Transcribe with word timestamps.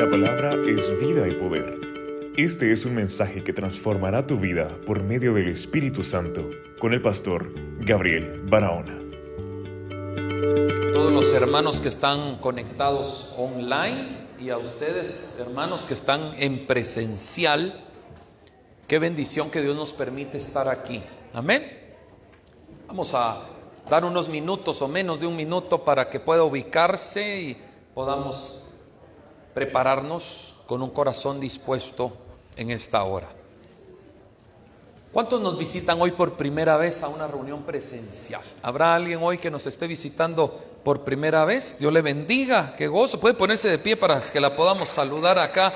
La 0.00 0.08
palabra 0.08 0.54
es 0.66 0.98
vida 0.98 1.28
y 1.28 1.34
poder. 1.34 1.78
Este 2.34 2.72
es 2.72 2.86
un 2.86 2.94
mensaje 2.94 3.44
que 3.44 3.52
transformará 3.52 4.26
tu 4.26 4.38
vida 4.38 4.66
por 4.86 5.02
medio 5.02 5.34
del 5.34 5.48
Espíritu 5.48 6.02
Santo 6.02 6.48
con 6.78 6.94
el 6.94 7.02
pastor 7.02 7.52
Gabriel 7.80 8.40
Barahona. 8.46 8.98
Todos 10.94 11.12
los 11.12 11.34
hermanos 11.34 11.82
que 11.82 11.88
están 11.88 12.38
conectados 12.38 13.34
online 13.36 14.26
y 14.40 14.48
a 14.48 14.56
ustedes, 14.56 15.36
hermanos 15.38 15.84
que 15.84 15.92
están 15.92 16.32
en 16.38 16.66
presencial, 16.66 17.84
qué 18.88 18.98
bendición 18.98 19.50
que 19.50 19.60
Dios 19.60 19.76
nos 19.76 19.92
permite 19.92 20.38
estar 20.38 20.66
aquí. 20.66 21.02
Amén. 21.34 21.78
Vamos 22.88 23.12
a 23.12 23.42
dar 23.90 24.06
unos 24.06 24.30
minutos 24.30 24.80
o 24.80 24.88
menos 24.88 25.20
de 25.20 25.26
un 25.26 25.36
minuto 25.36 25.84
para 25.84 26.08
que 26.08 26.18
pueda 26.18 26.42
ubicarse 26.42 27.42
y 27.42 27.56
podamos 27.92 28.69
prepararnos 29.54 30.56
con 30.66 30.82
un 30.82 30.90
corazón 30.90 31.40
dispuesto 31.40 32.12
en 32.56 32.70
esta 32.70 33.02
hora. 33.02 33.28
¿Cuántos 35.12 35.40
nos 35.40 35.58
visitan 35.58 36.00
hoy 36.00 36.12
por 36.12 36.34
primera 36.34 36.76
vez 36.76 37.02
a 37.02 37.08
una 37.08 37.26
reunión 37.26 37.64
presencial? 37.64 38.42
¿Habrá 38.62 38.94
alguien 38.94 39.18
hoy 39.20 39.38
que 39.38 39.50
nos 39.50 39.66
esté 39.66 39.88
visitando 39.88 40.54
por 40.84 41.02
primera 41.02 41.44
vez? 41.44 41.76
Dios 41.80 41.92
le 41.92 42.00
bendiga, 42.00 42.76
qué 42.76 42.86
gozo. 42.86 43.18
Puede 43.18 43.34
ponerse 43.34 43.68
de 43.68 43.78
pie 43.78 43.96
para 43.96 44.20
que 44.20 44.38
la 44.38 44.54
podamos 44.54 44.88
saludar 44.88 45.40
acá. 45.40 45.72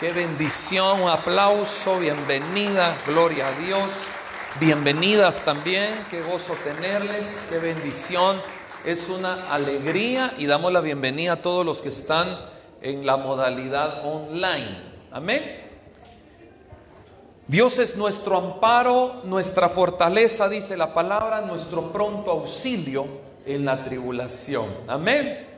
Qué 0.00 0.12
bendición, 0.12 1.02
un 1.02 1.10
aplauso, 1.10 1.98
bienvenida, 1.98 2.96
gloria 3.06 3.46
a 3.46 3.52
Dios. 3.60 3.92
Bienvenidas 4.58 5.42
también, 5.42 6.06
qué 6.08 6.22
gozo 6.22 6.54
tenerles, 6.64 7.48
qué 7.50 7.58
bendición. 7.58 8.40
Es 8.86 9.10
una 9.10 9.52
alegría 9.52 10.32
y 10.38 10.46
damos 10.46 10.72
la 10.72 10.80
bienvenida 10.80 11.34
a 11.34 11.42
todos 11.42 11.66
los 11.66 11.82
que 11.82 11.90
están 11.90 12.38
en 12.82 13.06
la 13.06 13.16
modalidad 13.16 14.06
online. 14.06 14.90
Amén. 15.10 15.60
Dios 17.46 17.78
es 17.78 17.96
nuestro 17.96 18.36
amparo, 18.36 19.22
nuestra 19.24 19.68
fortaleza, 19.68 20.48
dice 20.48 20.76
la 20.76 20.94
palabra, 20.94 21.40
nuestro 21.40 21.90
pronto 21.90 22.30
auxilio 22.30 23.06
en 23.44 23.64
la 23.64 23.82
tribulación. 23.82 24.68
Amén. 24.86 25.48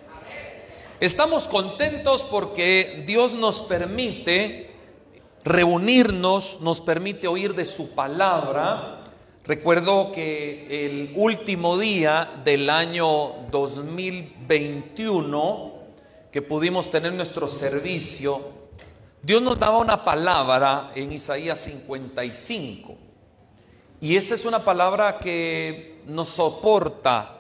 Estamos 1.01 1.49
contentos 1.49 2.27
porque 2.31 3.05
Dios 3.07 3.35
nos 3.35 3.61
permite 3.63 4.71
reunirnos, 5.45 6.61
nos 6.61 6.81
permite 6.81 7.29
oír 7.29 7.55
de 7.55 7.67
su 7.67 7.91
palabra. 7.91 9.01
Recuerdo 9.45 10.13
que 10.13 10.87
el 10.87 11.13
último 11.17 11.77
día 11.77 12.41
del 12.45 12.71
año 12.71 13.33
2021 13.51 15.72
que 16.33 16.41
pudimos 16.41 16.91
tener 16.91 17.13
nuestro 17.13 17.47
servicio, 17.47 18.41
Dios 19.23 19.43
nos 19.43 19.59
daba 19.59 19.77
una 19.77 20.03
palabra 20.03 20.91
en 20.95 21.13
Isaías 21.13 21.61
55. 21.61 22.97
Y 24.01 24.17
esa 24.17 24.35
es 24.35 24.47
una 24.47 24.65
palabra 24.65 25.19
que 25.19 26.01
nos 26.07 26.31
soporta 26.31 27.39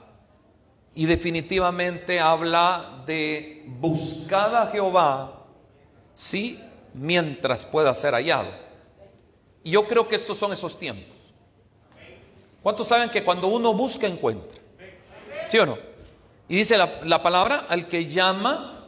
y 0.94 1.06
definitivamente 1.06 2.20
habla 2.20 3.02
de 3.06 3.64
buscad 3.66 4.54
a 4.54 4.66
Jehová, 4.66 5.46
sí, 6.14 6.60
mientras 6.92 7.64
pueda 7.64 7.94
ser 7.94 8.12
hallado. 8.12 8.50
Y 9.64 9.70
yo 9.70 9.88
creo 9.88 10.06
que 10.06 10.16
estos 10.16 10.36
son 10.36 10.52
esos 10.52 10.78
tiempos. 10.78 11.16
¿Cuántos 12.62 12.86
saben 12.86 13.08
que 13.08 13.24
cuando 13.24 13.48
uno 13.48 13.72
busca 13.72 14.06
encuentra? 14.06 14.60
¿Sí 15.48 15.58
o 15.58 15.66
no? 15.66 15.78
Y 16.46 16.56
dice 16.56 16.76
la, 16.76 17.00
la 17.04 17.22
palabra, 17.22 17.66
al 17.68 17.88
que 17.88 18.04
llama, 18.04 18.81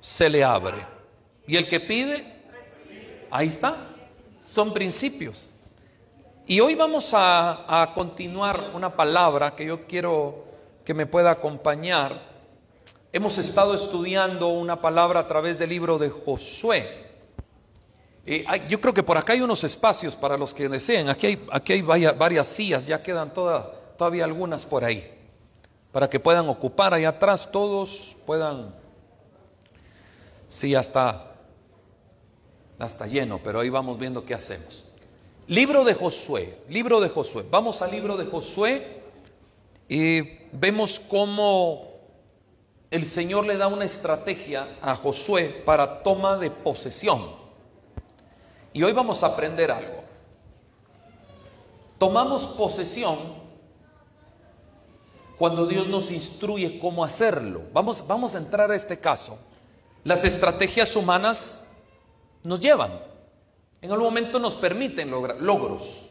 se 0.00 0.28
le 0.28 0.42
abre. 0.42 0.86
Y 1.46 1.56
el 1.56 1.68
que 1.68 1.80
pide, 1.80 2.24
ahí 3.30 3.48
está. 3.48 3.76
Son 4.44 4.72
principios. 4.72 5.48
Y 6.46 6.58
hoy 6.60 6.74
vamos 6.74 7.14
a, 7.14 7.82
a, 7.82 7.94
continuar 7.94 8.72
una 8.74 8.96
palabra 8.96 9.54
que 9.54 9.66
yo 9.66 9.86
quiero 9.86 10.44
que 10.84 10.94
me 10.94 11.06
pueda 11.06 11.30
acompañar. 11.30 12.20
Hemos 13.12 13.38
estado 13.38 13.74
estudiando 13.74 14.48
una 14.48 14.80
palabra 14.80 15.20
a 15.20 15.28
través 15.28 15.58
del 15.58 15.70
libro 15.70 15.98
de 15.98 16.10
Josué. 16.10 17.10
Eh, 18.26 18.44
yo 18.68 18.80
creo 18.80 18.94
que 18.94 19.02
por 19.02 19.16
acá 19.16 19.32
hay 19.32 19.40
unos 19.40 19.64
espacios 19.64 20.14
para 20.14 20.36
los 20.36 20.54
que 20.54 20.68
deseen. 20.68 21.08
Aquí 21.08 21.26
hay, 21.26 21.46
aquí 21.52 21.72
hay 21.72 21.82
varias, 21.82 22.16
varias 22.16 22.48
sillas, 22.48 22.86
ya 22.86 23.02
quedan 23.02 23.32
toda, 23.32 23.72
todavía 23.96 24.24
algunas 24.24 24.66
por 24.66 24.84
ahí. 24.84 25.08
Para 25.92 26.08
que 26.08 26.20
puedan 26.20 26.48
ocupar 26.48 26.94
ahí 26.94 27.04
atrás, 27.04 27.50
todos 27.50 28.16
puedan 28.26 28.74
Sí, 30.50 30.70
ya 30.70 30.80
está, 30.80 31.36
ya 32.76 32.84
está 32.84 33.06
lleno, 33.06 33.38
pero 33.38 33.60
ahí 33.60 33.70
vamos 33.70 34.00
viendo 34.00 34.26
qué 34.26 34.34
hacemos. 34.34 34.84
Libro 35.46 35.84
de 35.84 35.94
Josué, 35.94 36.58
libro 36.68 36.98
de 36.98 37.08
Josué. 37.08 37.44
Vamos 37.48 37.82
al 37.82 37.92
libro 37.92 38.16
de 38.16 38.26
Josué 38.26 39.00
y 39.88 40.22
vemos 40.50 40.98
cómo 40.98 41.92
el 42.90 43.06
Señor 43.06 43.46
le 43.46 43.56
da 43.56 43.68
una 43.68 43.84
estrategia 43.84 44.76
a 44.82 44.96
Josué 44.96 45.62
para 45.64 46.02
toma 46.02 46.36
de 46.36 46.50
posesión. 46.50 47.30
Y 48.72 48.82
hoy 48.82 48.92
vamos 48.92 49.22
a 49.22 49.28
aprender 49.28 49.70
algo. 49.70 50.02
Tomamos 51.96 52.46
posesión 52.46 53.18
cuando 55.38 55.64
Dios 55.64 55.86
nos 55.86 56.10
instruye 56.10 56.80
cómo 56.80 57.04
hacerlo. 57.04 57.62
Vamos, 57.72 58.04
vamos 58.08 58.34
a 58.34 58.38
entrar 58.38 58.72
a 58.72 58.74
este 58.74 58.98
caso. 58.98 59.38
Las 60.04 60.24
estrategias 60.24 60.96
humanas 60.96 61.68
nos 62.42 62.60
llevan, 62.60 63.00
en 63.82 63.90
algún 63.90 64.06
momento 64.06 64.38
nos 64.38 64.56
permiten 64.56 65.10
lograr 65.10 65.40
logros, 65.40 66.10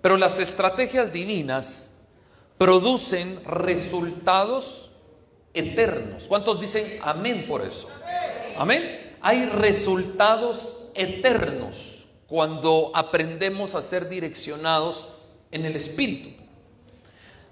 pero 0.00 0.16
las 0.16 0.38
estrategias 0.38 1.12
divinas 1.12 1.90
producen 2.56 3.44
resultados 3.44 4.92
eternos. 5.52 6.24
¿Cuántos 6.26 6.60
dicen 6.60 6.98
amén 7.02 7.46
por 7.46 7.62
eso? 7.62 7.88
Amén. 8.56 9.16
Hay 9.20 9.46
resultados 9.46 10.78
eternos 10.94 12.06
cuando 12.26 12.92
aprendemos 12.94 13.74
a 13.74 13.82
ser 13.82 14.08
direccionados 14.08 15.08
en 15.50 15.66
el 15.66 15.76
Espíritu. 15.76 16.30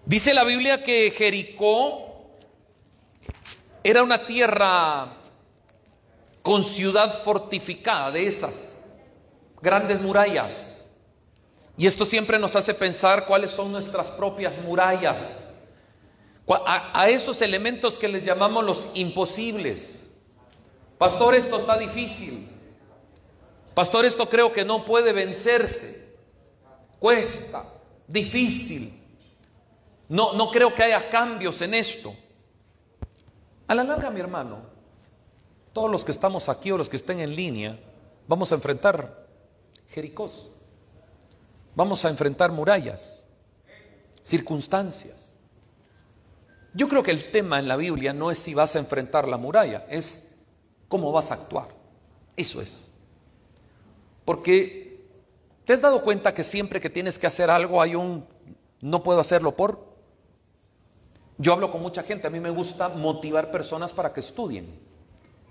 Dice 0.06 0.32
la 0.32 0.44
Biblia 0.44 0.82
que 0.82 1.10
Jericó 1.10 2.31
era 3.84 4.03
una 4.03 4.25
tierra 4.26 5.19
con 6.43 6.65
ciudad 6.65 7.23
fortificada 7.23 8.11
de 8.11 8.27
esas 8.27 8.84
grandes 9.61 10.01
murallas. 10.01 10.89
Y 11.77 11.87
esto 11.87 12.05
siempre 12.05 12.39
nos 12.39 12.56
hace 12.56 12.75
pensar 12.75 13.27
cuáles 13.27 13.51
son 13.51 13.73
nuestras 13.73 14.11
propias 14.11 14.59
murallas, 14.62 15.47
a, 16.67 17.09
esos 17.09 17.41
elementos 17.43 17.99
que 17.99 18.09
les 18.09 18.23
llamamos 18.23 18.65
los 18.65 18.89
imposibles. 18.95 20.11
Pastor, 20.99 21.37
esto 21.37 21.59
está 21.59 21.79
difícil. 21.79 22.49
Pastor, 23.73 24.05
esto 24.05 24.29
creo 24.29 24.53
que 24.53 24.65
no 24.65 24.84
puede 24.84 25.12
vencerse. 25.12 26.17
Cuesta, 26.99 27.65
difícil. 28.06 28.93
No, 30.09 30.33
no 30.33 30.50
creo 30.50 30.75
que 30.75 30.83
haya 30.83 31.09
cambios 31.09 31.62
en 31.62 31.75
esto. 31.75 32.15
A 33.69 33.75
la 33.75 33.84
larga, 33.84 34.11
mi 34.11 34.19
hermano, 34.19 34.69
todos 35.72 35.91
los 35.91 36.04
que 36.04 36.12
estamos 36.12 36.48
aquí 36.48 36.70
o 36.70 36.78
los 36.78 36.88
que 36.88 36.97
estén 36.97 37.20
en 37.20 37.36
línea, 37.36 37.78
vamos 38.26 38.53
a 38.53 38.56
enfrentar 38.56 39.26
Jericós. 39.88 40.48
Vamos 41.75 42.04
a 42.04 42.10
enfrentar 42.10 42.53
murallas, 42.53 43.25
circunstancias. 44.22 45.32
Yo 46.75 46.88
creo 46.88 47.03
que 47.03 47.10
el 47.10 47.31
tema 47.31 47.58
en 47.58 47.69
la 47.69 47.76
Biblia 47.76 48.12
no 48.12 48.31
es 48.31 48.38
si 48.38 48.54
vas 48.54 48.76
a 48.76 48.81
enfrentar 48.81 49.26
la 49.28 49.36
muralla, 49.36 49.86
es 49.88 50.36
cómo 50.88 51.12
vas 51.12 51.31
a 51.31 51.34
actuar. 51.34 51.69
Eso 52.37 52.61
es. 52.61 52.93
Porque 54.25 55.05
te 55.64 55.73
has 55.73 55.81
dado 55.81 56.02
cuenta 56.02 56.34
que 56.34 56.43
siempre 56.43 56.81
que 56.81 56.90
tienes 56.90 57.19
que 57.19 57.26
hacer 57.26 57.50
algo 57.50 57.81
hay 57.81 57.94
un 57.94 58.26
no 58.81 59.02
puedo 59.02 59.20
hacerlo 59.20 59.56
por. 59.56 59.90
Yo 61.38 61.52
hablo 61.52 61.70
con 61.70 61.82
mucha 61.82 62.02
gente, 62.02 62.26
a 62.26 62.31
mí 62.31 62.40
me 62.40 62.50
gusta 62.50 62.88
motivar 62.88 63.50
personas 63.50 63.93
para 63.93 64.12
que 64.12 64.20
estudien 64.20 64.89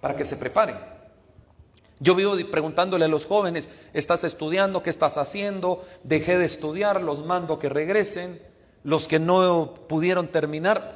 para 0.02 0.16
que 0.16 0.26
se 0.26 0.38
preparen. 0.38 0.78
Yo 2.00 2.16
vivo 2.16 2.34
preguntándole 2.50 3.06
a 3.06 3.10
los 3.10 3.26
jóvenes, 3.26 3.70
¿estás 3.94 4.24
estudiando? 4.24 4.82
¿Qué 4.82 4.90
estás 4.90 5.18
haciendo? 5.18 5.86
Dejé 6.04 6.38
de 6.38 6.46
estudiar, 6.46 7.02
los 7.02 7.26
mando 7.26 7.60
que 7.60 7.68
regresen. 7.68 8.42
Los 8.84 9.10
que 9.10 9.20
no 9.20 9.76
pudieron 9.90 10.30
terminar, 10.30 10.96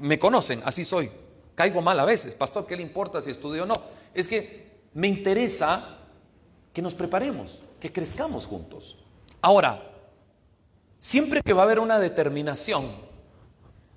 me 0.00 0.18
conocen, 0.18 0.62
así 0.64 0.84
soy. 0.84 1.10
Caigo 1.54 1.82
mal 1.82 2.00
a 2.00 2.06
veces. 2.06 2.34
Pastor, 2.34 2.66
¿qué 2.66 2.76
le 2.76 2.82
importa 2.82 3.20
si 3.20 3.30
estudio 3.30 3.64
o 3.64 3.66
no? 3.66 3.74
Es 4.14 4.26
que 4.28 4.80
me 4.94 5.06
interesa 5.06 5.98
que 6.72 6.80
nos 6.80 6.94
preparemos, 6.94 7.60
que 7.78 7.92
crezcamos 7.92 8.46
juntos. 8.46 9.04
Ahora, 9.42 9.82
siempre 10.98 11.42
que 11.42 11.52
va 11.52 11.62
a 11.62 11.64
haber 11.66 11.78
una 11.78 11.98
determinación 11.98 12.90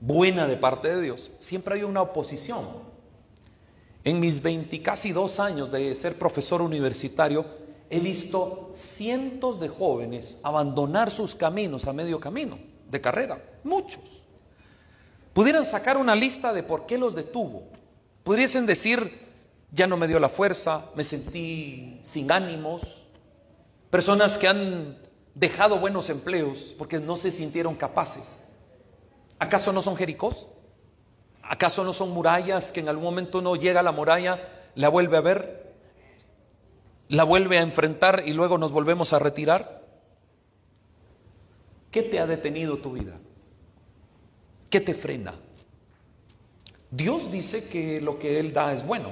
buena 0.02 0.46
de 0.48 0.58
parte 0.58 0.94
de 0.94 1.02
Dios, 1.02 1.32
siempre 1.40 1.76
hay 1.76 1.84
una 1.84 2.02
oposición. 2.02 2.89
En 4.04 4.20
mis 4.20 4.42
20, 4.42 4.82
casi 4.82 5.12
dos 5.12 5.40
años 5.40 5.72
de 5.72 5.94
ser 5.96 6.18
profesor 6.18 6.62
universitario, 6.62 7.46
he 7.90 8.00
visto 8.00 8.70
cientos 8.74 9.60
de 9.60 9.68
jóvenes 9.68 10.40
abandonar 10.44 11.12
sus 11.12 11.36
caminos 11.36 11.86
a 11.88 11.94
medio 11.94 12.20
camino 12.20 12.58
de 12.90 13.02
carrera, 13.02 13.44
muchos. 13.64 14.24
Pudieran 15.34 15.66
sacar 15.66 15.98
una 15.98 16.16
lista 16.16 16.54
de 16.54 16.64
por 16.64 16.86
qué 16.86 16.98
los 16.98 17.16
detuvo. 17.16 17.64
Pudiesen 18.24 18.66
decir, 18.66 19.20
ya 19.72 19.88
no 19.88 19.98
me 19.98 20.08
dio 20.08 20.20
la 20.20 20.30
fuerza, 20.30 20.86
me 20.96 21.04
sentí 21.04 22.00
sin 22.04 22.32
ánimos. 22.32 23.08
Personas 23.90 24.38
que 24.38 24.48
han 24.48 24.98
dejado 25.36 25.80
buenos 25.80 26.10
empleos 26.10 26.76
porque 26.78 27.00
no 27.00 27.18
se 27.18 27.32
sintieron 27.32 27.76
capaces. 27.76 28.46
¿Acaso 29.40 29.72
no 29.72 29.82
son 29.82 29.96
Jericós? 29.96 30.48
¿Acaso 31.50 31.84
no 31.84 31.94
son 31.94 32.12
murallas 32.12 32.72
que 32.72 32.80
en 32.80 32.90
algún 32.90 33.06
momento 33.06 33.40
uno 33.40 33.56
llega 33.56 33.80
a 33.80 33.84
la 33.84 33.92
muralla, 33.92 34.40
la 34.76 34.88
vuelve 34.88 35.18
a 35.18 35.22
ver, 35.22 35.74
la 37.08 37.24
vuelve 37.24 37.58
a 37.58 37.62
enfrentar 37.62 38.22
y 38.24 38.34
luego 38.34 38.60
nos 38.60 38.72
volvemos 38.72 39.14
a 39.14 39.20
retirar? 39.20 39.82
¿Qué 41.90 42.04
te 42.04 42.20
ha 42.20 42.28
detenido 42.28 42.78
tu 42.78 42.94
vida? 42.94 43.18
¿Qué 44.70 44.80
te 44.80 44.94
frena? 44.94 45.34
Dios 46.92 47.32
dice 47.32 47.68
que 47.68 48.00
lo 48.00 48.20
que 48.20 48.40
Él 48.40 48.54
da 48.54 48.72
es 48.72 48.86
bueno. 48.86 49.10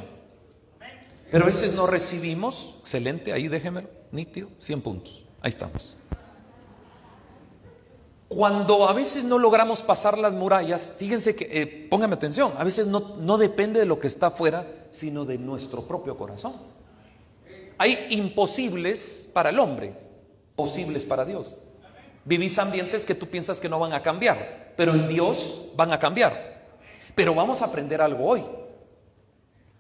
Pero 1.31 1.44
a 1.44 1.48
veces 1.48 1.74
no 1.74 1.88
recibimos. 1.88 2.75
Excelente, 2.81 3.33
ahí 3.33 3.48
déjemelo, 3.48 3.90
nítido, 4.12 4.50
100 4.60 4.81
puntos. 4.81 5.25
Ahí 5.42 5.50
estamos. 5.50 5.98
Cuando 8.27 8.89
a 8.89 8.94
veces 8.94 9.24
no 9.24 9.39
logramos 9.39 9.83
pasar 9.83 10.18
las 10.18 10.33
murallas, 10.33 10.95
fíjense 10.97 11.35
que, 11.35 11.47
eh, 11.50 11.88
póngame 11.89 12.15
atención, 12.15 12.51
a 12.57 12.63
veces 12.63 12.88
no, 12.88 13.15
no 13.19 13.38
depende 13.38 13.79
de 13.79 13.85
lo 13.85 14.00
que 14.00 14.07
está 14.07 14.27
afuera, 14.27 14.68
sino 14.91 15.24
de 15.24 15.38
nuestro 15.38 15.83
propio 15.83 16.18
corazón. 16.18 16.53
Hay 17.77 18.07
imposibles 18.09 19.29
para 19.33 19.51
el 19.51 19.59
hombre, 19.59 19.94
posibles 20.56 21.06
para 21.06 21.24
Dios. 21.24 21.53
Vivís 22.25 22.59
ambientes 22.59 23.06
que 23.06 23.15
tú 23.15 23.27
piensas 23.27 23.62
que 23.62 23.69
no 23.69 23.79
van 23.79 23.94
a 23.94 24.03
cambiar, 24.03 24.73
pero 24.75 24.94
en 24.94 25.07
Dios 25.07 25.62
van 25.77 25.94
a 25.94 26.00
cambiar. 26.00 26.65
Pero 27.15 27.33
vamos 27.33 27.62
a 27.62 27.65
aprender 27.65 28.01
algo 28.01 28.25
hoy. 28.25 28.44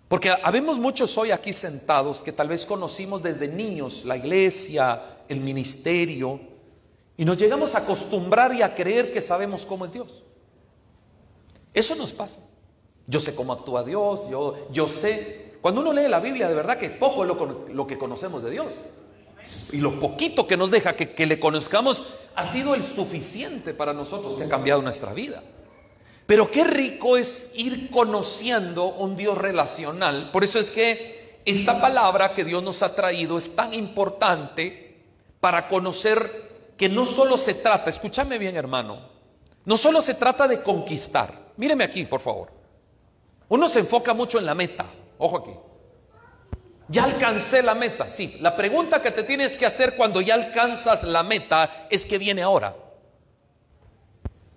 Porque 0.07 0.33
habemos 0.41 0.79
muchos 0.79 1.17
hoy 1.17 1.31
aquí 1.31 1.51
sentados 1.51 2.23
que 2.23 2.31
tal 2.31 2.47
vez 2.47 2.65
conocimos 2.65 3.21
desde 3.21 3.49
niños 3.49 4.05
la 4.05 4.15
iglesia, 4.15 5.17
el 5.27 5.41
ministerio, 5.41 6.39
y 7.17 7.25
nos 7.25 7.37
llegamos 7.37 7.73
a 7.73 7.79
acostumbrar 7.79 8.53
y 8.53 8.61
a 8.61 8.75
creer 8.75 9.11
que 9.11 9.21
sabemos 9.21 9.65
cómo 9.65 9.85
es 9.85 9.91
Dios. 9.91 10.23
Eso 11.73 11.95
nos 11.95 12.13
pasa. 12.13 12.41
Yo 13.07 13.19
sé 13.19 13.33
cómo 13.33 13.53
actúa 13.53 13.83
Dios, 13.83 14.29
yo, 14.29 14.67
yo 14.71 14.87
sé. 14.87 15.55
Cuando 15.61 15.81
uno 15.81 15.93
lee 15.93 16.07
la 16.07 16.19
Biblia, 16.19 16.47
de 16.47 16.53
verdad 16.53 16.77
que 16.77 16.89
poco 16.89 17.23
es 17.23 17.27
lo, 17.27 17.65
lo 17.73 17.87
que 17.87 17.97
conocemos 17.97 18.43
de 18.43 18.51
Dios. 18.51 18.67
Y 19.71 19.77
lo 19.77 19.99
poquito 19.99 20.45
que 20.45 20.57
nos 20.57 20.69
deja 20.69 20.95
que, 20.95 21.13
que 21.13 21.25
le 21.25 21.39
conozcamos 21.39 22.03
ha 22.35 22.43
sido 22.43 22.75
el 22.75 22.83
suficiente 22.83 23.73
para 23.73 23.93
nosotros 23.93 24.35
que 24.35 24.43
ha 24.43 24.49
cambiado 24.49 24.81
nuestra 24.81 25.13
vida. 25.13 25.41
Pero 26.27 26.51
qué 26.51 26.65
rico 26.65 27.17
es 27.17 27.51
ir 27.55 27.89
conociendo 27.89 28.85
un 28.85 29.15
Dios 29.15 29.37
relacional. 29.37 30.29
Por 30.31 30.43
eso 30.43 30.59
es 30.59 30.69
que 30.69 31.39
esta 31.45 31.79
palabra 31.79 32.33
que 32.33 32.43
Dios 32.43 32.61
nos 32.61 32.83
ha 32.83 32.93
traído 32.93 33.37
es 33.37 33.55
tan 33.55 33.73
importante 33.73 34.97
para 35.39 35.69
conocer 35.69 36.46
que 36.77 36.87
no 36.87 37.05
solo 37.05 37.37
se 37.37 37.55
trata, 37.55 37.89
escúchame 37.89 38.37
bien 38.37 38.55
hermano, 38.55 39.09
no 39.65 39.77
solo 39.77 40.01
se 40.01 40.13
trata 40.13 40.47
de 40.47 40.61
conquistar. 40.61 41.47
Míreme 41.57 41.83
aquí, 41.83 42.05
por 42.05 42.21
favor. 42.21 42.51
Uno 43.49 43.67
se 43.67 43.79
enfoca 43.79 44.13
mucho 44.13 44.37
en 44.37 44.45
la 44.45 44.55
meta. 44.55 44.85
Ojo 45.17 45.37
aquí. 45.37 45.51
Ya 46.87 47.03
alcancé 47.03 47.63
la 47.63 47.75
meta. 47.75 48.09
Sí, 48.09 48.37
la 48.39 48.55
pregunta 48.55 49.01
que 49.01 49.11
te 49.11 49.23
tienes 49.23 49.57
que 49.57 49.65
hacer 49.65 49.95
cuando 49.95 50.21
ya 50.21 50.35
alcanzas 50.35 51.03
la 51.03 51.23
meta 51.23 51.87
es 51.89 52.05
que 52.05 52.17
viene 52.17 52.43
ahora. 52.43 52.75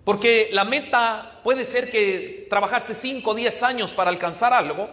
Porque 0.05 0.49
la 0.53 0.63
meta 0.63 1.41
puede 1.43 1.65
ser 1.65 1.91
que 1.91 2.47
trabajaste 2.49 2.93
5 2.93 3.31
o 3.31 3.33
10 3.33 3.63
años 3.63 3.93
para 3.93 4.09
alcanzar 4.09 4.53
algo. 4.53 4.89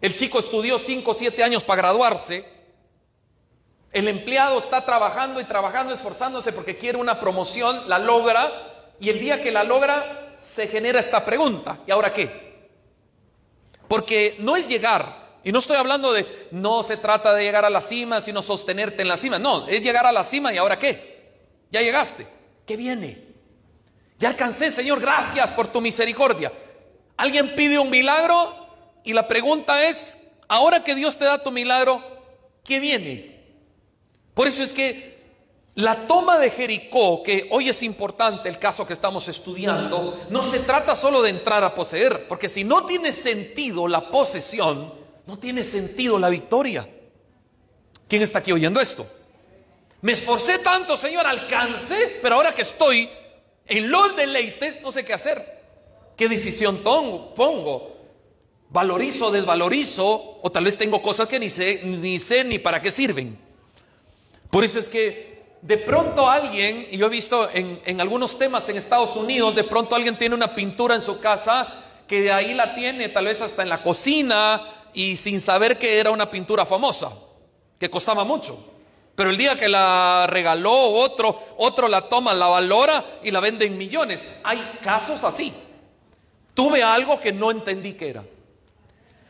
El 0.00 0.14
chico 0.14 0.38
estudió 0.38 0.78
5 0.78 1.10
o 1.10 1.14
7 1.14 1.42
años 1.42 1.64
para 1.64 1.82
graduarse 1.82 2.59
el 3.92 4.08
empleado 4.08 4.58
está 4.58 4.84
trabajando 4.84 5.40
y 5.40 5.44
trabajando, 5.44 5.92
esforzándose 5.92 6.52
porque 6.52 6.76
quiere 6.76 6.98
una 6.98 7.18
promoción, 7.18 7.88
la 7.88 7.98
logra, 7.98 8.48
y 9.00 9.08
el 9.08 9.18
día 9.18 9.42
que 9.42 9.50
la 9.50 9.64
logra 9.64 10.34
se 10.36 10.68
genera 10.68 11.00
esta 11.00 11.24
pregunta, 11.24 11.80
¿y 11.86 11.90
ahora 11.90 12.12
qué? 12.12 12.68
Porque 13.88 14.36
no 14.38 14.56
es 14.56 14.68
llegar, 14.68 15.38
y 15.42 15.52
no 15.52 15.58
estoy 15.58 15.76
hablando 15.76 16.12
de, 16.12 16.26
no 16.52 16.82
se 16.82 16.96
trata 16.96 17.34
de 17.34 17.42
llegar 17.42 17.64
a 17.64 17.70
la 17.70 17.80
cima, 17.80 18.20
sino 18.20 18.42
sostenerte 18.42 19.02
en 19.02 19.08
la 19.08 19.16
cima, 19.16 19.38
no, 19.38 19.66
es 19.66 19.82
llegar 19.82 20.06
a 20.06 20.12
la 20.12 20.22
cima 20.22 20.52
y 20.52 20.58
ahora 20.58 20.78
qué? 20.78 21.32
Ya 21.70 21.80
llegaste, 21.80 22.26
¿qué 22.66 22.76
viene? 22.76 23.26
Ya 24.18 24.28
alcancé, 24.28 24.70
Señor, 24.70 25.00
gracias 25.00 25.50
por 25.50 25.68
tu 25.68 25.80
misericordia. 25.80 26.52
Alguien 27.16 27.54
pide 27.54 27.78
un 27.78 27.90
milagro 27.90 28.54
y 29.02 29.14
la 29.14 29.26
pregunta 29.26 29.88
es, 29.88 30.18
ahora 30.46 30.84
que 30.84 30.94
Dios 30.94 31.16
te 31.16 31.24
da 31.24 31.42
tu 31.42 31.50
milagro, 31.50 32.02
¿qué 32.64 32.80
viene? 32.80 33.39
Por 34.40 34.48
eso 34.48 34.62
es 34.62 34.72
que 34.72 35.18
la 35.74 36.06
toma 36.06 36.38
de 36.38 36.48
Jericó, 36.48 37.22
que 37.22 37.46
hoy 37.50 37.68
es 37.68 37.82
importante 37.82 38.48
el 38.48 38.58
caso 38.58 38.86
que 38.86 38.94
estamos 38.94 39.28
estudiando, 39.28 40.18
no 40.30 40.42
se 40.42 40.60
trata 40.60 40.96
solo 40.96 41.20
de 41.20 41.28
entrar 41.28 41.62
a 41.62 41.74
poseer, 41.74 42.26
porque 42.26 42.48
si 42.48 42.64
no 42.64 42.86
tiene 42.86 43.12
sentido 43.12 43.86
la 43.86 44.10
posesión, 44.10 44.94
no 45.26 45.38
tiene 45.38 45.62
sentido 45.62 46.18
la 46.18 46.30
victoria. 46.30 46.88
¿Quién 48.08 48.22
está 48.22 48.38
aquí 48.38 48.50
oyendo 48.50 48.80
esto? 48.80 49.06
Me 50.00 50.12
esforcé 50.12 50.60
tanto, 50.60 50.96
Señor, 50.96 51.26
alcancé, 51.26 52.18
pero 52.22 52.36
ahora 52.36 52.54
que 52.54 52.62
estoy 52.62 53.10
en 53.66 53.90
los 53.90 54.16
deleites, 54.16 54.80
no 54.80 54.90
sé 54.90 55.04
qué 55.04 55.12
hacer. 55.12 55.60
¿Qué 56.16 56.30
decisión 56.30 56.78
pongo? 56.78 57.94
¿Valorizo, 58.70 59.30
desvalorizo? 59.30 60.38
O 60.40 60.50
tal 60.50 60.64
vez 60.64 60.78
tengo 60.78 61.02
cosas 61.02 61.28
que 61.28 61.38
ni 61.38 61.50
sé 61.50 61.82
ni, 61.84 62.18
sé, 62.18 62.42
ni 62.44 62.58
para 62.58 62.80
qué 62.80 62.90
sirven. 62.90 63.49
Por 64.50 64.64
eso 64.64 64.78
es 64.78 64.88
que 64.88 65.30
de 65.62 65.76
pronto 65.76 66.28
alguien, 66.28 66.88
y 66.90 66.96
yo 66.96 67.06
he 67.06 67.10
visto 67.10 67.48
en, 67.52 68.00
algunos 68.00 68.38
temas 68.38 68.68
en 68.68 68.76
Estados 68.76 69.14
Unidos, 69.16 69.54
de 69.54 69.64
pronto 69.64 69.94
alguien 69.94 70.16
tiene 70.16 70.34
una 70.34 70.54
pintura 70.54 70.94
en 70.94 71.00
su 71.00 71.20
casa 71.20 71.66
que 72.06 72.22
de 72.22 72.32
ahí 72.32 72.54
la 72.54 72.74
tiene 72.74 73.08
tal 73.08 73.26
vez 73.26 73.40
hasta 73.40 73.62
en 73.62 73.68
la 73.68 73.82
cocina 73.82 74.66
y 74.92 75.16
sin 75.16 75.40
saber 75.40 75.78
que 75.78 75.98
era 75.98 76.10
una 76.10 76.30
pintura 76.30 76.66
famosa, 76.66 77.12
que 77.78 77.88
costaba 77.88 78.24
mucho. 78.24 78.58
Pero 79.14 79.30
el 79.30 79.36
día 79.36 79.58
que 79.58 79.68
la 79.68 80.26
regaló 80.28 80.72
otro, 80.72 81.38
otro 81.58 81.88
la 81.88 82.08
toma, 82.08 82.32
la 82.32 82.48
valora 82.48 83.04
y 83.22 83.30
la 83.30 83.40
vende 83.40 83.66
en 83.66 83.76
millones. 83.76 84.24
Hay 84.42 84.78
casos 84.82 85.22
así. 85.24 85.52
Tuve 86.54 86.82
algo 86.82 87.20
que 87.20 87.32
no 87.32 87.50
entendí 87.50 87.92
que 87.92 88.08
era. 88.08 88.24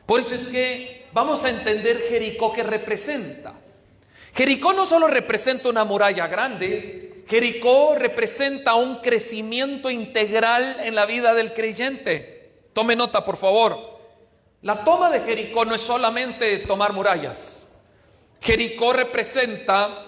Por 0.06 0.20
eso 0.20 0.34
es 0.34 0.46
que 0.46 1.08
vamos 1.12 1.44
a 1.44 1.50
entender 1.50 2.04
Jericó 2.08 2.52
que 2.52 2.62
representa. 2.62 3.54
Jericó 4.34 4.72
no 4.72 4.86
solo 4.86 5.08
representa 5.08 5.68
una 5.68 5.84
muralla 5.84 6.26
grande, 6.26 7.24
Jericó 7.28 7.94
representa 7.96 8.74
un 8.74 8.96
crecimiento 8.96 9.90
integral 9.90 10.76
en 10.82 10.94
la 10.94 11.06
vida 11.06 11.34
del 11.34 11.52
creyente. 11.52 12.66
Tome 12.72 12.96
nota, 12.96 13.24
por 13.24 13.36
favor. 13.36 14.00
La 14.62 14.84
toma 14.84 15.10
de 15.10 15.20
Jericó 15.20 15.64
no 15.64 15.74
es 15.74 15.80
solamente 15.80 16.58
tomar 16.58 16.92
murallas. 16.92 17.68
Jericó 18.40 18.92
representa 18.92 20.06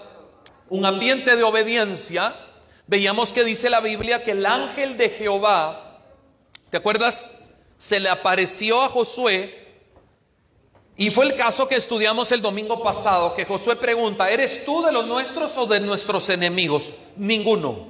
un 0.69 0.85
ambiente 0.85 1.35
de 1.35 1.43
obediencia. 1.43 2.35
Veíamos 2.87 3.31
que 3.31 3.43
dice 3.43 3.69
la 3.69 3.79
Biblia 3.79 4.23
que 4.23 4.31
el 4.31 4.45
ángel 4.45 4.97
de 4.97 5.09
Jehová, 5.09 6.01
¿te 6.69 6.77
acuerdas? 6.77 7.29
Se 7.77 7.99
le 7.99 8.09
apareció 8.09 8.81
a 8.81 8.89
Josué 8.89 9.62
y 11.03 11.11
fue 11.11 11.25
el 11.25 11.35
caso 11.35 11.67
que 11.67 11.75
estudiamos 11.75 12.31
el 12.31 12.41
domingo 12.41 12.81
pasado, 12.81 13.35
que 13.35 13.43
Josué 13.43 13.75
pregunta, 13.75 14.29
¿eres 14.29 14.63
tú 14.63 14.81
de 14.83 14.93
los 14.93 15.05
nuestros 15.05 15.57
o 15.57 15.65
de 15.65 15.81
nuestros 15.81 16.29
enemigos? 16.29 16.93
Ninguno. 17.17 17.87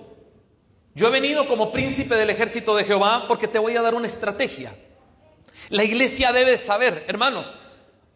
Yo 0.96 1.06
he 1.06 1.12
venido 1.12 1.48
como 1.48 1.72
príncipe 1.72 2.16
del 2.16 2.32
ejército 2.32 2.76
de 2.76 2.86
Jehová 2.86 3.26
porque 3.28 3.48
te 3.48 3.60
voy 3.60 3.76
a 3.76 3.84
dar 3.84 3.94
una 3.94 4.08
estrategia. 4.08 4.76
La 5.70 5.84
iglesia 5.84 6.32
debe 6.32 6.58
saber, 6.58 7.06
hermanos, 7.08 7.54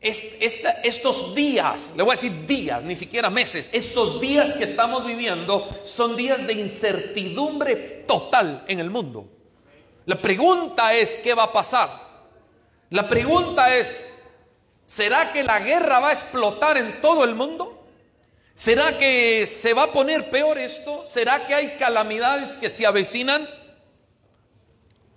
estos 0.02 1.36
días, 1.36 1.92
le 1.96 2.02
voy 2.02 2.14
a 2.14 2.16
decir 2.16 2.48
días, 2.48 2.82
ni 2.84 2.96
siquiera 2.96 3.30
meses, 3.30 3.70
estos 3.74 4.20
días 4.20 4.56
que 4.56 4.64
estamos 4.64 5.06
viviendo 5.06 5.80
son 5.84 6.16
días 6.16 6.48
de 6.48 6.54
incertidumbre 6.54 8.04
total 8.08 8.66
en 8.68 8.80
el 8.80 8.90
mundo. 8.90 9.28
La 10.08 10.20
pregunta 10.20 10.92
es, 10.96 11.20
¿qué 11.20 11.36
va 11.36 11.44
a 11.44 11.54
pasar? 11.54 11.88
La 12.90 13.08
pregunta 13.08 13.76
es, 13.78 14.17
¿Será 14.88 15.34
que 15.34 15.44
la 15.44 15.60
guerra 15.60 16.00
va 16.00 16.10
a 16.10 16.14
explotar 16.14 16.78
en 16.78 17.02
todo 17.02 17.26
el 17.26 17.36
mundo? 17.36 17.86
¿Será 18.54 18.98
que 18.98 19.46
se 19.46 19.74
va 19.74 19.84
a 19.84 19.92
poner 19.92 20.30
peor 20.30 20.58
esto? 20.58 21.04
¿Será 21.06 21.46
que 21.46 21.54
hay 21.54 21.76
calamidades 21.78 22.52
que 22.52 22.70
se 22.70 22.86
avecinan? 22.86 23.46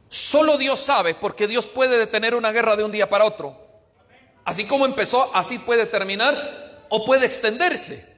Solo 0.08 0.58
Dios 0.58 0.80
sabe, 0.80 1.14
porque 1.14 1.46
Dios 1.46 1.68
puede 1.68 1.98
detener 1.98 2.34
una 2.34 2.50
guerra 2.50 2.74
de 2.74 2.82
un 2.82 2.90
día 2.90 3.08
para 3.08 3.24
otro. 3.24 3.56
Así 4.44 4.64
como 4.64 4.86
empezó, 4.86 5.30
así 5.36 5.60
puede 5.60 5.86
terminar 5.86 6.86
o 6.88 7.04
puede 7.04 7.24
extenderse. 7.24 8.12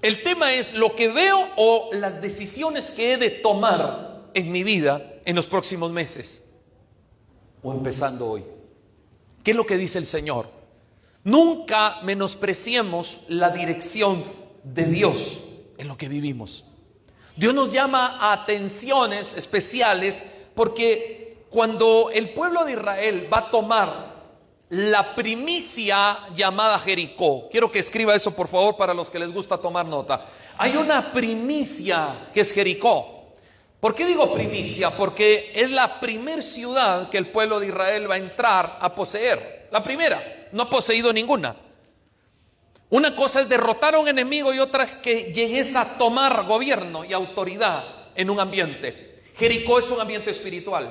El 0.00 0.22
tema 0.22 0.54
es 0.54 0.72
lo 0.72 0.96
que 0.96 1.08
veo 1.08 1.46
o 1.56 1.90
las 1.92 2.22
decisiones 2.22 2.90
que 2.90 3.12
he 3.12 3.16
de 3.18 3.28
tomar 3.28 4.30
en 4.32 4.50
mi 4.50 4.64
vida 4.64 5.12
en 5.26 5.36
los 5.36 5.46
próximos 5.46 5.92
meses 5.92 6.54
o 7.62 7.70
empezando 7.70 8.30
hoy. 8.30 8.61
¿Qué 9.42 9.52
es 9.52 9.56
lo 9.56 9.66
que 9.66 9.76
dice 9.76 9.98
el 9.98 10.06
Señor? 10.06 10.48
Nunca 11.24 12.00
menospreciemos 12.02 13.20
la 13.28 13.50
dirección 13.50 14.24
de 14.64 14.84
Dios 14.84 15.42
en 15.78 15.88
lo 15.88 15.96
que 15.96 16.08
vivimos. 16.08 16.64
Dios 17.36 17.54
nos 17.54 17.72
llama 17.72 18.18
a 18.20 18.32
atenciones 18.32 19.34
especiales 19.34 20.24
porque 20.54 21.44
cuando 21.50 22.10
el 22.12 22.30
pueblo 22.30 22.64
de 22.64 22.72
Israel 22.72 23.28
va 23.32 23.38
a 23.38 23.50
tomar 23.50 24.12
la 24.70 25.14
primicia 25.14 26.18
llamada 26.34 26.78
Jericó, 26.78 27.48
quiero 27.50 27.70
que 27.70 27.78
escriba 27.78 28.14
eso 28.14 28.34
por 28.34 28.48
favor 28.48 28.76
para 28.76 28.94
los 28.94 29.10
que 29.10 29.18
les 29.18 29.32
gusta 29.32 29.58
tomar 29.58 29.86
nota. 29.86 30.26
Hay 30.58 30.76
una 30.76 31.12
primicia 31.12 32.28
que 32.32 32.40
es 32.40 32.52
Jericó. 32.52 33.21
¿Por 33.82 33.96
qué 33.96 34.06
digo 34.06 34.32
primicia? 34.32 34.90
Porque 34.90 35.50
es 35.56 35.68
la 35.72 35.98
primer 35.98 36.40
ciudad 36.44 37.10
que 37.10 37.18
el 37.18 37.26
pueblo 37.26 37.58
de 37.58 37.66
Israel 37.66 38.08
va 38.08 38.14
a 38.14 38.18
entrar 38.18 38.78
a 38.80 38.94
poseer. 38.94 39.66
La 39.72 39.82
primera, 39.82 40.22
no 40.52 40.62
ha 40.62 40.70
poseído 40.70 41.12
ninguna. 41.12 41.56
Una 42.90 43.16
cosa 43.16 43.40
es 43.40 43.48
derrotar 43.48 43.96
a 43.96 43.98
un 43.98 44.06
enemigo 44.06 44.54
y 44.54 44.60
otra 44.60 44.84
es 44.84 44.94
que 44.94 45.32
llegues 45.32 45.74
a 45.74 45.98
tomar 45.98 46.44
gobierno 46.46 47.04
y 47.04 47.12
autoridad 47.12 47.82
en 48.14 48.30
un 48.30 48.38
ambiente. 48.38 49.24
Jericó 49.36 49.80
es 49.80 49.90
un 49.90 50.00
ambiente 50.00 50.30
espiritual. 50.30 50.88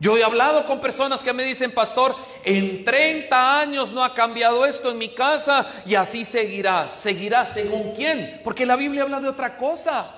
Yo 0.00 0.16
he 0.16 0.24
hablado 0.24 0.66
con 0.66 0.80
personas 0.80 1.22
que 1.22 1.32
me 1.32 1.44
dicen, 1.44 1.70
pastor, 1.70 2.16
en 2.42 2.84
30 2.84 3.60
años 3.60 3.92
no 3.92 4.02
ha 4.02 4.12
cambiado 4.12 4.66
esto 4.66 4.90
en 4.90 4.98
mi 4.98 5.10
casa 5.10 5.70
y 5.86 5.94
así 5.94 6.24
seguirá. 6.24 6.90
¿Seguirá 6.90 7.46
según 7.46 7.92
quién? 7.94 8.40
Porque 8.42 8.66
la 8.66 8.74
Biblia 8.74 9.04
habla 9.04 9.20
de 9.20 9.28
otra 9.28 9.56
cosa. 9.56 10.16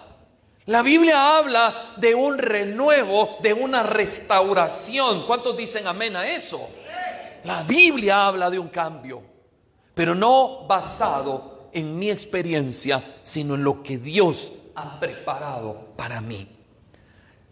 La 0.67 0.83
Biblia 0.83 1.39
habla 1.39 1.95
de 1.97 2.15
un 2.15 2.39
renuevo, 2.39 3.39
de 3.43 3.53
una 3.53 3.83
restauración. 3.83 5.27
¿Cuántos 5.27 5.57
dicen 5.57 5.89
amén 5.89 6.15
a 6.15 6.29
eso? 6.29 6.71
La 7.43 7.65
Biblia 7.65 8.27
habla 8.27 8.49
de 8.49 8.61
un 8.61 8.69
cambio, 8.69 9.23
pero 9.95 10.15
no 10.15 10.65
basado 10.69 11.69
en 11.73 11.99
mi 11.99 12.11
experiencia, 12.11 13.03
sino 13.23 13.57
en 13.57 13.65
lo 13.65 13.83
que 13.83 13.99
Dios 13.99 14.53
ha 14.77 15.01
preparado 15.01 15.89
para 15.97 16.21
mí. 16.21 16.47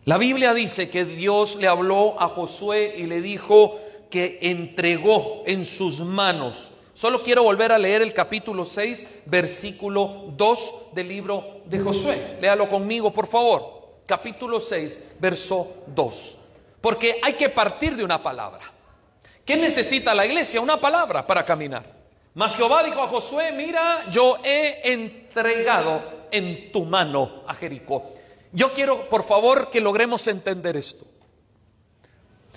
La 0.05 0.17
Biblia 0.17 0.55
dice 0.55 0.89
que 0.89 1.05
Dios 1.05 1.57
le 1.57 1.67
habló 1.67 2.21
a 2.21 2.29
Josué 2.29 2.95
y 2.97 3.07
le 3.07 3.21
dijo 3.21 3.81
que 4.09 4.39
entregó 4.43 5.43
en 5.47 5.65
sus 5.67 5.99
manos 6.01 6.71
Solo 7.01 7.23
quiero 7.23 7.45
volver 7.45 7.73
a 7.73 7.79
leer 7.79 8.03
el 8.03 8.13
capítulo 8.13 8.67
6, 8.67 9.23
versículo 9.25 10.35
2 10.37 10.75
del 10.93 11.09
libro 11.09 11.60
de 11.71 11.79
Josué. 11.79 12.39
Léalo 12.41 12.69
conmigo, 12.69 13.13
por 13.13 13.27
favor. 13.27 14.01
Capítulo 14.07 14.61
6, 14.61 15.01
verso 15.21 15.85
2. 15.87 16.37
Porque 16.81 17.21
hay 17.23 17.35
que 17.35 17.49
partir 17.49 17.97
de 17.97 18.03
una 18.05 18.23
palabra. 18.23 18.61
¿Qué 19.45 19.57
necesita 19.57 20.15
la 20.15 20.27
iglesia? 20.27 20.61
Una 20.61 20.79
palabra 20.79 21.27
para 21.27 21.45
caminar. 21.45 21.85
Mas 22.35 22.57
Jehová 22.57 22.83
dijo 22.83 23.01
a 23.01 23.09
Josué, 23.09 23.53
mira, 23.53 24.05
yo 24.11 24.39
he 24.45 24.93
entregado 24.93 26.03
en 26.31 26.73
tu 26.73 26.85
mano 26.85 27.43
a 27.47 27.55
Jericó. 27.55 28.13
Yo 28.53 28.73
quiero, 28.73 29.09
por 29.09 29.25
favor, 29.25 29.71
que 29.71 29.81
logremos 29.81 30.27
entender 30.27 30.77
esto. 30.77 31.07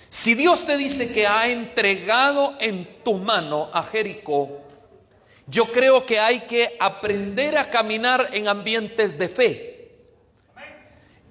Si 0.10 0.36
Dios 0.36 0.66
te 0.66 0.78
dice 0.78 1.14
que 1.14 1.26
ha 1.26 1.48
entregado 1.48 2.56
en 2.60 3.04
tu 3.04 3.16
mano 3.16 3.70
a 3.74 3.84
Jericó, 3.84 4.62
yo 5.48 5.66
creo 5.66 6.06
que 6.06 6.20
hay 6.20 6.42
que 6.42 6.76
aprender 6.80 7.58
a 7.58 7.70
caminar 7.70 8.30
en 8.34 8.48
ambientes 8.48 9.18
de 9.18 9.28
fe. 9.28 9.70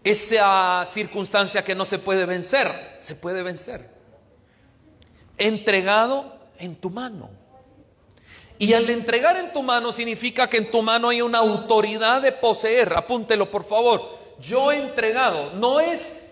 Esa 0.04 0.84
circunstancia 0.86 1.64
que 1.64 1.74
no 1.74 1.84
se 1.84 1.98
puede 1.98 2.26
vencer, 2.26 2.68
se 3.00 3.14
puede 3.14 3.42
vencer. 3.42 3.88
Entregado 5.38 6.38
en 6.58 6.76
tu 6.76 6.90
mano. 6.90 7.30
Y 8.58 8.74
al 8.74 8.88
entregar 8.90 9.36
en 9.36 9.52
tu 9.52 9.62
mano 9.62 9.92
significa 9.92 10.48
que 10.48 10.58
en 10.58 10.70
tu 10.70 10.82
mano 10.82 11.08
hay 11.08 11.22
una 11.22 11.38
autoridad 11.38 12.22
de 12.22 12.32
poseer. 12.32 12.92
Apúntelo 12.94 13.50
por 13.50 13.64
favor. 13.64 14.18
Yo 14.40 14.72
he 14.72 14.76
entregado. 14.76 15.52
No 15.54 15.80
es 15.80 16.22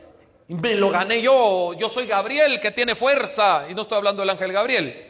me 0.50 0.74
lo 0.74 0.90
gané 0.90 1.22
yo, 1.22 1.74
yo 1.74 1.88
soy 1.88 2.06
Gabriel 2.06 2.60
que 2.60 2.72
tiene 2.72 2.96
fuerza, 2.96 3.66
y 3.70 3.74
no 3.74 3.82
estoy 3.82 3.98
hablando 3.98 4.22
del 4.22 4.30
ángel 4.30 4.52
Gabriel, 4.52 5.09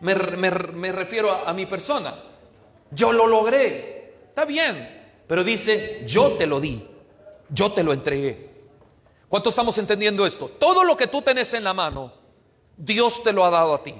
me, 0.00 0.14
refiero 0.14 1.30
a, 1.30 1.50
a 1.50 1.54
mi 1.54 1.66
persona. 1.66 2.14
Yo 2.90 3.12
lo 3.12 3.26
logré, 3.26 4.14
está 4.28 4.44
bien, 4.44 5.22
pero 5.26 5.42
dice, 5.42 6.04
yo 6.06 6.32
te 6.32 6.46
lo 6.46 6.60
di, 6.60 6.86
yo 7.48 7.72
te 7.72 7.82
lo 7.82 7.92
entregué. 7.92 8.50
¿Cuánto 9.28 9.50
estamos 9.50 9.76
entendiendo 9.78 10.26
esto? 10.26 10.48
Todo 10.48 10.84
lo 10.84 10.96
que 10.96 11.06
tú 11.06 11.22
tenés 11.22 11.54
en 11.54 11.64
la 11.64 11.74
mano, 11.74 12.12
Dios 12.76 13.22
te 13.22 13.32
lo 13.32 13.44
ha 13.44 13.50
dado 13.50 13.74
a 13.74 13.82
ti. 13.82 13.94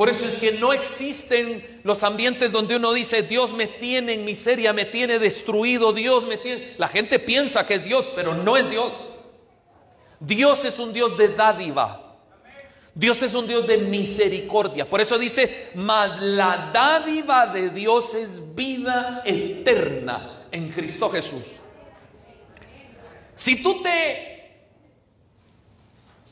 Por 0.00 0.08
eso 0.08 0.24
es 0.24 0.38
que 0.38 0.52
no 0.52 0.72
existen 0.72 1.82
los 1.84 2.02
ambientes 2.04 2.52
donde 2.52 2.76
uno 2.76 2.94
dice, 2.94 3.22
Dios 3.22 3.52
me 3.52 3.66
tiene 3.66 4.14
en 4.14 4.24
miseria, 4.24 4.72
me 4.72 4.86
tiene 4.86 5.18
destruido, 5.18 5.92
Dios 5.92 6.26
me 6.26 6.38
tiene... 6.38 6.74
La 6.78 6.88
gente 6.88 7.18
piensa 7.18 7.66
que 7.66 7.74
es 7.74 7.84
Dios, 7.84 8.08
pero 8.14 8.34
no 8.34 8.56
es 8.56 8.70
Dios. 8.70 8.94
Dios 10.18 10.64
es 10.64 10.78
un 10.78 10.94
Dios 10.94 11.18
de 11.18 11.28
dádiva. 11.28 11.99
Dios 12.94 13.22
es 13.22 13.34
un 13.34 13.46
Dios 13.46 13.66
de 13.66 13.78
misericordia. 13.78 14.88
Por 14.88 15.00
eso 15.00 15.18
dice, 15.18 15.70
mas 15.74 16.20
la 16.20 16.70
dádiva 16.72 17.46
de 17.46 17.70
Dios 17.70 18.14
es 18.14 18.54
vida 18.54 19.22
eterna 19.24 20.46
en 20.50 20.70
Cristo 20.70 21.08
Jesús. 21.10 21.56
Si 23.34 23.62
tú 23.62 23.82
te 23.82 24.66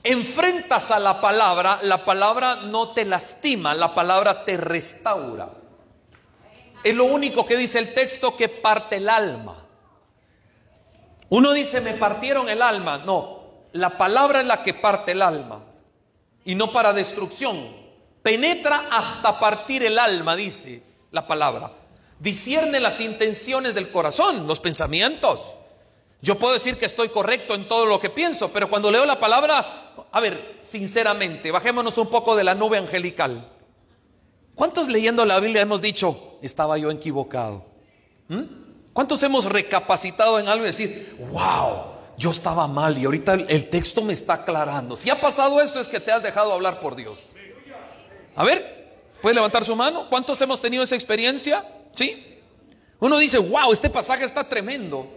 enfrentas 0.03 0.91
a 0.91 0.99
la 0.99 1.21
palabra, 1.21 1.79
la 1.83 2.05
palabra 2.05 2.57
no 2.57 2.89
te 2.89 3.05
lastima, 3.05 3.75
la 3.75 3.95
palabra 3.95 4.45
te 4.45 4.57
restaura. 4.57 5.51
Es 6.83 6.95
lo 6.95 7.05
único 7.05 7.47
que 7.47 7.57
dice 7.57 7.79
el 7.79 7.95
texto 7.95 8.37
que 8.37 8.49
parte 8.49 8.97
el 8.97 9.09
alma. 9.09 9.65
Uno 11.31 11.53
dice, 11.53 11.81
me 11.81 11.95
partieron 11.95 12.49
el 12.49 12.63
alma. 12.63 12.99
No, 12.99 13.43
la 13.73 13.97
palabra 13.97 14.41
es 14.41 14.47
la 14.47 14.63
que 14.63 14.75
parte 14.75 15.13
el 15.13 15.23
alma 15.23 15.68
y 16.49 16.55
no 16.55 16.73
para 16.73 16.95
destrucción. 16.95 17.59
Penetra 18.23 18.87
hasta 18.91 19.39
partir 19.39 19.83
el 19.85 19.99
alma, 19.99 20.35
dice 20.35 20.83
la 21.11 21.27
palabra. 21.27 21.73
Discierne 22.19 22.81
las 22.81 23.03
intenciones 23.03 23.75
del 23.75 23.91
corazón, 23.91 24.47
los 24.47 24.59
pensamientos. 24.59 25.57
Yo 26.23 26.39
puedo 26.39 26.55
decir 26.55 26.79
que 26.79 26.87
estoy 26.87 27.11
correcto 27.11 27.55
en 27.55 27.69
todo 27.69 27.85
lo 27.85 28.01
que 28.01 28.09
pienso, 28.09 28.49
pero 28.51 28.71
cuando 28.71 28.91
leo 28.91 29.05
la 29.05 29.21
palabra, 29.21 29.93
a 30.11 30.21
ver, 30.21 30.57
sinceramente, 30.63 31.51
bajémonos 31.51 31.99
un 31.99 32.09
poco 32.09 32.35
de 32.35 32.45
la 32.45 32.55
nube 32.55 32.79
angelical. 32.79 33.53
¿Cuántos 34.55 34.89
leyendo 34.89 35.27
la 35.27 35.41
Biblia 35.41 35.61
hemos 35.61 35.83
dicho, 35.83 36.39
estaba 36.41 36.79
yo 36.79 36.91
equivocado? 36.91 37.67
¿Mm? 38.29 38.43
¿Cuántos 38.95 39.23
hemos 39.23 39.45
recapacitado 39.45 40.39
en 40.39 40.49
algo 40.49 40.65
y 40.65 40.69
decir, 40.69 41.15
wow, 41.31 41.98
yo 42.19 42.33
estaba 42.33 42.67
mal 42.67 42.99
y 42.99 43.05
ahorita 43.05 43.35
el 43.35 43.71
texto 43.71 44.03
me 44.03 44.13
está 44.13 44.35
aclarando. 44.35 44.97
Si 44.97 45.09
ha 45.09 45.21
pasado 45.21 45.63
esto 45.63 45.81
es 45.81 45.87
que 45.87 46.01
te 46.01 46.11
has 46.11 46.23
dejado 46.23 46.53
hablar 46.53 46.81
por 46.81 46.97
Dios. 46.97 47.21
A 48.35 48.45
ver, 48.45 48.99
¿puede 49.23 49.37
levantar 49.37 49.65
su 49.65 49.77
mano? 49.77 50.11
¿Cuántos 50.11 50.41
hemos 50.41 50.61
tenido 50.61 50.83
esa 50.83 50.97
experiencia? 50.97 51.65
¿Sí? 51.95 52.41
Uno 52.99 53.19
dice, 53.19 53.39
wow, 53.39 53.73
este 53.73 53.89
pasaje 53.89 54.25
está 54.25 54.43
tremendo. 54.43 55.09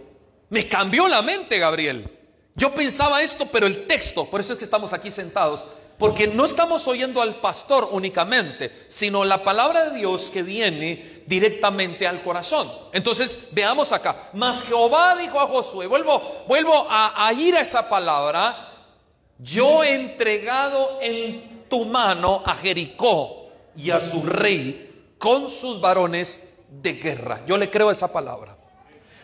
Me 0.48 0.68
cambió 0.68 1.08
la 1.08 1.22
mente, 1.22 1.58
Gabriel. 1.58 2.08
Yo 2.54 2.72
pensaba 2.72 3.20
esto, 3.22 3.46
pero 3.50 3.66
el 3.66 3.86
texto, 3.88 4.26
por 4.26 4.40
eso 4.40 4.52
es 4.52 4.58
que 4.60 4.64
estamos 4.64 4.92
aquí 4.92 5.10
sentados, 5.10 5.64
porque 6.02 6.26
no 6.26 6.44
estamos 6.44 6.88
oyendo 6.88 7.22
al 7.22 7.36
pastor 7.36 7.90
únicamente, 7.92 8.86
sino 8.88 9.24
la 9.24 9.44
palabra 9.44 9.88
de 9.88 9.98
Dios 9.98 10.30
que 10.30 10.42
viene 10.42 11.22
directamente 11.28 12.08
al 12.08 12.24
corazón. 12.24 12.68
Entonces, 12.92 13.50
veamos 13.52 13.92
acá. 13.92 14.30
Mas 14.32 14.62
Jehová 14.62 15.14
dijo 15.16 15.38
a 15.38 15.46
Josué, 15.46 15.86
vuelvo, 15.86 16.44
vuelvo 16.48 16.88
a, 16.90 17.32
ir 17.34 17.54
a 17.54 17.60
esa 17.60 17.88
palabra, 17.88 18.72
yo 19.38 19.84
he 19.84 19.94
entregado 19.94 20.98
en 21.00 21.66
tu 21.70 21.84
mano 21.84 22.42
a 22.44 22.56
Jericó 22.56 23.52
y 23.76 23.92
a 23.92 24.00
su 24.00 24.24
rey 24.24 25.14
con 25.18 25.48
sus 25.48 25.80
varones 25.80 26.52
de 26.68 26.94
guerra. 26.94 27.42
Yo 27.46 27.56
le 27.56 27.70
creo 27.70 27.92
esa 27.92 28.12
palabra. 28.12 28.56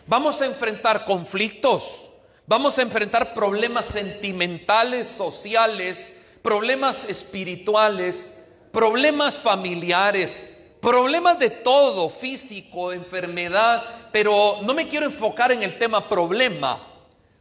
Vamos 0.07 0.39
a 0.39 0.45
enfrentar 0.45 1.03
conflictos, 1.03 2.09
vamos 2.47 2.79
a 2.79 2.83
enfrentar 2.83 3.33
problemas 3.33 3.85
sentimentales, 3.85 5.09
sociales, 5.09 6.18
problemas 6.41 7.05
espirituales, 7.05 8.49
problemas 8.71 9.39
familiares, 9.39 10.71
problemas 10.81 11.39
de 11.39 11.49
todo, 11.49 12.09
físico, 12.09 12.93
enfermedad, 12.93 13.83
pero 14.11 14.59
no 14.63 14.73
me 14.73 14.87
quiero 14.87 15.05
enfocar 15.05 15.51
en 15.51 15.63
el 15.63 15.77
tema 15.77 16.07
problema, 16.07 16.81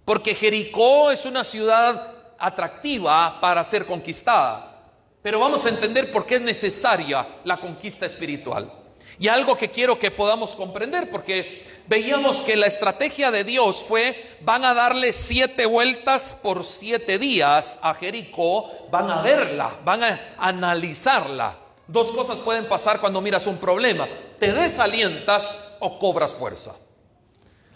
porque 0.05 0.35
Jericó 0.35 1.11
es 1.11 1.25
una 1.25 1.45
ciudad 1.45 2.15
atractiva 2.39 3.41
para 3.41 3.65
ser 3.65 3.87
conquistada. 3.87 4.83
Pero 5.23 5.41
vamos 5.41 5.67
a 5.67 5.69
entender 5.69 6.13
por 6.13 6.25
qué 6.25 6.37
es 6.37 6.41
necesaria 6.41 7.27
la 7.45 7.59
conquista 7.59 8.07
espiritual. 8.07 8.73
Y 9.19 9.29
algo 9.29 9.57
que 9.57 9.71
quiero 9.71 9.99
que 9.99 10.11
podamos 10.11 10.55
comprender, 10.55 11.11
porque 11.11 11.65
veíamos 11.87 12.39
que 12.39 12.57
la 12.57 12.67
estrategia 12.67 13.31
de 13.31 13.45
Dios 13.45 13.85
fue, 13.87 14.15
van 14.43 14.65
a 14.65 14.75
darle 14.75 15.13
siete 15.13 15.67
vueltas 15.67 16.37
por 16.43 16.65
siete 16.65 17.19
días 17.19 17.79
a 17.83 17.95
Jericó, 17.95 18.89
van 18.91 19.11
a 19.11 19.23
verla, 19.23 19.79
van 19.85 20.03
a 20.05 20.21
analizarla. 20.39 21.59
Dos 21.87 22.13
cosas 22.13 22.39
pueden 22.39 22.67
pasar 22.67 23.01
cuando 23.01 23.21
miras 23.21 23.47
un 23.47 23.57
problema, 23.57 24.07
te 24.39 24.53
desalientas 24.53 25.49
o 25.81 25.99
cobras 25.99 26.35
fuerza. 26.35 26.75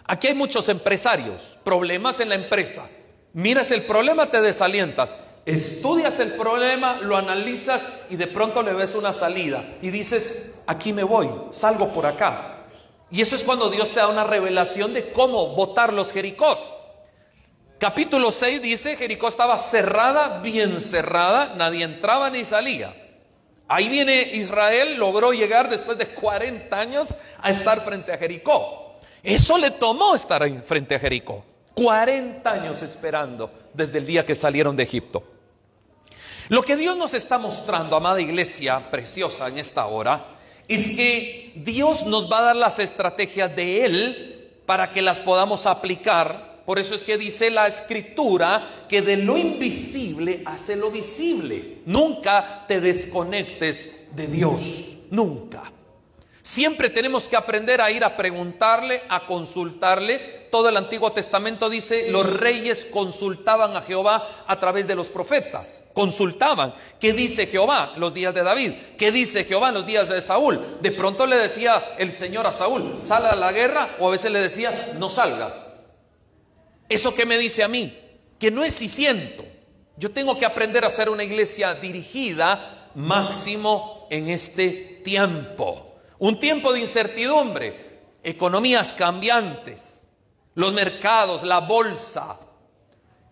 Aquí 0.04 0.28
hay 0.28 0.34
muchos 0.34 0.68
empresarios, 0.68 1.56
problemas 1.64 2.20
en 2.20 2.28
la 2.28 2.34
empresa. 2.34 2.86
Miras 3.32 3.70
el 3.70 3.82
problema, 3.82 4.30
te 4.30 4.42
desalientas. 4.42 5.16
Estudias 5.46 6.20
el 6.20 6.32
problema, 6.32 6.98
lo 7.02 7.16
analizas 7.16 7.82
y 8.10 8.16
de 8.16 8.26
pronto 8.26 8.62
le 8.62 8.74
ves 8.74 8.94
una 8.94 9.12
salida 9.12 9.64
y 9.80 9.90
dices, 9.90 10.51
aquí 10.66 10.92
me 10.92 11.04
voy, 11.04 11.28
salgo 11.50 11.92
por 11.92 12.07
acá. 12.07 12.66
Y 13.11 13.21
eso 13.21 13.37
es 13.37 13.45
cuando 13.45 13.69
Dios 13.69 13.90
te 13.90 14.00
da 14.00 14.09
una 14.09 14.25
revelación 14.25 14.95
de 14.95 15.12
cómo 15.12 15.49
votar 15.49 15.92
los 15.92 16.12
Jericós. 16.12 16.76
Capítulo 17.78 18.31
6 18.31 18.62
dice, 18.62 18.97
Jericó 18.97 19.28
estaba 19.28 19.59
cerrada, 19.59 20.40
bien 20.40 20.81
cerrada, 20.81 21.54
nadie 21.57 21.85
entraba 21.85 22.31
ni 22.31 22.45
salía. 22.45 22.95
Ahí 23.69 23.88
viene 23.88 24.31
Israel, 24.35 24.97
logró 24.99 25.33
llegar 25.33 25.69
después 25.69 25.99
de 25.99 26.07
40 26.07 26.78
años 26.78 27.09
a 27.40 27.50
estar 27.50 27.81
frente 27.81 28.12
a 28.12 28.19
Jericó. 28.19 29.00
Eso 29.23 29.59
le 29.59 29.71
tomó 29.73 30.14
estar 30.14 30.49
frente 30.62 30.95
a 30.95 30.99
Jericó. 30.99 31.45
40 31.75 32.50
años 32.50 32.83
esperando 32.83 33.50
desde 33.73 33.99
el 33.99 34.07
día 34.07 34.26
que 34.26 34.35
salieron 34.35 34.76
de 34.76 34.83
Egipto. 34.83 35.23
Lo 36.49 36.62
que 36.62 36.76
Dios 36.76 36.97
nos 36.97 37.14
está 37.14 37.38
mostrando, 37.38 37.97
amada 37.97 38.21
iglesia 38.21 38.90
preciosa, 38.90 39.49
en 39.49 39.59
esta 39.59 39.87
hora, 39.87 40.25
es 40.69 40.97
que 40.97 41.52
Dios 41.57 42.07
nos 42.07 42.31
va 42.31 42.38
a 42.38 42.42
dar 42.42 42.57
las 42.57 42.78
estrategias 42.78 43.54
de 43.54 43.85
Él 43.85 44.50
para 44.66 44.92
que 44.92 45.02
las 45.02 45.21
podamos 45.21 45.66
aplicar. 45.66 46.62
Por 46.64 46.78
eso 46.78 46.95
es 46.95 47.02
que 47.02 47.19
dice 47.19 47.50
la 47.50 47.66
escritura 47.66 48.85
que 48.88 49.02
de 49.02 49.16
lo 49.16 49.37
invisible 49.37 50.42
hace 50.45 50.76
lo 50.76 50.90
visible. 50.90 51.78
Nunca 51.87 52.64
te 52.69 52.81
desconectes 52.81 54.04
de 54.14 54.28
Dios, 54.28 54.99
nunca. 55.11 55.73
Siempre 56.44 56.90
tenemos 56.90 57.28
que 57.28 57.37
aprender 57.37 57.80
a 57.80 57.92
ir 57.92 58.02
a 58.02 58.16
preguntarle, 58.16 59.02
a 59.08 59.26
consultarle. 59.26 60.49
Todo 60.50 60.68
el 60.68 60.76
Antiguo 60.76 61.12
Testamento 61.12 61.70
dice, 61.70 62.11
los 62.11 62.28
reyes 62.28 62.84
consultaban 62.84 63.76
a 63.76 63.82
Jehová 63.82 64.44
a 64.49 64.58
través 64.58 64.88
de 64.88 64.96
los 64.96 65.08
profetas. 65.08 65.84
Consultaban. 65.94 66.75
¿Qué 66.99 67.12
dice 67.12 67.46
Jehová 67.46 67.92
los 67.96 68.12
días 68.12 68.34
de 68.34 68.42
David? 68.42 68.72
¿Qué 68.99 69.12
dice 69.12 69.44
Jehová 69.44 69.68
en 69.68 69.75
los 69.75 69.87
días 69.87 70.08
de 70.08 70.20
Saúl? 70.20 70.78
De 70.80 70.90
pronto 70.90 71.26
le 71.26 71.37
decía 71.37 71.80
el 71.96 72.11
Señor 72.11 72.44
a 72.49 72.52
Saúl, 72.52 72.96
sal 72.96 73.25
a 73.26 73.37
la 73.37 73.52
guerra, 73.52 73.88
o 74.00 74.08
a 74.08 74.11
veces 74.11 74.32
le 74.32 74.40
decía, 74.40 74.94
no 74.99 75.11
salgas. 75.11 75.84
¿Eso 76.88 77.14
qué 77.14 77.25
me 77.25 77.38
dice 77.38 77.62
a 77.62 77.68
mí? 77.68 77.96
Que 78.40 78.50
no 78.50 78.64
es 78.64 78.75
si 78.75 78.88
siento. 78.88 79.44
Yo 79.96 80.11
tengo 80.11 80.37
que 80.37 80.44
aprender 80.44 80.84
a 80.84 80.90
ser 80.90 81.08
una 81.08 81.22
iglesia 81.22 81.75
dirigida 81.75 82.90
máximo 82.96 84.08
en 84.11 84.28
este 84.28 85.00
tiempo. 85.04 85.91
Un 86.23 86.38
tiempo 86.38 86.73
de 86.73 86.79
incertidumbre, 86.79 87.99
economías 88.23 88.93
cambiantes, 88.93 90.05
los 90.55 90.73
mercados, 90.73 91.43
la 91.43 91.59
bolsa. 91.59 92.38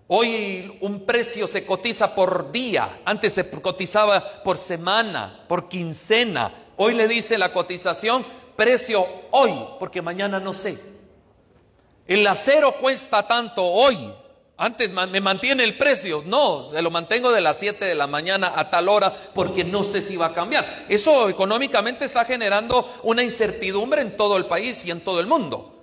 Hoy 0.08 0.76
un 0.80 1.06
precio 1.06 1.46
se 1.46 1.64
cotiza 1.64 2.16
por 2.16 2.50
día, 2.50 3.02
antes 3.04 3.34
se 3.34 3.48
cotizaba 3.48 4.42
por 4.42 4.58
semana, 4.58 5.44
por 5.46 5.68
quincena. 5.68 6.52
Hoy 6.78 6.94
le 6.94 7.06
dice 7.06 7.38
la 7.38 7.52
cotización 7.52 8.26
precio 8.56 9.06
hoy, 9.30 9.52
porque 9.78 10.02
mañana 10.02 10.40
no 10.40 10.52
sé. 10.52 10.76
El 12.08 12.26
acero 12.26 12.72
cuesta 12.72 13.24
tanto 13.24 13.64
hoy, 13.64 14.12
antes 14.62 14.92
me 14.92 15.20
mantiene 15.22 15.64
el 15.64 15.78
precio. 15.78 16.22
No, 16.26 16.62
se 16.64 16.82
lo 16.82 16.90
mantengo 16.90 17.32
de 17.32 17.40
las 17.40 17.58
7 17.58 17.82
de 17.82 17.94
la 17.94 18.06
mañana 18.06 18.52
a 18.54 18.68
tal 18.68 18.90
hora 18.90 19.10
porque 19.34 19.64
no 19.64 19.84
sé 19.84 20.02
si 20.02 20.16
va 20.16 20.26
a 20.26 20.34
cambiar. 20.34 20.84
Eso 20.90 21.30
económicamente 21.30 22.04
está 22.04 22.26
generando 22.26 23.00
una 23.04 23.22
incertidumbre 23.22 24.02
en 24.02 24.18
todo 24.18 24.36
el 24.36 24.44
país 24.44 24.84
y 24.84 24.90
en 24.90 25.00
todo 25.00 25.18
el 25.18 25.26
mundo. 25.26 25.80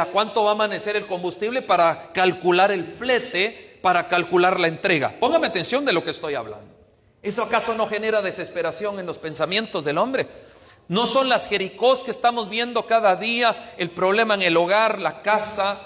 ¿A 0.00 0.06
cuánto 0.06 0.44
va 0.44 0.52
a 0.52 0.54
amanecer 0.54 0.96
el 0.96 1.06
combustible 1.06 1.60
para 1.60 2.10
calcular 2.14 2.72
el 2.72 2.86
flete, 2.86 3.78
para 3.82 4.08
calcular 4.08 4.58
la 4.58 4.68
entrega? 4.68 5.14
Póngame 5.20 5.46
atención 5.46 5.84
de 5.84 5.92
lo 5.92 6.02
que 6.02 6.12
estoy 6.12 6.32
hablando. 6.32 6.66
¿Eso 7.22 7.42
acaso 7.42 7.74
no 7.74 7.86
genera 7.88 8.22
desesperación 8.22 8.98
en 8.98 9.04
los 9.04 9.18
pensamientos 9.18 9.84
del 9.84 9.98
hombre? 9.98 10.26
¿No 10.88 11.04
son 11.04 11.28
las 11.28 11.46
jericós 11.46 12.04
que 12.04 12.10
estamos 12.10 12.48
viendo 12.48 12.86
cada 12.86 13.16
día, 13.16 13.74
el 13.76 13.90
problema 13.90 14.32
en 14.32 14.40
el 14.40 14.56
hogar, 14.56 14.98
la 14.98 15.20
casa, 15.20 15.78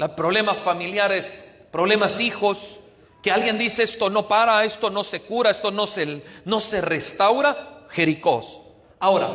los 0.00 0.10
problemas 0.12 0.58
familiares, 0.58 1.56
problemas 1.70 2.22
hijos, 2.22 2.80
que 3.22 3.30
alguien 3.30 3.58
dice 3.58 3.82
esto 3.82 4.08
no 4.08 4.26
para, 4.28 4.64
esto 4.64 4.88
no 4.88 5.04
se 5.04 5.20
cura, 5.20 5.50
esto 5.50 5.70
no 5.70 5.86
se, 5.86 6.22
no 6.46 6.58
se 6.58 6.80
restaura, 6.80 7.84
Jericó. 7.90 8.40
Ahora, 8.98 9.28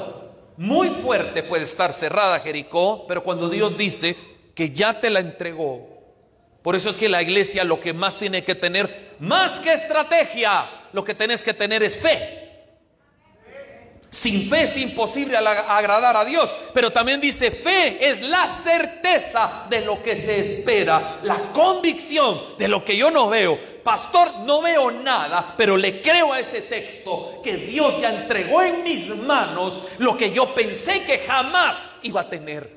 muy 0.57 0.89
fuerte 0.89 1.43
puede 1.43 1.65
estar 1.65 1.93
cerrada 1.93 2.39
Jericó, 2.39 3.05
pero 3.07 3.23
cuando 3.23 3.47
Dios 3.47 3.77
dice 3.77 4.15
que 4.55 4.71
ya 4.71 4.99
te 4.99 5.11
la 5.11 5.19
entregó, 5.19 5.87
por 6.63 6.75
eso 6.75 6.89
es 6.89 6.97
que 6.97 7.09
la 7.09 7.21
iglesia 7.21 7.63
lo 7.63 7.79
que 7.79 7.93
más 7.93 8.17
tiene 8.17 8.43
que 8.43 8.55
tener, 8.55 9.17
más 9.19 9.59
que 9.59 9.71
estrategia, 9.71 10.67
lo 10.93 11.03
que 11.03 11.13
tenés 11.13 11.43
que 11.43 11.53
tener 11.53 11.83
es 11.83 11.95
fe. 11.95 12.44
Sin 14.15 14.49
fe 14.49 14.63
es 14.63 14.77
imposible 14.77 15.35
agradar 15.35 16.15
a 16.15 16.23
Dios, 16.23 16.49
pero 16.73 16.89
también 16.89 17.19
dice 17.19 17.51
fe 17.51 17.97
es 17.99 18.21
la 18.21 18.47
certeza 18.47 19.65
de 19.69 19.81
lo 19.81 20.01
que 20.01 20.15
se 20.15 20.39
espera, 20.39 21.19
la 21.23 21.51
convicción 21.51 22.41
de 22.57 22.69
lo 22.69 22.85
que 22.85 22.95
yo 22.95 23.11
no 23.11 23.27
veo. 23.27 23.59
Pastor, 23.83 24.39
no 24.45 24.61
veo 24.61 24.89
nada, 24.89 25.53
pero 25.57 25.75
le 25.75 26.01
creo 26.01 26.31
a 26.31 26.39
ese 26.39 26.61
texto 26.61 27.41
que 27.43 27.57
Dios 27.57 27.99
ya 27.99 28.21
entregó 28.21 28.61
en 28.61 28.83
mis 28.83 29.09
manos 29.17 29.81
lo 29.97 30.15
que 30.15 30.31
yo 30.31 30.55
pensé 30.55 31.03
que 31.03 31.19
jamás 31.19 31.89
iba 32.03 32.21
a 32.21 32.29
tener. 32.29 32.73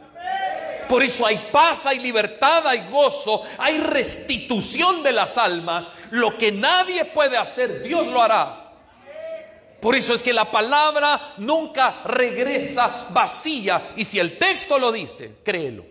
Por 0.88 1.04
eso 1.04 1.24
hay 1.24 1.38
paz, 1.52 1.86
hay 1.86 2.00
libertad, 2.00 2.66
hay 2.66 2.84
gozo, 2.90 3.44
hay 3.58 3.78
restitución 3.78 5.04
de 5.04 5.12
las 5.12 5.38
almas. 5.38 5.86
Lo 6.10 6.36
que 6.36 6.50
nadie 6.50 7.04
puede 7.04 7.36
hacer, 7.36 7.84
Dios 7.84 8.08
lo 8.08 8.20
hará. 8.20 8.67
Por 9.80 9.94
eso 9.94 10.12
es 10.12 10.22
que 10.22 10.32
la 10.32 10.50
palabra 10.50 11.34
nunca 11.38 12.02
regresa 12.04 13.08
vacía. 13.10 13.92
Y 13.96 14.04
si 14.04 14.18
el 14.18 14.36
texto 14.36 14.78
lo 14.78 14.90
dice, 14.90 15.36
créelo. 15.44 15.86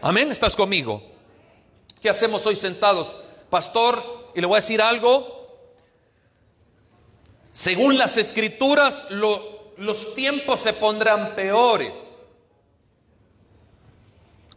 Amén, 0.00 0.32
¿estás 0.32 0.56
conmigo? 0.56 1.02
¿Qué 2.00 2.08
hacemos 2.08 2.46
hoy 2.46 2.56
sentados? 2.56 3.14
Pastor, 3.50 4.32
y 4.34 4.40
le 4.40 4.46
voy 4.46 4.56
a 4.56 4.60
decir 4.60 4.80
algo. 4.80 5.48
Según 7.52 7.98
las 7.98 8.16
escrituras, 8.16 9.06
los 9.10 10.14
tiempos 10.14 10.62
se 10.62 10.72
pondrán 10.72 11.34
peores. 11.34 12.18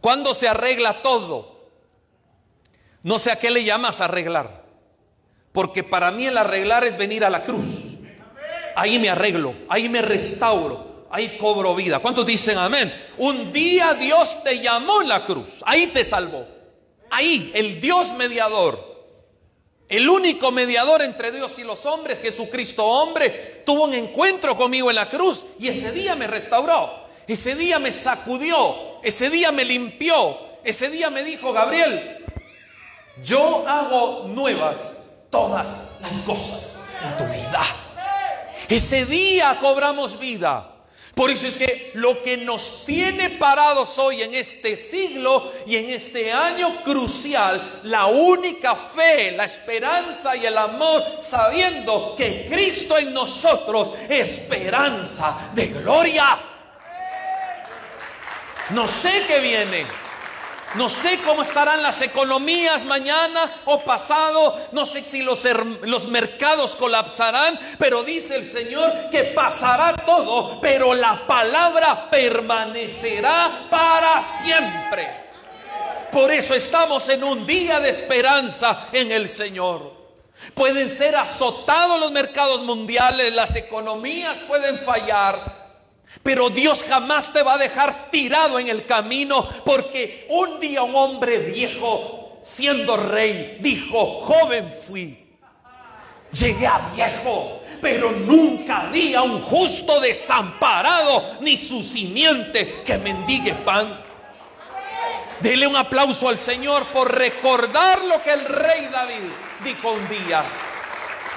¿Cuándo 0.00 0.32
se 0.32 0.48
arregla 0.48 1.02
todo? 1.02 1.58
No 3.02 3.18
sé 3.18 3.30
a 3.30 3.38
qué 3.38 3.50
le 3.50 3.62
llamas 3.62 4.00
arreglar. 4.00 4.64
Porque 5.52 5.84
para 5.84 6.10
mí 6.10 6.26
el 6.26 6.38
arreglar 6.38 6.84
es 6.84 6.96
venir 6.96 7.24
a 7.24 7.30
la 7.30 7.44
cruz 7.44 7.87
ahí 8.78 8.98
me 8.98 9.10
arreglo, 9.10 9.54
ahí 9.68 9.88
me 9.88 10.00
restauro, 10.00 11.06
ahí 11.10 11.36
cobro 11.36 11.74
vida. 11.74 11.98
¿Cuántos 11.98 12.24
dicen 12.24 12.56
amén? 12.58 12.94
Un 13.18 13.52
día 13.52 13.94
Dios 13.94 14.42
te 14.44 14.60
llamó 14.60 15.02
en 15.02 15.08
la 15.08 15.24
cruz, 15.24 15.62
ahí 15.66 15.88
te 15.88 16.04
salvó. 16.04 16.46
Ahí, 17.10 17.50
el 17.54 17.80
Dios 17.80 18.12
mediador, 18.12 19.06
el 19.88 20.08
único 20.08 20.52
mediador 20.52 21.02
entre 21.02 21.32
Dios 21.32 21.58
y 21.58 21.64
los 21.64 21.86
hombres, 21.86 22.20
Jesucristo 22.20 22.84
hombre, 22.84 23.62
tuvo 23.66 23.84
un 23.84 23.94
encuentro 23.94 24.56
conmigo 24.56 24.90
en 24.90 24.96
la 24.96 25.08
cruz 25.08 25.46
y 25.58 25.68
ese 25.68 25.90
día 25.90 26.14
me 26.14 26.26
restauró, 26.26 26.90
ese 27.26 27.56
día 27.56 27.78
me 27.78 27.90
sacudió, 27.90 29.00
ese 29.02 29.28
día 29.30 29.50
me 29.50 29.64
limpió, 29.64 30.38
ese 30.62 30.88
día 30.90 31.10
me 31.10 31.24
dijo, 31.24 31.52
Gabriel, 31.52 32.24
yo 33.24 33.66
hago 33.66 34.28
nuevas 34.28 35.06
todas 35.30 35.66
las 36.00 36.12
cosas 36.24 36.78
en 37.02 37.16
tu 37.16 37.24
vida. 37.24 37.87
Ese 38.68 39.06
día 39.06 39.58
cobramos 39.60 40.18
vida. 40.18 40.74
Por 41.14 41.32
eso 41.32 41.48
es 41.48 41.56
que 41.56 41.90
lo 41.94 42.22
que 42.22 42.36
nos 42.36 42.84
tiene 42.86 43.30
parados 43.30 43.98
hoy 43.98 44.22
en 44.22 44.34
este 44.34 44.76
siglo 44.76 45.52
y 45.66 45.74
en 45.74 45.90
este 45.90 46.30
año 46.30 46.84
crucial, 46.84 47.80
la 47.82 48.06
única 48.06 48.76
fe, 48.76 49.32
la 49.32 49.44
esperanza 49.46 50.36
y 50.36 50.46
el 50.46 50.56
amor, 50.56 51.02
sabiendo 51.20 52.14
que 52.16 52.46
Cristo 52.48 52.96
en 52.98 53.12
nosotros, 53.12 53.94
esperanza 54.08 55.50
de 55.54 55.66
gloria. 55.66 56.38
No 58.70 58.86
sé 58.86 59.24
qué 59.26 59.40
viene, 59.40 59.86
No 60.74 60.90
sé 60.90 61.18
cómo 61.24 61.42
estarán 61.42 61.82
las 61.82 62.02
economías 62.02 62.84
mañana 62.84 63.50
o 63.64 63.80
pasado. 63.80 64.68
No 64.72 64.84
sé 64.84 65.02
si 65.02 65.22
los, 65.22 66.08
mercados 66.08 66.76
colapsarán. 66.76 67.58
Pero 67.78 68.02
dice 68.02 68.36
el 68.36 68.50
Señor 68.50 68.92
que 69.10 69.24
pasará 69.24 69.94
todo. 69.94 70.60
Pero 70.60 70.92
la 70.94 71.26
palabra 71.26 72.10
permanecerá 72.10 73.66
para 73.70 74.22
siempre. 74.22 75.28
Por 76.12 76.30
eso 76.30 76.54
estamos 76.54 77.08
en 77.08 77.24
un 77.24 77.46
día 77.46 77.80
de 77.80 77.90
esperanza 77.90 78.88
en 78.92 79.12
el 79.12 79.28
Señor. 79.28 79.96
Pueden 80.54 80.88
ser 80.88 81.16
azotados 81.16 82.00
los 82.00 82.12
mercados 82.12 82.62
mundiales, 82.62 83.32
las 83.34 83.56
economías 83.56 84.38
pueden 84.46 84.78
fallar, 84.78 85.57
pero 86.22 86.50
Dios 86.50 86.84
jamás 86.88 87.32
te 87.32 87.42
va 87.42 87.54
a 87.54 87.58
dejar 87.58 88.10
tirado 88.10 88.58
en 88.58 88.68
el 88.68 88.86
camino 88.86 89.48
porque 89.64 90.26
un 90.30 90.60
día 90.60 90.82
un 90.82 90.94
hombre 90.96 91.38
viejo, 91.38 92.38
siendo 92.42 92.96
rey, 92.96 93.58
dijo, 93.60 94.20
joven 94.20 94.72
fui. 94.72 95.26
Llegué 96.32 96.66
a 96.66 96.90
viejo, 96.94 97.62
pero 97.80 98.10
nunca 98.10 98.88
vi 98.92 99.14
a 99.14 99.22
un 99.22 99.40
justo 99.40 100.00
desamparado 100.00 101.38
ni 101.40 101.56
su 101.56 101.82
simiente 101.82 102.82
que 102.84 102.98
mendigue 102.98 103.54
pan. 103.54 104.00
Dele 105.40 105.66
un 105.66 105.76
aplauso 105.76 106.28
al 106.28 106.36
Señor 106.36 106.84
por 106.86 107.16
recordar 107.16 108.04
lo 108.04 108.22
que 108.22 108.32
el 108.32 108.44
rey 108.44 108.88
David 108.90 109.30
dijo 109.64 109.92
un 109.92 110.08
día. 110.08 110.44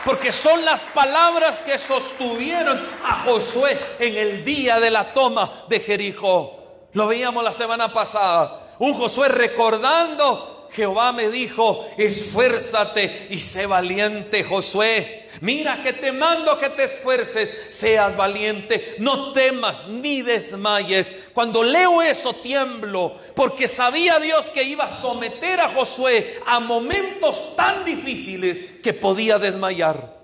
Porque 0.06 0.32
son 0.32 0.64
las 0.66 0.84
palabras 0.86 1.64
que 1.64 1.78
sostuvieron 1.78 2.82
a 3.06 3.24
Josué 3.26 3.78
en 4.00 4.16
el 4.16 4.44
día 4.44 4.80
de 4.80 4.90
la 4.90 5.14
toma 5.14 5.66
de 5.68 5.80
Jericó. 5.80 6.60
Lo 6.94 7.08
veíamos 7.08 7.44
la 7.44 7.54
semana 7.54 7.88
pasada. 7.94 8.76
Un 8.80 8.94
Josué 8.96 9.30
recordando 9.30 10.61
Jehová 10.74 11.12
me 11.12 11.30
dijo, 11.30 11.90
esfuérzate 11.98 13.28
y 13.30 13.40
sé 13.40 13.66
valiente, 13.66 14.44
Josué. 14.44 15.28
Mira 15.42 15.82
que 15.84 15.92
te 15.92 16.12
mando 16.12 16.58
que 16.60 16.70
te 16.70 16.86
esfuerces, 16.86 17.54
seas 17.70 18.16
valiente, 18.16 18.96
no 19.00 19.34
temas 19.34 19.88
ni 19.88 20.22
desmayes. 20.22 21.16
Cuando 21.34 21.64
leo 21.64 22.02
eso 22.02 22.34
tiemblo, 22.34 23.18
porque 23.36 23.68
sabía 23.68 24.20
Dios 24.20 24.50
que 24.50 24.64
iba 24.64 24.86
a 24.86 24.90
someter 24.90 25.60
a 25.60 25.70
Josué 25.70 26.40
a 26.46 26.60
momentos 26.60 27.56
tan 27.56 27.84
difíciles 27.84 28.80
que 28.82 28.94
podía 28.94 29.40
desmayar. 29.40 30.22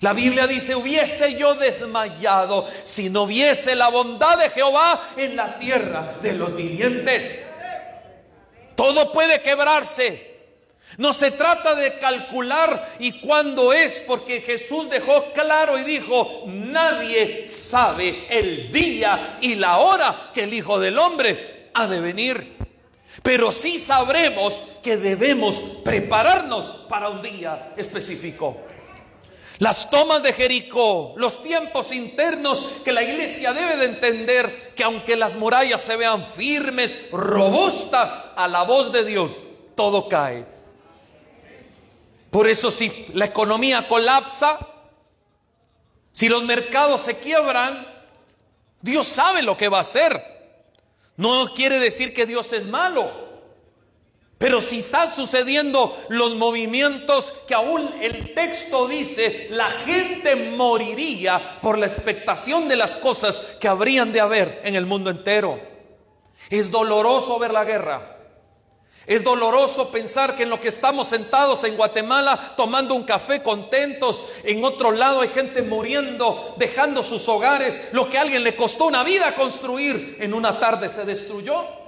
La 0.00 0.12
Biblia 0.12 0.46
dice, 0.46 0.76
hubiese 0.76 1.36
yo 1.36 1.54
desmayado 1.54 2.68
si 2.84 3.10
no 3.10 3.26
viese 3.26 3.74
la 3.74 3.88
bondad 3.88 4.38
de 4.38 4.50
Jehová 4.50 5.10
en 5.16 5.36
la 5.36 5.58
tierra 5.58 6.14
de 6.22 6.32
los 6.34 6.56
vivientes. 6.56 7.49
Todo 8.80 9.12
puede 9.12 9.42
quebrarse. 9.42 10.38
No 10.96 11.12
se 11.12 11.32
trata 11.32 11.74
de 11.74 11.98
calcular 11.98 12.96
y 12.98 13.20
cuándo 13.20 13.74
es, 13.74 14.02
porque 14.06 14.40
Jesús 14.40 14.88
dejó 14.88 15.22
claro 15.34 15.78
y 15.78 15.84
dijo, 15.84 16.44
nadie 16.46 17.44
sabe 17.44 18.24
el 18.30 18.72
día 18.72 19.36
y 19.42 19.56
la 19.56 19.80
hora 19.80 20.30
que 20.32 20.44
el 20.44 20.54
Hijo 20.54 20.80
del 20.80 20.98
Hombre 20.98 21.68
ha 21.74 21.86
de 21.88 22.00
venir. 22.00 22.56
Pero 23.22 23.52
sí 23.52 23.78
sabremos 23.78 24.62
que 24.82 24.96
debemos 24.96 25.56
prepararnos 25.84 26.86
para 26.88 27.10
un 27.10 27.20
día 27.20 27.74
específico. 27.76 28.62
Las 29.60 29.90
tomas 29.90 30.22
de 30.22 30.32
Jericó, 30.32 31.12
los 31.18 31.42
tiempos 31.42 31.92
internos 31.92 32.64
que 32.82 32.92
la 32.92 33.02
iglesia 33.02 33.52
debe 33.52 33.76
de 33.76 33.84
entender 33.84 34.72
que 34.74 34.82
aunque 34.82 35.16
las 35.16 35.36
murallas 35.36 35.82
se 35.82 35.98
vean 35.98 36.26
firmes, 36.26 37.10
robustas 37.12 38.10
a 38.36 38.48
la 38.48 38.62
voz 38.62 38.90
de 38.90 39.04
Dios, 39.04 39.32
todo 39.76 40.08
cae. 40.08 40.46
Por 42.30 42.48
eso 42.48 42.70
si 42.70 43.06
la 43.12 43.26
economía 43.26 43.86
colapsa, 43.86 44.66
si 46.10 46.30
los 46.30 46.42
mercados 46.44 47.02
se 47.02 47.18
quiebran, 47.18 47.86
Dios 48.80 49.06
sabe 49.06 49.42
lo 49.42 49.58
que 49.58 49.68
va 49.68 49.76
a 49.76 49.82
hacer. 49.82 50.24
No 51.18 51.52
quiere 51.52 51.78
decir 51.78 52.14
que 52.14 52.24
Dios 52.24 52.54
es 52.54 52.64
malo. 52.64 53.29
Pero 54.40 54.62
si 54.62 54.78
están 54.78 55.14
sucediendo 55.14 56.02
los 56.08 56.34
movimientos 56.34 57.34
que 57.46 57.52
aún 57.52 57.86
el 58.00 58.32
texto 58.32 58.88
dice, 58.88 59.48
la 59.50 59.68
gente 59.70 60.34
moriría 60.34 61.60
por 61.60 61.76
la 61.76 61.84
expectación 61.84 62.66
de 62.66 62.76
las 62.76 62.96
cosas 62.96 63.42
que 63.60 63.68
habrían 63.68 64.14
de 64.14 64.22
haber 64.22 64.62
en 64.64 64.76
el 64.76 64.86
mundo 64.86 65.10
entero. 65.10 65.60
Es 66.48 66.70
doloroso 66.70 67.38
ver 67.38 67.52
la 67.52 67.66
guerra. 67.66 68.16
Es 69.06 69.22
doloroso 69.22 69.90
pensar 69.90 70.34
que 70.34 70.44
en 70.44 70.48
lo 70.48 70.58
que 70.58 70.68
estamos 70.68 71.08
sentados 71.08 71.62
en 71.64 71.76
Guatemala 71.76 72.54
tomando 72.56 72.94
un 72.94 73.04
café 73.04 73.42
contentos, 73.42 74.24
en 74.44 74.64
otro 74.64 74.90
lado 74.90 75.20
hay 75.20 75.28
gente 75.28 75.60
muriendo, 75.60 76.54
dejando 76.56 77.02
sus 77.02 77.28
hogares, 77.28 77.90
lo 77.92 78.08
que 78.08 78.16
a 78.16 78.22
alguien 78.22 78.42
le 78.42 78.56
costó 78.56 78.86
una 78.86 79.04
vida 79.04 79.34
construir, 79.34 80.16
en 80.18 80.32
una 80.32 80.58
tarde 80.58 80.88
se 80.88 81.04
destruyó. 81.04 81.79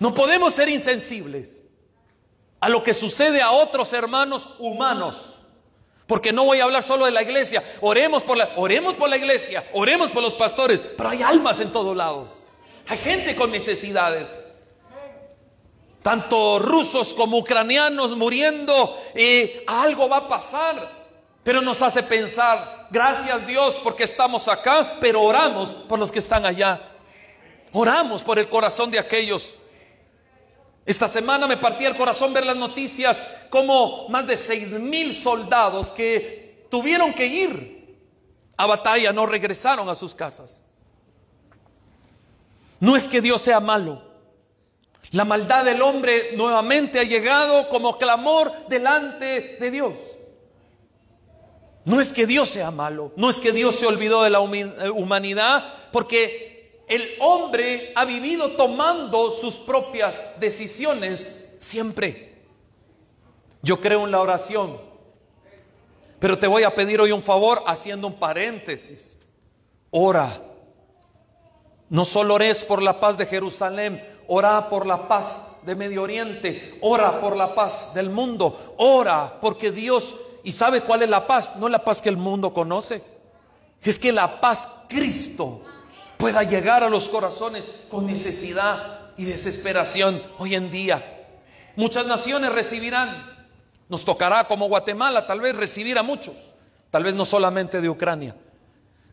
No 0.00 0.14
podemos 0.14 0.54
ser 0.54 0.68
insensibles 0.70 1.62
a 2.58 2.68
lo 2.70 2.82
que 2.82 2.94
sucede 2.94 3.42
a 3.42 3.52
otros 3.52 3.92
hermanos 3.92 4.56
humanos. 4.58 5.36
Porque 6.06 6.32
no 6.32 6.44
voy 6.44 6.58
a 6.58 6.64
hablar 6.64 6.82
solo 6.82 7.04
de 7.04 7.12
la 7.12 7.22
iglesia. 7.22 7.62
Oremos 7.82 8.22
por 8.22 8.36
la, 8.36 8.48
oremos 8.56 8.94
por 8.94 9.08
la 9.08 9.18
iglesia, 9.18 9.64
oremos 9.74 10.10
por 10.10 10.22
los 10.22 10.34
pastores, 10.34 10.80
pero 10.96 11.10
hay 11.10 11.22
almas 11.22 11.60
en 11.60 11.70
todos 11.70 11.94
lados. 11.94 12.30
Hay 12.88 12.98
gente 12.98 13.36
con 13.36 13.52
necesidades. 13.52 14.46
Tanto 16.02 16.58
rusos 16.58 17.12
como 17.12 17.36
ucranianos 17.36 18.16
muriendo, 18.16 18.98
y 19.14 19.50
algo 19.66 20.08
va 20.08 20.16
a 20.16 20.28
pasar. 20.28 21.00
Pero 21.44 21.60
nos 21.60 21.82
hace 21.82 22.02
pensar, 22.02 22.88
gracias 22.90 23.46
Dios 23.46 23.78
porque 23.84 24.04
estamos 24.04 24.48
acá, 24.48 24.96
pero 24.98 25.22
oramos 25.22 25.68
por 25.68 25.98
los 25.98 26.10
que 26.10 26.18
están 26.18 26.46
allá. 26.46 26.90
Oramos 27.72 28.22
por 28.22 28.38
el 28.38 28.48
corazón 28.48 28.90
de 28.90 28.98
aquellos 28.98 29.59
esta 30.84 31.08
semana 31.08 31.46
me 31.46 31.56
partía 31.56 31.88
el 31.88 31.96
corazón 31.96 32.32
ver 32.32 32.46
las 32.46 32.56
noticias 32.56 33.22
como 33.50 34.08
más 34.08 34.26
de 34.26 34.36
seis 34.36 34.70
mil 34.72 35.14
soldados 35.14 35.88
que 35.88 36.66
tuvieron 36.70 37.12
que 37.12 37.26
ir 37.26 37.80
a 38.56 38.66
batalla 38.66 39.12
no 39.12 39.26
regresaron 39.26 39.88
a 39.88 39.94
sus 39.94 40.14
casas. 40.14 40.62
No 42.78 42.96
es 42.96 43.08
que 43.08 43.20
Dios 43.20 43.40
sea 43.42 43.60
malo. 43.60 44.02
La 45.12 45.24
maldad 45.24 45.64
del 45.64 45.82
hombre 45.82 46.32
nuevamente 46.36 47.00
ha 47.00 47.04
llegado 47.04 47.68
como 47.68 47.98
clamor 47.98 48.52
delante 48.68 49.56
de 49.60 49.70
Dios. 49.70 49.92
No 51.84 52.00
es 52.00 52.12
que 52.12 52.26
Dios 52.26 52.48
sea 52.48 52.70
malo, 52.70 53.12
no 53.16 53.30
es 53.30 53.40
que 53.40 53.52
Dios 53.52 53.76
se 53.76 53.86
olvidó 53.86 54.22
de 54.22 54.30
la 54.30 54.40
humanidad, 54.40 55.74
porque 55.90 56.49
el 56.90 57.08
hombre 57.20 57.92
ha 57.94 58.04
vivido 58.04 58.50
tomando 58.50 59.30
sus 59.30 59.54
propias 59.54 60.40
decisiones 60.40 61.54
siempre. 61.60 62.42
Yo 63.62 63.80
creo 63.80 64.04
en 64.04 64.10
la 64.10 64.20
oración, 64.20 64.76
pero 66.18 66.36
te 66.36 66.48
voy 66.48 66.64
a 66.64 66.74
pedir 66.74 67.00
hoy 67.00 67.12
un 67.12 67.22
favor 67.22 67.62
haciendo 67.66 68.08
un 68.08 68.14
paréntesis. 68.14 69.16
Ora. 69.90 70.42
No 71.88 72.04
solo 72.04 72.34
ores 72.34 72.64
por 72.64 72.82
la 72.82 72.98
paz 72.98 73.16
de 73.16 73.26
Jerusalén, 73.26 74.04
ora 74.26 74.68
por 74.68 74.84
la 74.84 75.06
paz 75.06 75.58
de 75.62 75.76
Medio 75.76 76.02
Oriente, 76.02 76.76
ora 76.82 77.20
por 77.20 77.36
la 77.36 77.54
paz 77.54 77.94
del 77.94 78.10
mundo, 78.10 78.74
ora 78.78 79.38
porque 79.40 79.70
Dios, 79.70 80.16
¿y 80.42 80.52
sabe 80.52 80.80
cuál 80.82 81.02
es 81.02 81.08
la 81.08 81.26
paz? 81.26 81.52
No 81.56 81.68
la 81.68 81.84
paz 81.84 82.00
que 82.00 82.08
el 82.08 82.16
mundo 82.16 82.52
conoce, 82.52 83.02
es 83.82 83.98
que 83.98 84.12
la 84.12 84.40
paz 84.40 84.68
Cristo 84.88 85.62
pueda 86.20 86.42
llegar 86.42 86.84
a 86.84 86.90
los 86.90 87.08
corazones 87.08 87.66
con 87.90 88.06
necesidad 88.06 89.10
y 89.16 89.24
desesperación 89.24 90.22
hoy 90.38 90.54
en 90.54 90.70
día. 90.70 91.26
Muchas 91.76 92.06
naciones 92.06 92.52
recibirán, 92.52 93.48
nos 93.88 94.04
tocará 94.04 94.44
como 94.44 94.68
Guatemala 94.68 95.26
tal 95.26 95.40
vez 95.40 95.56
recibir 95.56 95.98
a 95.98 96.02
muchos, 96.02 96.54
tal 96.90 97.04
vez 97.04 97.14
no 97.14 97.24
solamente 97.24 97.80
de 97.80 97.88
Ucrania. 97.88 98.36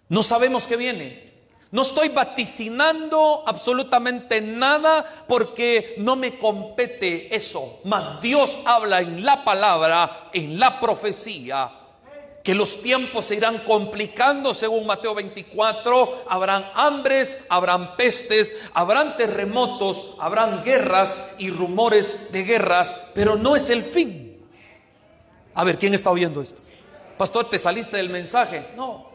No 0.10 0.22
sabemos 0.22 0.67
qué 0.67 0.76
viene. 0.76 1.28
No 1.72 1.82
estoy 1.82 2.10
vaticinando 2.10 3.43
absolutamente 3.46 4.39
nada 4.41 5.06
porque 5.28 5.96
no 5.98 6.15
me 6.15 6.38
compete 6.38 7.36
eso, 7.36 7.82
mas 7.84 8.22
Dios 8.22 8.60
habla 8.65 9.02
en 9.02 9.26
la 9.26 9.43
palabra, 9.43 10.30
en 10.34 10.60
la 10.60 10.80
profecía 10.80 11.77
que 12.47 12.55
los 12.55 12.81
tiempos 12.81 13.25
se 13.25 13.36
irán 13.36 13.57
complicando 13.57 14.55
según 14.55 14.86
Mateo 14.86 15.13
24, 15.13 16.23
habrán 16.29 16.65
hambres, 16.75 17.39
habrán 17.49 17.97
pestes, 17.97 18.55
habrán 18.73 19.17
terremotos, 19.17 20.15
habrán 20.17 20.63
guerras 20.63 21.13
y 21.38 21.49
rumores 21.49 22.31
de 22.31 22.45
guerras, 22.45 22.95
pero 23.13 23.36
no 23.36 23.57
es 23.57 23.69
el 23.69 23.83
fin. 23.83 24.47
A 25.55 25.65
ver, 25.65 25.77
¿quién 25.77 25.93
está 25.93 26.10
oyendo 26.10 26.41
esto? 26.41 26.62
Pastor, 27.17 27.49
¿te 27.49 27.60
saliste 27.60 27.97
del 27.97 28.10
mensaje? 28.10 28.65
No. 28.77 29.10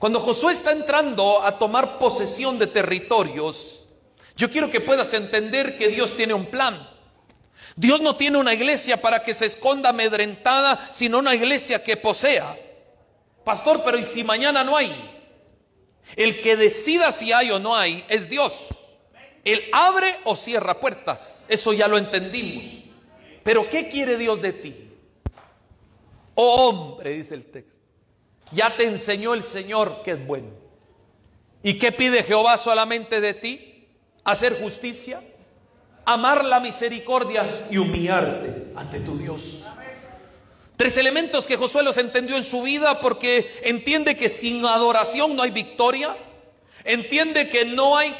Cuando 0.00 0.18
Josué 0.18 0.54
está 0.54 0.72
entrando 0.72 1.40
a 1.44 1.56
tomar 1.56 2.00
posesión 2.00 2.58
de 2.58 2.66
territorios, 2.66 3.84
Yo 4.36 4.50
quiero 4.50 4.70
que 4.72 4.80
puedas 4.80 5.14
entender 5.14 5.78
que 5.78 5.86
Dios 5.86 6.14
tiene 6.16 6.34
un 6.34 6.46
plan. 6.46 6.90
Dios 7.78 8.00
no 8.00 8.16
tiene 8.16 8.38
una 8.38 8.52
iglesia 8.52 9.00
para 9.00 9.22
que 9.22 9.32
se 9.32 9.46
esconda 9.46 9.90
amedrentada, 9.90 10.88
sino 10.90 11.20
una 11.20 11.32
iglesia 11.32 11.84
que 11.84 11.96
posea. 11.96 12.58
Pastor, 13.44 13.82
pero 13.84 13.96
¿y 13.96 14.02
si 14.02 14.24
mañana 14.24 14.64
no 14.64 14.76
hay? 14.76 14.92
El 16.16 16.40
que 16.40 16.56
decida 16.56 17.12
si 17.12 17.30
hay 17.30 17.52
o 17.52 17.60
no 17.60 17.76
hay 17.76 18.04
es 18.08 18.28
Dios. 18.28 18.66
Él 19.44 19.62
abre 19.70 20.12
o 20.24 20.34
cierra 20.34 20.80
puertas. 20.80 21.44
Eso 21.46 21.72
ya 21.72 21.86
lo 21.86 21.98
entendimos. 21.98 22.64
Pero 23.44 23.70
¿qué 23.70 23.88
quiere 23.88 24.18
Dios 24.18 24.42
de 24.42 24.52
ti? 24.54 24.90
Oh 26.34 26.70
hombre, 26.70 27.12
dice 27.12 27.36
el 27.36 27.44
texto. 27.44 27.86
Ya 28.50 28.74
te 28.76 28.88
enseñó 28.88 29.34
el 29.34 29.44
Señor 29.44 30.02
que 30.02 30.10
es 30.10 30.26
bueno. 30.26 30.48
¿Y 31.62 31.78
qué 31.78 31.92
pide 31.92 32.24
Jehová 32.24 32.58
solamente 32.58 33.20
de 33.20 33.34
ti? 33.34 33.86
Hacer 34.24 34.60
justicia, 34.60 35.22
amar 36.08 36.42
la 36.42 36.58
misericordia 36.58 37.66
y 37.70 37.76
humillarte 37.76 38.72
ante 38.74 39.00
tu 39.00 39.18
Dios. 39.18 39.66
Tres 40.74 40.96
elementos 40.96 41.46
que 41.46 41.58
Josué 41.58 41.82
los 41.82 41.98
entendió 41.98 42.36
en 42.36 42.44
su 42.44 42.62
vida 42.62 42.98
porque 43.00 43.60
entiende 43.62 44.16
que 44.16 44.30
sin 44.30 44.64
adoración 44.64 45.36
no 45.36 45.42
hay 45.42 45.50
victoria, 45.50 46.16
entiende 46.84 47.50
que 47.50 47.66
no 47.66 47.98
hay 47.98 48.14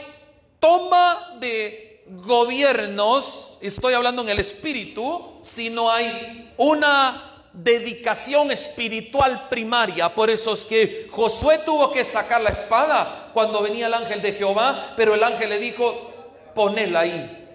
toma 0.61 1.38
de 1.40 2.05
gobiernos, 2.09 3.57
estoy 3.62 3.94
hablando 3.94 4.20
en 4.20 4.29
el 4.29 4.38
espíritu, 4.38 5.40
si 5.42 5.70
no 5.70 5.90
hay 5.90 6.53
una 6.59 7.46
dedicación 7.55 8.51
espiritual 8.51 9.48
primaria. 9.48 10.14
Por 10.14 10.29
eso 10.29 10.53
es 10.53 10.66
que 10.66 11.09
Josué 11.11 11.61
tuvo 11.64 11.90
que 11.90 12.05
sacar 12.05 12.42
la 12.42 12.51
espada 12.51 13.31
cuando 13.33 13.62
venía 13.62 13.87
el 13.87 13.94
ángel 13.94 14.20
de 14.20 14.35
Jehová, 14.35 14.92
pero 14.94 15.14
el 15.14 15.24
ángel 15.24 15.48
le 15.48 15.59
dijo, 15.59 16.12
ponela 16.55 17.01
ahí. 17.01 17.46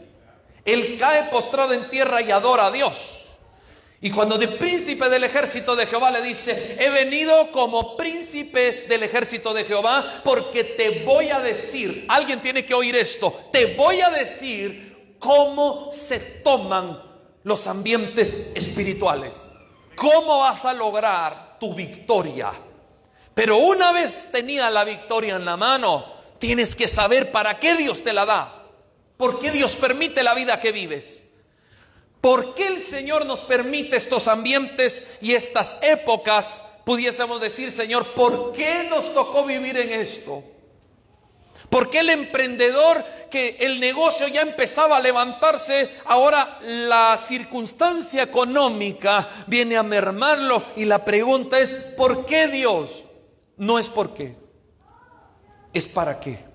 Él 0.66 0.98
cae 0.98 1.24
postrado 1.24 1.74
en 1.74 1.90
tierra 1.90 2.22
y 2.22 2.32
adora 2.32 2.68
a 2.68 2.72
Dios. 2.72 3.24
Y 4.04 4.12
cuando 4.12 4.38
de 4.38 4.50
príncipe 4.50 5.08
del 5.08 5.24
ejército 5.24 5.78
de 5.78 5.86
Jehová 5.86 6.12
le 6.12 6.22
dice, 6.22 6.76
he 6.78 6.90
venido 6.90 7.50
como 7.54 7.96
príncipe 7.96 8.86
del 8.90 9.04
ejército 9.04 9.54
de 9.54 9.64
Jehová 9.64 10.22
porque 10.26 10.66
te 10.66 11.06
voy 11.06 11.30
a 11.30 11.40
decir, 11.40 12.06
alguien 12.10 12.42
tiene 12.42 12.66
que 12.66 12.74
oír 12.74 12.98
esto, 12.98 13.48
te 13.54 13.76
voy 13.76 14.02
a 14.02 14.10
decir 14.10 15.16
cómo 15.20 15.90
se 15.90 16.20
toman 16.20 17.02
los 17.44 17.66
ambientes 17.68 18.52
espirituales, 18.56 19.48
cómo 19.96 20.40
vas 20.40 20.66
a 20.66 20.74
lograr 20.74 21.58
tu 21.58 21.74
victoria. 21.74 22.52
Pero 23.34 23.56
una 23.56 23.94
vez 23.94 24.28
tenía 24.34 24.70
la 24.70 24.84
victoria 24.84 25.38
en 25.38 25.46
la 25.46 25.56
mano, 25.56 26.06
tienes 26.40 26.76
que 26.76 26.90
saber 26.90 27.32
para 27.32 27.58
qué 27.58 27.76
Dios 27.76 28.04
te 28.04 28.12
la 28.12 28.26
da, 28.26 28.63
por 29.18 29.40
qué 29.40 29.52
Dios 29.52 29.76
permite 29.76 30.24
la 30.24 30.34
vida 30.34 30.60
que 30.60 30.72
vives. 30.72 31.24
¿Por 32.24 32.56
qué 32.56 32.68
el 32.68 32.82
Señor 32.82 33.26
nos 33.26 33.42
permite 33.42 33.98
estos 33.98 34.30
ambientes 34.30 35.18
y 35.22 35.34
estas 35.34 35.76
épocas? 35.82 36.64
Pudiésemos 36.86 37.42
decir, 37.42 37.72
Señor, 37.72 38.08
¿por 38.14 38.54
qué 38.54 38.88
nos 38.90 39.14
tocó 39.14 39.44
vivir 39.44 39.78
en 39.78 39.92
esto? 39.92 40.42
¿Por 41.70 41.90
qué 41.90 42.00
el 42.00 42.10
emprendedor 42.10 43.04
que 43.30 43.58
el 43.60 43.80
negocio 43.80 44.28
ya 44.28 44.42
empezaba 44.42 44.98
a 44.98 45.02
levantarse, 45.02 45.90
ahora 46.06 46.60
la 46.62 47.18
circunstancia 47.18 48.24
económica 48.24 49.28
viene 49.48 49.76
a 49.76 49.84
mermarlo? 49.84 50.64
Y 50.76 50.86
la 50.86 51.04
pregunta 51.04 51.60
es, 51.60 51.94
¿por 51.98 52.26
qué 52.26 52.48
Dios? 52.48 53.04
No 53.58 53.80
es 53.80 53.90
por 53.90 54.14
qué, 54.14 54.36
es 55.74 55.88
para 55.88 56.20
qué. 56.20 56.53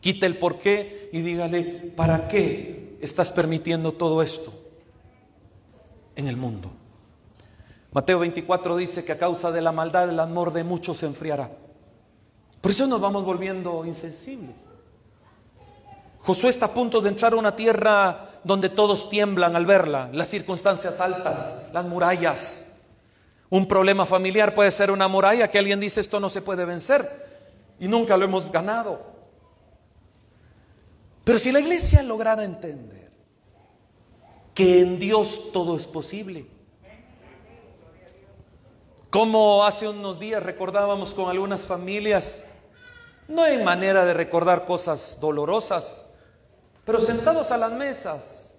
Quita 0.00 0.26
el 0.26 0.38
por 0.38 0.58
qué 0.58 1.10
y 1.12 1.22
dígale, 1.22 1.92
¿para 1.96 2.28
qué 2.28 2.96
estás 3.00 3.32
permitiendo 3.32 3.92
todo 3.92 4.22
esto 4.22 4.52
en 6.14 6.28
el 6.28 6.36
mundo? 6.36 6.70
Mateo 7.92 8.18
24 8.20 8.76
dice 8.76 9.04
que 9.04 9.12
a 9.12 9.18
causa 9.18 9.50
de 9.50 9.60
la 9.60 9.72
maldad 9.72 10.08
el 10.08 10.20
amor 10.20 10.52
de 10.52 10.62
muchos 10.62 10.98
se 10.98 11.06
enfriará. 11.06 11.50
Por 12.60 12.70
eso 12.70 12.86
nos 12.86 13.00
vamos 13.00 13.24
volviendo 13.24 13.84
insensibles. 13.84 14.56
Josué 16.20 16.50
está 16.50 16.66
a 16.66 16.74
punto 16.74 17.00
de 17.00 17.08
entrar 17.08 17.32
a 17.32 17.36
una 17.36 17.56
tierra 17.56 18.28
donde 18.44 18.68
todos 18.68 19.08
tiemblan 19.08 19.56
al 19.56 19.66
verla, 19.66 20.10
las 20.12 20.28
circunstancias 20.28 21.00
altas, 21.00 21.70
las 21.72 21.86
murallas. 21.86 22.72
Un 23.50 23.66
problema 23.66 24.04
familiar 24.04 24.54
puede 24.54 24.70
ser 24.70 24.90
una 24.90 25.08
muralla 25.08 25.48
que 25.48 25.58
alguien 25.58 25.80
dice 25.80 26.00
esto 26.00 26.20
no 26.20 26.28
se 26.28 26.42
puede 26.42 26.66
vencer 26.66 27.26
y 27.80 27.88
nunca 27.88 28.16
lo 28.16 28.26
hemos 28.26 28.52
ganado. 28.52 29.07
Pero 31.28 31.38
si 31.38 31.52
la 31.52 31.60
iglesia 31.60 32.02
lograra 32.02 32.42
entender 32.42 33.10
que 34.54 34.80
en 34.80 34.98
Dios 34.98 35.52
todo 35.52 35.76
es 35.76 35.86
posible, 35.86 36.46
como 39.10 39.62
hace 39.62 39.86
unos 39.86 40.18
días 40.18 40.42
recordábamos 40.42 41.12
con 41.12 41.28
algunas 41.28 41.66
familias, 41.66 42.46
no 43.28 43.44
en 43.44 43.62
manera 43.62 44.06
de 44.06 44.14
recordar 44.14 44.64
cosas 44.64 45.18
dolorosas, 45.20 46.14
pero 46.86 46.98
sentados 46.98 47.52
a 47.52 47.58
las 47.58 47.72
mesas, 47.72 48.56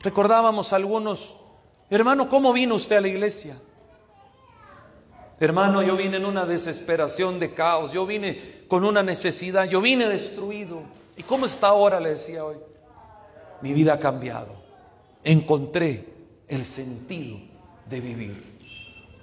recordábamos 0.00 0.72
a 0.72 0.76
algunos, 0.76 1.36
hermano, 1.90 2.28
¿cómo 2.28 2.52
vino 2.52 2.74
usted 2.74 2.96
a 2.96 3.02
la 3.02 3.08
iglesia? 3.08 3.56
Hermano, 5.38 5.80
yo 5.80 5.96
vine 5.96 6.16
en 6.16 6.24
una 6.24 6.44
desesperación 6.44 7.38
de 7.38 7.54
caos, 7.54 7.92
yo 7.92 8.04
vine 8.04 8.64
con 8.66 8.84
una 8.84 9.04
necesidad, 9.04 9.68
yo 9.68 9.80
vine 9.80 10.08
destruido. 10.08 11.03
¿Y 11.16 11.22
cómo 11.22 11.46
está 11.46 11.68
ahora? 11.68 12.00
Le 12.00 12.10
decía 12.10 12.44
hoy. 12.44 12.56
Mi 13.60 13.72
vida 13.72 13.94
ha 13.94 13.98
cambiado. 13.98 14.52
Encontré 15.22 16.06
el 16.48 16.64
sentido 16.64 17.38
de 17.86 18.00
vivir. 18.00 18.54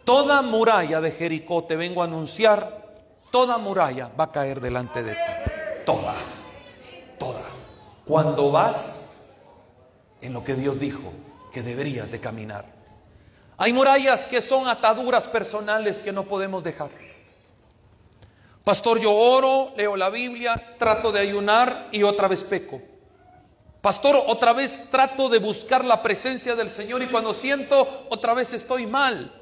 Toda 0.04 0.42
muralla 0.42 1.00
de 1.00 1.12
Jericó 1.12 1.64
te 1.64 1.76
vengo 1.76 2.02
a 2.02 2.06
anunciar, 2.06 2.96
toda 3.32 3.58
muralla 3.58 4.10
va 4.20 4.26
a 4.26 4.32
caer 4.32 4.60
delante 4.60 5.04
de 5.04 5.14
ti. 5.14 5.32
Toda, 5.86 6.16
toda. 7.20 7.44
Cuando 8.06 8.52
vas 8.52 9.18
en 10.22 10.34
lo 10.34 10.44
que 10.44 10.56
Dios 10.56 10.80
dijo 10.80 11.14
que 11.54 11.62
deberías 11.62 12.12
de 12.12 12.20
caminar. 12.20 12.66
Hay 13.58 13.74
murallas 13.74 14.26
que 14.26 14.42
son 14.42 14.68
ataduras 14.68 15.28
personales 15.28 16.02
que 16.02 16.12
no 16.12 16.24
podemos 16.24 16.64
dejar. 16.64 16.90
Pastor, 18.64 19.00
yo 19.00 19.12
oro, 19.12 19.74
leo 19.76 19.96
la 19.96 20.10
Biblia, 20.10 20.76
trato 20.78 21.12
de 21.12 21.20
ayunar 21.20 21.90
y 21.92 22.04
otra 22.04 22.28
vez 22.28 22.44
peco. 22.44 22.82
Pastor, 23.82 24.16
otra 24.28 24.54
vez 24.54 24.92
trato 24.92 25.28
de 25.28 25.40
buscar 25.40 25.84
la 25.84 26.04
presencia 26.04 26.56
del 26.56 26.70
Señor 26.70 27.02
y 27.02 27.08
cuando 27.08 27.34
siento, 27.34 28.06
otra 28.10 28.36
vez 28.36 28.54
estoy 28.54 28.86
mal. 28.86 29.34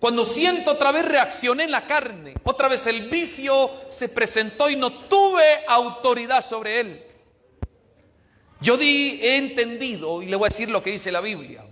Cuando 0.00 0.24
siento, 0.24 0.72
otra 0.72 0.90
vez 0.90 1.04
reaccioné 1.04 1.64
en 1.64 1.70
la 1.70 1.86
carne. 1.86 2.34
Otra 2.42 2.68
vez 2.68 2.86
el 2.88 3.08
vicio 3.08 3.70
se 3.88 4.08
presentó 4.08 4.68
y 4.68 4.76
no 4.76 4.90
tuve 4.90 5.44
autoridad 5.68 6.42
sobre 6.42 6.80
él. 6.80 7.06
Yo 8.60 8.76
di, 8.76 9.20
he 9.22 9.36
entendido, 9.36 10.22
y 10.22 10.26
le 10.26 10.36
voy 10.36 10.46
a 10.46 10.48
decir 10.48 10.68
lo 10.68 10.82
que 10.82 10.90
dice 10.90 11.12
la 11.12 11.20
Biblia, 11.20 11.64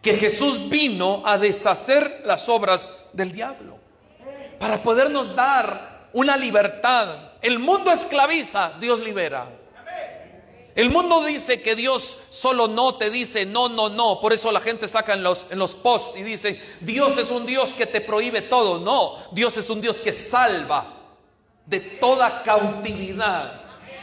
que 0.00 0.16
Jesús 0.16 0.70
vino 0.70 1.22
a 1.26 1.36
deshacer 1.36 2.22
las 2.24 2.48
obras 2.48 2.90
del 3.12 3.32
diablo 3.32 3.78
para 4.58 4.82
podernos 4.82 5.34
dar 5.34 5.99
una 6.12 6.36
libertad. 6.36 7.16
El 7.42 7.58
mundo 7.58 7.90
esclaviza, 7.92 8.72
Dios 8.80 9.00
libera. 9.00 9.46
El 10.74 10.90
mundo 10.90 11.24
dice 11.24 11.60
que 11.60 11.74
Dios 11.74 12.16
solo 12.30 12.68
no 12.68 12.94
te 12.94 13.10
dice 13.10 13.44
no, 13.44 13.68
no, 13.68 13.88
no. 13.88 14.20
Por 14.20 14.32
eso 14.32 14.52
la 14.52 14.60
gente 14.60 14.88
saca 14.88 15.14
en 15.14 15.22
los, 15.22 15.46
en 15.50 15.58
los 15.58 15.74
posts 15.74 16.18
y 16.18 16.22
dice, 16.22 16.62
Dios 16.80 17.18
es 17.18 17.30
un 17.30 17.44
Dios 17.44 17.74
que 17.74 17.86
te 17.86 18.00
prohíbe 18.00 18.42
todo. 18.42 18.78
No, 18.78 19.18
Dios 19.32 19.56
es 19.56 19.68
un 19.68 19.80
Dios 19.80 19.98
que 19.98 20.12
salva 20.12 20.86
de 21.66 21.80
toda 21.80 22.42
cautividad, 22.42 23.62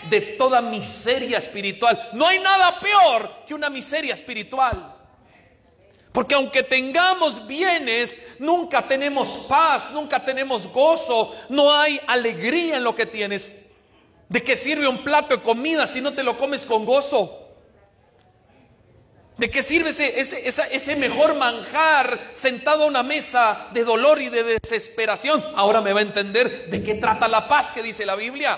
de 0.09 0.21
toda 0.21 0.61
miseria 0.61 1.37
espiritual. 1.37 2.09
No 2.13 2.27
hay 2.27 2.39
nada 2.39 2.79
peor 2.79 3.31
que 3.47 3.53
una 3.53 3.69
miseria 3.69 4.13
espiritual. 4.13 4.96
Porque 6.17 6.33
aunque 6.33 6.63
tengamos 6.63 7.45
bienes, 7.45 8.17
nunca 8.39 8.81
tenemos 8.81 9.45
paz, 9.47 9.91
nunca 9.91 10.19
tenemos 10.19 10.65
gozo, 10.65 11.35
no 11.47 11.71
hay 11.71 12.01
alegría 12.07 12.77
en 12.77 12.83
lo 12.83 12.95
que 12.95 13.05
tienes. 13.05 13.67
¿De 14.27 14.41
qué 14.41 14.55
sirve 14.55 14.87
un 14.87 15.03
plato 15.03 15.37
de 15.37 15.43
comida 15.43 15.85
si 15.85 16.01
no 16.01 16.13
te 16.13 16.23
lo 16.23 16.35
comes 16.39 16.65
con 16.65 16.85
gozo? 16.85 17.51
¿De 19.37 19.51
qué 19.51 19.61
sirve 19.61 19.91
ese, 19.91 20.19
ese, 20.19 20.95
mejor 20.95 21.35
manjar 21.35 22.19
sentado 22.33 22.85
a 22.85 22.87
una 22.87 23.03
mesa 23.03 23.67
de 23.71 23.83
dolor 23.83 24.19
y 24.19 24.29
de 24.29 24.57
desesperación? 24.59 25.45
Ahora 25.55 25.81
me 25.81 25.93
va 25.93 25.99
a 25.99 26.01
entender 26.01 26.67
de 26.71 26.81
qué 26.81 26.95
trata 26.95 27.27
la 27.27 27.47
paz 27.47 27.71
que 27.71 27.83
dice 27.83 28.07
la 28.07 28.15
Biblia. 28.15 28.57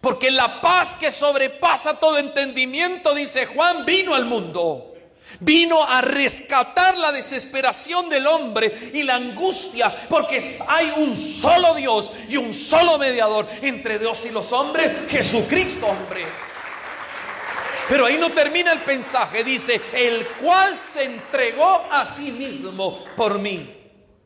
Porque 0.00 0.32
la 0.32 0.60
paz 0.60 0.96
que 0.96 1.12
sobrepasa 1.12 2.00
todo 2.00 2.18
entendimiento, 2.18 3.14
dice 3.14 3.46
Juan, 3.46 3.86
vino 3.86 4.16
al 4.16 4.24
mundo. 4.24 4.91
Vino 5.40 5.82
a 5.82 6.00
rescatar 6.00 6.96
la 6.98 7.12
desesperación 7.12 8.08
del 8.08 8.26
hombre 8.26 8.90
y 8.92 9.02
la 9.02 9.16
angustia, 9.16 10.06
porque 10.08 10.58
hay 10.68 10.92
un 10.96 11.16
solo 11.16 11.74
Dios 11.74 12.12
y 12.28 12.36
un 12.36 12.52
solo 12.54 12.98
mediador 12.98 13.48
entre 13.60 13.98
Dios 13.98 14.24
y 14.24 14.30
los 14.30 14.52
hombres, 14.52 14.92
Jesucristo 15.08 15.86
hombre. 15.86 16.26
Pero 17.88 18.06
ahí 18.06 18.16
no 18.16 18.30
termina 18.30 18.72
el 18.72 18.80
mensaje, 18.86 19.44
dice, 19.44 19.80
el 19.92 20.26
cual 20.42 20.78
se 20.80 21.04
entregó 21.04 21.82
a 21.90 22.06
sí 22.06 22.30
mismo 22.30 23.04
por 23.16 23.38
mí, 23.38 23.76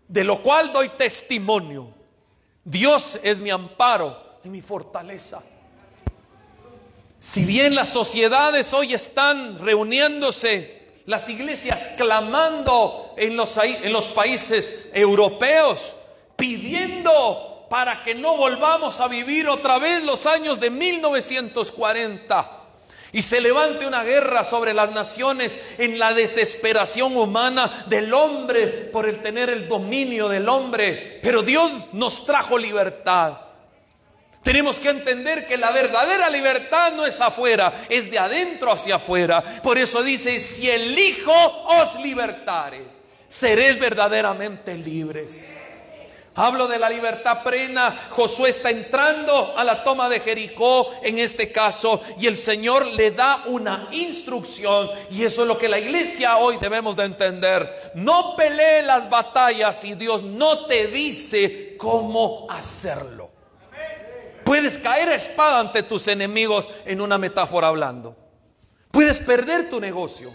de 0.07 0.25
lo 0.25 0.43
cual 0.43 0.73
doy 0.73 0.89
testimonio. 0.91 1.93
Dios 2.63 3.19
es 3.23 3.41
mi 3.41 3.51
amparo 3.51 4.39
y 4.45 4.49
mi 4.49 4.61
fortaleza. 4.61 5.43
Si 7.19 7.45
bien 7.45 7.75
las 7.75 7.89
sociedades 7.89 8.73
hoy 8.75 8.93
están 8.93 9.59
reuniéndose 9.59 10.76
las 11.07 11.29
iglesias 11.29 11.91
clamando 11.97 13.15
en 13.17 13.37
los, 13.37 14.09
países 14.09 14.91
europeos, 14.93 15.95
pidiendo 16.37 17.67
para 17.71 18.03
que 18.03 18.15
no 18.15 18.37
volvamos 18.37 19.01
a 19.01 19.09
vivir 19.09 19.49
otra 19.49 19.79
vez 19.79 20.03
los 20.03 20.27
años 20.27 20.61
de 20.61 20.71
1940 20.71 22.53
y 23.13 23.23
se 23.23 23.41
levante 23.41 23.87
una 23.87 24.03
guerra 24.03 24.45
sobre 24.45 24.75
las 24.75 24.91
naciones 24.91 25.59
en 25.79 25.99
la 25.99 26.13
desesperación 26.13 27.17
humana 27.17 27.87
del 27.89 28.13
hombre 28.13 28.67
por 28.67 29.09
el 29.09 29.23
tener 29.23 29.49
el 29.49 29.69
dominio 29.69 30.29
del 30.29 30.49
hombre. 30.49 31.21
Pero 31.23 31.43
Dios 31.43 31.95
nos 31.95 32.27
trajo 32.27 32.59
libertad. 32.59 33.46
Tenemos 34.47 34.79
que 34.79 34.91
entender 34.91 35.45
que 35.49 35.57
la 35.57 35.73
verdadera 35.73 36.31
libertad 36.31 36.93
no 36.93 37.05
es 37.05 37.21
afuera, 37.21 37.73
es 37.89 38.09
de 38.09 38.17
adentro 38.17 38.71
hacia 38.71 38.95
afuera. 38.95 39.43
Por 39.43 39.77
eso 39.77 40.05
dice, 40.05 40.39
si 40.39 40.71
el 40.71 40.97
Hijo 40.97 41.33
os 41.33 41.97
libertare, 41.97 42.85
seréis 43.29 43.77
verdaderamente 43.77 44.77
libres. 44.77 45.53
Hablo 46.37 46.69
de 46.69 46.79
la 46.79 46.89
libertad 46.89 47.43
plena. 47.43 47.93
Josué 48.11 48.51
está 48.51 48.71
entrando 48.71 49.55
a 49.57 49.65
la 49.65 49.83
toma 49.83 50.09
de 50.09 50.21
Jericó 50.21 50.95
en 51.03 51.19
este 51.19 51.51
caso 51.51 52.01
y 52.21 52.29
el 52.29 52.37
Señor 52.37 52.87
le 52.93 53.11
da 53.11 53.43
una 53.47 53.89
instrucción 53.91 54.89
y 55.11 55.25
eso 55.25 55.43
es 55.43 55.49
lo 55.49 55.59
que 55.59 55.69
la 55.69 55.81
iglesia 55.81 56.37
hoy 56.37 56.59
debemos 56.61 56.95
de 56.95 57.07
entender. 57.07 57.91
No 57.97 58.37
pelee 58.37 58.85
las 58.85 59.11
batallas 59.11 59.81
si 59.81 59.95
Dios 59.95 60.23
no 60.23 60.67
te 60.67 60.87
dice 60.87 61.75
cómo 61.77 62.47
hacerlo. 62.49 63.26
Puedes 64.47 64.79
caer 64.79 65.09
a 65.09 65.17
espada 65.17 65.59
ante 65.59 65.83
tus 65.83 66.07
enemigos 66.07 66.69
en 66.85 67.01
una 67.01 67.19
metáfora 67.19 67.67
hablando. 67.67 68.17
Puedes 68.93 69.19
perder 69.19 69.69
tu 69.69 69.81
negocio. 69.81 70.33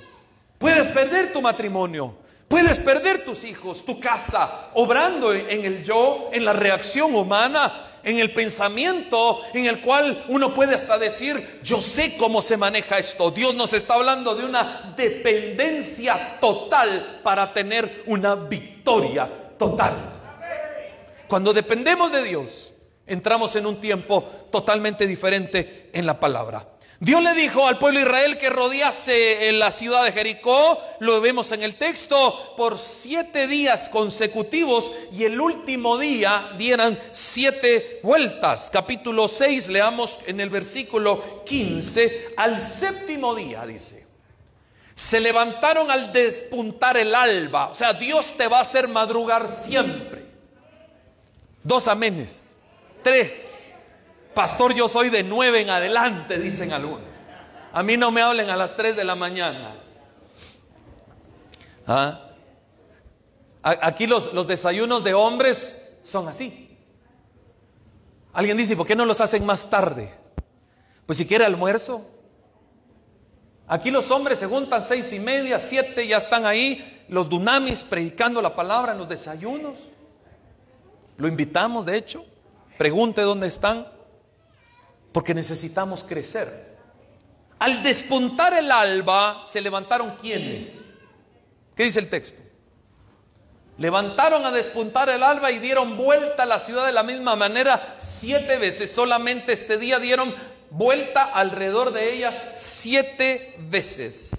Puedes 0.58 0.86
perder 0.88 1.32
tu 1.32 1.42
matrimonio. 1.42 2.18
Puedes 2.50 2.82
perder 2.82 3.24
tus 3.24 3.46
hijos, 3.46 3.86
tu 3.86 4.02
casa, 4.02 4.68
obrando 4.74 5.34
en 5.34 5.64
el 5.64 5.86
yo, 5.86 6.30
en 6.34 6.44
la 6.44 6.52
reacción 6.52 7.16
humana, 7.16 7.88
en 8.04 8.20
el 8.20 8.34
pensamiento 8.34 9.44
en 9.54 9.68
el 9.68 9.80
cual 9.80 10.26
uno 10.28 10.54
puede 10.54 10.76
hasta 10.76 10.98
decir, 10.98 11.62
yo 11.64 11.78
sé 11.78 12.18
cómo 12.18 12.42
se 12.42 12.58
maneja 12.58 12.98
esto. 13.00 13.32
Dios 13.32 13.56
nos 13.56 13.72
está 13.72 13.94
hablando 13.94 14.36
de 14.36 14.44
una 14.44 14.94
dependencia 14.98 16.38
total 16.42 17.22
para 17.24 17.54
tener 17.54 18.04
una 18.08 18.36
victoria 18.36 19.30
total. 19.58 19.94
Cuando 21.30 21.54
dependemos 21.54 22.12
de 22.12 22.24
Dios, 22.24 22.71
entramos 23.12 23.56
en 23.56 23.66
un 23.66 23.80
tiempo 23.80 24.24
totalmente 24.52 25.08
diferente 25.08 25.90
en 25.94 26.06
la 26.06 26.20
palabra. 26.20 26.68
Dios 27.02 27.24
le 27.24 27.34
dijo 27.34 27.66
al 27.66 27.80
pueblo 27.80 28.00
de 28.00 28.06
Israel 28.06 28.38
que 28.38 28.52
rodease 28.52 29.50
en 29.50 29.58
la 29.58 29.72
ciudad 29.72 30.06
de 30.06 30.12
Jericó, 30.12 30.80
lo 31.00 31.20
vemos 31.20 31.52
en 31.52 31.64
el 31.64 31.74
texto, 31.74 32.54
por 32.56 32.78
siete 32.78 33.48
días 33.48 33.90
consecutivos 33.90 34.92
y 35.12 35.24
el 35.24 35.42
último 35.42 35.98
día 35.98 36.54
dieran 36.60 37.00
siete 37.10 38.02
vueltas. 38.04 38.70
Capítulo 38.72 39.28
6, 39.28 39.70
leamos 39.70 40.20
en 40.28 40.40
el 40.42 40.52
versículo 40.52 41.44
15, 41.44 42.36
al 42.38 42.62
séptimo 42.62 43.34
día 43.34 43.66
dice, 43.66 44.06
se 44.94 45.20
levantaron 45.20 45.90
al 45.90 46.14
despuntar 46.14 46.98
el 46.98 47.16
alba, 47.16 47.70
o 47.70 47.74
sea, 47.74 47.94
Dios 47.94 48.36
te 48.38 48.48
va 48.48 48.60
a 48.60 48.62
hacer 48.62 48.88
madrugar 48.88 49.48
siempre. 49.48 50.28
Dos 51.64 51.88
amenes. 51.88 52.51
Tres. 53.04 53.64
Pastor, 54.34 54.74
yo 54.74 54.88
soy 54.88 55.10
de 55.10 55.24
nueve 55.24 55.62
en 55.62 55.70
adelante, 55.70 56.40
dicen 56.40 56.72
algunos. 56.72 57.08
A 57.74 57.84
mí 57.84 57.98
no 57.98 58.12
me 58.12 58.22
hablen 58.22 58.50
a 58.50 58.56
las 58.56 58.76
tres 58.76 58.96
de 58.96 59.04
la 59.04 59.16
mañana. 59.16 59.76
¿Ah? 61.88 62.28
Aquí 63.64 64.08
los, 64.08 64.34
los 64.34 64.48
desayunos 64.48 65.04
de 65.04 65.14
hombres 65.14 65.94
son 66.02 66.28
así. 66.28 66.78
Alguien 68.34 68.58
dice, 68.58 68.76
¿por 68.76 68.88
qué 68.88 68.96
no 68.96 69.06
los 69.06 69.22
hacen 69.22 69.46
más 69.46 69.70
tarde? 69.70 70.14
Pues 71.06 71.18
si 71.18 71.26
quiere 71.26 71.46
almuerzo. 71.46 72.06
Aquí 73.68 73.92
los 73.92 74.10
hombres 74.12 74.40
se 74.40 74.48
juntan 74.48 74.84
seis 74.84 75.12
y 75.14 75.20
media, 75.20 75.60
siete, 75.60 76.08
ya 76.08 76.18
están 76.18 76.46
ahí, 76.46 77.06
los 77.08 77.30
dunamis 77.30 77.84
predicando 77.84 78.42
la 78.42 78.56
palabra 78.56 78.94
en 78.94 78.98
los 78.98 79.08
desayunos. 79.08 79.76
Lo 81.18 81.28
invitamos, 81.28 81.86
de 81.86 81.98
hecho. 81.98 82.26
Pregunte 82.82 83.22
dónde 83.22 83.46
están, 83.46 83.88
porque 85.12 85.36
necesitamos 85.36 86.04
crecer. 86.04 86.80
Al 87.60 87.84
despuntar 87.84 88.56
el 88.56 88.72
alba, 88.72 89.44
se 89.46 89.62
levantaron 89.62 90.16
quienes. 90.20 90.90
¿Qué 91.76 91.84
dice 91.84 92.00
el 92.00 92.10
texto? 92.10 92.42
Levantaron 93.78 94.44
a 94.48 94.52
despuntar 94.52 95.10
el 95.10 95.22
alba 95.22 95.52
y 95.52 95.60
dieron 95.60 95.96
vuelta 95.96 96.42
a 96.42 96.48
la 96.48 96.58
ciudad 96.58 96.88
de 96.88 96.92
la 96.92 97.04
misma 97.04 97.36
manera 97.36 97.98
siete 98.00 98.58
veces. 98.58 98.90
Solamente 98.90 99.54
este 99.54 99.78
día 99.78 100.00
dieron 100.00 100.34
vuelta 100.72 101.22
alrededor 101.22 101.94
de 101.94 102.16
ella 102.16 102.54
siete 102.56 103.58
veces. 103.60 104.32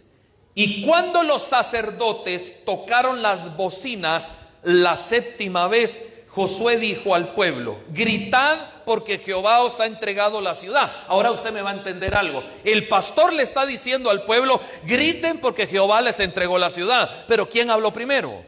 Y 0.56 0.84
cuando 0.84 1.22
los 1.22 1.44
sacerdotes 1.44 2.64
tocaron 2.64 3.22
las 3.22 3.56
bocinas 3.56 4.32
la 4.64 4.96
séptima 4.96 5.68
vez, 5.68 6.11
Josué 6.34 6.78
dijo 6.78 7.14
al 7.14 7.34
pueblo, 7.34 7.78
gritad 7.90 8.58
porque 8.86 9.18
Jehová 9.18 9.60
os 9.60 9.80
ha 9.80 9.86
entregado 9.86 10.40
la 10.40 10.54
ciudad. 10.54 10.90
Ahora 11.06 11.30
usted 11.30 11.52
me 11.52 11.60
va 11.60 11.70
a 11.70 11.74
entender 11.74 12.14
algo. 12.14 12.42
El 12.64 12.88
pastor 12.88 13.34
le 13.34 13.42
está 13.42 13.66
diciendo 13.66 14.08
al 14.08 14.24
pueblo, 14.24 14.60
griten 14.84 15.38
porque 15.38 15.66
Jehová 15.66 16.00
les 16.00 16.20
entregó 16.20 16.56
la 16.56 16.70
ciudad. 16.70 17.26
Pero 17.28 17.48
¿quién 17.48 17.70
habló 17.70 17.92
primero? 17.92 18.44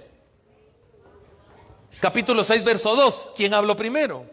Capítulo 2.00 2.42
6, 2.42 2.64
verso 2.64 2.96
2. 2.96 3.32
¿Quién 3.36 3.52
habló 3.52 3.76
primero? 3.76 4.24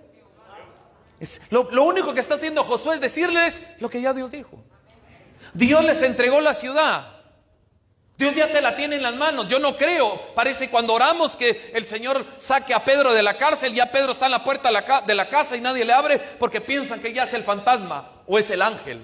lo, 1.49 1.69
lo 1.71 1.83
único 1.83 2.13
que 2.13 2.19
está 2.19 2.35
haciendo 2.35 2.63
Josué 2.63 2.95
es 2.95 3.01
decirles 3.01 3.61
lo 3.79 3.89
que 3.89 4.01
ya 4.01 4.13
Dios 4.13 4.31
dijo. 4.31 4.63
Dios 5.53 5.83
les 5.83 6.01
entregó 6.03 6.39
la 6.39 6.53
ciudad. 6.53 7.20
Dios 8.21 8.35
ya 8.35 8.51
te 8.51 8.61
la 8.61 8.75
tiene 8.75 8.97
en 8.97 9.01
las 9.01 9.15
manos. 9.15 9.47
Yo 9.47 9.57
no 9.57 9.75
creo. 9.75 10.33
Parece 10.35 10.69
cuando 10.69 10.93
oramos 10.93 11.35
que 11.35 11.71
el 11.73 11.87
Señor 11.87 12.23
saque 12.37 12.71
a 12.71 12.85
Pedro 12.85 13.13
de 13.13 13.23
la 13.23 13.35
cárcel, 13.35 13.73
ya 13.73 13.91
Pedro 13.91 14.11
está 14.11 14.27
en 14.27 14.33
la 14.33 14.43
puerta 14.43 14.69
de 15.07 15.15
la 15.15 15.27
casa 15.27 15.57
y 15.57 15.61
nadie 15.61 15.83
le 15.83 15.91
abre 15.91 16.19
porque 16.19 16.61
piensan 16.61 16.99
que 16.99 17.13
ya 17.13 17.23
es 17.23 17.33
el 17.33 17.43
fantasma 17.43 18.11
o 18.27 18.37
es 18.37 18.51
el 18.51 18.61
ángel. 18.61 19.03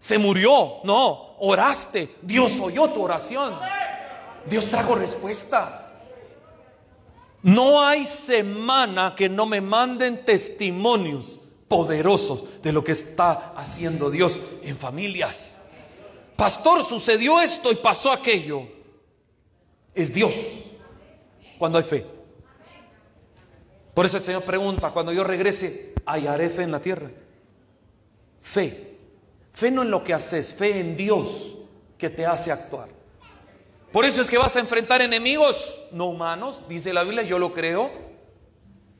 Se 0.00 0.18
murió. 0.18 0.80
No, 0.82 1.36
oraste. 1.38 2.16
Dios 2.22 2.58
oyó 2.60 2.88
tu 2.88 3.04
oración. 3.04 3.56
Dios 4.46 4.66
trajo 4.66 4.96
respuesta. 4.96 5.92
No 7.42 7.86
hay 7.86 8.04
semana 8.04 9.14
que 9.16 9.28
no 9.28 9.46
me 9.46 9.60
manden 9.60 10.24
testimonios 10.24 11.52
poderosos 11.68 12.42
de 12.62 12.72
lo 12.72 12.82
que 12.82 12.90
está 12.90 13.54
haciendo 13.56 14.10
Dios 14.10 14.40
en 14.64 14.76
familias 14.76 15.59
pastor, 16.40 16.82
sucedió 16.86 17.38
esto 17.38 17.70
y 17.70 17.74
pasó 17.74 18.10
aquello. 18.10 18.66
Es 19.94 20.14
Dios 20.14 20.32
cuando 21.58 21.76
hay 21.76 21.84
fe. 21.84 22.06
Por 23.92 24.06
eso 24.06 24.16
el 24.16 24.22
Señor 24.22 24.42
pregunta, 24.44 24.90
cuando 24.90 25.12
yo 25.12 25.22
regrese, 25.22 25.92
¿hallaré 26.06 26.48
fe 26.48 26.62
en 26.62 26.70
la 26.70 26.80
tierra? 26.80 27.10
Fe. 28.40 28.96
Fe 29.52 29.70
no 29.70 29.82
en 29.82 29.90
lo 29.90 30.02
que 30.02 30.14
haces, 30.14 30.54
fe 30.54 30.80
en 30.80 30.96
Dios 30.96 31.58
que 31.98 32.08
te 32.08 32.24
hace 32.24 32.50
actuar. 32.50 32.88
Por 33.92 34.06
eso 34.06 34.22
es 34.22 34.30
que 34.30 34.38
vas 34.38 34.56
a 34.56 34.60
enfrentar 34.60 35.02
enemigos 35.02 35.78
no 35.92 36.06
humanos, 36.06 36.62
dice 36.70 36.94
la 36.94 37.02
Biblia, 37.02 37.22
yo 37.22 37.38
lo 37.38 37.52
creo. 37.52 37.90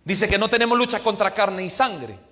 Dice 0.05 0.29
que 0.29 0.37
no 0.37 0.51
tenemos 0.51 0.77
lucha 0.77 1.01
contra 1.01 1.33
carne 1.33 1.65
y 1.65 1.71
sangre 1.71 2.30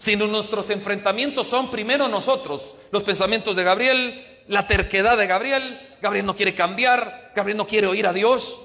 sino 0.00 0.26
nuestros 0.26 0.70
enfrentamientos 0.70 1.46
son 1.46 1.70
primero 1.70 2.08
nosotros, 2.08 2.74
los 2.90 3.02
pensamientos 3.02 3.54
de 3.54 3.64
Gabriel, 3.64 4.26
la 4.48 4.66
terquedad 4.66 5.18
de 5.18 5.26
Gabriel, 5.26 5.78
Gabriel 6.00 6.24
no 6.24 6.34
quiere 6.34 6.54
cambiar, 6.54 7.32
Gabriel 7.36 7.58
no 7.58 7.66
quiere 7.66 7.86
oír 7.86 8.06
a 8.06 8.14
Dios, 8.14 8.62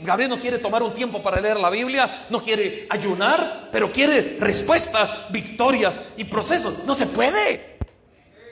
Gabriel 0.00 0.30
no 0.30 0.40
quiere 0.40 0.56
tomar 0.56 0.82
un 0.82 0.94
tiempo 0.94 1.22
para 1.22 1.42
leer 1.42 1.60
la 1.60 1.68
Biblia, 1.68 2.26
no 2.30 2.42
quiere 2.42 2.86
ayunar, 2.88 3.68
pero 3.70 3.92
quiere 3.92 4.38
respuestas, 4.40 5.12
victorias 5.30 6.02
y 6.16 6.24
procesos. 6.24 6.84
No 6.86 6.94
se 6.94 7.06
puede. 7.06 7.77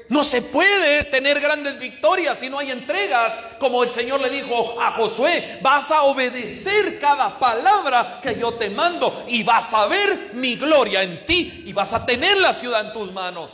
No 0.08 0.22
se 0.22 0.40
puede 0.40 1.04
tener 1.04 1.40
grandes 1.40 1.78
victorias 1.78 2.38
si 2.38 2.48
no 2.48 2.58
hay 2.58 2.70
entregas. 2.70 3.32
Como 3.58 3.82
el 3.82 3.90
Señor 3.90 4.20
le 4.20 4.30
dijo 4.30 4.80
a 4.80 4.92
Josué, 4.92 5.58
vas 5.62 5.90
a 5.90 6.02
obedecer 6.02 7.00
cada 7.00 7.38
palabra 7.38 8.20
que 8.22 8.38
yo 8.38 8.54
te 8.54 8.70
mando 8.70 9.24
y 9.26 9.42
vas 9.42 9.74
a 9.74 9.86
ver 9.86 10.30
mi 10.34 10.54
gloria 10.56 11.02
en 11.02 11.26
ti 11.26 11.64
y 11.66 11.72
vas 11.72 11.92
a 11.92 12.06
tener 12.06 12.38
la 12.38 12.54
ciudad 12.54 12.86
en 12.86 12.92
tus 12.92 13.12
manos. 13.12 13.50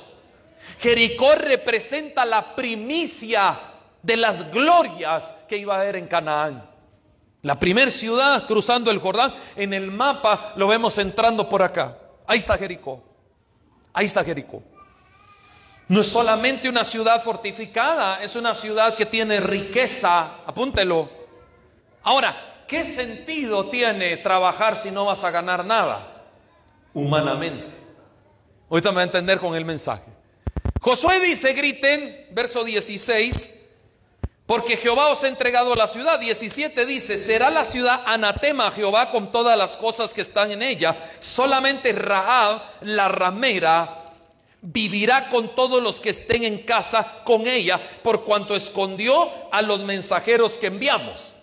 Jericó 0.79 1.35
representa 1.37 2.25
la 2.25 2.55
primicia 2.55 3.59
de 4.03 4.17
las 4.17 4.51
glorias 4.51 5.33
que 5.49 5.57
iba 5.57 5.77
a 5.77 5.81
haber 5.81 5.97
en 5.97 6.07
Canaán. 6.07 6.69
La 7.41 7.59
primera 7.59 7.91
ciudad 7.91 8.47
cruzando 8.47 8.91
el 8.91 8.99
Jordán, 8.99 9.33
en 9.57 9.73
el 9.73 9.91
mapa 9.91 10.53
lo 10.57 10.69
vemos 10.69 10.99
entrando 10.99 11.49
por 11.49 11.63
acá. 11.63 11.97
Ahí 12.27 12.39
está 12.39 12.59
Jericó. 12.59 13.03
Ahí 13.93 14.05
está 14.05 14.23
Jericó. 14.23 14.63
No 15.93 16.01
es 16.01 16.09
solamente 16.09 16.71
una 16.71 16.85
ciudad 16.85 17.23
fortificada, 17.23 18.23
es 18.23 18.35
una 18.35 18.55
ciudad 18.55 18.95
que 18.95 19.05
tiene 19.05 19.41
riqueza, 19.41 20.37
apúntelo. 20.47 21.11
Ahora, 22.03 22.65
¿qué 22.67 22.83
sentido 22.83 23.67
tiene 23.67 24.17
trabajar 24.17 24.79
si 24.79 24.91
no 24.91 25.05
vas 25.05 25.23
a 25.23 25.31
ganar 25.31 25.67
nada? 25.67 26.25
Humanamente. 26.95 27.67
Ahorita 28.71 28.89
me 28.89 28.95
va 28.95 29.01
a 29.03 29.05
entender 29.05 29.39
con 29.39 29.55
el 29.55 29.67
mensaje. 29.67 30.05
Josué 30.81 31.21
dice, 31.21 31.53
griten, 31.53 32.27
verso 32.31 32.65
16, 32.65 33.61
porque 34.47 34.79
Jehová 34.79 35.09
os 35.09 35.23
ha 35.25 35.29
entregado 35.29 35.75
la 35.75 35.89
ciudad. 35.89 36.19
17 36.19 36.87
dice, 36.87 37.19
será 37.19 37.51
la 37.51 37.67
ciudad 37.67 38.01
anatema 38.07 38.69
a 38.69 38.71
Jehová 38.71 39.11
con 39.11 39.31
todas 39.31 39.59
las 39.59 39.77
cosas 39.77 40.15
que 40.15 40.23
están 40.23 40.53
en 40.53 40.63
ella. 40.63 40.97
Solamente 41.21 41.93
Raab, 41.93 42.63
la 42.81 43.09
ramera, 43.09 44.02
vivirá 44.63 45.29
con 45.29 45.55
todos 45.55 45.83
los 45.83 45.99
que 45.99 46.11
estén 46.11 46.45
en 46.45 46.59
casa 46.59 47.23
con 47.25 47.47
ella, 47.47 47.81
por 48.03 48.25
cuanto 48.25 48.55
escondió 48.55 49.29
a 49.51 49.61
los 49.61 49.81
mensajeros 49.83 50.57
que 50.57 50.69
enviamos. 50.69 51.35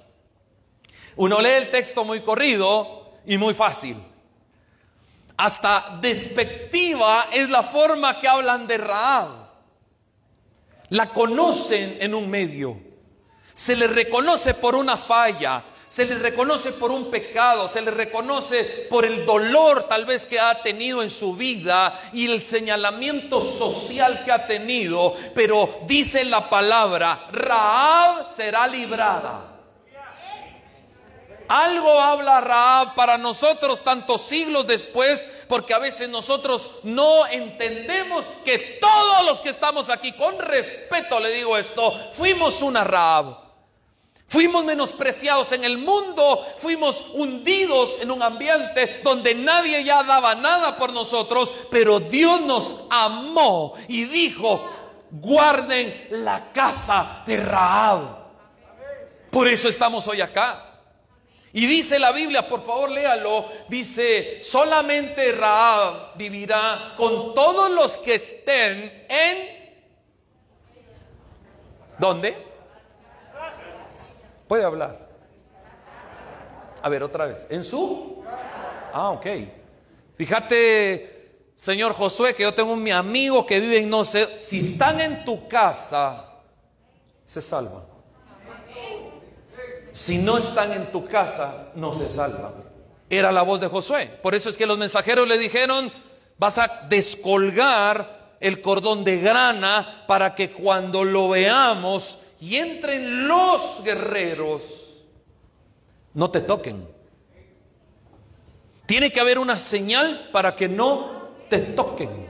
Uno 1.17 1.41
lee 1.41 1.49
el 1.49 1.69
texto 1.69 2.05
muy 2.05 2.21
corrido 2.21 3.11
y 3.25 3.37
muy 3.37 3.53
fácil. 3.53 3.97
Hasta 5.35 5.99
despectiva 6.01 7.27
es 7.31 7.49
la 7.49 7.63
forma 7.63 8.19
que 8.19 8.27
hablan 8.27 8.67
de 8.67 8.77
Raab. 8.77 9.49
La 10.89 11.07
conocen 11.07 11.97
en 11.99 12.15
un 12.15 12.29
medio. 12.29 12.77
Se 13.53 13.75
le 13.75 13.87
reconoce 13.87 14.53
por 14.53 14.75
una 14.75 14.95
falla, 14.95 15.61
se 15.89 16.05
le 16.05 16.19
reconoce 16.19 16.71
por 16.71 16.91
un 16.91 17.09
pecado, 17.09 17.67
se 17.67 17.81
le 17.81 17.89
reconoce 17.89 18.63
por 18.89 19.05
el 19.05 19.25
dolor 19.25 19.87
tal 19.89 20.05
vez 20.05 20.27
que 20.27 20.39
ha 20.39 20.61
tenido 20.61 21.01
en 21.01 21.09
su 21.09 21.35
vida 21.35 21.99
y 22.13 22.31
el 22.31 22.43
señalamiento 22.43 23.41
social 23.41 24.23
que 24.23 24.31
ha 24.31 24.45
tenido, 24.45 25.15
pero 25.33 25.81
dice 25.87 26.23
la 26.25 26.47
palabra, 26.47 27.27
Raab 27.31 28.27
será 28.35 28.67
librada. 28.67 29.47
Algo 31.47 31.99
habla 31.99 32.39
Raab 32.39 32.93
para 32.93 33.17
nosotros 33.17 33.83
tantos 33.83 34.21
siglos 34.21 34.67
después, 34.67 35.27
porque 35.47 35.73
a 35.73 35.79
veces 35.79 36.07
nosotros 36.07 36.69
no 36.83 37.25
entendemos 37.25 38.23
que 38.45 38.77
todos 38.79 39.25
los 39.25 39.41
que 39.41 39.49
estamos 39.49 39.89
aquí, 39.89 40.11
con 40.11 40.37
respeto 40.37 41.19
le 41.19 41.31
digo 41.31 41.57
esto, 41.57 42.11
fuimos 42.13 42.61
una 42.61 42.83
Raab. 42.83 43.48
Fuimos 44.29 44.63
menospreciados 44.63 45.51
en 45.53 45.63
el 45.63 45.79
mundo, 45.79 46.47
fuimos 46.59 47.03
hundidos 47.13 47.97
en 47.99 48.11
un 48.11 48.21
ambiente 48.21 49.01
donde 49.03 49.33
nadie 49.33 49.83
ya 49.83 50.03
daba 50.03 50.35
nada 50.35 50.77
por 50.77 50.93
nosotros, 50.93 51.51
pero 51.71 51.99
Dios 51.99 52.39
nos 52.41 52.85
amó 52.91 53.73
y 53.87 54.03
dijo, 54.03 54.69
guarden 55.09 56.09
la 56.11 56.51
casa 56.53 57.23
de 57.25 57.37
Raab. 57.37 58.19
Por 59.31 59.47
eso 59.47 59.67
estamos 59.67 60.07
hoy 60.07 60.21
acá. 60.21 60.77
Y 61.51 61.65
dice 61.65 61.97
la 61.97 62.11
Biblia, 62.11 62.47
por 62.47 62.63
favor 62.63 62.91
léalo, 62.91 63.49
dice, 63.67 64.43
solamente 64.43 65.31
Raab 65.31 66.15
vivirá 66.15 66.93
con 66.95 67.33
todos 67.33 67.71
los 67.71 67.97
que 67.97 68.13
estén 68.13 69.07
en... 69.09 69.59
¿Dónde? 71.97 72.48
Puede 74.49 74.63
hablar. 74.63 75.07
A 76.81 76.89
ver, 76.89 77.03
otra 77.03 77.27
vez. 77.27 77.45
¿En 77.51 77.63
su? 77.63 78.23
Ah, 78.91 79.11
ok. 79.11 79.27
Fíjate, 80.17 81.51
señor 81.53 81.93
Josué, 81.93 82.33
que 82.33 82.41
yo 82.41 82.53
tengo 82.55 82.73
un 82.73 82.81
mi 82.81 82.89
amigo 82.89 83.45
que 83.45 83.59
vive 83.59 83.79
en 83.79 83.91
no 83.91 84.03
sé. 84.03 84.41
Si 84.41 84.59
están 84.59 84.99
en 85.01 85.23
tu 85.23 85.47
casa, 85.47 86.25
se 87.27 87.43
salvan. 87.43 87.83
Si 89.91 90.17
no 90.17 90.39
están 90.39 90.73
en 90.73 90.91
tu 90.91 91.05
casa, 91.05 91.69
no 91.75 91.93
se 91.93 92.07
salvan. 92.07 92.53
Era 93.07 93.31
la 93.31 93.43
voz 93.43 93.61
de 93.61 93.67
Josué. 93.67 94.07
Por 94.23 94.33
eso 94.33 94.49
es 94.49 94.57
que 94.57 94.65
los 94.65 94.79
mensajeros 94.79 95.27
le 95.27 95.37
dijeron, 95.37 95.91
vas 96.39 96.57
a 96.57 96.87
descolgar 96.89 98.35
el 98.39 98.63
cordón 98.63 99.03
de 99.03 99.19
grana 99.19 100.05
para 100.07 100.33
que 100.33 100.51
cuando 100.51 101.03
lo 101.03 101.29
veamos 101.29 102.17
y 102.39 102.55
entren 102.55 103.27
los 103.27 103.83
guerreros, 103.83 104.95
no 106.13 106.31
te 106.31 106.41
toquen. 106.41 106.87
Tiene 108.85 109.11
que 109.11 109.19
haber 109.19 109.37
una 109.37 109.57
señal 109.57 110.29
para 110.31 110.55
que 110.55 110.67
no 110.67 111.29
te 111.49 111.59
toquen. 111.59 112.27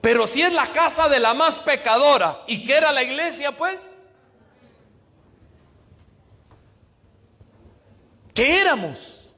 Pero 0.00 0.26
si 0.26 0.42
es 0.42 0.52
la 0.52 0.66
casa 0.68 1.08
de 1.08 1.18
la 1.18 1.34
más 1.34 1.58
pecadora 1.58 2.42
y 2.46 2.64
que 2.64 2.74
era 2.76 2.92
la 2.92 3.02
iglesia, 3.02 3.50
pues, 3.52 3.76
¿qué 8.32 8.60
éramos? 8.60 9.28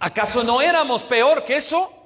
¿Acaso 0.00 0.44
no 0.44 0.60
éramos 0.60 1.02
peor 1.04 1.44
que 1.44 1.56
eso? 1.56 2.03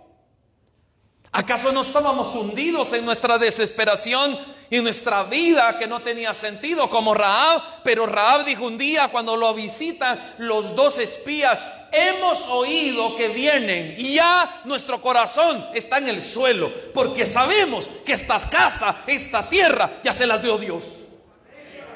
¿Acaso 1.33 1.73
no 1.73 1.83
estábamos 1.83 2.35
hundidos 2.35 2.93
en 2.95 3.05
nuestra 3.05 3.39
desesperación 3.39 4.39
y 4.71 4.81
nuestra 4.81 5.25
vida 5.25 5.79
que 5.79 5.87
no 5.87 6.01
tenía 6.01 6.33
sentido 6.33 6.89
como 6.89 7.13
Raab? 7.13 7.83
Pero 7.85 8.07
Raab 8.07 8.45
dijo 8.47 8.65
un 8.65 8.79
día 8.79 9.09
cuando 9.09 9.37
lo 9.37 9.53
visitan 9.53 10.19
los 10.39 10.75
dos 10.75 10.99
espías, 10.99 11.63
hemos 11.93 12.41
oído 12.49 13.15
que 13.17 13.29
vienen 13.29 13.95
y 13.99 14.15
ya 14.15 14.63
nuestro 14.65 15.03
corazón 15.03 15.67
está 15.75 15.99
en 15.99 16.09
el 16.09 16.25
suelo 16.25 16.73
porque 16.95 17.27
sabemos 17.27 17.89
que 18.07 18.15
esta 18.15 18.41
casa, 18.49 19.03
esta 19.07 19.49
tierra 19.51 20.01
ya 20.03 20.15
se 20.15 20.27
las 20.27 20.43
dio 20.43 20.57
Dios. 20.57 20.83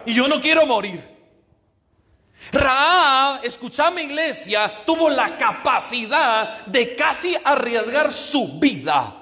Y 0.04 0.12
yo 0.12 0.28
no 0.28 0.40
quiero 0.42 0.66
morir. 0.66 1.10
Raab, 2.52 3.44
escuchame 3.44 4.02
iglesia, 4.02 4.70
tuvo 4.84 5.08
la 5.08 5.38
capacidad 5.38 6.66
de 6.66 6.94
casi 6.96 7.34
arriesgar 7.44 8.12
su 8.12 8.58
vida 8.58 9.20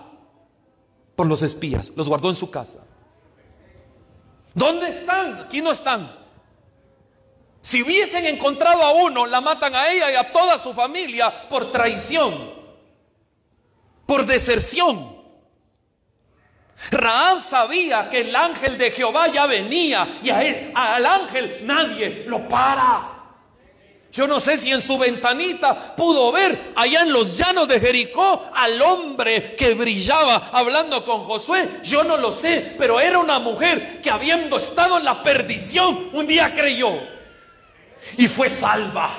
por 1.20 1.26
los 1.26 1.42
espías, 1.42 1.92
los 1.96 2.08
guardó 2.08 2.30
en 2.30 2.34
su 2.34 2.50
casa. 2.50 2.78
¿Dónde 4.54 4.88
están? 4.88 5.42
Aquí 5.42 5.60
no 5.60 5.70
están. 5.70 6.10
Si 7.60 7.82
hubiesen 7.82 8.24
encontrado 8.24 8.82
a 8.82 8.92
uno, 8.92 9.26
la 9.26 9.42
matan 9.42 9.74
a 9.74 9.90
ella 9.90 10.10
y 10.10 10.14
a 10.14 10.32
toda 10.32 10.58
su 10.58 10.72
familia 10.72 11.46
por 11.50 11.70
traición, 11.72 12.54
por 14.06 14.24
deserción. 14.24 15.14
Raab 16.90 17.42
sabía 17.42 18.08
que 18.08 18.22
el 18.22 18.34
ángel 18.34 18.78
de 18.78 18.90
Jehová 18.90 19.28
ya 19.28 19.44
venía 19.44 20.20
y 20.22 20.30
a 20.30 20.42
él, 20.42 20.72
al 20.74 21.04
ángel 21.04 21.66
nadie 21.66 22.24
lo 22.28 22.48
para. 22.48 23.19
Yo 24.12 24.26
no 24.26 24.40
sé 24.40 24.56
si 24.56 24.72
en 24.72 24.82
su 24.82 24.98
ventanita 24.98 25.94
pudo 25.94 26.32
ver 26.32 26.72
allá 26.74 27.02
en 27.02 27.12
los 27.12 27.36
llanos 27.36 27.68
de 27.68 27.78
Jericó 27.78 28.50
al 28.52 28.82
hombre 28.82 29.54
que 29.54 29.74
brillaba 29.74 30.50
hablando 30.52 31.04
con 31.04 31.22
Josué. 31.24 31.68
Yo 31.84 32.02
no 32.02 32.16
lo 32.16 32.32
sé, 32.32 32.74
pero 32.76 32.98
era 32.98 33.20
una 33.20 33.38
mujer 33.38 34.00
que 34.02 34.10
habiendo 34.10 34.56
estado 34.56 34.98
en 34.98 35.04
la 35.04 35.22
perdición, 35.22 36.10
un 36.12 36.26
día 36.26 36.52
creyó 36.52 36.92
y 38.16 38.26
fue 38.26 38.48
salva. 38.48 39.10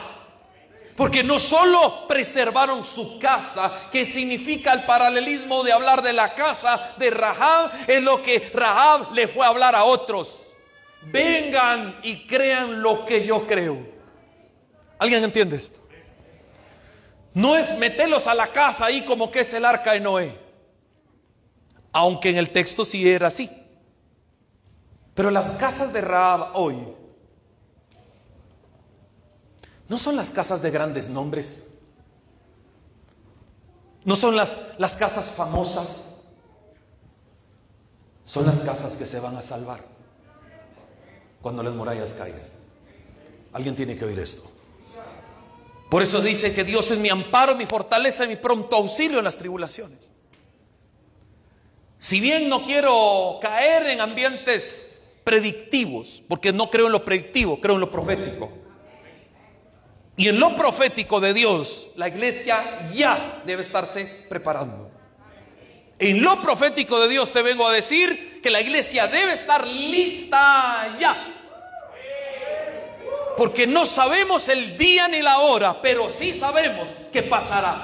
Porque 0.98 1.24
no 1.24 1.40
solo 1.40 2.06
preservaron 2.06 2.84
su 2.84 3.18
casa, 3.18 3.90
que 3.92 4.06
significa 4.06 4.74
el 4.74 4.84
paralelismo 4.84 5.64
de 5.64 5.72
hablar 5.72 6.02
de 6.02 6.12
la 6.12 6.36
casa 6.36 6.94
de 6.98 7.10
Rahab, 7.10 7.72
es 7.88 8.04
lo 8.04 8.22
que 8.22 8.52
Rahab 8.54 9.14
le 9.14 9.30
fue 9.30 9.46
a 9.46 9.50
hablar 9.50 9.74
a 9.74 9.86
otros. 9.86 10.44
Vengan 11.04 11.98
y 12.04 12.28
crean 12.28 12.82
lo 12.82 13.06
que 13.06 13.26
yo 13.26 13.48
creo. 13.48 13.91
¿Alguien 15.02 15.24
entiende 15.24 15.56
esto? 15.56 15.80
No 17.34 17.58
es 17.58 17.76
meterlos 17.80 18.28
a 18.28 18.36
la 18.36 18.46
casa 18.54 18.86
ahí 18.86 19.04
como 19.04 19.32
que 19.32 19.40
es 19.40 19.52
el 19.56 19.66
arca 19.66 19.94
de 19.94 20.00
Noé. 20.00 20.38
Aunque 21.92 22.30
en 22.30 22.38
el 22.38 22.52
texto 22.52 22.86
sí 22.86 23.10
era 23.10 23.26
así. 23.26 23.50
Pero 25.16 25.32
las 25.32 25.58
casas 25.58 25.92
de 25.92 26.02
Raab 26.02 26.52
hoy 26.54 26.78
no 29.90 29.98
son 29.98 30.16
las 30.16 30.30
casas 30.30 30.62
de 30.62 30.70
grandes 30.70 31.10
nombres. 31.10 31.72
No 34.06 34.16
son 34.16 34.36
las, 34.36 34.56
las 34.78 34.96
casas 34.96 35.32
famosas. 35.32 36.10
son 38.24 38.46
las 38.46 38.60
casas 38.60 38.98
que 38.98 39.08
se 39.08 39.20
van 39.20 39.36
a 39.36 39.42
salvar 39.42 39.80
cuando 41.42 41.64
las 41.64 41.74
murallas 41.74 42.14
caigan. 42.14 42.48
Alguien 43.52 43.76
tiene 43.76 43.98
que 43.98 44.06
oír 44.06 44.20
esto. 44.20 44.61
Por 45.92 46.02
eso 46.02 46.22
dice 46.22 46.54
que 46.54 46.64
Dios 46.64 46.90
es 46.90 47.00
mi 47.00 47.10
amparo, 47.10 47.54
mi 47.54 47.66
fortaleza 47.66 48.24
y 48.24 48.30
mi 48.30 48.38
pronto 48.38 48.78
auxilio 48.78 49.18
en 49.18 49.26
las 49.26 49.38
tribulaciones. 49.38 50.10
Si 52.00 52.22
bien 52.22 52.48
no 52.48 52.64
quiero 52.66 53.40
caer 53.42 53.88
en 53.88 54.00
ambientes 54.00 55.02
predictivos, 55.26 56.24
porque 56.30 56.54
no 56.54 56.70
creo 56.70 56.86
en 56.86 56.94
lo 56.94 57.04
predictivo, 57.04 57.60
creo 57.60 57.76
en 57.76 57.82
lo 57.82 57.92
profético. 57.92 58.50
Y 60.16 60.30
en 60.30 60.40
lo 60.40 60.56
profético 60.56 61.20
de 61.20 61.34
Dios, 61.34 61.90
la 61.98 62.08
iglesia 62.08 62.90
ya 62.94 63.44
debe 63.46 63.62
estarse 63.62 64.06
preparando. 64.30 64.90
En 66.00 66.24
lo 66.24 66.42
profético 66.42 67.02
de 67.02 67.10
Dios 67.10 67.34
te 67.34 67.42
vengo 67.42 67.68
a 67.68 67.74
decir 67.74 68.40
que 68.42 68.50
la 68.50 68.62
iglesia 68.62 69.08
debe 69.08 69.34
estar 69.34 69.68
lista 69.68 70.96
ya. 70.98 71.31
Porque 73.42 73.66
no 73.66 73.88
sabemos 73.88 74.50
el 74.50 74.78
día 74.78 75.08
ni 75.08 75.24
la 75.24 75.40
hora, 75.40 75.82
pero 75.82 76.12
sí 76.12 76.32
sabemos 76.32 76.88
que 77.12 77.24
pasará. 77.24 77.76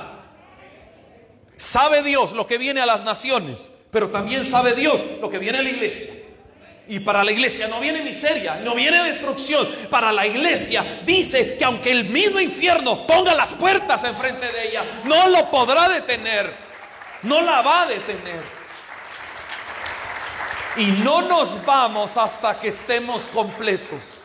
Sabe 1.58 2.04
Dios 2.04 2.34
lo 2.34 2.46
que 2.46 2.60
viene 2.60 2.80
a 2.80 2.86
las 2.86 3.04
naciones, 3.04 3.72
pero 3.90 4.10
también 4.10 4.46
sabe 4.46 4.76
Dios 4.76 5.02
lo 5.20 5.32
que 5.32 5.40
viene 5.40 5.58
a 5.58 5.64
la 5.64 5.72
iglesia. 5.72 6.14
Y 6.88 7.00
para 7.00 7.24
la 7.24 7.32
iglesia 7.32 7.68
no 7.68 7.80
viene 7.80 8.04
miseria, 8.04 8.58
no 8.64 8.76
viene 8.76 9.02
destrucción. 9.02 9.68
Para 9.90 10.12
la 10.12 10.28
iglesia 10.28 11.02
dice 11.04 11.58
que 11.58 11.66
aunque 11.66 11.92
el 11.92 12.06
mismo 12.06 12.40
infierno 12.40 13.08
ponga 13.08 13.34
las 13.34 13.54
puertas 13.54 14.04
enfrente 14.04 14.46
de 14.52 14.70
ella, 14.70 14.84
no 15.06 15.28
lo 15.28 15.50
podrá 15.50 15.90
detener 15.90 16.68
no 17.24 17.42
la 17.42 17.62
va 17.64 17.82
a 17.82 17.86
detener. 17.88 18.58
Y 20.78 20.86
no 21.04 21.24
nos 21.24 21.66
vamos 21.66 22.16
hasta 22.16 22.60
que 22.60 22.68
estemos 22.68 23.24
completos. 23.34 24.17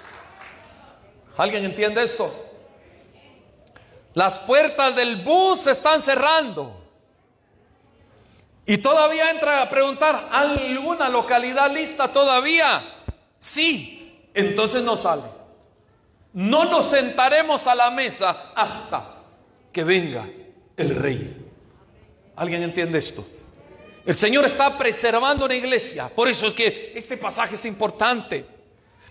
¿Alguien 1.37 1.65
entiende 1.65 2.03
esto? 2.03 2.33
Las 4.15 4.39
puertas 4.41 4.95
del 4.95 5.17
bus 5.17 5.61
se 5.61 5.71
están 5.73 6.01
cerrando. 6.03 6.79
Y 8.67 8.79
todavía 8.79 9.31
entra 9.31 9.63
a 9.63 9.71
preguntar, 9.71 10.29
¿alguna 10.31 11.09
localidad 11.09 11.71
lista 11.73 12.09
todavía? 12.09 12.83
Sí, 13.39 14.29
entonces 14.35 14.83
no 14.83 14.97
sale. 14.97 15.25
No 16.33 16.65
nos 16.65 16.87
sentaremos 16.87 17.67
a 17.67 17.75
la 17.75 17.91
mesa 17.91 18.53
hasta 18.55 19.17
que 19.73 19.85
venga 19.85 20.29
el 20.77 20.97
rey. 20.97 21.47
¿Alguien 22.37 22.63
entiende 22.63 22.99
esto? 22.99 23.27
El 24.05 24.17
Señor 24.17 24.45
está 24.45 24.77
preservando 24.79 25.45
una 25.47 25.55
iglesia. 25.55 26.09
Por 26.09 26.29
eso 26.29 26.47
es 26.47 26.55
que 26.55 26.93
este 26.95 27.17
pasaje 27.17 27.57
es 27.57 27.65
importante. 27.65 28.47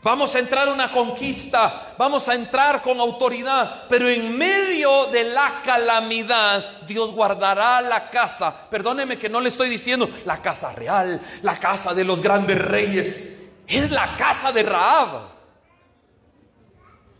Vamos 0.03 0.33
a 0.33 0.39
entrar 0.39 0.67
a 0.67 0.73
una 0.73 0.91
conquista, 0.91 1.93
vamos 1.95 2.27
a 2.27 2.33
entrar 2.33 2.81
con 2.81 2.99
autoridad, 2.99 3.85
pero 3.87 4.09
en 4.09 4.35
medio 4.35 5.05
de 5.07 5.25
la 5.25 5.61
calamidad 5.63 6.81
Dios 6.87 7.11
guardará 7.11 7.81
la 7.81 8.09
casa. 8.09 8.67
Perdóneme 8.71 9.19
que 9.19 9.29
no 9.29 9.39
le 9.39 9.49
estoy 9.49 9.69
diciendo 9.69 10.09
la 10.25 10.41
casa 10.41 10.73
real, 10.73 11.21
la 11.43 11.59
casa 11.59 11.93
de 11.93 12.03
los 12.03 12.19
grandes 12.19 12.59
reyes. 12.59 13.43
Es 13.67 13.91
la 13.91 14.17
casa 14.17 14.51
de 14.51 14.63
Raab. 14.63 15.29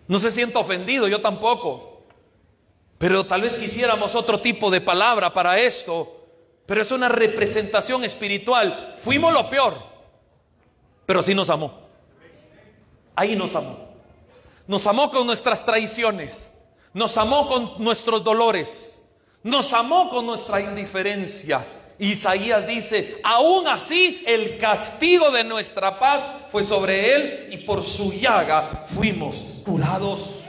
No 0.08 0.18
se 0.18 0.32
sienta 0.32 0.58
ofendido, 0.58 1.08
yo 1.08 1.22
tampoco. 1.22 2.04
Pero 2.98 3.24
tal 3.26 3.44
vez 3.44 3.54
quisiéramos 3.54 4.16
otro 4.16 4.42
tipo 4.42 4.72
de 4.72 4.82
palabra 4.82 5.32
para 5.32 5.60
esto. 5.60 6.18
Pero 6.66 6.82
es 6.82 6.92
una 6.92 7.10
representación 7.10 8.04
espiritual. 8.04 8.96
Fuimos 8.98 9.32
lo 9.32 9.50
peor. 9.52 9.78
Pero 11.06 11.22
sí 11.22 11.36
nos 11.36 11.50
amó. 11.52 11.81
Ahí 13.22 13.36
nos 13.36 13.54
amó. 13.54 13.78
Nos 14.66 14.88
amó 14.88 15.12
con 15.12 15.28
nuestras 15.28 15.64
traiciones. 15.64 16.50
Nos 16.92 17.18
amó 17.18 17.48
con 17.48 17.74
nuestros 17.78 18.24
dolores. 18.24 19.04
Nos 19.44 19.72
amó 19.74 20.10
con 20.10 20.26
nuestra 20.26 20.60
indiferencia. 20.60 21.64
Isaías 22.00 22.66
dice, 22.66 23.22
aún 23.24 23.68
así 23.68 24.24
el 24.26 24.58
castigo 24.58 25.30
de 25.30 25.44
nuestra 25.44 26.00
paz 26.00 26.24
fue 26.50 26.64
sobre 26.64 27.14
él 27.14 27.50
y 27.52 27.58
por 27.58 27.84
su 27.84 28.12
llaga 28.12 28.86
fuimos 28.88 29.44
curados. 29.64 30.46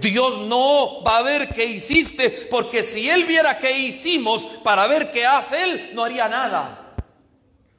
Dios 0.00 0.46
no 0.46 1.04
va 1.04 1.18
a 1.18 1.22
ver 1.22 1.50
qué 1.50 1.66
hiciste, 1.66 2.30
porque 2.50 2.82
si 2.82 3.10
Él 3.10 3.24
viera 3.24 3.58
qué 3.58 3.78
hicimos 3.78 4.46
para 4.64 4.86
ver 4.86 5.12
qué 5.12 5.26
hace 5.26 5.62
Él, 5.62 5.90
no 5.92 6.02
haría 6.02 6.28
nada. 6.28 6.81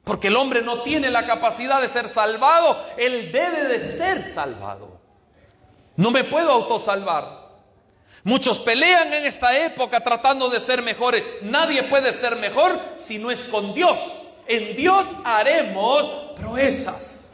Porque 0.04 0.28
el 0.28 0.36
hombre 0.36 0.60
no 0.60 0.82
tiene 0.82 1.10
la 1.10 1.26
capacidad 1.26 1.80
de 1.80 1.88
ser 1.88 2.08
salvado, 2.08 2.78
Él 2.98 3.32
debe 3.32 3.64
de 3.64 3.80
ser 3.80 4.28
salvado. 4.28 5.00
No 5.96 6.10
me 6.10 6.24
puedo 6.24 6.50
autosalvar. 6.52 7.44
Muchos 8.22 8.58
pelean 8.58 9.12
en 9.12 9.26
esta 9.26 9.58
época 9.64 10.00
tratando 10.00 10.48
de 10.48 10.60
ser 10.60 10.82
mejores. 10.82 11.24
Nadie 11.42 11.82
puede 11.84 12.12
ser 12.12 12.36
mejor 12.36 12.78
si 12.96 13.18
no 13.18 13.30
es 13.30 13.44
con 13.44 13.74
Dios. 13.74 13.98
En 14.46 14.76
Dios 14.76 15.06
haremos 15.24 16.06
proezas. 16.36 17.32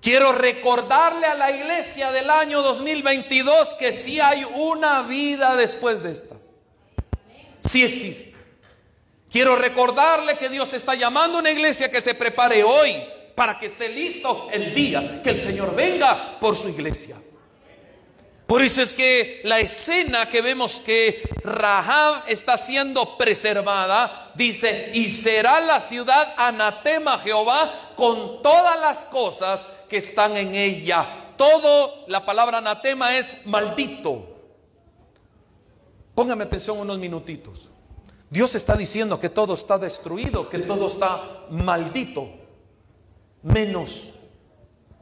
Quiero 0.00 0.32
recordarle 0.32 1.26
a 1.26 1.34
la 1.34 1.50
iglesia 1.50 2.10
del 2.10 2.30
año 2.30 2.62
2022 2.62 3.74
que 3.74 3.92
sí 3.92 4.18
hay 4.18 4.44
una 4.54 5.02
vida 5.02 5.56
después 5.56 6.02
de 6.02 6.12
esta. 6.12 6.36
Sí 7.68 7.84
existe. 7.84 8.29
Quiero 9.30 9.54
recordarle 9.54 10.36
que 10.36 10.48
Dios 10.48 10.72
está 10.72 10.96
llamando 10.96 11.38
a 11.38 11.40
una 11.40 11.52
iglesia 11.52 11.90
que 11.90 12.00
se 12.00 12.14
prepare 12.14 12.64
hoy 12.64 12.96
para 13.36 13.58
que 13.58 13.66
esté 13.66 13.88
listo 13.88 14.48
el 14.52 14.74
día 14.74 15.22
que 15.22 15.30
el 15.30 15.40
Señor 15.40 15.74
venga 15.74 16.38
por 16.40 16.56
su 16.56 16.68
iglesia. 16.68 17.16
Por 18.44 18.62
eso 18.62 18.82
es 18.82 18.92
que 18.92 19.40
la 19.44 19.60
escena 19.60 20.28
que 20.28 20.42
vemos 20.42 20.80
que 20.84 21.22
Rahab 21.44 22.24
está 22.26 22.58
siendo 22.58 23.16
preservada, 23.16 24.32
dice, 24.34 24.90
y 24.92 25.08
será 25.08 25.60
la 25.60 25.78
ciudad 25.78 26.34
anatema 26.36 27.20
Jehová 27.20 27.72
con 27.94 28.42
todas 28.42 28.80
las 28.80 29.04
cosas 29.04 29.60
que 29.88 29.98
están 29.98 30.36
en 30.36 30.56
ella. 30.56 31.34
Todo, 31.36 32.04
la 32.08 32.26
palabra 32.26 32.58
anatema 32.58 33.16
es 33.16 33.46
maldito. 33.46 34.26
Póngame 36.16 36.42
atención 36.42 36.80
unos 36.80 36.98
minutitos. 36.98 37.69
Dios 38.30 38.54
está 38.54 38.76
diciendo 38.76 39.18
que 39.18 39.28
todo 39.28 39.54
está 39.54 39.76
destruido, 39.76 40.48
que 40.48 40.60
todo 40.60 40.86
está 40.86 41.46
maldito, 41.50 42.28
menos 43.42 44.14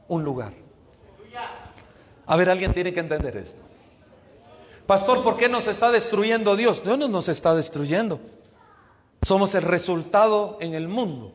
un 0.07 0.23
lugar. 0.23 0.53
A 2.25 2.35
ver, 2.35 2.49
alguien 2.49 2.73
tiene 2.73 2.91
que 2.91 2.99
entender 2.99 3.37
esto. 3.37 3.61
Pastor, 4.87 5.23
¿por 5.23 5.37
qué 5.37 5.47
nos 5.47 5.67
está 5.67 5.91
destruyendo 5.91 6.55
Dios? 6.55 6.83
Dios 6.83 6.97
no 6.97 7.07
nos 7.07 7.27
está 7.29 7.53
destruyendo. 7.53 8.19
Somos 9.21 9.53
el 9.53 9.61
resultado 9.61 10.57
en 10.59 10.73
el 10.73 10.87
mundo 10.87 11.33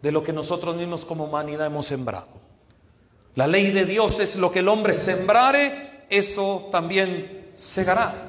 de 0.00 0.12
lo 0.12 0.22
que 0.22 0.32
nosotros 0.32 0.76
mismos 0.76 1.04
como 1.04 1.24
humanidad 1.24 1.66
hemos 1.66 1.86
sembrado. 1.86 2.28
La 3.34 3.48
ley 3.48 3.72
de 3.72 3.84
Dios 3.84 4.20
es 4.20 4.36
lo 4.36 4.52
que 4.52 4.60
el 4.60 4.68
hombre 4.68 4.94
sembrare, 4.94 6.04
eso 6.10 6.68
también 6.70 7.50
segará. 7.54 8.27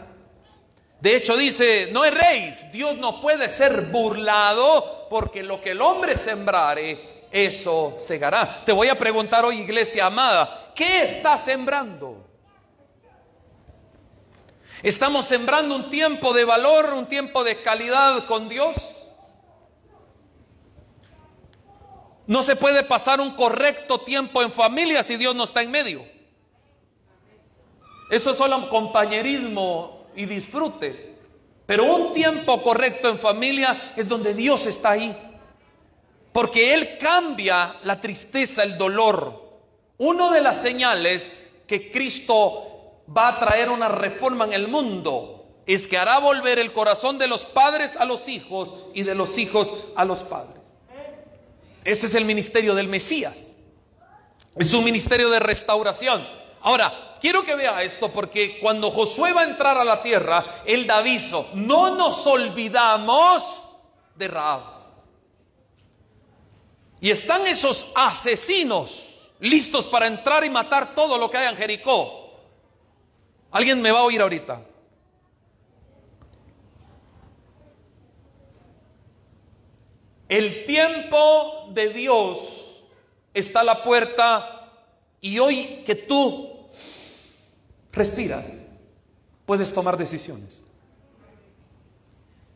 De 1.02 1.16
hecho 1.16 1.38
dice, 1.38 1.90
no 1.92 2.04
erréis, 2.04 2.70
Dios 2.72 2.98
no 2.98 3.22
puede 3.22 3.48
ser 3.50 3.84
burlado 3.84 5.08
porque 5.10 5.44
lo 5.44 5.62
que 5.62 5.72
el 5.72 5.82
hombre 5.82 6.18
sembrare, 6.18 7.28
eso 7.32 7.96
segará. 7.98 8.66
Te 8.66 8.74
voy 8.74 8.90
a 8.90 9.00
preguntar 9.00 9.46
hoy, 9.46 9.60
iglesia 9.60 10.08
amada, 10.08 10.72
¿qué 10.76 11.04
está 11.04 11.38
sembrando? 11.38 12.26
¿Estamos 14.84 15.26
sembrando 15.26 15.76
un 15.76 15.90
tiempo 15.90 16.34
de 16.34 16.44
valor, 16.44 16.94
un 16.94 17.06
tiempo 17.06 17.44
de 17.44 17.62
calidad 17.62 18.26
con 18.26 18.50
Dios? 18.50 18.76
No 22.28 22.44
se 22.44 22.56
puede 22.56 22.84
pasar 22.84 23.22
un 23.22 23.36
correcto 23.36 24.02
tiempo 24.02 24.42
en 24.42 24.52
familia 24.52 25.02
si 25.02 25.16
Dios 25.16 25.34
no 25.34 25.46
está 25.46 25.62
en 25.62 25.72
medio. 25.72 26.06
Eso 28.10 28.32
es 28.32 28.38
solo 28.38 28.70
compañerismo 28.70 29.99
y 30.16 30.26
disfrute. 30.26 31.16
Pero 31.66 31.84
un 31.84 32.14
tiempo 32.14 32.62
correcto 32.62 33.10
en 33.10 33.20
familia 33.20 33.94
es 33.96 34.08
donde 34.08 34.34
Dios 34.34 34.66
está 34.66 34.92
ahí. 34.92 35.16
Porque 36.32 36.74
Él 36.74 36.98
cambia 37.00 37.76
la 37.84 38.00
tristeza, 38.02 38.64
el 38.64 38.78
dolor. 38.78 39.60
Una 39.98 40.32
de 40.32 40.42
las 40.42 40.62
señales 40.62 41.60
que 41.68 41.92
Cristo 41.92 43.04
va 43.16 43.30
a 43.30 43.40
traer 43.40 43.70
una 43.70 43.90
reforma 43.90 44.46
en 44.46 44.54
el 44.54 44.68
mundo 44.68 45.46
es 45.66 45.88
que 45.88 45.98
hará 45.98 46.20
volver 46.20 46.58
el 46.58 46.74
corazón 46.74 47.20
de 47.20 47.28
los 47.28 47.46
padres 47.46 47.96
a 47.98 48.06
los 48.06 48.28
hijos 48.28 48.74
y 48.94 49.04
de 49.04 49.14
los 49.14 49.38
hijos 49.38 49.72
a 49.96 50.06
los 50.06 50.24
padres. 50.24 50.64
Ese 51.84 52.08
es 52.08 52.16
el 52.16 52.26
ministerio 52.26 52.74
del 52.74 52.88
Mesías. 52.88 53.54
Es 54.56 54.74
un 54.74 54.84
ministerio 54.84 55.30
de 55.30 55.40
restauración. 55.40 56.26
Ahora, 56.62 57.09
quiero 57.20 57.44
que 57.44 57.56
vea 57.56 57.84
esto 57.84 58.10
porque 58.10 58.60
cuando 58.60 58.92
Josué 58.92 59.34
va 59.34 59.42
a 59.42 59.50
entrar 59.50 59.78
a 59.78 59.84
la 59.84 60.02
tierra, 60.02 60.64
él 60.66 60.88
da 60.88 60.98
aviso, 60.98 61.50
no 61.54 61.96
nos 61.96 62.26
olvidamos 62.28 63.44
de 64.16 64.28
Raab. 64.28 64.62
Y 67.02 67.12
están 67.12 67.48
esos 67.48 67.92
asesinos 67.96 69.32
listos 69.40 69.88
para 69.88 70.08
entrar 70.08 70.44
y 70.44 70.50
matar 70.50 70.94
todo 70.94 71.18
lo 71.18 71.32
que 71.32 71.38
hay 71.38 71.48
en 71.50 71.56
Jericó. 71.56 72.40
Alguien 73.52 73.82
me 73.82 73.92
va 73.92 74.00
a 74.00 74.04
oír 74.04 74.22
ahorita. 74.22 74.62
El 80.28 80.66
tiempo 80.66 81.70
de 81.72 81.90
Dios 81.90 82.40
está 83.34 83.62
a 83.62 83.64
la 83.64 83.84
puerta 83.84 84.72
y 85.22 85.40
hoy 85.40 85.84
que 85.86 85.96
tú 85.96 86.59
respiras, 87.92 88.68
puedes 89.46 89.74
tomar 89.74 89.98
decisiones. 89.98 90.64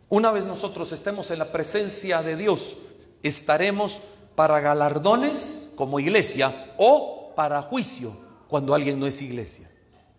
Una 0.09 0.31
vez 0.31 0.45
nosotros 0.45 0.91
estemos 0.91 1.31
en 1.31 1.39
la 1.39 1.51
presencia 1.51 2.21
de 2.21 2.35
Dios, 2.35 2.77
estaremos 3.23 4.01
para 4.35 4.59
galardones 4.59 5.71
como 5.75 5.99
iglesia 5.99 6.73
o 6.77 7.33
para 7.35 7.61
juicio 7.61 8.15
cuando 8.47 8.75
alguien 8.75 8.99
no 8.99 9.07
es 9.07 9.21
iglesia, 9.21 9.69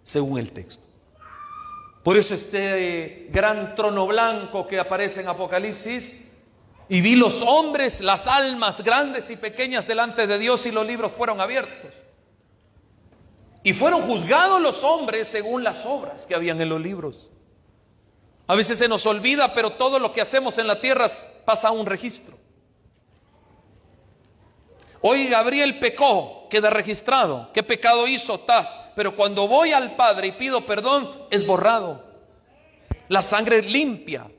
según 0.02 0.38
el 0.38 0.50
texto. 0.52 0.82
Por 2.02 2.16
eso 2.16 2.34
este 2.34 3.28
gran 3.30 3.74
trono 3.74 4.06
blanco 4.06 4.66
que 4.66 4.78
aparece 4.78 5.20
en 5.20 5.28
Apocalipsis 5.28 6.28
y 6.88 7.00
vi 7.00 7.16
los 7.16 7.40
hombres, 7.40 8.00
las 8.00 8.26
almas 8.26 8.82
grandes 8.82 9.30
y 9.30 9.36
pequeñas 9.36 9.86
delante 9.86 10.26
de 10.26 10.38
Dios 10.38 10.66
y 10.66 10.70
los 10.70 10.86
libros 10.86 11.12
fueron 11.12 11.40
abiertos. 11.40 11.90
Y 13.64 13.72
fueron 13.72 14.02
juzgados 14.02 14.60
los 14.60 14.84
hombres 14.84 15.26
según 15.26 15.64
las 15.64 15.86
obras 15.86 16.26
que 16.26 16.34
habían 16.34 16.60
en 16.60 16.68
los 16.68 16.80
libros. 16.80 17.30
A 18.46 18.54
veces 18.54 18.78
se 18.78 18.88
nos 18.88 19.06
olvida, 19.06 19.54
pero 19.54 19.70
todo 19.70 19.98
lo 19.98 20.12
que 20.12 20.20
hacemos 20.20 20.58
en 20.58 20.66
la 20.66 20.78
tierra 20.78 21.08
pasa 21.46 21.68
a 21.68 21.72
un 21.72 21.86
registro. 21.86 22.36
Hoy 25.00 25.28
Gabriel 25.28 25.78
pecó, 25.78 26.46
queda 26.50 26.68
registrado. 26.68 27.50
¿Qué 27.54 27.62
pecado 27.62 28.06
hizo? 28.06 28.38
Taz. 28.38 28.78
Pero 28.94 29.16
cuando 29.16 29.48
voy 29.48 29.72
al 29.72 29.96
Padre 29.96 30.28
y 30.28 30.32
pido 30.32 30.60
perdón, 30.60 31.26
es 31.30 31.46
borrado. 31.46 32.04
La 33.08 33.22
sangre 33.22 33.62
limpia. 33.62 34.30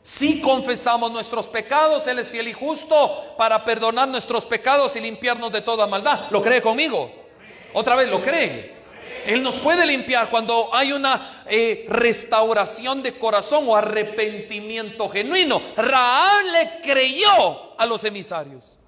Si 0.00 0.40
confesamos 0.40 1.10
nuestros 1.10 1.48
pecados, 1.48 2.06
Él 2.06 2.18
es 2.18 2.30
fiel 2.30 2.48
y 2.48 2.54
justo 2.54 3.34
para 3.36 3.62
perdonar 3.62 4.08
nuestros 4.08 4.46
pecados 4.46 4.96
y 4.96 5.00
limpiarnos 5.00 5.52
de 5.52 5.60
toda 5.60 5.86
maldad. 5.86 6.30
¿Lo 6.30 6.40
cree 6.40 6.62
conmigo? 6.62 7.23
Otra 7.74 7.96
vez, 7.96 8.08
¿lo 8.08 8.22
cree? 8.22 8.74
Él 9.26 9.42
nos 9.42 9.56
puede 9.58 9.86
limpiar 9.86 10.30
cuando 10.30 10.70
hay 10.72 10.92
una 10.92 11.44
eh, 11.46 11.86
restauración 11.88 13.02
de 13.02 13.12
corazón 13.12 13.64
o 13.68 13.76
arrepentimiento 13.76 15.08
genuino. 15.08 15.60
Raab 15.76 16.44
le 16.44 16.80
creyó 16.80 17.78
a 17.78 17.86
los 17.86 18.04
emisarios. 18.04 18.78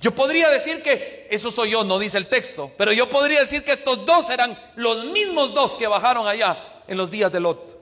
Yo 0.00 0.12
podría 0.12 0.48
decir 0.48 0.82
que, 0.82 1.26
eso 1.30 1.50
soy 1.50 1.70
yo, 1.70 1.82
no 1.82 1.98
dice 1.98 2.18
el 2.18 2.28
texto, 2.28 2.70
pero 2.76 2.92
yo 2.92 3.08
podría 3.08 3.40
decir 3.40 3.64
que 3.64 3.72
estos 3.72 4.06
dos 4.06 4.30
eran 4.30 4.56
los 4.76 5.04
mismos 5.06 5.54
dos 5.54 5.72
que 5.72 5.88
bajaron 5.88 6.28
allá 6.28 6.56
en 6.86 6.96
los 6.96 7.10
días 7.10 7.32
de 7.32 7.40
Lot. 7.40 7.76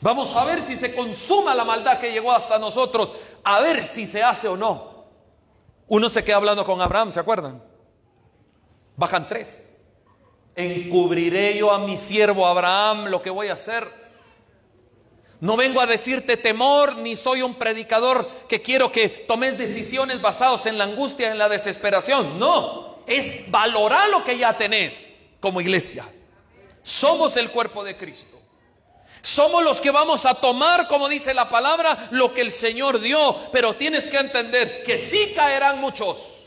Vamos 0.00 0.34
a 0.36 0.46
ver 0.46 0.62
si 0.62 0.78
se 0.78 0.94
consuma 0.94 1.54
la 1.54 1.64
maldad 1.64 2.00
que 2.00 2.10
llegó 2.10 2.32
hasta 2.32 2.58
nosotros, 2.58 3.12
a 3.44 3.60
ver 3.60 3.84
si 3.84 4.06
se 4.06 4.22
hace 4.22 4.48
o 4.48 4.56
no. 4.56 5.04
Uno 5.88 6.08
se 6.08 6.24
queda 6.24 6.36
hablando 6.36 6.64
con 6.64 6.80
Abraham, 6.80 7.12
¿se 7.12 7.20
acuerdan? 7.20 7.69
Bajan 9.00 9.26
tres. 9.26 9.70
Encubriré 10.54 11.56
yo 11.56 11.72
a 11.72 11.78
mi 11.78 11.96
siervo 11.96 12.46
Abraham 12.46 13.06
lo 13.06 13.22
que 13.22 13.30
voy 13.30 13.48
a 13.48 13.54
hacer. 13.54 13.90
No 15.40 15.56
vengo 15.56 15.80
a 15.80 15.86
decirte 15.86 16.36
temor, 16.36 16.98
ni 16.98 17.16
soy 17.16 17.40
un 17.40 17.54
predicador 17.54 18.28
que 18.46 18.60
quiero 18.60 18.92
que 18.92 19.08
tomes 19.08 19.56
decisiones 19.56 20.20
basadas 20.20 20.66
en 20.66 20.76
la 20.76 20.84
angustia, 20.84 21.30
en 21.30 21.38
la 21.38 21.48
desesperación. 21.48 22.38
No, 22.38 22.98
es 23.06 23.50
valorar 23.50 24.10
lo 24.10 24.22
que 24.22 24.36
ya 24.36 24.58
tenés 24.58 25.20
como 25.40 25.62
iglesia. 25.62 26.06
Somos 26.82 27.38
el 27.38 27.50
cuerpo 27.50 27.82
de 27.82 27.96
Cristo. 27.96 28.38
Somos 29.22 29.64
los 29.64 29.80
que 29.80 29.90
vamos 29.90 30.26
a 30.26 30.34
tomar, 30.34 30.88
como 30.88 31.08
dice 31.08 31.32
la 31.32 31.48
palabra, 31.48 32.08
lo 32.10 32.34
que 32.34 32.42
el 32.42 32.52
Señor 32.52 33.00
dio. 33.00 33.34
Pero 33.50 33.72
tienes 33.72 34.08
que 34.08 34.18
entender 34.18 34.84
que 34.84 34.98
sí 34.98 35.32
caerán 35.34 35.80
muchos. 35.80 36.39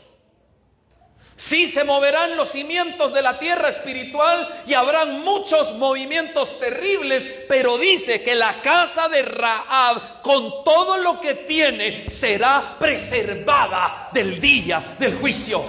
Sí 1.36 1.68
se 1.68 1.82
moverán 1.82 2.36
los 2.36 2.50
cimientos 2.50 3.12
de 3.12 3.20
la 3.20 3.38
tierra 3.38 3.68
espiritual 3.68 4.62
y 4.66 4.74
habrán 4.74 5.20
muchos 5.24 5.74
movimientos 5.74 6.60
terribles, 6.60 7.28
pero 7.48 7.76
dice 7.76 8.22
que 8.22 8.36
la 8.36 8.60
casa 8.62 9.08
de 9.08 9.22
Raab, 9.22 10.22
con 10.22 10.64
todo 10.64 10.96
lo 10.98 11.20
que 11.20 11.34
tiene, 11.34 12.08
será 12.08 12.76
preservada 12.78 14.10
del 14.12 14.40
día 14.40 14.96
del 14.98 15.16
juicio. 15.16 15.64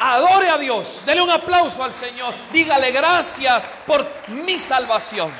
Adore 0.00 0.50
a 0.50 0.58
Dios, 0.58 1.02
dele 1.06 1.22
un 1.22 1.30
aplauso 1.30 1.82
al 1.82 1.94
Señor, 1.94 2.34
dígale 2.52 2.90
gracias 2.90 3.68
por 3.86 4.06
mi 4.28 4.58
salvación 4.58 5.32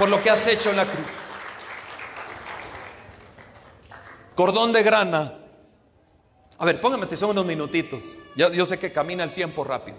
por 0.00 0.08
lo 0.08 0.22
que 0.22 0.30
has 0.30 0.46
hecho 0.46 0.70
en 0.70 0.76
la 0.76 0.86
cruz. 0.86 1.06
Cordón 4.34 4.72
de 4.72 4.82
grana. 4.82 5.39
A 6.60 6.66
ver, 6.66 6.78
póngame 6.78 7.16
son 7.16 7.30
unos 7.30 7.46
minutitos. 7.46 8.18
Yo, 8.36 8.52
yo 8.52 8.66
sé 8.66 8.78
que 8.78 8.92
camina 8.92 9.24
el 9.24 9.32
tiempo 9.32 9.64
rápido. 9.64 9.96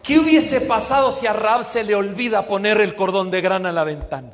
¿Qué 0.00 0.20
hubiese 0.20 0.60
pasado 0.60 1.10
si 1.10 1.26
a 1.26 1.32
Rab 1.32 1.64
se 1.64 1.82
le 1.82 1.96
olvida 1.96 2.46
poner 2.46 2.80
el 2.80 2.94
cordón 2.94 3.32
de 3.32 3.40
grana 3.40 3.70
en 3.70 3.74
la 3.74 3.82
ventana? 3.82 4.30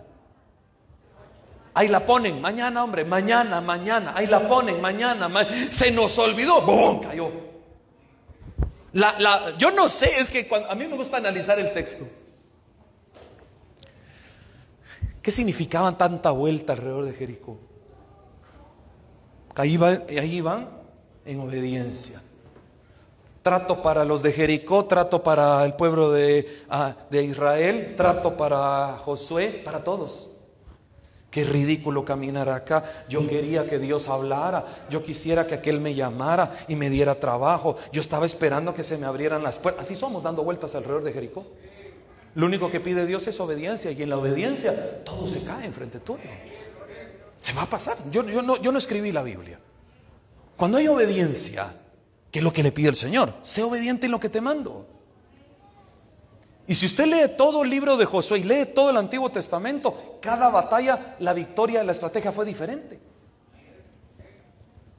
Ahí 1.72 1.88
la 1.88 2.05
ponen, 2.05 2.42
mañana, 2.42 2.84
hombre, 2.84 3.07
mañana, 3.07 3.62
mañana. 3.62 4.12
Ahí 4.14 4.26
la 4.26 4.46
ponen, 4.46 4.78
mañana. 4.82 5.30
se 5.70 5.90
nos 5.90 6.18
olvidó, 6.18 6.61
¡bum! 6.61 7.01
Cayó. 7.01 7.32
La, 8.92 9.55
yo 9.57 9.70
no 9.70 9.88
sé, 9.88 10.20
es 10.20 10.30
que 10.30 10.46
a 10.68 10.74
mí 10.74 10.86
me 10.86 10.96
gusta 10.96 11.16
analizar 11.16 11.59
el 11.59 11.72
texto. 11.72 12.07
¿Qué 15.22 15.30
significaban 15.30 15.96
tanta 15.96 16.30
vuelta 16.30 16.74
alrededor 16.74 17.07
de 17.07 17.14
Jericó? 17.14 17.59
Ahí, 19.57 19.78
ahí 20.18 20.40
van 20.42 20.80
en 21.25 21.41
obediencia. 21.41 22.23
Trato 23.43 23.83
para 23.83 24.05
los 24.05 24.23
de 24.23 24.33
Jericó, 24.33 24.85
trato 24.85 25.23
para 25.23 25.64
el 25.64 25.75
pueblo 25.75 26.12
de, 26.12 26.62
ah, 26.68 26.95
de 27.11 27.23
Israel, 27.25 27.95
trato 27.97 28.37
para 28.37 28.99
Josué, 28.99 29.62
para 29.64 29.83
todos. 29.83 30.29
Qué 31.31 31.45
ridículo 31.45 32.05
caminar 32.05 32.49
acá. 32.49 33.05
Yo 33.09 33.27
quería 33.29 33.66
que 33.66 33.79
Dios 33.79 34.09
hablara. 34.09 34.87
Yo 34.91 35.03
quisiera 35.03 35.47
que 35.47 35.55
aquel 35.55 35.81
me 35.81 35.95
llamara 35.95 36.53
y 36.66 36.75
me 36.75 36.91
diera 36.91 37.21
trabajo. 37.21 37.77
Yo 37.93 38.01
estaba 38.01 38.27
esperando 38.27 38.75
que 38.75 38.83
se 38.83 38.99
me 38.99 39.07
abrieran 39.07 39.43
las 39.43 39.59
puertas. 39.59 39.87
Así 39.87 39.95
somos 39.95 40.25
dando 40.25 40.43
vueltas 40.43 40.75
alrededor 40.75 41.05
de 41.05 41.12
Jericó. 41.12 41.47
Lo 42.35 42.47
único 42.47 42.71
que 42.71 42.81
pide 42.81 43.07
Dios 43.07 43.27
es 43.29 43.39
obediencia 43.39 43.93
y 43.93 44.03
en 44.03 44.11
la 44.11 44.18
obediencia 44.18 45.05
todo 45.05 45.29
se 45.29 45.45
cae 45.45 45.66
enfrente 45.66 46.01
tuyo. 46.01 46.25
Se 47.39 47.53
va 47.53 47.62
a 47.62 47.66
pasar. 47.66 47.97
Yo, 48.11 48.25
yo, 48.27 48.43
no, 48.43 48.57
yo 48.61 48.73
no 48.73 48.79
escribí 48.79 49.12
la 49.12 49.23
Biblia. 49.23 49.61
Cuando 50.61 50.77
hay 50.77 50.89
obediencia, 50.89 51.73
¿qué 52.31 52.41
es 52.41 52.43
lo 52.43 52.53
que 52.53 52.63
le 52.63 52.71
pide 52.71 52.91
el 52.91 52.95
Señor? 52.95 53.33
Sé 53.41 53.63
obediente 53.63 54.05
en 54.05 54.13
lo 54.13 54.21
que 54.21 54.29
te 54.29 54.43
mando. 54.43 54.87
Y 56.67 56.75
si 56.75 56.85
usted 56.85 57.07
lee 57.07 57.35
todo 57.35 57.63
el 57.63 57.71
libro 57.71 57.97
de 57.97 58.05
Josué 58.05 58.41
y 58.41 58.43
lee 58.43 58.67
todo 58.75 58.91
el 58.91 58.99
Antiguo 58.99 59.33
Testamento, 59.33 60.19
cada 60.21 60.51
batalla, 60.51 61.17
la 61.21 61.33
victoria, 61.33 61.83
la 61.83 61.93
estrategia 61.93 62.31
fue 62.31 62.45
diferente. 62.45 63.01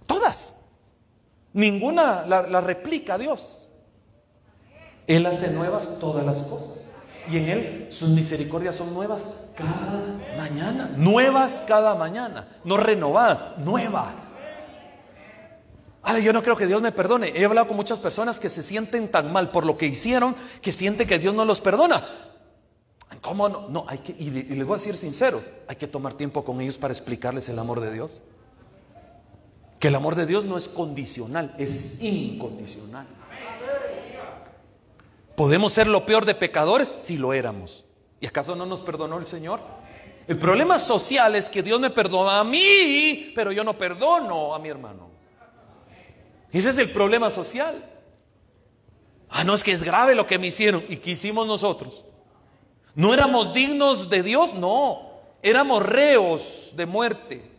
Todas. 0.07 0.55
Ninguna 1.53 2.25
la, 2.25 2.41
la 2.47 2.61
replica 2.61 3.19
Dios. 3.19 3.69
Él 5.05 5.27
hace 5.27 5.51
nuevas 5.51 5.99
todas 5.99 6.25
las 6.25 6.41
cosas 6.41 6.87
y 7.29 7.37
en 7.37 7.49
Él 7.49 7.87
sus 7.91 8.09
misericordias 8.09 8.75
son 8.77 8.95
nuevas 8.95 9.51
cada 9.55 10.37
mañana. 10.37 10.91
Nuevas 10.97 11.63
cada 11.67 11.93
mañana. 11.93 12.47
No 12.63 12.77
renovadas, 12.77 13.59
nuevas. 13.59 14.30
Yo 16.23 16.33
no 16.33 16.43
creo 16.43 16.57
que 16.57 16.67
Dios 16.67 16.81
me 16.81 16.91
perdone. 16.91 17.31
He 17.35 17.45
hablado 17.45 17.67
con 17.67 17.77
muchas 17.77 17.99
personas 17.99 18.39
que 18.39 18.49
se 18.49 18.61
sienten 18.61 19.09
tan 19.09 19.31
mal 19.31 19.51
por 19.51 19.65
lo 19.65 19.77
que 19.77 19.85
hicieron 19.85 20.35
que 20.61 20.71
sienten 20.71 21.07
que 21.07 21.19
Dios 21.19 21.33
no 21.33 21.45
los 21.45 21.61
perdona. 21.61 22.05
¿Cómo 23.21 23.49
no? 23.49 23.69
No, 23.69 23.85
hay 23.87 23.99
que, 23.99 24.15
y 24.17 24.29
les 24.29 24.65
voy 24.65 24.75
a 24.75 24.77
decir 24.77 24.97
sincero, 24.97 25.43
hay 25.67 25.75
que 25.75 25.87
tomar 25.87 26.13
tiempo 26.13 26.43
con 26.43 26.59
ellos 26.59 26.77
para 26.77 26.91
explicarles 26.91 27.49
el 27.49 27.59
amor 27.59 27.79
de 27.79 27.93
Dios. 27.93 28.21
Que 29.79 29.89
el 29.89 29.95
amor 29.95 30.15
de 30.15 30.25
Dios 30.25 30.45
no 30.45 30.57
es 30.57 30.67
condicional, 30.67 31.53
es 31.57 32.01
incondicional. 32.01 33.07
¿Podemos 35.35 35.73
ser 35.73 35.87
lo 35.87 36.05
peor 36.05 36.25
de 36.25 36.35
pecadores? 36.35 36.95
Si 37.01 37.17
lo 37.17 37.33
éramos. 37.33 37.85
¿Y 38.19 38.27
acaso 38.27 38.55
no 38.55 38.65
nos 38.65 38.81
perdonó 38.81 39.17
el 39.17 39.25
Señor? 39.25 39.59
El 40.27 40.37
problema 40.37 40.77
social 40.77 41.35
es 41.35 41.49
que 41.49 41.63
Dios 41.63 41.79
me 41.79 41.89
perdona 41.89 42.39
a 42.39 42.43
mí, 42.43 43.31
pero 43.35 43.51
yo 43.51 43.63
no 43.63 43.77
perdono 43.77 44.53
a 44.53 44.59
mi 44.59 44.69
hermano. 44.69 45.10
Ese 46.51 46.69
es 46.69 46.77
el 46.77 46.89
problema 46.89 47.29
social. 47.29 47.83
Ah, 49.29 49.43
no 49.43 49.53
es 49.53 49.63
que 49.63 49.71
es 49.71 49.83
grave 49.83 50.15
lo 50.15 50.27
que 50.27 50.37
me 50.37 50.47
hicieron. 50.47 50.83
¿Y 50.89 50.97
qué 50.97 51.11
hicimos 51.11 51.47
nosotros? 51.47 52.03
¿No 52.95 53.13
éramos 53.13 53.53
dignos 53.53 54.09
de 54.09 54.23
Dios? 54.23 54.53
No. 54.53 55.09
Éramos 55.41 55.81
reos 55.83 56.71
de 56.75 56.85
muerte. 56.85 57.51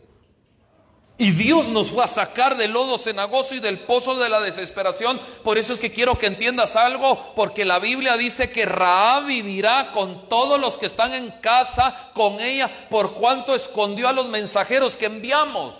Y 1.17 1.31
Dios 1.31 1.67
nos 1.69 1.91
fue 1.91 2.03
a 2.03 2.07
sacar 2.07 2.57
del 2.57 2.71
lodo 2.71 2.97
cenagoso 2.97 3.53
y 3.53 3.59
del 3.59 3.79
pozo 3.79 4.15
de 4.15 4.29
la 4.29 4.41
desesperación. 4.41 5.19
Por 5.43 5.57
eso 5.57 5.73
es 5.73 5.79
que 5.79 5.91
quiero 5.91 6.17
que 6.17 6.25
entiendas 6.25 6.75
algo, 6.75 7.33
porque 7.35 7.65
la 7.65 7.79
Biblia 7.79 8.17
dice 8.17 8.49
que 8.49 8.65
Raab 8.65 9.25
vivirá 9.27 9.91
con 9.93 10.27
todos 10.27 10.59
los 10.59 10.77
que 10.77 10.87
están 10.87 11.13
en 11.13 11.29
casa 11.39 12.11
con 12.13 12.39
ella, 12.39 12.69
por 12.89 13.13
cuanto 13.13 13.53
escondió 13.53 14.07
a 14.07 14.13
los 14.13 14.27
mensajeros 14.27 14.97
que 14.97 15.05
enviamos. 15.05 15.75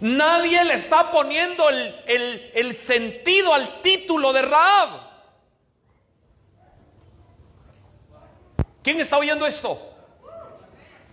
Nadie 0.00 0.64
le 0.64 0.74
está 0.74 1.10
poniendo 1.10 1.68
el, 1.68 2.52
el 2.54 2.76
sentido 2.76 3.52
al 3.52 3.82
título 3.82 4.32
de 4.32 4.42
Raab. 4.42 5.10
¿Quién 8.82 9.00
está 9.00 9.18
oyendo 9.18 9.46
esto? 9.46 9.90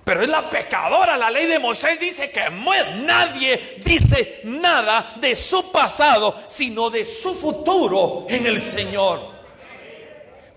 Pero 0.07 0.21
es 0.21 0.30
la 0.30 0.49
pecadora. 0.49 1.17
La 1.17 1.30
ley 1.30 1.47
de 1.47 1.59
Moisés 1.59 1.99
dice 1.99 2.32
que 2.32 2.49
nadie 2.49 3.82
dice 3.84 4.39
nada 4.45 5.15
de 5.17 5.36
su 5.36 5.69
pasado, 5.69 6.34
sino 6.47 6.89
de 6.89 7.03
su 7.03 7.36
futuro 7.36 8.25
en 8.30 8.45
el 8.45 8.61
Señor. 8.61 9.36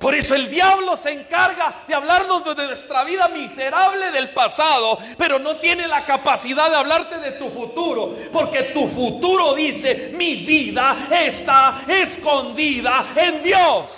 Por 0.01 0.15
eso 0.15 0.35
el 0.35 0.51
diablo 0.51 0.97
se 0.97 1.11
encarga 1.11 1.85
de 1.87 1.95
hablarnos 1.95 2.43
de 2.57 2.67
nuestra 2.67 3.05
vida 3.05 3.29
miserable 3.29 4.11
del 4.11 4.31
pasado, 4.31 4.99
pero 5.19 5.39
no 5.39 5.57
tiene 5.57 5.87
la 5.87 6.07
capacidad 6.07 6.71
de 6.71 6.77
hablarte 6.77 7.19
de 7.19 7.33
tu 7.33 7.51
futuro, 7.51 8.17
porque 8.33 8.63
tu 8.63 8.89
futuro 8.89 9.53
dice, 9.53 10.13
mi 10.15 10.37
vida 10.37 11.07
está 11.11 11.83
escondida 11.87 13.09
en 13.15 13.43
Dios. 13.43 13.91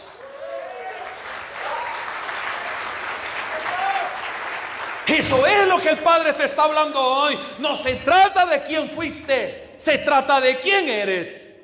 Eso 5.07 5.47
es 5.47 5.69
lo 5.69 5.79
que 5.79 5.91
el 5.91 5.99
Padre 5.99 6.33
te 6.33 6.47
está 6.47 6.65
hablando 6.65 7.01
hoy. 7.01 7.39
No 7.61 7.77
se 7.77 7.95
trata 7.95 8.45
de 8.47 8.65
quién 8.65 8.91
fuiste, 8.91 9.75
se 9.77 9.99
trata 9.99 10.41
de 10.41 10.57
quién 10.57 10.89
eres. 10.89 11.61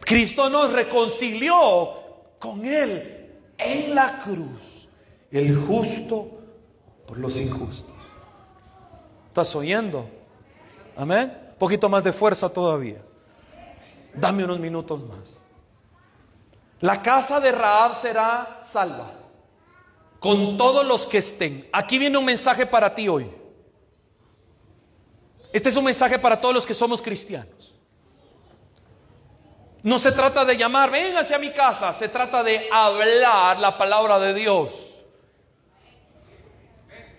Cristo 0.00 0.50
nos 0.50 0.72
reconcilió 0.72 1.99
con 2.40 2.64
Él 2.64 3.30
en 3.56 3.94
la 3.94 4.18
cruz, 4.24 4.88
el 5.30 5.56
justo 5.56 6.40
por 7.06 7.18
los 7.18 7.38
injustos. 7.38 7.94
¿Estás 9.28 9.54
oyendo? 9.54 10.08
Amén. 10.96 11.32
Un 11.50 11.58
poquito 11.58 11.88
más 11.88 12.02
de 12.02 12.12
fuerza 12.12 12.48
todavía. 12.48 13.00
Dame 14.14 14.42
unos 14.42 14.58
minutos 14.58 15.00
más. 15.06 15.40
La 16.80 17.00
casa 17.02 17.38
de 17.38 17.52
Raab 17.52 17.94
será 17.94 18.60
salva 18.64 19.12
con 20.18 20.56
todos 20.56 20.84
los 20.84 21.06
que 21.06 21.18
estén. 21.18 21.68
Aquí 21.72 21.98
viene 21.98 22.16
un 22.16 22.24
mensaje 22.24 22.66
para 22.66 22.94
ti 22.94 23.06
hoy. 23.08 23.30
Este 25.52 25.68
es 25.68 25.76
un 25.76 25.84
mensaje 25.84 26.18
para 26.18 26.40
todos 26.40 26.54
los 26.54 26.66
que 26.66 26.74
somos 26.74 27.02
cristianos. 27.02 27.69
No 29.82 29.98
se 29.98 30.12
trata 30.12 30.44
de 30.44 30.56
llamar, 30.56 30.90
ven 30.90 31.16
hacia 31.16 31.38
mi 31.38 31.50
casa, 31.50 31.94
se 31.94 32.08
trata 32.08 32.42
de 32.42 32.68
hablar 32.70 33.58
la 33.58 33.78
palabra 33.78 34.18
de 34.18 34.34
Dios. 34.34 34.70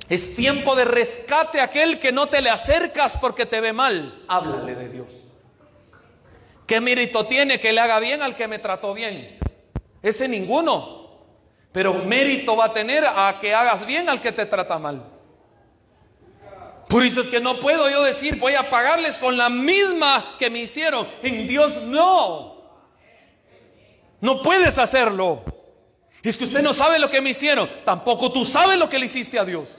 Es 0.07 0.35
tiempo 0.35 0.75
de 0.75 0.85
rescate 0.85 1.61
a 1.61 1.63
aquel 1.63 1.97
que 1.97 2.11
no 2.11 2.27
te 2.27 2.41
le 2.41 2.49
acercas 2.49 3.17
porque 3.17 3.45
te 3.45 3.61
ve 3.61 3.71
mal. 3.71 4.23
Háblale 4.27 4.75
de 4.75 4.89
Dios. 4.89 5.07
¿Qué 6.67 6.81
mérito 6.81 7.25
tiene 7.25 7.59
que 7.59 7.73
le 7.73 7.79
haga 7.79 7.99
bien 7.99 8.21
al 8.21 8.35
que 8.35 8.47
me 8.47 8.59
trató 8.59 8.93
bien? 8.93 9.39
Ese 10.03 10.27
ninguno. 10.27 11.01
Pero 11.71 11.93
mérito 11.93 12.57
va 12.57 12.65
a 12.65 12.73
tener 12.73 13.05
a 13.05 13.37
que 13.39 13.55
hagas 13.55 13.85
bien 13.85 14.09
al 14.09 14.21
que 14.21 14.33
te 14.33 14.45
trata 14.45 14.77
mal. 14.77 15.01
Por 16.89 17.05
eso 17.05 17.21
es 17.21 17.27
que 17.27 17.39
no 17.39 17.55
puedo 17.55 17.89
yo 17.89 18.03
decir, 18.03 18.35
voy 18.35 18.55
a 18.55 18.69
pagarles 18.69 19.17
con 19.17 19.37
la 19.37 19.49
misma 19.49 20.35
que 20.37 20.49
me 20.49 20.59
hicieron. 20.59 21.07
En 21.23 21.47
Dios 21.47 21.83
no. 21.83 22.50
No 24.21 24.41
puedes 24.41 24.77
hacerlo. 24.77 25.43
Es 26.23 26.37
que 26.37 26.43
usted 26.43 26.61
no 26.61 26.73
sabe 26.73 26.99
lo 26.99 27.09
que 27.09 27.21
me 27.21 27.31
hicieron. 27.31 27.69
Tampoco 27.83 28.31
tú 28.31 28.45
sabes 28.45 28.77
lo 28.77 28.87
que 28.87 28.99
le 28.99 29.07
hiciste 29.07 29.39
a 29.39 29.45
Dios. 29.45 29.69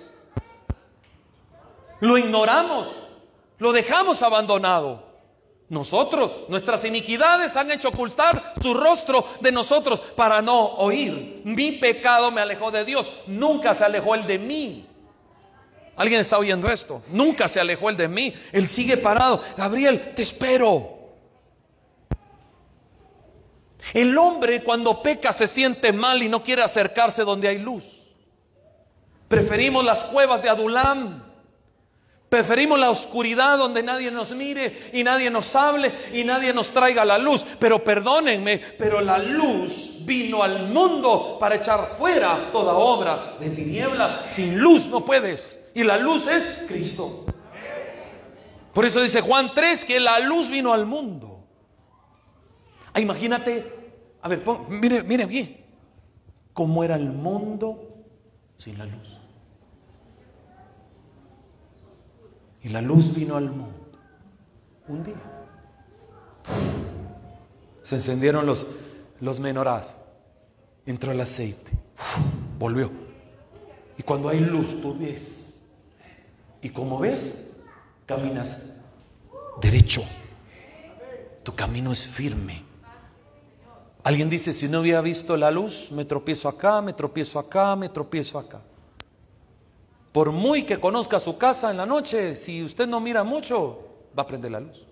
Lo 2.01 2.19
ignoramos. 2.19 2.89
Lo 3.59 3.73
dejamos 3.73 4.23
abandonado. 4.23 5.13
Nosotros, 5.69 6.43
nuestras 6.49 6.85
iniquidades 6.85 7.57
han 7.57 7.71
hecho 7.71 7.89
ocultar 7.89 8.55
su 8.61 8.75
rostro 8.75 9.27
de 9.41 9.53
nosotros 9.53 10.01
para 10.01 10.43
no 10.43 10.67
oír. 10.75 11.41
Mi 11.45 11.73
pecado 11.73 12.31
me 12.31 12.43
alejó 12.43 12.71
de 12.71 12.85
Dios, 12.85 13.11
nunca 13.27 13.75
se 13.75 13.85
alejó 13.85 14.15
el 14.15 14.27
de 14.27 14.39
mí. 14.39 14.87
¿Alguien 15.97 16.21
está 16.21 16.37
oyendo 16.37 16.69
esto? 16.69 17.03
Nunca 17.09 17.49
se 17.49 17.61
alejó 17.61 17.89
el 17.89 17.97
de 17.97 18.09
mí. 18.09 18.35
Él 18.53 18.67
sigue 18.67 18.97
parado. 18.97 19.43
Gabriel, 19.57 20.13
te 20.15 20.23
espero. 20.23 21.02
El 23.95 24.17
hombre 24.17 24.63
cuando 24.63 25.03
peca 25.03 25.33
se 25.33 25.47
siente 25.47 25.93
mal 25.93 26.23
y 26.23 26.29
no 26.29 26.43
quiere 26.43 26.63
acercarse 26.63 27.25
donde 27.25 27.49
hay 27.49 27.59
luz. 27.59 28.03
Preferimos 29.29 29.85
las 29.85 30.05
cuevas 30.05 30.43
de 30.43 30.49
Adulam 30.49 31.33
Preferimos 32.33 32.79
la 32.79 32.89
oscuridad 32.89 33.59
donde 33.59 33.83
nadie 33.83 34.11
nos 34.11 34.31
mire 34.31 34.89
y 34.95 35.05
nadie 35.05 35.29
nos 35.29 35.55
hable 35.55 35.93
y 36.15 36.25
nadie 36.25 36.55
nos 36.55 36.71
traiga 36.71 37.05
la 37.05 37.19
luz. 37.19 37.45
Pero 37.59 37.85
perdónenme, 37.85 38.57
pero 38.57 39.03
la 39.03 39.19
luz 39.19 39.97
vino 40.07 40.43
al 40.43 40.71
mundo 40.71 41.37
para 41.39 41.57
echar 41.57 41.95
fuera 41.99 42.49
toda 42.51 42.73
obra 42.73 43.35
de 43.39 43.51
tiniebla. 43.51 44.23
Sin 44.25 44.59
luz 44.59 44.87
no 44.87 45.05
puedes. 45.05 45.61
Y 45.75 45.85
la 45.85 45.99
luz 45.99 46.27
es 46.27 46.43
Cristo. 46.67 47.27
Por 48.73 48.87
eso 48.87 49.03
dice 49.03 49.21
Juan 49.21 49.53
3 49.55 49.85
que 49.85 50.01
la 50.01 50.19
luz 50.21 50.49
vino 50.49 50.73
al 50.73 50.87
mundo. 50.87 51.32
Ah, 52.95 53.01
imagínate, 53.01 53.65
a 54.21 54.29
ver, 54.29 54.43
mire, 54.69 55.03
mire 55.03 55.27
bien, 55.27 55.57
cómo 56.53 56.85
era 56.85 56.97
el 56.97 57.11
mundo 57.11 58.05
sin 58.59 58.79
la 58.79 58.87
luz. 58.87 59.19
Y 62.63 62.69
la 62.69 62.81
luz 62.81 63.15
vino 63.15 63.37
al 63.37 63.51
mundo. 63.51 63.91
Un 64.89 65.03
día. 65.03 65.15
Se 67.83 67.97
encendieron 67.97 68.47
los, 68.47 68.81
los 69.21 69.41
menorás. 69.41 69.97
Entró 70.87 71.13
el 71.13 71.21
aceite. 71.21 71.73
Volvió. 72.59 72.91
Y 73.99 74.03
cuando 74.03 74.29
hay 74.29 74.41
luz, 74.41 74.81
tú 74.81 74.97
ves. 74.97 75.63
Y 76.61 76.71
como 76.71 77.01
ves, 77.01 77.57
caminas 78.07 78.77
derecho. 79.61 80.05
Tu 81.43 81.53
camino 81.55 81.91
es 81.91 82.07
firme. 82.07 82.72
Alguien 84.05 84.29
dice, 84.29 84.53
si 84.53 84.69
no 84.69 84.81
hubiera 84.81 85.01
visto 85.01 85.37
la 85.37 85.51
luz, 85.51 85.91
me 85.93 86.05
tropiezo 86.05 86.49
acá, 86.49 86.83
me 86.83 86.93
tropiezo 86.93 87.39
acá, 87.39 87.77
me 87.77 87.89
tropiezo 87.89 88.39
acá. 88.39 88.61
Por 90.11 90.33
muy 90.33 90.65
que 90.65 90.81
conozca 90.81 91.21
su 91.21 91.39
casa 91.39 91.71
en 91.71 91.77
la 91.77 91.87
noche, 91.87 92.35
si 92.37 92.65
usted 92.65 92.89
no 92.89 93.01
mira 93.01 93.23
mucho, 93.23 93.79
va 94.19 94.25
a 94.25 94.27
prender 94.27 94.51
la 94.51 94.61
luz. 94.61 94.85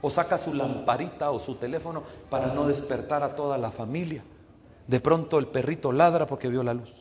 O 0.00 0.10
saca 0.10 0.38
su 0.38 0.54
lamparita 0.54 1.30
o 1.30 1.38
su 1.38 1.56
teléfono 1.56 2.02
para 2.30 2.54
no 2.54 2.66
despertar 2.66 3.22
a 3.22 3.34
toda 3.34 3.58
la 3.58 3.70
familia. 3.70 4.22
De 4.86 5.00
pronto 5.00 5.38
el 5.38 5.48
perrito 5.48 5.92
ladra 5.92 6.26
porque 6.26 6.48
vio 6.48 6.62
la 6.62 6.72
luz. 6.72 6.92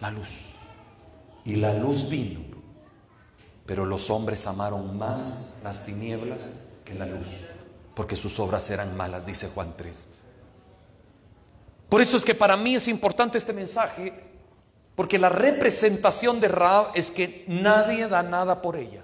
La 0.00 0.10
luz. 0.10 0.28
Y 1.44 1.56
la 1.56 1.72
luz 1.72 2.10
vino. 2.10 2.40
Pero 3.64 3.86
los 3.86 4.10
hombres 4.10 4.46
amaron 4.46 4.98
más 4.98 5.60
las 5.62 5.86
tinieblas 5.86 6.66
que 6.84 6.94
la 6.94 7.06
luz. 7.06 7.28
Porque 7.94 8.16
sus 8.16 8.38
obras 8.40 8.70
eran 8.70 8.96
malas, 8.96 9.26
dice 9.26 9.48
Juan 9.48 9.74
3. 9.76 10.08
Por 11.88 12.00
eso 12.00 12.16
es 12.16 12.24
que 12.24 12.34
para 12.34 12.56
mí 12.56 12.76
es 12.76 12.86
importante 12.88 13.36
este 13.36 13.52
mensaje 13.52 14.30
porque 15.00 15.18
la 15.18 15.30
representación 15.30 16.40
de 16.40 16.48
Raab 16.48 16.90
es 16.94 17.10
que 17.10 17.44
nadie 17.48 18.06
da 18.06 18.22
nada 18.22 18.60
por 18.60 18.76
ella, 18.76 19.02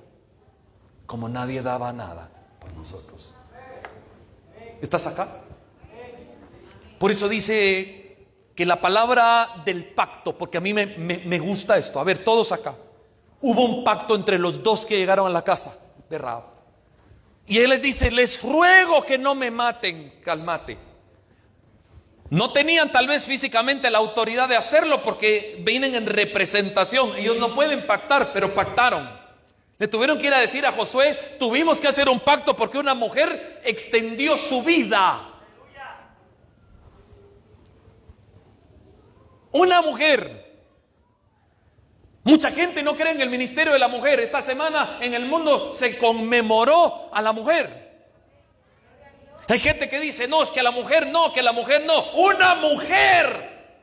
como 1.07 1.27
nadie 1.27 1.63
daba 1.63 1.91
nada 1.93 2.29
por 2.61 2.71
nosotros. 2.75 3.35
¿Estás 4.83 5.07
acá? 5.07 5.29
Por 6.99 7.11
eso 7.11 7.31
dice 7.31 8.27
que 8.55 8.67
la 8.67 8.79
palabra 8.79 9.63
del 9.65 9.87
pacto, 9.87 10.37
porque 10.37 10.59
a 10.59 10.61
mí 10.61 10.75
me, 10.75 11.39
gusta 11.39 11.79
esto, 11.79 11.99
a 11.99 12.05
ver, 12.05 12.23
todos 12.23 12.53
acá, 12.53 12.75
hubo 13.41 13.65
un 13.65 13.83
pacto 13.83 14.15
entre 14.15 14.39
los 14.39 14.63
dos 14.63 14.85
que 14.85 14.99
llegaron 14.99 15.27
a 15.27 15.31
la 15.31 15.45
casa 15.45 15.79
de 16.11 16.19
Raab. 16.19 16.56
Y 17.47 17.59
él 17.59 17.71
les 17.71 17.83
dice, 17.83 18.11
les 18.11 18.43
ruego 18.43 19.05
que 19.05 19.19
no 19.19 19.35
me 19.35 19.51
maten, 19.51 20.13
calmate. 20.25 20.77
No 22.29 22.53
tenían 22.53 22.91
tal 22.91 23.07
vez 23.07 23.25
físicamente 23.25 23.89
la 23.89 23.99
autoridad 23.99 24.49
de 24.49 24.57
hacerlo 24.57 25.01
porque 25.03 25.57
vienen 25.61 25.95
en 25.95 26.07
representación. 26.07 27.13
Ellos 27.17 27.39
no 27.39 27.55
pueden 27.55 27.87
pactar, 27.87 28.33
pero 28.33 28.53
pactaron. 28.53 29.09
Le 29.79 29.87
tuvieron 29.87 30.19
que 30.19 30.27
ir 30.27 30.35
a 30.35 30.41
decir 30.41 30.67
a 30.67 30.73
Josué, 30.73 31.15
tuvimos 31.39 31.81
que 31.81 31.87
hacer 31.87 32.09
un 32.09 32.19
pacto 32.19 32.57
porque 32.57 32.79
una 32.79 32.95
mujer 32.95 33.61
extendió 33.65 34.37
su 34.37 34.63
vida. 34.63 35.35
Una 39.53 39.83
mujer. 39.83 40.46
Mucha 42.27 42.51
gente 42.51 42.83
no 42.83 42.97
cree 42.97 43.13
en 43.13 43.21
el 43.21 43.31
ministerio 43.31 43.73
de 43.73 43.79
la 43.79 43.87
mujer. 43.87 44.19
Esta 44.19 44.43
semana 44.43 44.99
en 45.01 45.15
el 45.15 45.27
mundo 45.27 45.73
se 45.73 45.97
conmemoró 45.97 47.09
a 47.13 47.23
la 47.23 47.33
mujer. 47.33 48.03
Hay 49.47 49.61
gente 49.61 49.89
que 49.89 50.01
dice, 50.01 50.27
no, 50.27 50.43
es 50.43 50.51
que 50.51 50.61
la 50.61 50.73
mujer 50.73 51.07
no, 51.07 51.33
que 51.33 51.41
la 51.41 51.53
mujer 51.53 51.85
no. 51.87 52.03
Una 52.15 52.57
mujer 52.57 53.79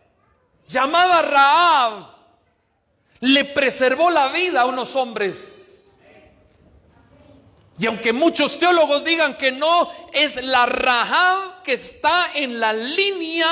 llamada 0.68 1.22
Raab 1.22 2.08
le 3.22 3.46
preservó 3.46 4.10
la 4.10 4.28
vida 4.28 4.60
a 4.60 4.66
unos 4.66 4.94
hombres. 4.98 5.86
Y 7.80 7.86
aunque 7.86 8.12
muchos 8.12 8.60
teólogos 8.60 9.06
digan 9.06 9.38
que 9.38 9.54
no, 9.54 9.90
es 10.12 10.44
la 10.44 10.66
Rahab 10.66 11.64
que 11.64 11.72
está 11.72 12.32
en 12.36 12.60
la 12.60 12.74
línea 12.74 13.48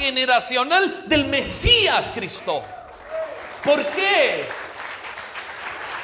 generacional 0.00 1.08
del 1.08 1.26
Mesías 1.26 2.10
Cristo. 2.12 2.64
¿Por 3.64 3.84
qué? 3.86 4.44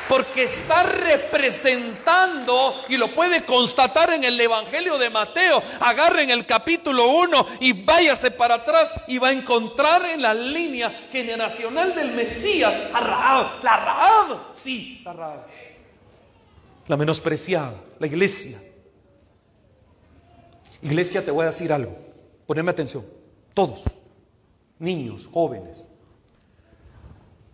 Porque 0.09 0.45
está 0.45 0.85
representando, 0.85 2.83
y 2.89 2.97
lo 2.97 3.15
puede 3.15 3.45
constatar 3.45 4.13
en 4.15 4.25
el 4.25 4.41
Evangelio 4.41 4.97
de 4.97 5.11
Mateo, 5.11 5.63
agarren 5.81 6.31
el 6.31 6.47
capítulo 6.47 7.09
1 7.09 7.47
y 7.61 7.85
váyase 7.85 8.31
para 8.31 8.55
atrás 8.55 8.95
y 9.07 9.19
va 9.19 9.29
a 9.29 9.33
encontrar 9.33 10.07
en 10.07 10.23
la 10.23 10.33
línea 10.33 10.91
generacional 11.13 11.95
del 11.95 12.13
Mesías 12.13 12.75
a 12.95 13.01
Rahab. 13.01 13.63
La 13.63 13.77
Rahab, 13.77 14.39
sí, 14.55 15.03
la 15.05 15.13
Rahab. 15.13 15.47
La 16.87 16.97
menospreciada, 16.97 17.75
la 17.99 18.07
iglesia. 18.07 18.63
Iglesia, 20.81 21.23
te 21.23 21.31
voy 21.31 21.43
a 21.43 21.49
decir 21.49 21.71
algo. 21.71 21.95
Poneme 22.47 22.71
atención. 22.71 23.05
Todos, 23.53 23.83
niños, 24.79 25.29
jóvenes, 25.31 25.85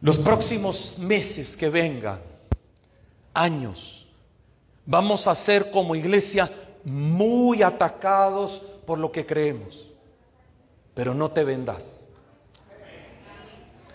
los 0.04 0.18
próximos 0.18 0.98
meses 0.98 1.56
que 1.56 1.70
vengan, 1.70 2.20
años, 3.32 4.06
vamos 4.84 5.26
a 5.26 5.34
ser 5.34 5.70
como 5.70 5.94
iglesia 5.94 6.52
muy 6.84 7.62
atacados 7.62 8.60
por 8.84 8.98
lo 8.98 9.10
que 9.10 9.24
creemos. 9.24 9.86
Pero 10.92 11.14
no 11.14 11.30
te 11.30 11.42
vendas. 11.42 12.08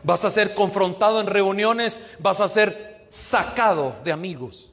Vas 0.01 0.25
a 0.25 0.31
ser 0.31 0.55
confrontado 0.55 1.21
en 1.21 1.27
reuniones, 1.27 2.01
vas 2.17 2.41
a 2.41 2.49
ser 2.49 3.05
sacado 3.07 3.95
de 4.03 4.11
amigos. 4.11 4.71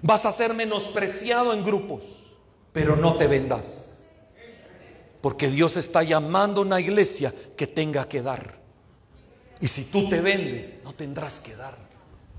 Vas 0.00 0.26
a 0.26 0.30
ser 0.30 0.54
menospreciado 0.54 1.52
en 1.52 1.64
grupos, 1.64 2.04
pero 2.72 2.94
no 2.94 3.16
te 3.16 3.26
vendas. 3.26 4.04
Porque 5.20 5.50
Dios 5.50 5.76
está 5.76 6.04
llamando 6.04 6.60
a 6.60 6.66
una 6.66 6.78
iglesia 6.78 7.34
que 7.56 7.66
tenga 7.66 8.08
que 8.08 8.22
dar. 8.22 8.61
Y 9.62 9.68
si 9.68 9.84
tú 9.84 10.08
te 10.08 10.20
vendes, 10.20 10.80
no 10.82 10.92
tendrás 10.92 11.38
que 11.38 11.54
dar. 11.54 11.78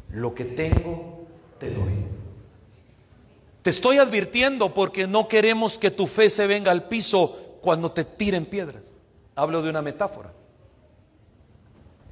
Lo 0.10 0.36
que 0.36 0.44
tengo, 0.44 1.26
te 1.58 1.72
doy. 1.72 1.94
Te 3.62 3.70
estoy 3.70 3.98
advirtiendo 3.98 4.74
porque 4.74 5.08
no 5.08 5.30
queremos 5.30 5.78
que 5.78 5.90
tu 5.90 6.06
fe 6.06 6.30
se 6.30 6.48
venga 6.48 6.70
al 6.70 6.90
piso 6.90 7.58
cuando 7.62 7.94
te 7.94 8.04
tiren 8.04 8.46
piedras. 8.46 8.92
Hablo 9.36 9.62
de 9.62 9.70
una 9.70 9.82
metáfora. 9.82 10.34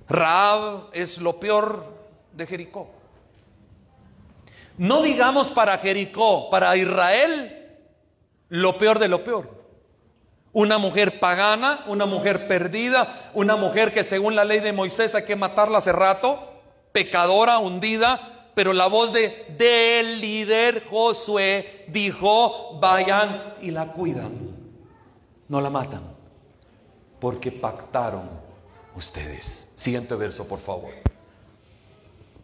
Raab 0.07 0.87
es 0.93 1.17
lo 1.17 1.41
peor 1.41 1.93
de 2.31 2.47
Jericó. 2.47 2.89
No 4.77 5.01
digamos 5.01 5.51
para 5.51 5.77
Jericó, 5.77 6.49
para 6.49 6.77
Israel, 6.77 7.67
lo 8.47 8.77
peor 8.77 8.97
de 8.97 9.09
lo 9.09 9.25
peor. 9.25 9.60
Una 10.53 10.77
mujer 10.77 11.19
pagana, 11.19 11.83
una 11.87 12.05
mujer 12.05 12.47
perdida, 12.47 13.31
una 13.33 13.55
mujer 13.55 13.93
que 13.93 14.03
según 14.03 14.35
la 14.35 14.43
ley 14.43 14.59
de 14.59 14.73
Moisés 14.73 15.15
hay 15.15 15.23
que 15.23 15.35
matarla 15.35 15.77
hace 15.77 15.93
rato, 15.93 16.61
pecadora, 16.91 17.59
hundida, 17.59 18.49
pero 18.53 18.73
la 18.73 18.87
voz 18.87 19.13
de 19.13 19.45
del 19.57 20.19
líder 20.19 20.83
Josué 20.89 21.85
dijo, 21.87 22.77
vayan 22.79 23.55
y 23.61 23.71
la 23.71 23.87
cuidan. 23.93 24.33
No 25.47 25.61
la 25.61 25.69
matan, 25.69 26.01
porque 27.19 27.51
pactaron 27.51 28.29
ustedes. 28.95 29.71
Siguiente 29.75 30.15
verso, 30.15 30.47
por 30.47 30.59
favor. 30.59 31.10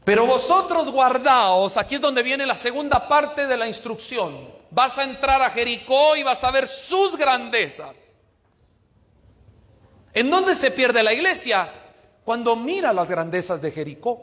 Pero 0.08 0.26
vosotros 0.26 0.90
guardaos, 0.90 1.76
aquí 1.76 1.96
es 1.96 2.02
donde 2.02 2.24
viene 2.24 2.48
la 2.48 2.56
segunda 2.56 3.08
parte 3.08 3.46
de 3.46 3.58
la 3.58 3.68
instrucción 3.68 4.58
vas 4.70 4.98
a 4.98 5.04
entrar 5.04 5.42
a 5.42 5.50
Jericó 5.50 6.16
y 6.16 6.24
vas 6.24 6.44
a 6.44 6.52
ver 6.52 6.68
sus 6.68 7.18
grandezas. 7.18 8.18
¿En 10.14 10.30
dónde 10.30 10.56
se 10.56 10.72
pierde 10.72 11.04
la 11.04 11.14
iglesia? 11.14 11.70
Cuando 12.26 12.56
mira 12.56 12.92
las 12.94 13.10
grandezas 13.10 13.62
de 13.62 13.72
Jericó. 13.72 14.22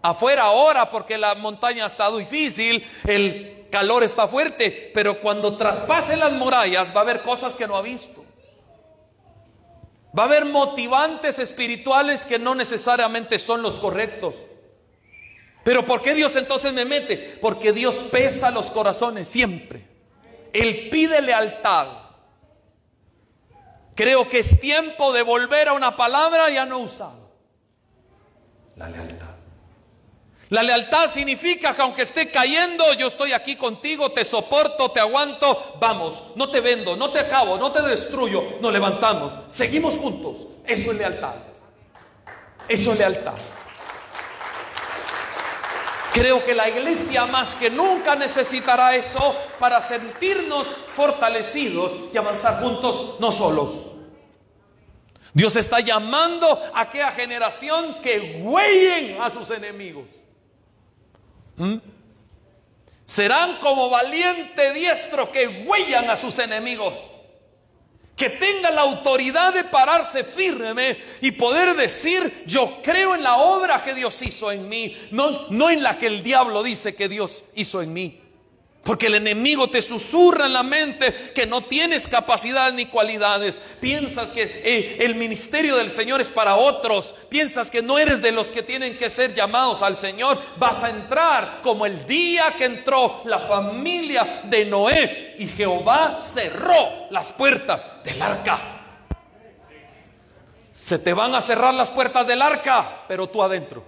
Afuera 0.00 0.44
ahora 0.44 0.90
porque 0.90 1.18
la 1.18 1.34
montaña 1.34 1.86
estado 1.86 2.18
difícil, 2.18 2.86
el 3.04 3.66
calor 3.70 4.04
está 4.04 4.28
fuerte, 4.28 4.90
pero 4.94 5.20
cuando 5.20 5.56
traspase 5.56 6.16
las 6.16 6.32
murallas 6.32 6.94
va 6.94 7.00
a 7.00 7.02
haber 7.02 7.22
cosas 7.22 7.56
que 7.56 7.66
no 7.66 7.76
ha 7.76 7.82
visto. 7.82 8.24
Va 10.16 10.22
a 10.22 10.26
haber 10.26 10.46
motivantes 10.46 11.38
espirituales 11.38 12.24
que 12.24 12.38
no 12.38 12.54
necesariamente 12.54 13.38
son 13.38 13.60
los 13.60 13.78
correctos. 13.78 14.34
Pero 15.68 15.84
¿por 15.84 16.00
qué 16.00 16.14
Dios 16.14 16.34
entonces 16.34 16.72
me 16.72 16.86
mete? 16.86 17.38
Porque 17.42 17.74
Dios 17.74 17.96
pesa 18.10 18.50
los 18.50 18.70
corazones 18.70 19.28
siempre. 19.28 19.86
Él 20.50 20.88
pide 20.90 21.20
lealtad. 21.20 21.88
Creo 23.94 24.26
que 24.30 24.38
es 24.38 24.58
tiempo 24.58 25.12
de 25.12 25.20
volver 25.20 25.68
a 25.68 25.74
una 25.74 25.94
palabra 25.94 26.48
ya 26.48 26.64
no 26.64 26.78
usada. 26.78 27.18
La 28.76 28.88
lealtad. 28.88 29.28
La 30.48 30.62
lealtad 30.62 31.12
significa 31.12 31.76
que 31.76 31.82
aunque 31.82 32.00
esté 32.00 32.30
cayendo, 32.30 32.94
yo 32.94 33.08
estoy 33.08 33.32
aquí 33.32 33.54
contigo, 33.54 34.10
te 34.10 34.24
soporto, 34.24 34.90
te 34.90 35.00
aguanto, 35.00 35.76
vamos, 35.78 36.32
no 36.34 36.50
te 36.50 36.62
vendo, 36.62 36.96
no 36.96 37.10
te 37.10 37.18
acabo, 37.18 37.58
no 37.58 37.70
te 37.72 37.82
destruyo, 37.82 38.56
nos 38.62 38.72
levantamos, 38.72 39.34
seguimos 39.50 39.98
juntos. 39.98 40.46
Eso 40.66 40.92
es 40.92 40.96
lealtad. 40.96 41.34
Eso 42.66 42.92
es 42.92 42.98
lealtad. 42.98 43.34
Creo 46.12 46.44
que 46.44 46.54
la 46.54 46.68
iglesia 46.68 47.26
más 47.26 47.54
que 47.54 47.70
nunca 47.70 48.16
necesitará 48.16 48.96
eso 48.96 49.36
para 49.58 49.80
sentirnos 49.80 50.66
fortalecidos 50.92 51.92
y 52.12 52.16
avanzar 52.16 52.60
juntos, 52.60 53.20
no 53.20 53.30
solos. 53.30 53.86
Dios 55.34 55.54
está 55.56 55.80
llamando 55.80 56.46
a 56.74 56.80
aquella 56.82 57.12
generación 57.12 57.96
que 58.02 58.40
huellen 58.42 59.20
a 59.20 59.30
sus 59.30 59.50
enemigos. 59.50 60.06
¿Mm? 61.56 61.76
Serán 63.04 63.56
como 63.60 63.90
valiente 63.90 64.72
diestro 64.72 65.30
que 65.30 65.64
huellan 65.66 66.10
a 66.10 66.16
sus 66.16 66.38
enemigos 66.38 66.94
que 68.18 68.30
tenga 68.30 68.70
la 68.70 68.82
autoridad 68.82 69.54
de 69.54 69.62
pararse 69.62 70.24
firme 70.24 70.98
y 71.20 71.30
poder 71.30 71.76
decir, 71.76 72.42
yo 72.46 72.82
creo 72.82 73.14
en 73.14 73.22
la 73.22 73.36
obra 73.36 73.82
que 73.84 73.94
Dios 73.94 74.20
hizo 74.22 74.50
en 74.50 74.68
mí, 74.68 74.96
no, 75.12 75.48
no 75.50 75.70
en 75.70 75.82
la 75.82 75.96
que 75.96 76.08
el 76.08 76.24
diablo 76.24 76.64
dice 76.64 76.96
que 76.96 77.08
Dios 77.08 77.44
hizo 77.54 77.80
en 77.80 77.92
mí. 77.92 78.20
Porque 78.88 79.08
el 79.08 79.16
enemigo 79.16 79.68
te 79.68 79.82
susurra 79.82 80.46
en 80.46 80.54
la 80.54 80.62
mente 80.62 81.12
que 81.34 81.44
no 81.44 81.60
tienes 81.60 82.08
capacidades 82.08 82.72
ni 82.72 82.86
cualidades. 82.86 83.60
Piensas 83.80 84.32
que 84.32 84.44
eh, 84.44 84.96
el 85.00 85.14
ministerio 85.14 85.76
del 85.76 85.90
Señor 85.90 86.22
es 86.22 86.30
para 86.30 86.56
otros. 86.56 87.14
Piensas 87.28 87.70
que 87.70 87.82
no 87.82 87.98
eres 87.98 88.22
de 88.22 88.32
los 88.32 88.50
que 88.50 88.62
tienen 88.62 88.96
que 88.96 89.10
ser 89.10 89.34
llamados 89.34 89.82
al 89.82 89.94
Señor. 89.94 90.38
Vas 90.56 90.84
a 90.84 90.88
entrar 90.88 91.60
como 91.62 91.84
el 91.84 92.06
día 92.06 92.54
que 92.56 92.64
entró 92.64 93.20
la 93.26 93.40
familia 93.40 94.44
de 94.44 94.64
Noé 94.64 95.34
y 95.38 95.48
Jehová 95.48 96.20
cerró 96.22 97.08
las 97.10 97.30
puertas 97.32 97.86
del 98.04 98.22
arca. 98.22 98.58
Se 100.72 100.98
te 100.98 101.12
van 101.12 101.34
a 101.34 101.42
cerrar 101.42 101.74
las 101.74 101.90
puertas 101.90 102.26
del 102.26 102.40
arca, 102.40 103.04
pero 103.06 103.28
tú 103.28 103.42
adentro. 103.42 103.84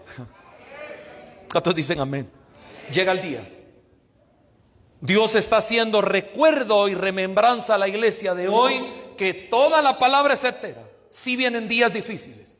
¿Cuántos 1.50 1.74
dicen 1.74 2.00
amén? 2.00 2.30
Llega 2.92 3.12
el 3.12 3.22
día 3.22 3.59
Dios 5.00 5.34
está 5.34 5.58
haciendo 5.58 6.02
recuerdo 6.02 6.88
y 6.88 6.94
remembranza 6.94 7.74
a 7.74 7.78
la 7.78 7.88
iglesia 7.88 8.34
de 8.34 8.48
hoy 8.48 8.80
que 9.16 9.32
toda 9.32 9.80
la 9.80 9.98
palabra 9.98 10.34
es 10.34 10.40
certera. 10.40 10.82
Si 11.10 11.36
vienen 11.36 11.68
días 11.68 11.92
difíciles. 11.92 12.58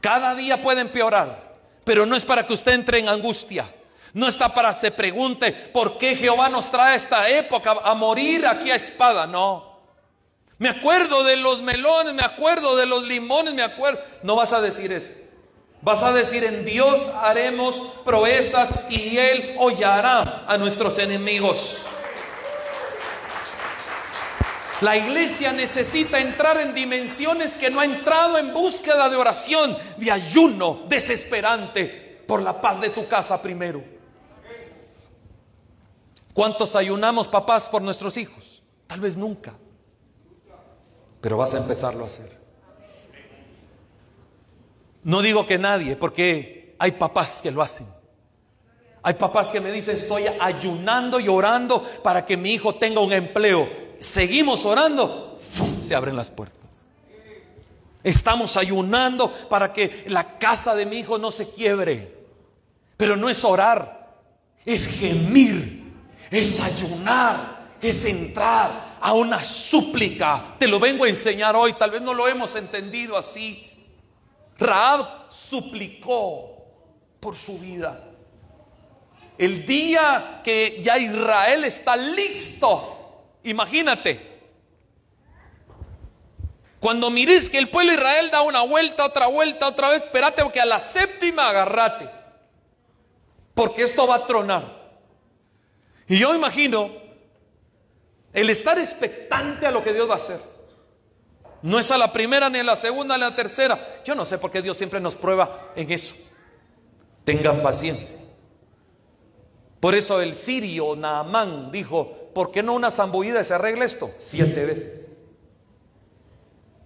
Cada 0.00 0.34
día 0.34 0.62
puede 0.62 0.80
empeorar, 0.80 1.56
pero 1.84 2.06
no 2.06 2.16
es 2.16 2.24
para 2.24 2.46
que 2.46 2.52
usted 2.52 2.72
entre 2.72 2.98
en 2.98 3.08
angustia. 3.08 3.68
No 4.14 4.26
está 4.26 4.52
para 4.54 4.72
se 4.72 4.90
pregunte 4.90 5.52
por 5.52 5.98
qué 5.98 6.16
Jehová 6.16 6.48
nos 6.48 6.70
trae 6.70 6.96
esta 6.96 7.28
época 7.28 7.76
a 7.82 7.94
morir 7.94 8.46
aquí 8.46 8.70
a 8.70 8.76
espada. 8.76 9.26
No. 9.26 9.78
Me 10.58 10.68
acuerdo 10.68 11.22
de 11.24 11.36
los 11.36 11.62
melones, 11.62 12.14
me 12.14 12.22
acuerdo 12.22 12.76
de 12.76 12.86
los 12.86 13.04
limones, 13.04 13.54
me 13.54 13.62
acuerdo. 13.62 14.00
No 14.22 14.34
vas 14.34 14.52
a 14.52 14.60
decir 14.60 14.92
eso. 14.92 15.12
Vas 15.80 16.02
a 16.02 16.12
decir, 16.12 16.44
en 16.44 16.64
Dios 16.64 17.00
haremos 17.22 17.76
proezas 18.04 18.70
y 18.90 19.16
Él 19.16 19.56
hollará 19.58 20.44
a 20.46 20.58
nuestros 20.58 20.98
enemigos. 20.98 21.82
La 24.80 24.96
iglesia 24.96 25.52
necesita 25.52 26.20
entrar 26.20 26.60
en 26.60 26.74
dimensiones 26.74 27.56
que 27.56 27.70
no 27.70 27.80
ha 27.80 27.84
entrado 27.84 28.38
en 28.38 28.54
búsqueda 28.54 29.08
de 29.08 29.16
oración, 29.16 29.76
de 29.96 30.10
ayuno 30.10 30.84
desesperante 30.88 32.22
por 32.26 32.42
la 32.42 32.60
paz 32.60 32.80
de 32.80 32.90
tu 32.90 33.08
casa 33.08 33.40
primero. 33.42 33.82
¿Cuántos 36.32 36.76
ayunamos 36.76 37.26
papás 37.26 37.68
por 37.68 37.82
nuestros 37.82 38.16
hijos? 38.16 38.62
Tal 38.86 39.00
vez 39.00 39.16
nunca. 39.16 39.54
Pero 41.20 41.36
vas 41.36 41.54
a 41.54 41.58
empezarlo 41.58 42.04
a 42.04 42.06
hacer. 42.06 42.37
No 45.08 45.22
digo 45.22 45.46
que 45.46 45.56
nadie, 45.56 45.96
porque 45.96 46.74
hay 46.78 46.92
papás 46.92 47.40
que 47.42 47.50
lo 47.50 47.62
hacen. 47.62 47.86
Hay 49.02 49.14
papás 49.14 49.50
que 49.50 49.58
me 49.58 49.72
dicen, 49.72 49.96
estoy 49.96 50.26
ayunando 50.38 51.18
y 51.18 51.28
orando 51.28 51.82
para 52.02 52.26
que 52.26 52.36
mi 52.36 52.52
hijo 52.52 52.74
tenga 52.74 53.00
un 53.00 53.14
empleo. 53.14 53.70
Seguimos 53.98 54.66
orando, 54.66 55.40
se 55.80 55.94
abren 55.94 56.14
las 56.14 56.28
puertas. 56.28 56.58
Estamos 58.04 58.58
ayunando 58.58 59.32
para 59.48 59.72
que 59.72 60.04
la 60.08 60.36
casa 60.36 60.74
de 60.74 60.84
mi 60.84 60.98
hijo 60.98 61.16
no 61.16 61.30
se 61.30 61.48
quiebre. 61.48 62.14
Pero 62.98 63.16
no 63.16 63.30
es 63.30 63.42
orar, 63.44 64.14
es 64.66 64.86
gemir, 64.88 65.90
es 66.30 66.60
ayunar, 66.60 67.66
es 67.80 68.04
entrar 68.04 68.98
a 69.00 69.14
una 69.14 69.42
súplica. 69.42 70.56
Te 70.58 70.68
lo 70.68 70.78
vengo 70.78 71.04
a 71.04 71.08
enseñar 71.08 71.56
hoy, 71.56 71.72
tal 71.72 71.92
vez 71.92 72.02
no 72.02 72.12
lo 72.12 72.28
hemos 72.28 72.54
entendido 72.56 73.16
así. 73.16 73.67
Raab 74.58 75.30
suplicó 75.30 76.66
por 77.20 77.36
su 77.36 77.58
vida. 77.58 78.04
El 79.36 79.64
día 79.64 80.40
que 80.42 80.80
ya 80.82 80.98
Israel 80.98 81.64
está 81.64 81.96
listo, 81.96 83.24
imagínate, 83.44 84.40
cuando 86.80 87.10
mires 87.10 87.50
que 87.50 87.58
el 87.58 87.68
pueblo 87.68 87.92
de 87.92 87.98
Israel 87.98 88.30
da 88.30 88.42
una 88.42 88.62
vuelta, 88.62 89.04
otra 89.04 89.28
vuelta, 89.28 89.68
otra 89.68 89.90
vez, 89.90 90.02
espérate 90.02 90.42
porque 90.42 90.60
a 90.60 90.66
la 90.66 90.80
séptima 90.80 91.48
agarrate, 91.48 92.10
porque 93.54 93.82
esto 93.82 94.06
va 94.06 94.16
a 94.16 94.26
tronar. 94.26 94.78
Y 96.08 96.18
yo 96.18 96.34
imagino 96.34 96.90
el 98.32 98.50
estar 98.50 98.78
expectante 98.78 99.66
a 99.66 99.70
lo 99.70 99.82
que 99.84 99.92
Dios 99.92 100.08
va 100.08 100.14
a 100.14 100.18
hacer. 100.18 100.40
No 101.62 101.78
es 101.78 101.90
a 101.90 101.98
la 101.98 102.12
primera, 102.12 102.48
ni 102.48 102.58
a 102.58 102.64
la 102.64 102.76
segunda, 102.76 103.16
ni 103.16 103.24
a 103.24 103.30
la 103.30 103.36
tercera. 103.36 103.78
Yo 104.04 104.14
no 104.14 104.24
sé 104.24 104.38
por 104.38 104.50
qué 104.50 104.62
Dios 104.62 104.76
siempre 104.76 105.00
nos 105.00 105.16
prueba 105.16 105.72
en 105.74 105.90
eso. 105.90 106.14
Tengan 107.24 107.62
paciencia. 107.62 108.18
Por 109.80 109.94
eso 109.94 110.20
el 110.20 110.34
sirio 110.34 110.96
Naamán 110.96 111.70
dijo, 111.70 112.30
¿por 112.34 112.50
qué 112.50 112.62
no 112.62 112.74
una 112.74 112.90
zambullida 112.90 113.44
se 113.44 113.54
arregla 113.54 113.84
esto? 113.84 114.10
Siete 114.18 114.64
veces. 114.64 115.18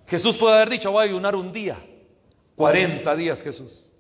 Jesús 0.07 0.37
puede 0.37 0.57
haber 0.57 0.68
dicho, 0.68 0.93
voy 0.93 1.07
a 1.07 1.09
ayunar 1.09 1.35
un 1.37 1.53
día. 1.53 1.77
40 2.57 3.16
días 3.16 3.43
Jesús. 3.43 3.91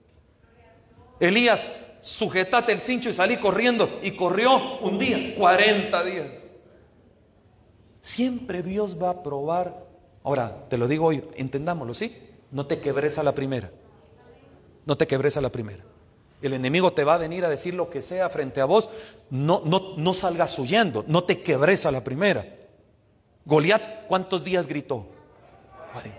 Elías, 1.20 1.70
sujetate 2.00 2.72
el 2.72 2.80
cincho 2.80 3.08
y 3.08 3.14
salí 3.14 3.38
corriendo. 3.38 4.00
Y 4.02 4.10
corrió 4.10 4.78
un 4.80 4.98
día, 4.98 5.34
40 5.36 6.04
días. 6.04 6.26
Siempre 8.00 8.62
Dios 8.62 9.00
va 9.00 9.10
a 9.10 9.22
probar. 9.22 9.86
Ahora, 10.24 10.66
te 10.68 10.78
lo 10.78 10.86
digo 10.88 11.06
hoy, 11.06 11.24
entendámoslo, 11.34 11.94
¿sí? 11.94 12.16
No 12.50 12.66
te 12.66 12.80
quebres 12.80 13.18
a 13.18 13.22
la 13.22 13.32
primera. 13.32 13.70
No 14.86 14.96
te 14.96 15.06
quebres 15.06 15.36
a 15.36 15.40
la 15.40 15.50
primera. 15.50 15.84
El 16.42 16.54
enemigo 16.54 16.92
te 16.92 17.04
va 17.04 17.14
a 17.14 17.18
venir 17.18 17.44
a 17.44 17.48
decir 17.48 17.74
lo 17.74 17.88
que 17.88 18.02
sea 18.02 18.28
frente 18.28 18.60
a 18.60 18.64
vos. 18.64 18.90
No, 19.30 19.62
no, 19.64 19.94
no 19.96 20.14
salgas 20.14 20.58
huyendo, 20.58 21.04
no 21.06 21.24
te 21.24 21.40
quebres 21.42 21.86
a 21.86 21.92
la 21.92 22.02
primera. 22.02 22.44
Goliat, 23.44 24.06
¿cuántos 24.06 24.44
días 24.44 24.66
gritó? 24.66 25.06
40. 25.92 26.18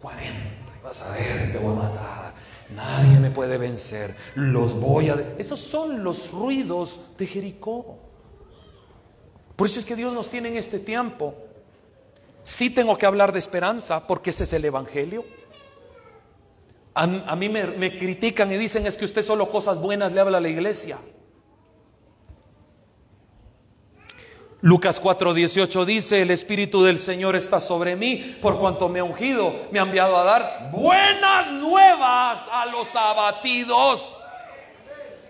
40. 0.00 0.36
Vas 0.82 1.02
a 1.02 1.12
ver, 1.12 1.52
te 1.52 1.58
voy 1.58 1.72
a 1.72 1.76
matar. 1.76 2.34
Nadie 2.74 3.20
me 3.20 3.30
puede 3.30 3.58
vencer. 3.58 4.14
Los 4.34 4.74
voy 4.74 5.08
a... 5.08 5.34
Esos 5.38 5.60
son 5.60 6.02
los 6.02 6.32
ruidos 6.32 7.00
de 7.16 7.26
Jericó. 7.26 7.98
Por 9.54 9.68
eso 9.68 9.78
es 9.78 9.86
que 9.86 9.96
Dios 9.96 10.12
nos 10.12 10.28
tiene 10.28 10.48
en 10.48 10.56
este 10.56 10.80
tiempo. 10.80 11.34
Sí 12.46 12.70
tengo 12.70 12.96
que 12.96 13.04
hablar 13.06 13.32
de 13.32 13.40
esperanza 13.40 14.06
porque 14.06 14.30
ese 14.30 14.44
es 14.44 14.52
el 14.52 14.64
Evangelio. 14.64 15.24
A, 16.94 17.34
mí 17.34 17.48
me, 17.48 17.66
me, 17.66 17.98
critican 17.98 18.52
y 18.52 18.56
dicen 18.56 18.86
es 18.86 18.96
que 18.96 19.04
usted 19.04 19.24
solo 19.24 19.50
cosas 19.50 19.80
buenas 19.80 20.12
le 20.12 20.20
habla 20.20 20.38
a 20.38 20.40
la 20.40 20.48
iglesia. 20.48 20.96
Lucas 24.60 25.02
4:18 25.02 25.84
dice, 25.84 26.22
el 26.22 26.30
Espíritu 26.30 26.84
del 26.84 27.00
Señor 27.00 27.34
está 27.34 27.60
sobre 27.60 27.96
mí 27.96 28.38
por 28.40 28.60
cuanto 28.60 28.88
me 28.88 29.00
ha 29.00 29.04
ungido, 29.04 29.52
me 29.72 29.80
ha 29.80 29.82
enviado 29.82 30.16
a 30.16 30.22
dar 30.22 30.70
buenas 30.70 31.50
nuevas 31.50 32.42
a 32.52 32.66
los 32.66 32.94
abatidos. 32.94 34.22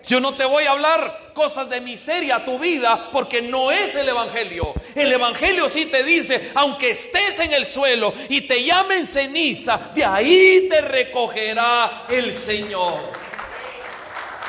Yo 0.07 0.21
no 0.21 0.33
te 0.35 0.45
voy 0.45 0.63
a 0.63 0.71
hablar 0.71 1.31
cosas 1.33 1.69
de 1.69 1.81
miseria 1.81 2.37
a 2.37 2.45
tu 2.45 2.57
vida 2.57 3.09
porque 3.11 3.41
no 3.41 3.71
es 3.71 3.93
el 3.93 4.07
Evangelio. 4.07 4.73
El 4.95 5.11
Evangelio 5.11 5.67
sí 5.67 5.87
te 5.87 6.01
dice, 6.03 6.51
aunque 6.55 6.91
estés 6.91 7.41
en 7.41 7.51
el 7.51 7.65
suelo 7.65 8.13
y 8.29 8.47
te 8.47 8.63
llamen 8.63 9.05
ceniza, 9.05 9.91
de 9.93 10.05
ahí 10.05 10.67
te 10.69 10.79
recogerá 10.79 12.05
el 12.07 12.33
Señor. 12.33 13.11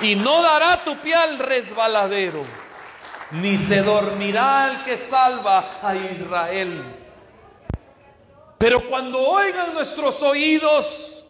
Y 0.00 0.14
no 0.14 0.42
dará 0.42 0.84
tu 0.84 0.96
pie 0.98 1.14
al 1.14 1.40
resbaladero, 1.40 2.44
ni 3.32 3.58
se 3.58 3.82
dormirá 3.82 4.70
el 4.70 4.84
que 4.84 4.96
salva 4.96 5.80
a 5.82 5.96
Israel. 5.96 6.84
Pero 8.58 8.88
cuando 8.88 9.18
oigan 9.18 9.74
nuestros 9.74 10.22
oídos 10.22 11.26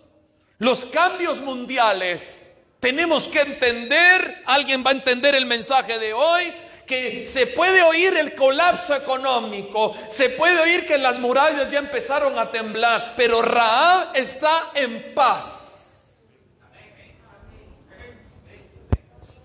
los 0.58 0.84
cambios 0.84 1.40
mundiales, 1.40 2.47
tenemos 2.80 3.26
que 3.26 3.40
entender, 3.40 4.42
alguien 4.46 4.84
va 4.84 4.90
a 4.90 4.94
entender 4.94 5.34
el 5.34 5.46
mensaje 5.46 5.98
de 5.98 6.12
hoy, 6.12 6.52
que 6.86 7.26
se 7.26 7.46
puede 7.46 7.82
oír 7.82 8.16
el 8.16 8.34
colapso 8.34 8.94
económico, 8.94 9.94
se 10.08 10.30
puede 10.30 10.58
oír 10.60 10.86
que 10.86 10.96
las 10.96 11.18
murallas 11.18 11.70
ya 11.70 11.80
empezaron 11.80 12.38
a 12.38 12.50
temblar, 12.50 13.14
pero 13.16 13.42
Raab 13.42 14.16
está 14.16 14.70
en 14.74 15.14
paz. 15.14 16.16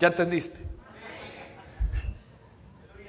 ¿Ya 0.00 0.08
entendiste? 0.08 0.58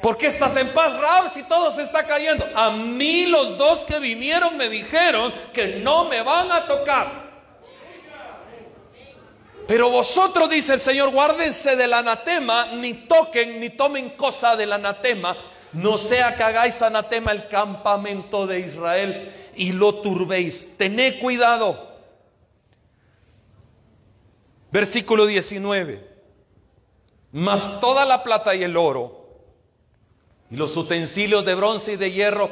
¿Por 0.02 0.18
qué 0.18 0.28
estás 0.28 0.56
en 0.58 0.70
paz, 0.70 0.94
Raab, 1.00 1.34
si 1.34 1.42
todo 1.44 1.74
se 1.76 1.82
está 1.82 2.06
cayendo? 2.06 2.46
A 2.56 2.70
mí 2.72 3.26
los 3.26 3.58
dos 3.58 3.86
que 3.86 4.00
vinieron 4.00 4.56
me 4.58 4.70
dijeron 4.70 5.34
que 5.54 5.78
no 5.78 6.06
me 6.06 6.22
van 6.22 6.52
a 6.52 6.66
tocar. 6.66 7.25
Pero 9.68 9.90
vosotros, 9.90 10.50
dice 10.50 10.74
el 10.74 10.80
Señor, 10.80 11.12
guárdense 11.12 11.76
del 11.76 11.94
anatema, 11.94 12.68
ni 12.76 12.94
toquen 12.94 13.60
ni 13.60 13.70
tomen 13.70 14.12
cosa 14.12 14.56
del 14.56 14.72
anatema, 14.74 15.36
no 15.74 15.98
sea 15.98 16.36
que 16.36 16.44
hagáis 16.44 16.82
anatema 16.82 17.32
el 17.32 17.48
campamento 17.48 18.46
de 18.46 18.60
Israel 18.60 19.34
y 19.56 19.72
lo 19.72 19.96
turbéis. 19.96 20.78
Tened 20.78 21.20
cuidado. 21.20 21.96
Versículo 24.72 25.26
19. 25.26 26.16
Mas 27.32 27.82
toda 27.82 28.06
la 28.06 28.24
plata 28.24 28.56
y 28.56 28.64
el 28.64 28.78
oro 28.78 29.26
y 30.50 30.56
los 30.56 30.78
utensilios 30.78 31.44
de 31.44 31.56
bronce 31.56 31.94
y 31.94 31.98
de 31.98 32.12
hierro 32.12 32.50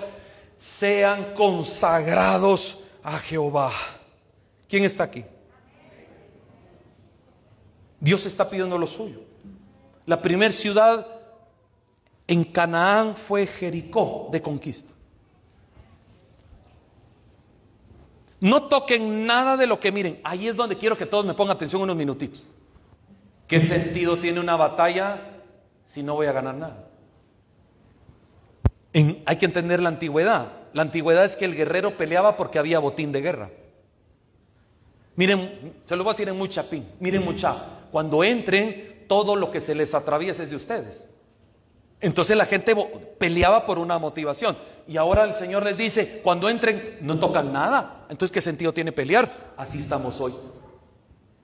sean 0.57 1.33
consagrados 1.33 2.79
a 3.03 3.17
Jehová. 3.19 3.71
¿Quién 4.67 4.83
está 4.83 5.03
aquí? 5.03 5.23
Dios 8.03 8.25
está 8.25 8.49
pidiendo 8.49 8.77
lo 8.77 8.85
suyo. 8.85 9.21
La 10.05 10.21
primera 10.21 10.51
ciudad 10.51 11.07
en 12.27 12.43
Canaán 12.43 13.15
fue 13.15 13.47
Jericó 13.47 14.27
de 14.29 14.41
conquista. 14.41 14.91
No 18.41 18.63
toquen 18.63 19.25
nada 19.25 19.55
de 19.55 19.67
lo 19.67 19.79
que 19.79 19.93
miren. 19.93 20.19
Ahí 20.25 20.49
es 20.49 20.57
donde 20.57 20.77
quiero 20.77 20.97
que 20.97 21.05
todos 21.05 21.25
me 21.25 21.33
pongan 21.33 21.55
atención 21.55 21.81
unos 21.81 21.95
minutitos. 21.95 22.53
¿Qué 23.47 23.61
sentido 23.61 24.17
tiene 24.17 24.41
una 24.41 24.57
batalla 24.57 25.39
si 25.85 26.03
no 26.03 26.15
voy 26.15 26.27
a 26.27 26.33
ganar 26.33 26.55
nada? 26.55 26.89
hay 29.25 29.37
que 29.37 29.45
entender 29.45 29.81
la 29.81 29.89
antigüedad. 29.89 30.51
La 30.73 30.81
antigüedad 30.81 31.23
es 31.23 31.37
que 31.37 31.45
el 31.45 31.55
guerrero 31.55 31.95
peleaba 31.95 32.35
porque 32.35 32.59
había 32.59 32.79
botín 32.79 33.13
de 33.13 33.21
guerra. 33.21 33.49
Miren, 35.15 35.73
se 35.85 35.95
lo 35.95 36.03
voy 36.03 36.11
a 36.11 36.13
decir 36.13 36.27
en 36.27 36.37
mucha 36.37 36.63
pin. 36.63 36.85
Miren 36.99 37.23
mucha. 37.23 37.55
Cuando 37.93 38.23
entren, 38.23 39.05
todo 39.07 39.35
lo 39.35 39.51
que 39.51 39.61
se 39.61 39.75
les 39.75 39.93
atraviesa 39.93 40.41
es 40.41 40.49
de 40.49 40.55
ustedes. 40.55 41.09
Entonces 42.01 42.35
la 42.35 42.47
gente 42.47 42.75
peleaba 43.19 43.67
por 43.67 43.77
una 43.77 43.99
motivación. 43.99 44.57
Y 44.87 44.97
ahora 44.97 45.25
el 45.25 45.35
Señor 45.35 45.63
les 45.63 45.77
dice, 45.77 46.21
cuando 46.23 46.49
entren, 46.49 46.97
no 47.01 47.19
tocan 47.19 47.53
nada. 47.53 48.07
Entonces, 48.09 48.33
¿qué 48.33 48.41
sentido 48.41 48.73
tiene 48.73 48.93
pelear? 48.93 49.53
Así 49.57 49.77
estamos 49.77 50.19
hoy. 50.21 50.33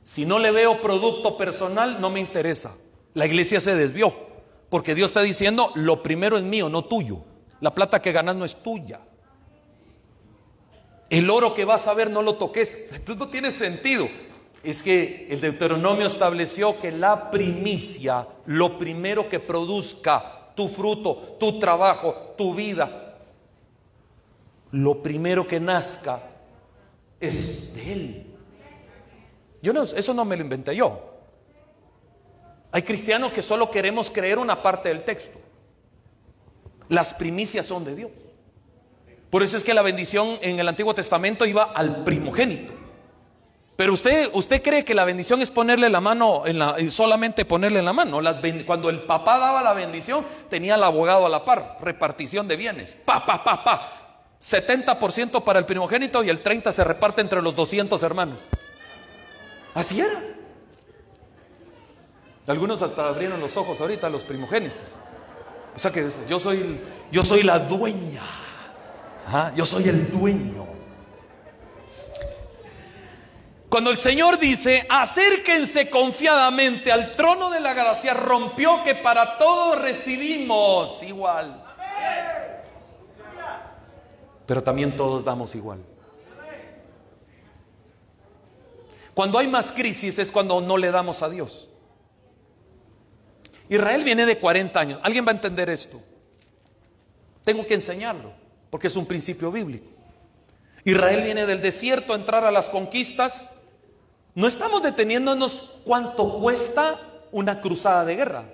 Si 0.01 0.25
no 0.25 0.39
le 0.39 0.49
veo 0.49 0.81
producto 0.81 1.37
personal, 1.37 2.01
no 2.01 2.09
me 2.09 2.19
interesa. 2.19 2.75
La 3.13 3.27
iglesia 3.27 3.61
se 3.61 3.75
desvió. 3.75 4.11
Porque 4.71 4.95
Dios 4.95 5.11
está 5.11 5.21
diciendo, 5.21 5.71
lo 5.75 6.01
primero 6.01 6.35
es 6.35 6.43
mío, 6.43 6.67
no 6.67 6.83
tuyo. 6.83 7.19
La 7.61 7.75
plata 7.75 8.01
que 8.01 8.11
ganas 8.11 8.35
no 8.35 8.43
es 8.43 8.55
tuya. 8.55 9.01
El 11.11 11.29
oro 11.29 11.53
que 11.53 11.63
vas 11.63 11.87
a 11.87 11.93
ver 11.93 12.09
no 12.09 12.23
lo 12.23 12.37
toques. 12.37 12.73
Esto 12.91 13.13
no 13.13 13.27
tiene 13.27 13.51
sentido. 13.51 14.09
Es 14.63 14.83
que 14.83 15.27
el 15.29 15.39
Deuteronomio 15.39 16.07
estableció 16.07 16.79
que 16.79 16.91
la 16.91 17.31
primicia, 17.31 18.27
lo 18.45 18.77
primero 18.77 19.29
que 19.29 19.39
produzca 19.39 20.51
tu 20.55 20.67
fruto, 20.67 21.37
tu 21.39 21.59
trabajo, 21.59 22.33
tu 22.37 22.53
vida, 22.53 23.17
lo 24.71 25.01
primero 25.01 25.47
que 25.47 25.59
nazca 25.59 26.21
es 27.19 27.73
de 27.75 27.93
Él. 27.93 28.25
Yo 29.61 29.73
no, 29.73 29.83
eso 29.83 30.13
no 30.13 30.25
me 30.25 30.35
lo 30.35 30.43
inventé 30.43 30.75
yo. 30.75 31.09
Hay 32.71 32.83
cristianos 32.83 33.31
que 33.31 33.41
solo 33.41 33.71
queremos 33.71 34.11
creer 34.11 34.37
una 34.37 34.61
parte 34.61 34.89
del 34.89 35.03
texto. 35.03 35.39
Las 36.87 37.13
primicias 37.13 37.65
son 37.65 37.83
de 37.83 37.95
Dios. 37.95 38.11
Por 39.29 39.43
eso 39.43 39.57
es 39.57 39.63
que 39.63 39.73
la 39.73 39.81
bendición 39.81 40.37
en 40.41 40.59
el 40.59 40.67
Antiguo 40.67 40.93
Testamento 40.93 41.45
iba 41.45 41.63
al 41.63 42.03
primogénito. 42.03 42.73
Pero 43.79 43.93
usted, 43.93 44.29
usted 44.33 44.61
cree 44.61 44.83
que 44.83 44.93
la 44.93 45.05
bendición 45.05 45.41
es 45.41 45.49
ponerle 45.49 45.89
la 45.89 46.01
mano, 46.01 46.45
en 46.45 46.59
la, 46.59 46.75
solamente 46.91 47.45
ponerle 47.45 47.79
en 47.79 47.85
la 47.85 47.93
mano. 47.93 48.19
Cuando 48.65 48.89
el 48.89 49.03
papá 49.03 49.39
daba 49.39 49.61
la 49.61 49.71
bendición, 49.71 50.25
tenía 50.49 50.75
el 50.75 50.83
abogado 50.83 51.25
a 51.25 51.29
la 51.29 51.45
par, 51.45 51.77
repartición 51.79 52.45
de 52.45 52.57
bienes. 52.57 52.97
Pa, 53.05 53.25
pa, 53.25 53.41
pa, 53.41 53.63
pa. 53.63 53.81
70% 54.41 55.45
para 55.45 55.59
el 55.59 55.65
primogénito 55.65 56.21
y 56.25 56.29
el 56.29 56.43
30% 56.43 56.73
se 56.73 56.83
reparte 56.83 57.21
entre 57.21 57.41
los 57.41 57.55
200 57.55 58.03
hermanos. 58.03 58.41
Así 59.73 60.01
era. 60.01 60.23
Algunos 62.47 62.81
hasta 62.81 63.07
abrieron 63.07 63.39
los 63.39 63.55
ojos 63.55 63.79
ahorita, 63.79 64.09
los 64.09 64.25
primogénitos. 64.25 64.97
O 65.73 65.79
sea 65.79 65.89
que 65.89 66.05
yo 66.27 66.37
soy, 66.37 66.81
yo 67.13 67.23
soy 67.23 67.43
la 67.43 67.59
dueña. 67.59 68.23
Yo 69.55 69.65
soy 69.65 69.87
el 69.87 70.11
dueño. 70.11 70.68
Cuando 73.69 73.91
el 73.91 73.99
Señor 73.99 74.39
dice, 74.39 74.85
acérquense 74.89 75.91
confiadamente 75.91 76.91
al 76.91 77.11
trono 77.11 77.51
de 77.51 77.59
la 77.59 77.75
gracia, 77.75 78.15
rompió 78.15 78.83
que 78.83 78.95
para 78.95 79.37
todos 79.37 79.79
recibimos 79.79 81.03
igual. 81.03 81.63
Pero 84.47 84.63
también 84.63 84.95
todos 84.95 85.23
damos 85.23 85.53
igual. 85.53 85.79
Cuando 89.13 89.37
hay 89.37 89.47
más 89.47 89.71
crisis 89.71 90.17
es 90.17 90.31
cuando 90.31 90.59
no 90.61 90.75
le 90.75 90.89
damos 90.89 91.21
a 91.21 91.29
Dios. 91.29 91.67
Israel 93.69 94.03
viene 94.03 94.25
de 94.25 94.39
40 94.39 94.79
años. 94.79 94.99
¿Alguien 95.03 95.25
va 95.27 95.29
a 95.29 95.35
entender 95.35 95.69
esto? 95.69 96.01
Tengo 97.43 97.67
que 97.67 97.75
enseñarlo, 97.75 98.33
porque 98.71 98.87
es 98.87 98.95
un 98.95 99.05
principio 99.05 99.51
bíblico. 99.51 99.85
Israel 100.83 101.21
viene 101.21 101.45
del 101.45 101.61
desierto 101.61 102.13
a 102.13 102.15
entrar 102.15 102.43
a 102.43 102.51
las 102.51 102.69
conquistas. 102.69 103.58
No 104.39 104.47
estamos 104.47 104.81
deteniéndonos 104.81 105.81
cuánto 105.83 106.39
cuesta 106.39 106.97
una 107.33 107.59
cruzada 107.59 108.05
de 108.05 108.15
guerra. 108.15 108.45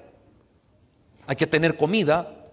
Hay 1.27 1.35
que 1.35 1.45
tener 1.45 1.77
comida, 1.77 2.49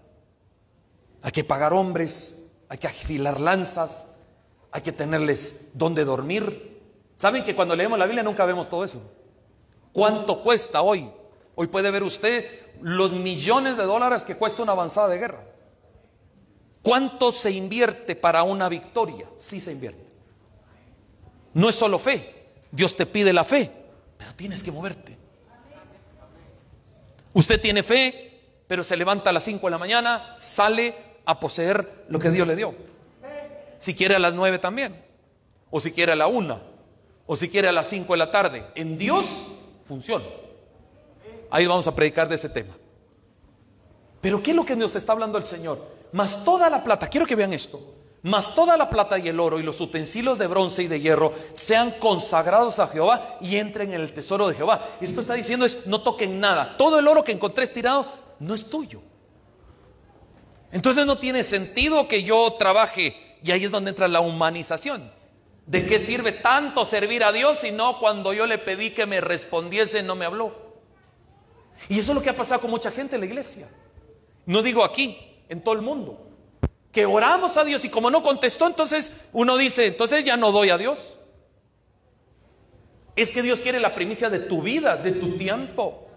hay 1.23 1.31
que 1.31 1.43
pagar 1.43 1.73
hombres, 1.73 2.51
hay 2.69 2.77
que 2.77 2.85
afilar 2.85 3.39
lanzas, 3.39 4.19
hay 4.69 4.83
que 4.83 4.91
tenerles 4.91 5.71
donde 5.73 6.05
dormir. 6.05 6.79
¿Saben 7.15 7.43
que 7.43 7.55
cuando 7.55 7.75
leemos 7.75 7.97
la 7.97 8.05
Biblia 8.05 8.21
nunca 8.21 8.45
vemos 8.45 8.69
todo 8.69 8.83
eso? 8.83 9.01
¿Cuánto 9.91 10.43
cuesta 10.43 10.83
hoy 10.83 11.09
Hoy 11.55 11.65
puede 11.65 11.89
ver 11.89 12.03
usted 12.03 12.45
los 12.81 13.13
millones 13.13 13.77
de 13.77 13.83
dólares 13.83 14.23
que 14.23 14.35
cuesta 14.35 14.61
una 14.61 14.73
avanzada 14.73 15.07
de 15.07 15.17
guerra. 15.17 15.43
¿Cuánto 16.83 17.31
se 17.31 17.49
invierte 17.49 18.15
para 18.15 18.43
una 18.43 18.69
victoria? 18.69 19.27
Sí 19.39 19.59
se 19.59 19.71
invierte. 19.71 20.11
No 21.55 21.69
es 21.69 21.75
solo 21.75 21.97
fe. 21.97 22.32
Dios 22.73 22.95
te 22.95 23.05
pide 23.05 23.31
la 23.33 23.43
fe, 23.43 23.71
pero 24.17 24.33
tienes 24.33 24.63
que 24.63 24.71
moverte. 24.71 25.15
Usted 27.33 27.61
tiene 27.61 27.83
fe, 27.83 28.41
pero 28.67 28.83
se 28.83 28.97
levanta 28.97 29.29
a 29.29 29.33
las 29.33 29.43
5 29.43 29.67
de 29.67 29.71
la 29.71 29.77
mañana, 29.77 30.35
sale 30.39 30.95
a 31.23 31.39
poseer 31.39 32.05
lo 32.09 32.17
que 32.17 32.31
Dios 32.31 32.47
le 32.47 32.55
dio. 32.55 32.73
Si 33.77 33.93
quiere 33.93 34.15
a 34.15 34.19
las 34.19 34.33
9 34.33 34.57
también, 34.57 35.05
o 35.69 35.79
si 35.79 35.91
quiere 35.91 36.13
a 36.13 36.15
la 36.15 36.25
1, 36.25 36.61
o 37.27 37.35
si 37.35 37.47
quiere 37.47 37.67
a 37.67 37.71
las 37.71 37.87
5 37.87 38.11
de 38.11 38.17
la 38.17 38.31
tarde. 38.31 38.65
En 38.73 38.97
Dios 38.97 39.25
funciona. 39.85 40.25
Ahí 41.51 41.67
vamos 41.67 41.87
a 41.87 41.93
predicar 41.93 42.27
de 42.27 42.35
ese 42.35 42.49
tema. 42.49 42.75
Pero 44.19 44.41
¿qué 44.41 44.49
es 44.49 44.57
lo 44.57 44.65
que 44.65 44.75
nos 44.75 44.95
está 44.95 45.11
hablando 45.11 45.37
el 45.37 45.43
Señor? 45.43 45.79
Más 46.11 46.43
toda 46.43 46.71
la 46.71 46.83
plata, 46.83 47.07
quiero 47.07 47.27
que 47.27 47.35
vean 47.35 47.53
esto, 47.53 47.79
más 48.23 48.55
toda 48.55 48.77
la 48.77 48.89
plata 48.89 49.19
y 49.19 49.27
el 49.27 49.39
oro 49.39 49.59
y 49.59 49.63
los 49.63 49.79
utensilios 49.81 50.37
de 50.39 50.47
bronce 50.47 50.83
y 50.83 50.87
de 50.87 51.01
hierro 51.01 51.33
sean 51.51 51.91
consagrados 51.99 52.79
a 52.79 52.87
Jehová 52.87 53.37
y 53.41 53.57
entren 53.57 53.93
en 53.93 53.99
el 53.99 54.13
tesoro 54.13 54.47
de 54.47 54.55
Jehová. 54.55 54.95
Esto 55.01 55.19
está 55.19 55.33
diciendo 55.33 55.65
es, 55.65 55.85
no 55.87 56.01
toquen 56.01 56.39
nada. 56.39 56.77
Todo 56.77 56.99
el 56.99 57.07
oro 57.07 57.23
que 57.23 57.33
encontré 57.33 57.65
estirado 57.65 58.07
no 58.39 58.53
es 58.53 58.69
tuyo. 58.69 59.01
Entonces 60.71 61.05
no 61.05 61.17
tiene 61.17 61.43
sentido 61.43 62.07
que 62.07 62.23
yo 62.23 62.55
trabaje 62.57 63.37
y 63.43 63.51
ahí 63.51 63.65
es 63.65 63.71
donde 63.71 63.89
entra 63.89 64.07
la 64.07 64.21
humanización. 64.21 65.11
¿De 65.65 65.85
qué 65.85 65.99
sirve 65.99 66.31
tanto 66.31 66.85
servir 66.85 67.25
a 67.25 67.33
Dios 67.33 67.59
si 67.59 67.71
no 67.71 67.99
cuando 67.99 68.33
yo 68.33 68.47
le 68.47 68.57
pedí 68.57 68.91
que 68.91 69.05
me 69.05 69.19
respondiese 69.19 70.01
no 70.01 70.15
me 70.15 70.25
habló? 70.25 70.55
Y 71.89 71.99
eso 71.99 72.11
es 72.11 72.15
lo 72.15 72.23
que 72.23 72.29
ha 72.29 72.35
pasado 72.37 72.61
con 72.61 72.71
mucha 72.71 72.89
gente 72.89 73.15
en 73.15 73.21
la 73.21 73.27
iglesia. 73.27 73.69
No 74.45 74.61
digo 74.61 74.83
aquí, 74.83 75.17
en 75.49 75.61
todo 75.61 75.75
el 75.75 75.81
mundo. 75.81 76.32
Que 76.93 77.05
oramos 77.05 77.57
a 77.57 77.65
Dios 77.65 77.83
y 77.83 77.89
como 77.89 78.09
no 78.09 78.23
contestó, 78.23 78.67
entonces 78.67 79.11
uno 79.33 79.57
dice, 79.57 79.87
entonces 79.87 80.23
ya 80.23 80.37
no 80.37 80.53
doy 80.53 80.69
a 80.69 80.77
Dios. 80.77 81.15
Es 83.15 83.31
que 83.31 83.41
Dios 83.41 83.59
quiere 83.59 83.79
la 83.79 83.93
primicia 83.93 84.29
de 84.29 84.39
tu 84.39 84.61
vida, 84.61 84.95
de 84.95 85.11
tu 85.11 85.35
tiempo. 85.35 86.07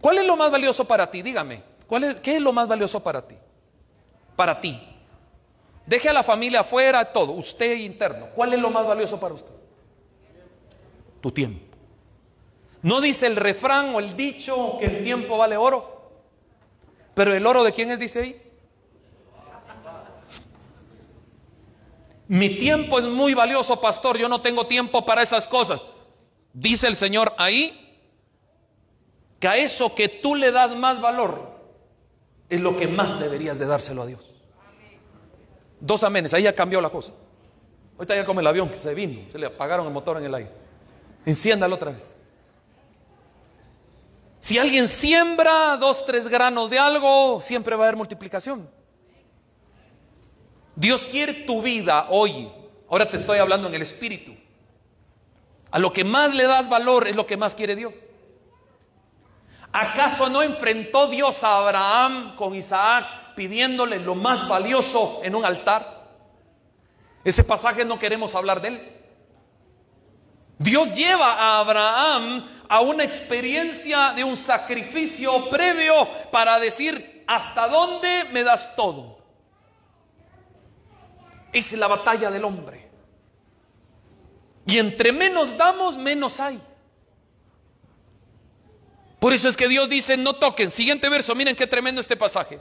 ¿Cuál 0.00 0.18
es 0.18 0.26
lo 0.26 0.36
más 0.36 0.50
valioso 0.50 0.86
para 0.86 1.10
ti? 1.10 1.22
Dígame. 1.22 1.62
¿cuál 1.86 2.04
es, 2.04 2.14
¿Qué 2.16 2.36
es 2.36 2.40
lo 2.40 2.52
más 2.52 2.68
valioso 2.68 3.02
para 3.02 3.26
ti? 3.26 3.34
Para 4.36 4.60
ti. 4.60 4.80
Deje 5.86 6.08
a 6.08 6.12
la 6.12 6.22
familia 6.22 6.60
afuera, 6.60 7.04
todo. 7.12 7.32
Usted 7.32 7.78
interno. 7.78 8.28
¿Cuál 8.34 8.54
es 8.54 8.60
lo 8.60 8.70
más 8.70 8.86
valioso 8.86 9.18
para 9.18 9.34
usted? 9.34 9.50
Tu 11.20 11.32
tiempo. 11.32 11.64
No 12.82 13.00
dice 13.00 13.26
el 13.26 13.34
refrán 13.34 13.94
o 13.94 13.98
el 13.98 14.14
dicho 14.14 14.76
que 14.78 14.86
el 14.86 15.02
tiempo 15.02 15.36
vale 15.36 15.56
oro. 15.56 16.10
Pero 17.14 17.34
el 17.34 17.44
oro 17.44 17.64
de 17.64 17.72
quién 17.72 17.90
es, 17.90 17.98
dice 17.98 18.20
ahí. 18.20 18.47
Mi 22.28 22.50
tiempo 22.50 22.98
es 22.98 23.06
muy 23.06 23.32
valioso, 23.34 23.80
pastor. 23.80 24.18
Yo 24.18 24.28
no 24.28 24.40
tengo 24.40 24.66
tiempo 24.66 25.04
para 25.04 25.22
esas 25.22 25.48
cosas. 25.48 25.80
Dice 26.52 26.86
el 26.86 26.96
Señor 26.96 27.34
ahí 27.38 27.84
que 29.40 29.48
a 29.48 29.56
eso 29.56 29.94
que 29.94 30.08
tú 30.08 30.34
le 30.34 30.50
das 30.50 30.76
más 30.76 31.00
valor 31.00 31.58
es 32.48 32.60
lo 32.60 32.76
que 32.76 32.86
más 32.86 33.18
deberías 33.18 33.58
de 33.58 33.66
dárselo 33.66 34.02
a 34.02 34.06
Dios. 34.06 34.30
Dos 35.80 36.02
amenes, 36.02 36.34
ahí 36.34 36.42
ya 36.42 36.54
cambió 36.54 36.80
la 36.80 36.90
cosa. 36.90 37.12
Ahorita 37.96 38.14
ya 38.14 38.24
como 38.24 38.40
el 38.40 38.46
avión 38.46 38.68
que 38.68 38.76
se 38.76 38.94
vino, 38.94 39.30
se 39.30 39.38
le 39.38 39.46
apagaron 39.46 39.86
el 39.86 39.92
motor 39.92 40.18
en 40.18 40.24
el 40.24 40.34
aire. 40.34 40.50
Enciéndalo 41.24 41.76
otra 41.76 41.92
vez. 41.92 42.16
Si 44.38 44.58
alguien 44.58 44.86
siembra 44.86 45.76
dos, 45.76 46.04
tres 46.04 46.28
granos 46.28 46.70
de 46.70 46.78
algo, 46.78 47.40
siempre 47.40 47.74
va 47.74 47.84
a 47.84 47.88
haber 47.88 47.96
multiplicación. 47.96 48.68
Dios 50.78 51.06
quiere 51.06 51.34
tu 51.34 51.60
vida 51.60 52.06
hoy. 52.08 52.48
Ahora 52.88 53.10
te 53.10 53.16
estoy 53.16 53.40
hablando 53.40 53.66
en 53.66 53.74
el 53.74 53.82
espíritu. 53.82 54.32
A 55.72 55.78
lo 55.80 55.92
que 55.92 56.04
más 56.04 56.32
le 56.34 56.44
das 56.44 56.68
valor 56.68 57.08
es 57.08 57.16
lo 57.16 57.26
que 57.26 57.36
más 57.36 57.56
quiere 57.56 57.74
Dios. 57.74 57.96
¿Acaso 59.72 60.30
no 60.30 60.40
enfrentó 60.40 61.08
Dios 61.08 61.42
a 61.42 61.58
Abraham 61.58 62.36
con 62.36 62.54
Isaac 62.54 63.34
pidiéndole 63.34 63.98
lo 63.98 64.14
más 64.14 64.46
valioso 64.46 65.20
en 65.24 65.34
un 65.34 65.44
altar? 65.44 66.12
Ese 67.24 67.42
pasaje 67.42 67.84
no 67.84 67.98
queremos 67.98 68.36
hablar 68.36 68.62
de 68.62 68.68
él. 68.68 68.92
Dios 70.60 70.94
lleva 70.94 71.32
a 71.34 71.58
Abraham 71.58 72.48
a 72.68 72.80
una 72.82 73.02
experiencia 73.02 74.12
de 74.12 74.22
un 74.22 74.36
sacrificio 74.36 75.50
previo 75.50 75.92
para 76.30 76.60
decir, 76.60 77.24
¿hasta 77.26 77.66
dónde 77.66 78.26
me 78.30 78.44
das 78.44 78.76
todo? 78.76 79.17
Es 81.52 81.72
la 81.72 81.86
batalla 81.88 82.30
del 82.30 82.44
hombre. 82.44 82.88
Y 84.66 84.78
entre 84.78 85.12
menos 85.12 85.56
damos, 85.56 85.96
menos 85.96 86.40
hay. 86.40 86.60
Por 89.18 89.32
eso 89.32 89.48
es 89.48 89.56
que 89.56 89.68
Dios 89.68 89.88
dice, 89.88 90.16
no 90.16 90.34
toquen. 90.34 90.70
Siguiente 90.70 91.08
verso, 91.08 91.34
miren 91.34 91.56
qué 91.56 91.66
tremendo 91.66 92.00
este 92.00 92.16
pasaje. 92.16 92.60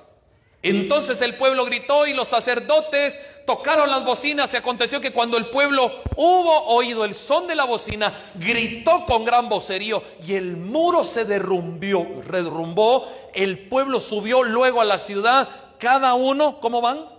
Entonces 0.64 1.22
el 1.22 1.36
pueblo 1.36 1.66
gritó 1.66 2.08
y 2.08 2.14
los 2.14 2.30
sacerdotes 2.30 3.20
tocaron 3.46 3.90
las 3.90 4.04
bocinas 4.04 4.54
y 4.54 4.58
aconteció 4.58 5.00
que 5.00 5.12
cuando 5.12 5.38
el 5.38 5.46
pueblo 5.48 5.92
hubo 6.16 6.66
oído 6.68 7.06
el 7.06 7.14
son 7.14 7.48
de 7.48 7.56
la 7.56 7.66
bocina, 7.66 8.32
gritó 8.36 9.06
con 9.06 9.24
gran 9.24 9.50
vocerío 9.50 10.04
y 10.26 10.34
el 10.34 10.58
muro 10.58 11.06
se 11.06 11.26
derrumbió, 11.26 12.06
derrumbó, 12.30 13.08
el 13.34 13.70
pueblo 13.70 14.00
subió 14.00 14.44
luego 14.44 14.82
a 14.82 14.86
la 14.86 14.98
ciudad 14.98 15.48
cada 15.78 16.16
uno, 16.16 16.60
¿cómo 16.60 16.82
van? 16.82 17.17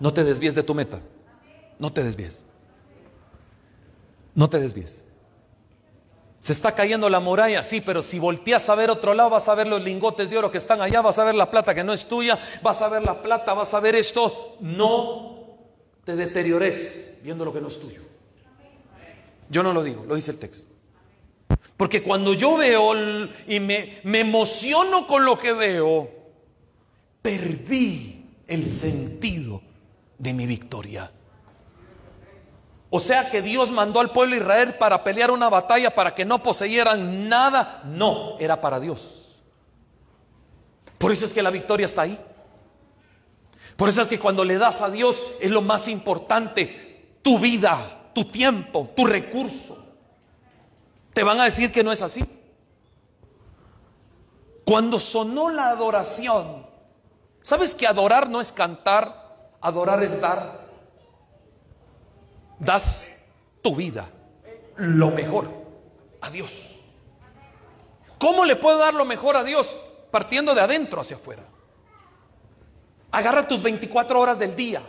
No 0.00 0.12
te 0.12 0.24
desvíes 0.24 0.54
de 0.54 0.62
tu 0.62 0.74
meta. 0.74 1.00
No 1.78 1.92
te 1.92 2.02
desvíes. 2.02 2.44
No 4.34 4.48
te 4.48 4.58
desvíes. 4.58 5.02
Se 6.40 6.52
está 6.52 6.72
cayendo 6.72 7.10
la 7.10 7.18
muralla, 7.18 7.64
sí, 7.64 7.80
pero 7.80 8.00
si 8.00 8.20
volteas 8.20 8.68
a 8.68 8.76
ver 8.76 8.90
otro 8.90 9.12
lado, 9.12 9.30
vas 9.30 9.48
a 9.48 9.56
ver 9.56 9.66
los 9.66 9.82
lingotes 9.82 10.30
de 10.30 10.38
oro 10.38 10.52
que 10.52 10.58
están 10.58 10.80
allá, 10.80 11.00
vas 11.00 11.18
a 11.18 11.24
ver 11.24 11.34
la 11.34 11.50
plata 11.50 11.74
que 11.74 11.82
no 11.82 11.92
es 11.92 12.04
tuya, 12.04 12.38
vas 12.62 12.80
a 12.80 12.88
ver 12.88 13.02
la 13.02 13.20
plata, 13.20 13.54
vas 13.54 13.74
a 13.74 13.80
ver 13.80 13.96
esto. 13.96 14.56
No 14.60 15.58
te 16.04 16.14
deteriores 16.14 17.20
viendo 17.24 17.44
lo 17.44 17.52
que 17.52 17.60
no 17.60 17.66
es 17.66 17.80
tuyo. 17.80 18.02
Yo 19.50 19.62
no 19.64 19.72
lo 19.72 19.82
digo, 19.82 20.04
lo 20.06 20.14
dice 20.14 20.30
el 20.30 20.38
texto. 20.38 20.68
Porque 21.76 22.02
cuando 22.02 22.34
yo 22.34 22.56
veo 22.56 22.92
y 23.48 23.58
me, 23.58 24.00
me 24.04 24.20
emociono 24.20 25.08
con 25.08 25.24
lo 25.24 25.36
que 25.36 25.52
veo, 25.52 26.08
perdí 27.20 28.24
el 28.46 28.70
sentido 28.70 29.67
de 30.18 30.34
mi 30.34 30.46
victoria. 30.46 31.10
O 32.90 33.00
sea 33.00 33.30
que 33.30 33.42
Dios 33.42 33.70
mandó 33.70 34.00
al 34.00 34.10
pueblo 34.10 34.34
de 34.34 34.40
Israel 34.40 34.74
para 34.74 35.04
pelear 35.04 35.30
una 35.30 35.48
batalla 35.48 35.94
para 35.94 36.14
que 36.14 36.24
no 36.24 36.42
poseyeran 36.42 37.28
nada. 37.28 37.82
No, 37.84 38.38
era 38.38 38.60
para 38.60 38.80
Dios. 38.80 39.36
Por 40.96 41.12
eso 41.12 41.26
es 41.26 41.32
que 41.32 41.42
la 41.42 41.50
victoria 41.50 41.86
está 41.86 42.02
ahí. 42.02 42.18
Por 43.76 43.88
eso 43.88 44.02
es 44.02 44.08
que 44.08 44.18
cuando 44.18 44.44
le 44.44 44.58
das 44.58 44.80
a 44.82 44.90
Dios 44.90 45.20
es 45.40 45.50
lo 45.50 45.62
más 45.62 45.86
importante. 45.86 47.18
Tu 47.22 47.38
vida, 47.38 48.10
tu 48.14 48.24
tiempo, 48.24 48.90
tu 48.96 49.06
recurso. 49.06 49.78
Te 51.12 51.22
van 51.22 51.40
a 51.40 51.44
decir 51.44 51.70
que 51.70 51.84
no 51.84 51.92
es 51.92 52.02
así. 52.02 52.24
Cuando 54.64 54.98
sonó 54.98 55.50
la 55.50 55.70
adoración, 55.70 56.66
¿sabes 57.40 57.74
que 57.74 57.86
adorar 57.86 58.28
no 58.28 58.40
es 58.40 58.52
cantar? 58.52 59.17
Adorar 59.60 60.02
es 60.02 60.20
dar 60.20 60.68
das 62.58 63.12
tu 63.62 63.74
vida, 63.74 64.08
lo 64.76 65.10
mejor, 65.10 65.48
a 66.20 66.30
Dios. 66.30 66.76
¿Cómo 68.18 68.44
le 68.44 68.56
puedo 68.56 68.78
dar 68.78 68.94
lo 68.94 69.04
mejor 69.04 69.36
a 69.36 69.44
Dios? 69.44 69.74
Partiendo 70.10 70.54
de 70.54 70.60
adentro 70.60 71.00
hacia 71.00 71.16
afuera. 71.16 71.44
Agarra 73.10 73.46
tus 73.46 73.62
24 73.62 74.20
horas 74.20 74.38
del 74.38 74.54
día. 74.56 74.82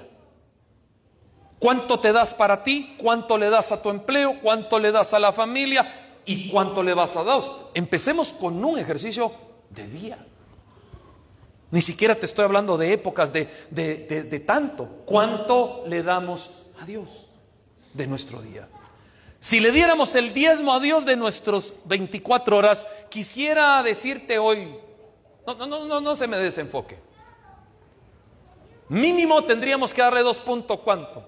¿Cuánto 1.60 2.00
te 2.00 2.12
das 2.12 2.34
para 2.34 2.64
ti? 2.64 2.96
¿Cuánto 2.98 3.38
le 3.38 3.50
das 3.50 3.72
a 3.72 3.82
tu 3.82 3.90
empleo? 3.90 4.40
¿Cuánto 4.42 4.80
le 4.80 4.92
das 4.92 5.14
a 5.14 5.20
la 5.20 5.32
familia? 5.32 6.22
¿Y 6.26 6.50
cuánto 6.50 6.84
le 6.84 6.94
vas 6.94 7.16
a 7.16 7.24
Dios? 7.24 7.52
Empecemos 7.74 8.30
con 8.30 8.64
un 8.64 8.80
ejercicio 8.80 9.32
de 9.70 9.88
día. 9.88 10.26
Ni 11.72 11.82
siquiera 11.82 12.16
te 12.16 12.26
estoy 12.26 12.46
hablando 12.46 12.78
de 12.78 12.94
épocas, 12.94 13.32
de, 13.32 13.48
de, 13.70 14.24
de 14.24 14.40
tanto. 14.40 14.88
¿Cuánto 15.06 15.84
le 15.88 16.04
damos 16.04 16.64
a 16.80 16.86
Dios? 16.86 17.30
de 17.94 18.08
nuestro 18.08 18.42
día. 18.42 18.68
Si 19.40 19.60
le 19.60 19.72
diéramos 19.72 20.16
el 20.16 20.34
diezmo 20.34 20.74
a 20.74 20.80
Dios 20.80 21.06
de 21.06 21.16
nuestros 21.16 21.76
24 21.86 22.58
horas, 22.58 22.86
quisiera 23.10 23.82
decirte 23.84 24.38
hoy, 24.38 24.76
no, 25.48 25.56
no, 25.56 25.86
no, 25.86 26.02
no 26.02 26.16
se 26.16 26.28
me 26.28 26.38
desenfoque. 26.38 26.98
Mínimo 28.90 29.44
tendríamos 29.44 29.94
que 29.94 30.02
darle 30.02 30.24
2 30.24 30.42
cuánto. 30.84 31.24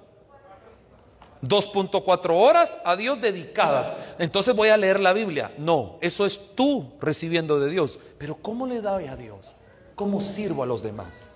2.4 1.44 2.30
horas 2.36 2.78
a 2.86 2.96
Dios 2.96 3.20
dedicadas. 3.20 3.94
Entonces 4.20 4.56
voy 4.56 4.70
a 4.70 4.78
leer 4.78 5.00
la 5.00 5.14
Biblia. 5.14 5.52
No, 5.58 5.98
eso 6.02 6.26
es 6.26 6.56
tú 6.56 6.94
recibiendo 7.00 7.60
de 7.60 7.70
Dios. 7.72 8.00
Pero 8.20 8.36
¿cómo 8.36 8.68
le 8.68 8.82
doy 8.82 9.06
a 9.06 9.16
Dios? 9.16 9.56
¿Cómo 10.02 10.20
sirvo 10.20 10.64
a 10.64 10.66
los 10.66 10.82
demás? 10.82 11.36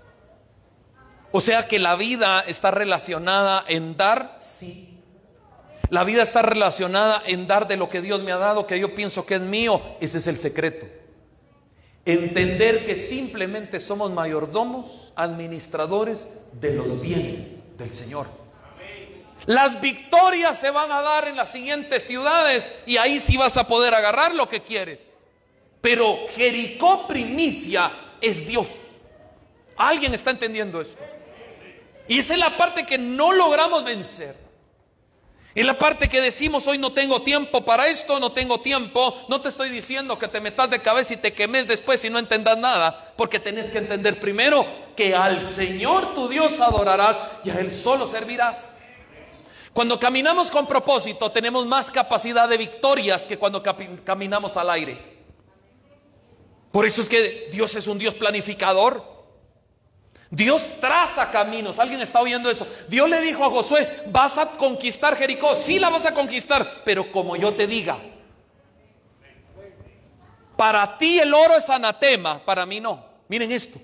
O 1.32 1.40
sea 1.40 1.68
que 1.68 1.78
la 1.78 1.96
vida 1.96 2.44
está 2.48 2.72
relacionada 2.72 3.64
en 3.68 3.96
dar, 3.96 4.40
sí, 4.42 5.04
la 5.92 6.04
vida 6.04 6.24
está 6.24 6.42
relacionada 6.42 7.22
en 7.28 7.46
dar 7.46 7.68
de 7.68 7.78
lo 7.78 7.90
que 7.90 8.02
Dios 8.02 8.24
me 8.24 8.32
ha 8.32 8.38
dado, 8.38 8.66
que 8.66 8.80
yo 8.80 8.96
pienso 8.96 9.24
que 9.28 9.36
es 9.36 9.44
mío. 9.44 9.80
Ese 10.02 10.18
es 10.18 10.26
el 10.26 10.36
secreto. 10.38 10.88
Entender 12.06 12.88
que 12.88 12.96
simplemente 12.96 13.80
somos 13.80 14.10
mayordomos, 14.10 15.14
administradores 15.16 16.30
de 16.54 16.74
los 16.74 17.04
bienes 17.04 17.78
del 17.78 17.92
Señor. 17.92 18.26
Las 19.46 19.80
victorias 19.80 20.58
se 20.58 20.72
van 20.72 20.92
a 20.92 21.04
dar 21.04 21.28
en 21.28 21.36
las 21.36 21.52
siguientes 21.52 22.02
ciudades 22.02 22.74
y 22.88 22.98
ahí 22.98 23.20
sí 23.20 23.38
vas 23.38 23.58
a 23.58 23.68
poder 23.68 23.94
agarrar 23.94 24.34
lo 24.34 24.50
que 24.50 24.62
quieres. 24.64 25.18
Pero 25.82 26.18
Jericó 26.36 27.06
primicia 27.06 27.92
es 28.22 28.48
Dios. 28.48 28.68
¿Alguien 29.78 30.14
está 30.14 30.32
entendiendo 30.32 30.82
esto? 30.82 31.04
Y 32.08 32.20
esa 32.20 32.34
es 32.34 32.40
la 32.40 32.56
parte 32.56 32.86
que 32.86 32.98
no 32.98 33.34
logramos 33.34 33.84
vencer. 33.84 34.36
Y 35.58 35.64
la 35.64 35.80
parte 35.80 36.10
que 36.10 36.20
decimos 36.20 36.68
hoy 36.68 36.78
no 36.78 36.92
tengo 36.92 37.22
tiempo 37.22 37.64
para 37.64 37.88
esto, 37.88 38.20
no 38.20 38.34
tengo 38.34 38.60
tiempo, 38.60 39.26
no 39.30 39.40
te 39.40 39.48
estoy 39.48 39.70
diciendo 39.70 40.20
que 40.20 40.28
te 40.28 40.42
metas 40.42 40.70
de 40.70 40.82
cabeza 40.82 41.14
y 41.14 41.18
te 41.18 41.32
quemes 41.32 41.66
después 41.66 42.04
y 42.04 42.10
no 42.10 42.20
entendas 42.20 42.58
nada, 42.58 43.14
porque 43.16 43.40
tenés 43.40 43.70
que 43.70 43.78
entender 43.78 44.20
primero 44.20 44.66
que 44.98 45.16
al 45.16 45.46
Señor 45.46 46.14
tu 46.14 46.28
Dios 46.28 46.60
adorarás 46.60 47.18
y 47.46 47.52
a 47.52 47.60
Él 47.62 47.72
solo 47.72 48.06
servirás. 48.06 48.74
Cuando 49.72 49.98
caminamos 49.98 50.52
con 50.52 50.68
propósito 50.68 51.32
tenemos 51.32 51.66
más 51.66 51.90
capacidad 51.90 52.50
de 52.50 52.58
victorias 52.58 53.26
que 53.26 53.38
cuando 53.38 53.64
caminamos 54.04 54.58
al 54.58 54.70
aire. 54.70 55.15
Por 56.76 56.86
eso 56.86 57.02
es 57.02 57.08
que 57.08 57.48
Dios 57.54 57.74
es 57.76 57.88
un 57.88 57.98
Dios 57.98 58.16
planificador. 58.16 59.02
Dios 60.30 60.74
traza 60.82 61.32
caminos. 61.32 61.80
¿Alguien 61.80 62.02
está 62.02 62.20
oyendo 62.20 62.52
eso? 62.52 62.68
Dios 62.90 63.10
le 63.10 63.22
dijo 63.22 63.46
a 63.46 63.50
Josué, 63.50 64.04
vas 64.08 64.38
a 64.38 64.50
conquistar 64.58 65.16
Jericó. 65.16 65.56
Sí 65.56 65.80
la 65.80 65.90
vas 65.90 66.06
a 66.06 66.14
conquistar, 66.14 66.82
pero 66.84 67.10
como 67.14 67.38
yo 67.38 67.54
te 67.54 67.66
diga. 67.66 67.98
Para 70.58 70.98
ti 70.98 71.18
el 71.18 71.34
oro 71.34 71.56
es 71.56 71.70
anatema, 71.70 72.44
para 72.44 72.66
mí 72.66 72.82
no. 72.82 73.06
Miren 73.30 73.54
esto. 73.54 73.80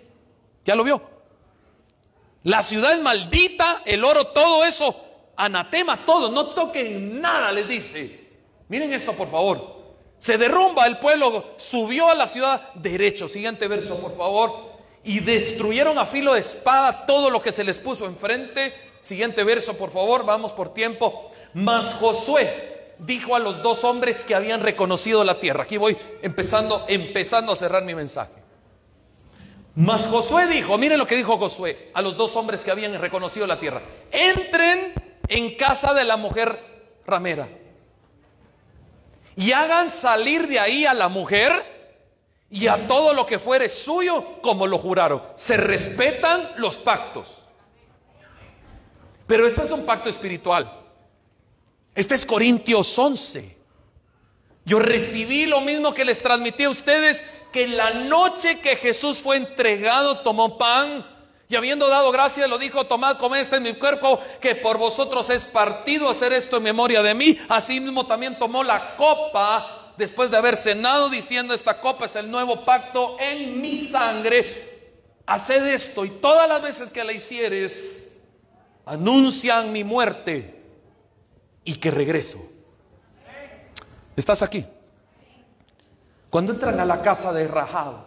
¿Ya 0.65 0.75
lo 0.75 0.83
vio? 0.83 1.01
La 2.43 2.61
ciudad 2.61 2.91
es 2.91 2.99
maldita, 2.99 3.83
el 3.85 4.03
oro, 4.03 4.25
todo 4.25 4.65
eso, 4.65 5.31
anatema, 5.37 6.05
todo. 6.05 6.29
No 6.29 6.47
toquen 6.47 7.21
nada, 7.21 7.53
les 7.53 7.69
dice. 7.69 8.19
Miren 8.67 8.91
esto, 8.91 9.13
por 9.13 9.31
favor. 9.31 9.80
Se 10.21 10.37
derrumba 10.37 10.85
el 10.85 10.99
pueblo, 10.99 11.55
subió 11.57 12.07
a 12.07 12.13
la 12.13 12.27
ciudad 12.27 12.73
derecho. 12.75 13.27
Siguiente 13.27 13.67
verso, 13.67 13.99
por 13.99 14.15
favor 14.15 14.69
y 15.03 15.19
destruyeron 15.19 15.97
a 15.97 16.05
filo 16.05 16.33
de 16.33 16.41
espada 16.41 17.07
todo 17.07 17.31
lo 17.31 17.41
que 17.41 17.51
se 17.51 17.63
les 17.63 17.79
puso 17.79 18.05
enfrente. 18.05 18.71
Siguiente 18.99 19.43
verso, 19.43 19.75
por 19.75 19.89
favor, 19.89 20.23
vamos 20.23 20.53
por 20.53 20.75
tiempo. 20.75 21.31
Mas 21.55 21.85
Josué 21.95 22.93
dijo 22.99 23.35
a 23.35 23.39
los 23.39 23.63
dos 23.63 23.83
hombres 23.83 24.23
que 24.23 24.35
habían 24.35 24.61
reconocido 24.61 25.23
la 25.23 25.39
tierra. 25.39 25.63
Aquí 25.63 25.77
voy 25.77 25.97
empezando, 26.21 26.85
empezando 26.87 27.51
a 27.51 27.55
cerrar 27.55 27.83
mi 27.83 27.95
mensaje. 27.95 28.33
Mas 29.73 30.01
Josué 30.05 30.45
dijo, 30.45 30.77
miren 30.77 30.99
lo 30.99 31.07
que 31.07 31.15
dijo 31.15 31.39
Josué 31.39 31.89
a 31.95 32.01
los 32.03 32.15
dos 32.15 32.35
hombres 32.35 32.61
que 32.61 32.69
habían 32.69 32.93
reconocido 33.01 33.47
la 33.47 33.59
tierra. 33.59 33.81
Entren 34.11 34.93
en 35.27 35.55
casa 35.55 35.95
de 35.95 36.03
la 36.03 36.17
mujer 36.17 36.59
ramera 37.07 37.49
y 39.35 39.51
hagan 39.51 39.89
salir 39.89 40.47
de 40.47 40.59
ahí 40.59 40.85
a 40.85 40.93
la 40.93 41.09
mujer 41.09 41.51
y 42.49 42.67
a 42.67 42.87
todo 42.87 43.13
lo 43.13 43.25
que 43.25 43.39
fuere 43.39 43.69
suyo 43.69 44.41
como 44.41 44.67
lo 44.67 44.77
juraron. 44.77 45.23
Se 45.35 45.57
respetan 45.57 46.51
los 46.57 46.77
pactos. 46.77 47.41
Pero 49.25 49.47
este 49.47 49.61
es 49.61 49.71
un 49.71 49.85
pacto 49.85 50.09
espiritual. 50.09 50.69
Este 51.95 52.15
es 52.15 52.25
Corintios 52.25 52.97
11. 52.97 53.57
Yo 54.65 54.79
recibí 54.79 55.45
lo 55.45 55.61
mismo 55.61 55.93
que 55.93 56.05
les 56.05 56.21
transmití 56.21 56.63
a 56.65 56.69
ustedes, 56.69 57.23
que 57.51 57.67
la 57.67 57.91
noche 57.91 58.59
que 58.59 58.75
Jesús 58.75 59.21
fue 59.21 59.37
entregado 59.37 60.19
tomó 60.19 60.57
pan 60.57 61.05
y 61.51 61.55
habiendo 61.57 61.89
dado 61.89 62.13
gracias 62.13 62.47
lo 62.47 62.57
dijo, 62.57 62.85
tomad, 62.85 63.17
comed 63.17 63.41
este 63.41 63.57
en 63.57 63.63
mi 63.63 63.73
cuerpo, 63.73 64.21
que 64.39 64.55
por 64.55 64.77
vosotros 64.77 65.29
es 65.29 65.43
partido 65.43 66.09
hacer 66.09 66.31
esto 66.31 66.55
en 66.55 66.63
memoria 66.63 67.03
de 67.03 67.13
mí. 67.13 67.37
Asimismo 67.49 68.07
también 68.07 68.39
tomó 68.39 68.63
la 68.63 68.95
copa 68.95 69.93
después 69.97 70.31
de 70.31 70.37
haber 70.37 70.55
cenado 70.55 71.09
diciendo 71.09 71.53
esta 71.53 71.81
copa 71.81 72.05
es 72.05 72.15
el 72.15 72.31
nuevo 72.31 72.61
pacto 72.61 73.17
en 73.19 73.59
mi 73.59 73.85
sangre, 73.85 74.93
haced 75.25 75.65
esto 75.65 76.05
y 76.05 76.11
todas 76.11 76.47
las 76.47 76.61
veces 76.61 76.89
que 76.89 77.03
la 77.03 77.11
hicieres, 77.11 78.21
anuncian 78.85 79.73
mi 79.73 79.83
muerte 79.83 80.63
y 81.65 81.75
que 81.75 81.91
regreso. 81.91 82.39
¿Estás 84.15 84.41
aquí? 84.41 84.65
Cuando 86.29 86.53
entran 86.53 86.79
a 86.79 86.85
la 86.85 87.01
casa 87.01 87.33
de 87.33 87.45
Rahab, 87.45 88.05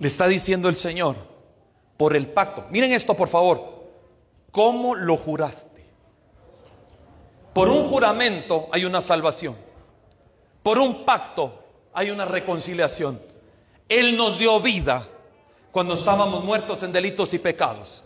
le 0.00 0.08
está 0.08 0.26
diciendo 0.26 0.68
el 0.68 0.74
Señor, 0.74 1.33
por 1.96 2.16
el 2.16 2.28
pacto, 2.28 2.64
miren 2.70 2.92
esto 2.92 3.14
por 3.14 3.28
favor, 3.28 3.84
¿cómo 4.50 4.94
lo 4.94 5.16
juraste? 5.16 5.74
Por 7.54 7.68
un 7.68 7.88
juramento 7.88 8.68
hay 8.72 8.84
una 8.84 9.00
salvación. 9.00 9.56
Por 10.62 10.78
un 10.78 11.04
pacto 11.04 11.62
hay 11.94 12.10
una 12.10 12.24
reconciliación. 12.24 13.22
Él 13.88 14.16
nos 14.16 14.38
dio 14.38 14.60
vida 14.60 15.06
cuando 15.70 15.94
estábamos 15.94 16.42
muertos 16.42 16.82
en 16.82 16.92
delitos 16.92 17.32
y 17.32 17.38
pecados. 17.38 18.02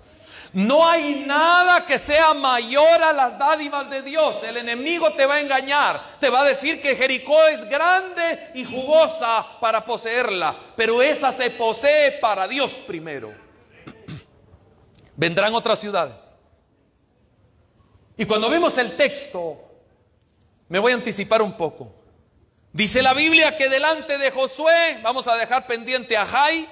No 0.52 0.86
hay 0.86 1.24
nada 1.26 1.86
que 1.86 1.98
sea 1.98 2.34
mayor 2.34 3.02
a 3.02 3.12
las 3.12 3.38
dádivas 3.38 3.88
de 3.90 4.02
Dios. 4.02 4.42
El 4.42 4.58
enemigo 4.58 5.10
te 5.12 5.24
va 5.24 5.34
a 5.34 5.40
engañar. 5.40 6.18
Te 6.20 6.30
va 6.30 6.40
a 6.40 6.44
decir 6.44 6.80
que 6.82 6.96
Jericó 6.96 7.46
es 7.48 7.68
grande 7.68 8.50
y 8.54 8.64
jugosa 8.64 9.46
para 9.60 9.84
poseerla. 9.84 10.54
Pero 10.76 11.00
esa 11.00 11.32
se 11.32 11.50
posee 11.50 12.12
para 12.12 12.48
Dios 12.48 12.72
primero. 12.86 13.47
Vendrán 15.18 15.52
otras 15.52 15.80
ciudades. 15.80 16.36
Y 18.16 18.24
cuando 18.24 18.48
vemos 18.48 18.78
el 18.78 18.96
texto, 18.96 19.60
me 20.68 20.78
voy 20.78 20.92
a 20.92 20.94
anticipar 20.94 21.42
un 21.42 21.54
poco. 21.54 21.92
Dice 22.72 23.02
la 23.02 23.14
Biblia 23.14 23.56
que 23.56 23.68
delante 23.68 24.16
de 24.16 24.30
Josué, 24.30 25.00
vamos 25.02 25.26
a 25.26 25.34
dejar 25.34 25.66
pendiente 25.66 26.16
a 26.16 26.24
Jai, 26.24 26.68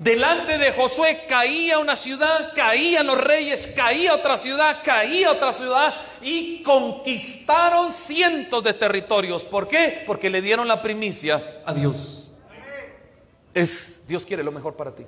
Delante 0.00 0.56
de 0.56 0.72
Josué 0.72 1.24
caía 1.28 1.78
una 1.78 1.94
ciudad, 1.94 2.54
caían 2.56 3.06
los 3.06 3.22
reyes, 3.22 3.66
caía 3.76 4.14
otra 4.14 4.38
ciudad, 4.38 4.78
caía 4.82 5.30
otra 5.30 5.52
ciudad 5.52 5.94
y 6.22 6.62
conquistaron 6.62 7.92
cientos 7.92 8.64
de 8.64 8.72
territorios. 8.72 9.44
¿Por 9.44 9.68
qué? 9.68 10.02
Porque 10.06 10.30
le 10.30 10.40
dieron 10.40 10.66
la 10.66 10.80
primicia 10.80 11.60
a 11.66 11.74
Dios. 11.74 12.30
Es 13.52 14.00
Dios 14.06 14.24
quiere 14.24 14.42
lo 14.42 14.52
mejor 14.52 14.74
para 14.74 14.94
ti. 14.94 15.04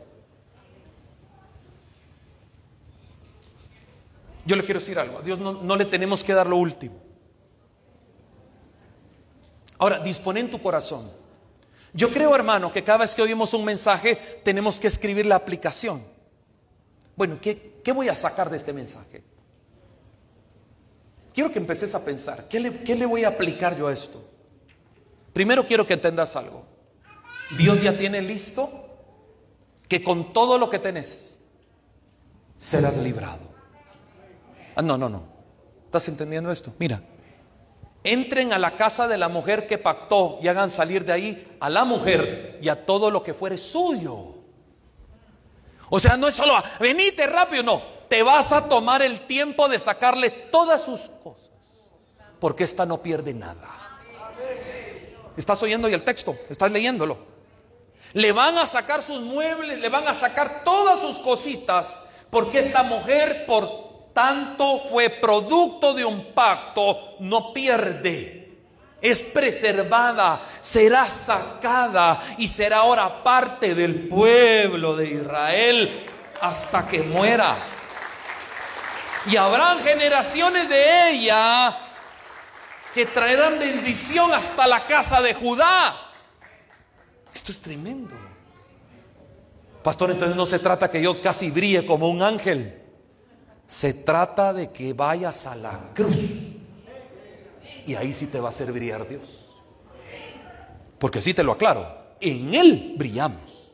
Yo 4.45 4.57
le 4.57 4.65
quiero 4.65 4.81
decir 4.81 4.99
algo, 4.99 5.19
a 5.19 5.23
Dios 5.23 5.39
no, 5.39 5.53
no 5.53 5.77
le 5.77 5.85
tenemos 5.85 6.25
que 6.25 6.33
dar 6.33 6.47
lo 6.47 6.57
último. 6.57 6.97
Ahora, 9.79 9.99
dispone 10.01 10.41
en 10.41 10.51
tu 10.51 10.61
corazón 10.61 11.23
yo 11.95 12.09
creo, 12.11 12.35
hermano, 12.35 12.73
que 12.73 12.83
cada 12.83 12.99
vez 12.99 13.15
que 13.15 13.23
oímos 13.23 13.53
un 13.53 13.65
mensaje 13.65 14.17
tenemos 14.43 14.81
que 14.81 14.87
escribir 14.87 15.27
la 15.27 15.37
aplicación. 15.37 16.03
Bueno, 17.17 17.39
¿qué, 17.41 17.93
voy 17.95 18.09
a 18.09 18.17
sacar 18.17 18.49
de 18.49 18.57
este 18.57 18.73
mensaje? 18.73 19.23
Quiero 21.35 21.53
que 21.53 21.59
empeces 21.59 21.95
a 21.95 22.05
pensar, 22.05 22.49
¿qué 22.49 22.61
le, 22.61 22.83
¿qué 22.83 22.95
le 22.95 23.07
voy 23.07 23.25
a 23.25 23.29
aplicar 23.29 23.77
yo 23.77 23.89
a 23.89 23.93
esto? 23.93 24.27
Primero 25.33 25.67
quiero 25.67 25.87
que 25.87 25.95
entendas 25.95 26.35
algo. 26.37 26.65
Dios 27.59 27.83
ya 27.83 27.97
tiene 27.97 28.23
listo 28.23 28.71
que 29.89 30.03
con 30.03 30.33
todo 30.33 30.57
lo 30.57 30.71
que 30.71 30.79
tenés 30.79 31.41
serás 32.57 32.97
librado. 32.97 33.52
Ah, 34.75 34.83
no, 34.83 34.97
no, 34.97 35.09
no. 35.09 35.25
¿Estás 35.87 36.09
entendiendo 36.09 36.51
esto? 36.51 36.73
Mira, 36.79 37.03
entren 38.05 38.53
a 38.53 38.59
la 38.59 38.77
casa 38.77 39.09
de 39.09 39.19
la 39.19 39.29
mujer 39.29 39.67
que 39.67 39.79
pactó 39.79 40.39
y 40.43 40.49
hagan 40.49 40.71
salir 40.71 41.05
de 41.05 41.13
ahí 41.13 41.57
a 41.61 41.69
la 41.69 41.85
mujer 41.85 42.59
y 42.63 42.69
a 42.69 42.87
todo 42.87 43.11
lo 43.11 43.23
que 43.23 43.35
fuere 43.35 43.59
suyo. 43.59 44.35
O 45.91 46.01
sea, 46.01 46.17
no 46.17 46.29
es 46.29 46.35
solo 46.35 46.55
venite 46.81 47.27
rápido, 47.27 47.63
no. 47.63 47.83
Te 48.09 48.23
vas 48.23 48.53
a 48.53 48.69
tomar 48.69 49.03
el 49.03 49.27
tiempo 49.27 49.69
de 49.69 49.79
sacarle 49.79 50.31
todas 50.31 50.83
sus 50.83 51.01
cosas. 51.23 51.51
Porque 52.41 52.65
esta 52.65 52.85
no 52.87 53.03
pierde 53.03 53.33
nada. 53.35 54.01
¿Estás 55.37 55.63
oyendo 55.63 55.89
y 55.89 55.95
el 55.95 56.03
texto? 56.03 56.37
¿Estás 56.51 56.73
leyéndolo? 56.73 57.19
Le 58.15 58.33
van 58.33 58.59
a 58.59 58.67
sacar 58.67 59.03
sus 59.03 59.21
muebles, 59.21 59.79
le 59.79 59.89
van 59.89 60.07
a 60.07 60.15
sacar 60.15 60.63
todas 60.65 61.01
sus 61.01 61.19
cositas. 61.19 62.03
Porque 62.31 62.59
esta 62.61 62.83
mujer, 62.83 63.45
por 63.47 63.92
tanto 64.13 64.79
fue 64.81 65.09
producto 65.11 65.95
de 65.95 66.05
un 66.05 66.33
pacto, 66.33 67.17
no 67.21 67.53
pierde. 67.53 68.41
Es 69.01 69.23
preservada, 69.23 70.41
será 70.61 71.09
sacada 71.11 72.23
y 72.39 72.47
será 72.47 72.79
ahora 72.79 73.25
parte 73.25 73.75
del 73.75 74.07
pueblo 74.07 74.97
de 74.97 75.09
Israel 75.09 76.07
hasta 76.41 76.87
que 76.87 77.03
muera. 77.03 77.57
Y 79.27 79.37
habrán 79.37 79.83
generaciones 79.83 80.69
de 80.69 81.11
ella 81.11 81.79
que 82.95 83.07
traerán 83.07 83.59
bendición 83.59 84.33
hasta 84.33 84.67
la 84.67 84.87
casa 84.87 85.21
de 85.23 85.35
Judá. 85.35 85.97
Esto 87.35 87.51
es 87.51 87.61
tremendo. 87.61 88.15
Pastor, 89.83 90.13
entonces 90.13 90.37
no 90.37 90.47
se 90.47 90.59
trata 90.61 90.91
que 90.91 91.03
yo 91.03 91.21
casi 91.21 91.51
brille 91.51 91.85
como 91.85 92.09
un 92.09 92.23
ángel. 92.23 92.82
Se 93.73 93.95
trata 93.95 94.53
de 94.53 94.71
que 94.71 94.93
vayas 94.93 95.47
a 95.47 95.57
la 95.57 95.81
cruz. 95.95 96.15
Y 97.87 97.95
ahí 97.95 98.13
sí 98.13 98.27
te 98.27 98.39
va 98.39 98.49
a 98.49 98.51
hacer 98.51 98.71
brillar 98.71 99.09
Dios. 99.09 99.23
Porque 100.99 101.23
sí 101.23 101.33
te 101.33 101.43
lo 101.43 101.53
aclaro, 101.53 101.91
en 102.21 102.53
Él 102.53 102.93
brillamos. 102.99 103.73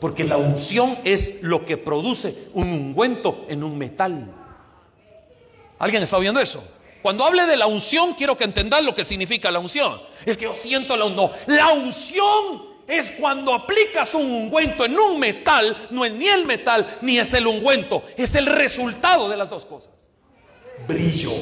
Porque 0.00 0.22
la 0.22 0.36
unción 0.36 0.96
es 1.02 1.42
lo 1.42 1.64
que 1.64 1.76
produce 1.76 2.50
un 2.54 2.68
ungüento 2.68 3.46
en 3.48 3.64
un 3.64 3.76
metal. 3.76 4.32
¿Alguien 5.80 6.04
está 6.04 6.16
viendo 6.20 6.38
eso? 6.38 6.62
Cuando 7.02 7.24
hable 7.24 7.46
de 7.46 7.56
la 7.56 7.66
unción, 7.66 8.14
quiero 8.14 8.36
que 8.36 8.44
entendan 8.44 8.86
lo 8.86 8.94
que 8.94 9.02
significa 9.02 9.50
la 9.50 9.58
unción. 9.58 10.00
Es 10.24 10.38
que 10.38 10.44
yo 10.44 10.54
siento 10.54 10.96
la 10.96 11.06
unción. 11.06 11.32
La 11.48 11.72
unción 11.72 12.67
es 12.88 13.10
cuando 13.12 13.52
aplicas 13.52 14.14
un 14.14 14.30
ungüento 14.30 14.86
en 14.86 14.98
un 14.98 15.20
metal, 15.20 15.76
no 15.90 16.06
es 16.06 16.12
ni 16.12 16.26
el 16.26 16.46
metal 16.46 16.98
ni 17.02 17.18
es 17.18 17.34
el 17.34 17.46
ungüento, 17.46 18.02
es 18.16 18.34
el 18.34 18.46
resultado 18.46 19.28
de 19.28 19.36
las 19.36 19.50
dos 19.50 19.66
cosas. 19.66 19.90
Brillo. 20.88 21.32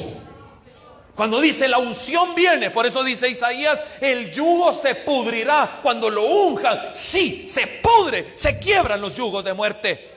Cuando 1.15 1.41
dice 1.41 1.67
la 1.67 1.79
unción 1.79 2.35
viene, 2.35 2.69
por 2.69 2.85
eso 2.85 3.03
dice 3.03 3.29
Isaías, 3.29 3.81
el 4.01 4.31
yugo 4.31 4.73
se 4.73 4.93
pudrirá 4.93 5.79
cuando 5.81 6.09
lo 6.09 6.23
unjan. 6.23 6.91
Sí, 6.93 7.47
se 7.49 7.65
pudre, 7.65 8.33
se 8.35 8.59
quiebran 8.59 9.01
los 9.01 9.15
yugos 9.15 9.43
de 9.43 9.53
muerte. 9.53 10.11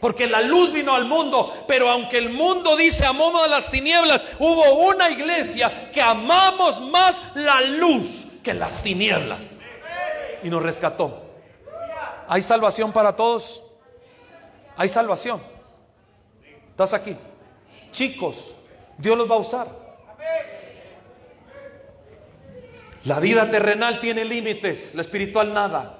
Porque 0.00 0.26
la 0.26 0.42
luz 0.42 0.72
vino 0.72 0.94
al 0.94 1.06
mundo, 1.06 1.64
pero 1.66 1.88
aunque 1.88 2.18
el 2.18 2.30
mundo 2.30 2.76
dice 2.76 3.06
amamos 3.06 3.42
a 3.42 3.48
las 3.48 3.70
tinieblas, 3.70 4.20
hubo 4.38 4.86
una 4.86 5.10
iglesia 5.10 5.90
que 5.92 6.02
amamos 6.02 6.80
más 6.80 7.16
la 7.34 7.60
luz 7.62 8.26
que 8.44 8.52
las 8.52 8.82
tinieblas 8.82 9.61
y 10.42 10.50
nos 10.50 10.62
rescató. 10.62 11.22
¿Hay 12.28 12.42
salvación 12.42 12.92
para 12.92 13.14
todos? 13.14 13.62
Hay 14.76 14.88
salvación. 14.88 15.40
¿Estás 16.70 16.94
aquí? 16.94 17.16
Chicos, 17.90 18.54
Dios 18.96 19.16
los 19.16 19.30
va 19.30 19.34
a 19.34 19.38
usar. 19.38 19.82
La 23.04 23.18
vida 23.18 23.50
terrenal 23.50 24.00
tiene 24.00 24.24
límites, 24.24 24.94
la 24.94 25.02
espiritual 25.02 25.52
nada. 25.52 25.98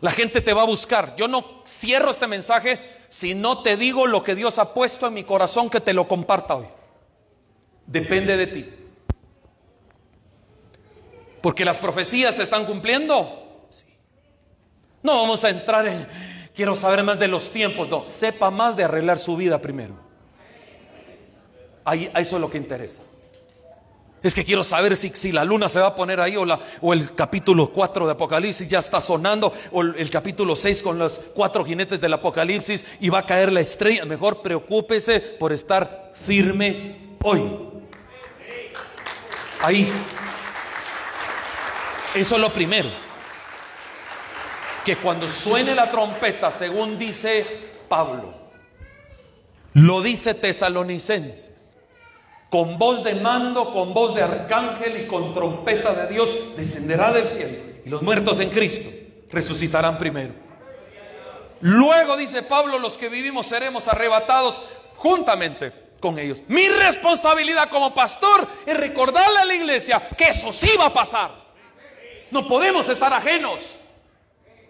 La 0.00 0.10
gente 0.10 0.40
te 0.40 0.52
va 0.52 0.62
a 0.62 0.66
buscar. 0.66 1.14
Yo 1.16 1.28
no 1.28 1.62
cierro 1.66 2.10
este 2.10 2.26
mensaje 2.26 2.78
si 3.08 3.34
no 3.34 3.62
te 3.62 3.76
digo 3.76 4.06
lo 4.06 4.22
que 4.22 4.34
Dios 4.34 4.58
ha 4.58 4.74
puesto 4.74 5.06
en 5.06 5.14
mi 5.14 5.24
corazón 5.24 5.70
que 5.70 5.80
te 5.80 5.92
lo 5.92 6.08
comparta 6.08 6.56
hoy. 6.56 6.66
Depende 7.86 8.36
de 8.36 8.46
ti. 8.46 8.79
Porque 11.40 11.64
las 11.64 11.78
profecías 11.78 12.36
se 12.36 12.42
están 12.42 12.66
cumpliendo. 12.66 13.68
No 15.02 15.16
vamos 15.16 15.44
a 15.44 15.50
entrar 15.50 15.86
en, 15.86 16.06
quiero 16.54 16.76
saber 16.76 17.02
más 17.02 17.18
de 17.18 17.28
los 17.28 17.50
tiempos. 17.50 17.88
No, 17.88 18.04
sepa 18.04 18.50
más 18.50 18.76
de 18.76 18.84
arreglar 18.84 19.18
su 19.18 19.36
vida 19.36 19.60
primero. 19.60 19.94
Ahí, 21.84 22.10
eso 22.14 22.36
es 22.36 22.40
lo 22.40 22.50
que 22.50 22.58
interesa. 22.58 23.02
Es 24.22 24.34
que 24.34 24.44
quiero 24.44 24.62
saber 24.62 24.96
si, 24.96 25.08
si, 25.14 25.32
la 25.32 25.44
luna 25.44 25.70
se 25.70 25.80
va 25.80 25.88
a 25.88 25.94
poner 25.94 26.20
ahí 26.20 26.36
o, 26.36 26.44
la, 26.44 26.60
o 26.82 26.92
el 26.92 27.14
capítulo 27.14 27.72
4 27.72 28.04
de 28.04 28.12
Apocalipsis 28.12 28.68
ya 28.68 28.78
está 28.78 29.00
sonando 29.00 29.50
o 29.72 29.80
el, 29.80 30.10
capítulo 30.10 30.54
6 30.54 30.82
con 30.82 30.98
los 30.98 31.18
cuatro 31.34 31.64
jinetes 31.64 32.02
del 32.02 32.12
Apocalipsis 32.12 32.84
y 33.00 33.08
va 33.08 33.20
a 33.20 33.26
caer 33.26 33.50
la 33.50 33.60
estrella. 33.60 34.04
Mejor 34.04 34.42
preocúpese 34.42 35.20
por 35.20 35.54
estar 35.54 36.12
firme 36.26 37.16
hoy. 37.22 37.40
Ahí. 39.62 39.90
Eso 42.14 42.34
es 42.34 42.40
lo 42.40 42.52
primero. 42.52 42.88
Que 44.84 44.96
cuando 44.96 45.28
suene 45.28 45.74
la 45.74 45.90
trompeta, 45.90 46.50
según 46.50 46.98
dice 46.98 47.46
Pablo, 47.88 48.34
lo 49.74 50.02
dice 50.02 50.34
Tesalonicenses, 50.34 51.76
con 52.50 52.78
voz 52.78 53.04
de 53.04 53.14
mando, 53.14 53.72
con 53.72 53.94
voz 53.94 54.14
de 54.14 54.22
arcángel 54.22 55.02
y 55.02 55.06
con 55.06 55.32
trompeta 55.32 55.92
de 55.92 56.12
Dios, 56.12 56.28
descenderá 56.56 57.12
del 57.12 57.28
cielo 57.28 57.56
y 57.84 57.88
los 57.88 58.02
muertos 58.02 58.40
en 58.40 58.50
Cristo 58.50 58.90
resucitarán 59.30 59.98
primero. 59.98 60.34
Luego 61.60 62.16
dice 62.16 62.42
Pablo, 62.42 62.78
los 62.78 62.96
que 62.96 63.08
vivimos 63.08 63.46
seremos 63.46 63.86
arrebatados 63.86 64.60
juntamente 64.96 65.72
con 66.00 66.18
ellos. 66.18 66.42
Mi 66.48 66.66
responsabilidad 66.68 67.68
como 67.68 67.94
pastor 67.94 68.48
es 68.66 68.76
recordarle 68.76 69.38
a 69.40 69.44
la 69.44 69.54
iglesia 69.54 70.08
que 70.16 70.28
eso 70.28 70.52
sí 70.52 70.70
va 70.78 70.86
a 70.86 70.94
pasar. 70.94 71.39
No 72.30 72.46
podemos 72.46 72.88
estar 72.88 73.12
ajenos. 73.12 73.80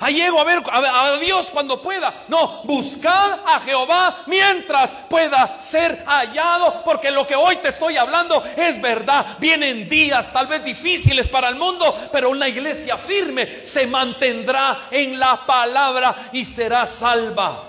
Ahí 0.03 0.15
llego 0.15 0.41
a 0.41 0.45
ver 0.45 0.63
a, 0.73 1.19
Dios 1.19 1.51
cuando 1.51 1.83
pueda. 1.83 2.25
No, 2.29 2.63
buscad 2.65 3.41
a 3.45 3.61
Jehová 3.61 4.23
mientras 4.27 4.95
pueda 5.11 5.61
ser 5.61 6.03
hallado, 6.07 6.83
porque 6.85 7.11
lo 7.11 7.27
que 7.27 7.37
hoy 7.37 7.57
te 7.57 7.69
estoy 7.69 7.99
hablando 7.99 8.43
es 8.57 8.81
verdad. 8.81 9.37
Vienen 9.39 9.91
días 9.91 10.33
tal 10.33 10.47
vez 10.47 10.65
difíciles 10.65 11.29
para 11.29 11.51
el 11.51 11.57
mundo, 11.57 12.09
pero 12.11 12.31
una 12.31 12.49
iglesia 12.49 12.97
firme 12.97 13.67
se 13.67 13.87
mantendrá 13.87 14.89
en 14.91 15.19
la 15.19 15.45
palabra 15.45 16.31
y 16.33 16.47
será 16.47 16.87
salva. 16.87 17.65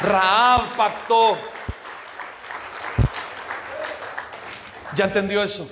Raab 0.00 0.76
pactó. 0.76 1.36
¿Ya 4.94 5.06
entendió 5.06 5.42
eso? 5.42 5.68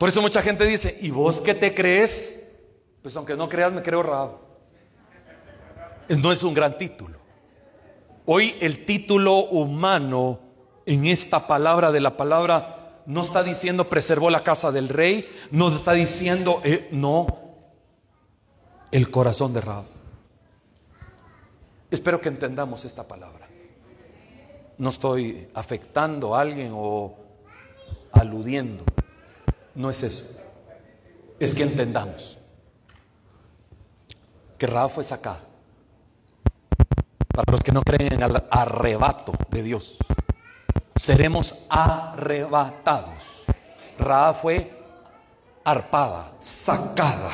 Por 0.00 0.08
eso 0.08 0.22
mucha 0.22 0.40
gente 0.40 0.64
dice, 0.64 0.96
¿y 1.02 1.10
vos 1.10 1.42
qué 1.42 1.54
te 1.54 1.74
crees? 1.74 2.42
Pues 3.02 3.14
aunque 3.18 3.36
no 3.36 3.50
creas, 3.50 3.70
me 3.70 3.82
creo 3.82 4.02
Raab. 4.02 4.30
No 6.08 6.32
es 6.32 6.42
un 6.42 6.54
gran 6.54 6.78
título. 6.78 7.18
Hoy 8.24 8.56
el 8.62 8.86
título 8.86 9.36
humano 9.50 10.40
en 10.86 11.04
esta 11.04 11.46
palabra 11.46 11.92
de 11.92 12.00
la 12.00 12.16
palabra 12.16 13.02
no 13.04 13.20
está 13.20 13.42
diciendo 13.42 13.90
preservó 13.90 14.30
la 14.30 14.42
casa 14.42 14.72
del 14.72 14.88
rey, 14.88 15.28
no 15.50 15.68
está 15.68 15.92
diciendo, 15.92 16.62
eh, 16.64 16.88
no, 16.92 17.26
el 18.92 19.10
corazón 19.10 19.52
de 19.52 19.60
Raab. 19.60 19.84
Espero 21.90 22.22
que 22.22 22.30
entendamos 22.30 22.86
esta 22.86 23.06
palabra. 23.06 23.50
No 24.78 24.88
estoy 24.88 25.46
afectando 25.52 26.34
a 26.34 26.40
alguien 26.40 26.72
o 26.74 27.18
aludiendo. 28.12 28.82
No 29.74 29.90
es 29.90 30.02
eso. 30.02 30.36
Es 31.38 31.54
que 31.54 31.62
entendamos 31.62 32.38
que 34.58 34.66
Raab 34.66 34.90
fue 34.90 35.04
sacada. 35.04 35.40
Para 37.28 37.52
los 37.52 37.60
que 37.60 37.72
no 37.72 37.82
creen 37.82 38.12
en 38.12 38.22
el 38.22 38.42
arrebato 38.50 39.32
de 39.48 39.62
Dios, 39.62 39.96
seremos 40.96 41.64
arrebatados. 41.70 43.44
Raab 43.98 44.36
fue 44.36 44.80
arpada, 45.64 46.32
sacada 46.40 47.30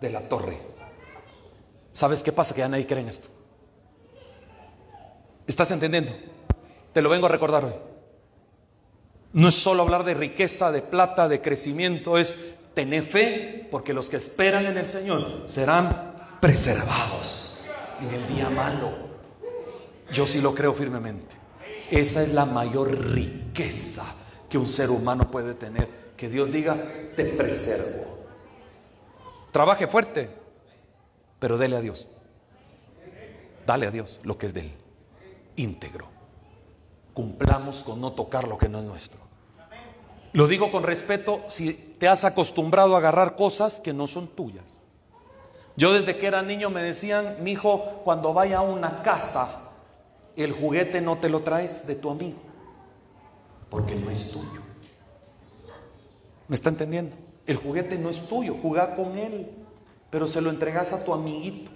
de 0.00 0.10
la 0.10 0.20
torre. 0.20 0.60
¿Sabes 1.92 2.22
qué 2.22 2.32
pasa? 2.32 2.54
Que 2.54 2.60
ya 2.60 2.68
nadie 2.68 2.86
cree 2.86 3.00
en 3.00 3.08
esto. 3.08 3.28
¿Estás 5.46 5.70
entendiendo? 5.70 6.12
Te 6.92 7.00
lo 7.00 7.08
vengo 7.08 7.26
a 7.26 7.30
recordar 7.30 7.64
hoy. 7.64 7.74
No 9.36 9.48
es 9.48 9.54
solo 9.54 9.82
hablar 9.82 10.02
de 10.04 10.14
riqueza, 10.14 10.72
de 10.72 10.80
plata, 10.80 11.28
de 11.28 11.42
crecimiento, 11.42 12.16
es 12.16 12.34
tener 12.72 13.02
fe, 13.02 13.68
porque 13.70 13.92
los 13.92 14.08
que 14.08 14.16
esperan 14.16 14.64
en 14.64 14.78
el 14.78 14.86
Señor 14.86 15.42
serán 15.44 16.14
preservados 16.40 17.66
en 18.00 18.14
el 18.14 18.26
día 18.28 18.48
malo. 18.48 18.92
Yo 20.10 20.26
sí 20.26 20.40
lo 20.40 20.54
creo 20.54 20.72
firmemente. 20.72 21.36
Esa 21.90 22.22
es 22.22 22.32
la 22.32 22.46
mayor 22.46 22.98
riqueza 23.12 24.06
que 24.48 24.56
un 24.56 24.70
ser 24.70 24.88
humano 24.88 25.30
puede 25.30 25.52
tener. 25.52 25.86
Que 26.16 26.30
Dios 26.30 26.50
diga, 26.50 26.74
te 27.14 27.26
preservo. 27.26 28.24
Trabaje 29.52 29.86
fuerte, 29.86 30.30
pero 31.38 31.58
dele 31.58 31.76
a 31.76 31.80
Dios. 31.82 32.08
Dale 33.66 33.86
a 33.86 33.90
Dios 33.90 34.18
lo 34.22 34.38
que 34.38 34.46
es 34.46 34.54
de 34.54 34.60
Él. 34.60 34.72
Íntegro. 35.56 36.08
Cumplamos 37.12 37.84
con 37.84 38.00
no 38.00 38.12
tocar 38.12 38.48
lo 38.48 38.56
que 38.56 38.70
no 38.70 38.78
es 38.78 38.84
nuestro. 38.86 39.25
Lo 40.36 40.46
digo 40.46 40.70
con 40.70 40.82
respeto 40.82 41.46
si 41.48 41.72
te 41.72 42.08
has 42.08 42.24
acostumbrado 42.24 42.94
a 42.94 42.98
agarrar 42.98 43.36
cosas 43.36 43.80
que 43.80 43.94
no 43.94 44.06
son 44.06 44.28
tuyas. 44.28 44.82
Yo 45.76 45.94
desde 45.94 46.18
que 46.18 46.26
era 46.26 46.42
niño 46.42 46.68
me 46.68 46.82
decían, 46.82 47.38
mi 47.40 47.52
hijo, 47.52 48.02
cuando 48.04 48.34
vaya 48.34 48.58
a 48.58 48.60
una 48.60 49.02
casa, 49.02 49.70
el 50.36 50.52
juguete 50.52 51.00
no 51.00 51.16
te 51.16 51.30
lo 51.30 51.40
traes 51.40 51.86
de 51.86 51.94
tu 51.94 52.10
amigo, 52.10 52.36
porque 53.70 53.96
no 53.96 54.10
es 54.10 54.32
tuyo. 54.32 54.60
¿Me 56.48 56.54
está 56.54 56.68
entendiendo? 56.68 57.16
El 57.46 57.56
juguete 57.56 57.96
no 57.96 58.10
es 58.10 58.20
tuyo, 58.20 58.58
jugar 58.60 58.94
con 58.94 59.16
él, 59.16 59.50
pero 60.10 60.26
se 60.26 60.42
lo 60.42 60.50
entregas 60.50 60.92
a 60.92 61.02
tu 61.02 61.14
amiguito. 61.14 61.70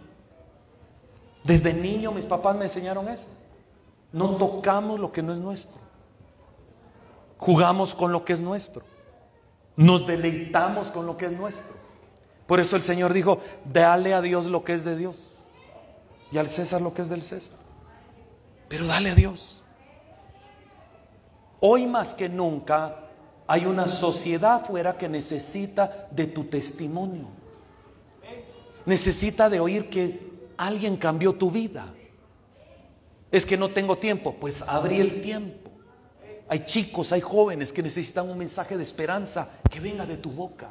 Desde 1.45 1.73
niño 1.73 2.13
mis 2.13 2.27
papás 2.27 2.59
me 2.59 2.65
enseñaron 2.65 3.09
eso. 3.09 3.27
No 4.13 4.37
tocamos 4.37 5.01
lo 5.01 5.13
que 5.13 5.23
no 5.23 5.33
es 5.33 5.39
nuestro. 5.39 5.81
Jugamos 7.41 7.95
con 7.95 8.13
lo 8.13 8.25
que 8.25 8.35
es 8.35 8.41
nuestro. 8.41 8.85
Nos 9.75 10.07
deleitamos 10.07 10.91
con 10.91 11.07
lo 11.07 11.17
que 11.17 11.27
es 11.27 11.33
nuestro. 11.33 11.75
Por 12.47 12.61
eso 12.61 12.77
el 12.77 12.83
Señor 12.83 13.13
dijo, 13.13 13.41
dale 13.65 14.13
a 14.13 14.21
Dios 14.21 14.47
lo 14.47 14.63
que 14.63 14.75
es 14.75 14.85
de 14.85 14.97
Dios 14.97 15.43
y 16.31 16.39
al 16.39 16.49
César 16.49 16.83
lo 16.83 16.93
que 16.93 17.03
es 17.03 17.09
del 17.09 17.23
César. 17.23 17.59
Pero 18.69 18.87
dale 18.87 19.11
a 19.11 19.15
Dios. 19.15 19.63
Hoy 21.61 21.87
más 21.87 22.15
que 22.15 22.29
nunca 22.29 22.97
hay 23.47 23.67
una 23.67 23.89
sociedad 23.89 24.57
afuera 24.57 24.97
que 24.97 25.09
necesita 25.09 26.09
de 26.11 26.27
tu 26.27 26.45
testimonio. 26.45 27.29
Necesita 28.85 29.49
de 29.49 29.61
oír 29.61 29.89
que 29.91 30.31
alguien 30.57 30.97
cambió 30.97 31.35
tu 31.35 31.51
vida. 31.51 31.93
Es 33.33 33.47
que 33.47 33.57
no 33.57 33.71
tengo 33.71 33.97
tiempo, 33.97 34.37
pues 34.39 34.63
abrí 34.63 35.01
el 35.01 35.21
tiempo. 35.21 35.60
Hay 36.51 36.65
chicos, 36.65 37.13
hay 37.13 37.21
jóvenes 37.21 37.73
que 37.73 37.81
necesitan 37.81 38.29
un 38.29 38.37
mensaje 38.37 38.77
de 38.77 38.83
esperanza 38.83 39.49
que 39.71 39.79
venga 39.79 40.05
de 40.05 40.17
tu 40.17 40.33
boca, 40.33 40.71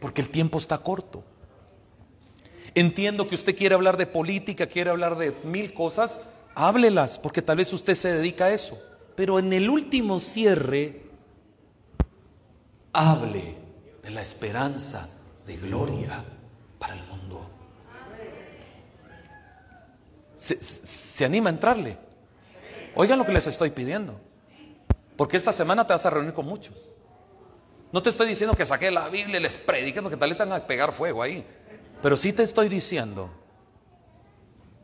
porque 0.00 0.22
el 0.22 0.30
tiempo 0.30 0.56
está 0.56 0.78
corto. 0.78 1.22
Entiendo 2.74 3.28
que 3.28 3.34
usted 3.34 3.54
quiere 3.54 3.74
hablar 3.74 3.98
de 3.98 4.06
política, 4.06 4.66
quiere 4.66 4.88
hablar 4.88 5.18
de 5.18 5.34
mil 5.44 5.74
cosas, 5.74 6.22
háblelas, 6.54 7.18
porque 7.18 7.42
tal 7.42 7.58
vez 7.58 7.70
usted 7.74 7.94
se 7.94 8.14
dedica 8.14 8.46
a 8.46 8.50
eso. 8.50 8.82
Pero 9.14 9.38
en 9.38 9.52
el 9.52 9.68
último 9.68 10.20
cierre, 10.20 11.02
hable 12.94 13.56
de 14.02 14.10
la 14.10 14.22
esperanza 14.22 15.06
de 15.46 15.58
gloria 15.58 16.24
para 16.78 16.94
el 16.94 17.04
mundo. 17.08 17.46
Se, 20.34 20.62
se 20.62 21.26
anima 21.26 21.50
a 21.50 21.52
entrarle. 21.52 21.98
Oigan 22.94 23.18
lo 23.18 23.26
que 23.26 23.32
les 23.32 23.46
estoy 23.46 23.68
pidiendo. 23.68 24.27
Porque 25.18 25.36
esta 25.36 25.52
semana 25.52 25.84
te 25.84 25.92
vas 25.92 26.06
a 26.06 26.10
reunir 26.10 26.32
con 26.32 26.46
muchos. 26.46 26.94
No 27.90 28.00
te 28.00 28.08
estoy 28.08 28.28
diciendo 28.28 28.54
que 28.54 28.64
saque 28.64 28.88
la 28.88 29.08
Biblia 29.08 29.40
y 29.40 29.42
les 29.42 29.58
predique 29.58 30.00
porque 30.00 30.16
tal 30.16 30.28
vez 30.28 30.38
te 30.38 30.44
van 30.44 30.52
a 30.52 30.64
pegar 30.64 30.92
fuego 30.92 31.24
ahí. 31.24 31.44
Pero 32.00 32.16
sí 32.16 32.32
te 32.32 32.44
estoy 32.44 32.68
diciendo 32.68 33.28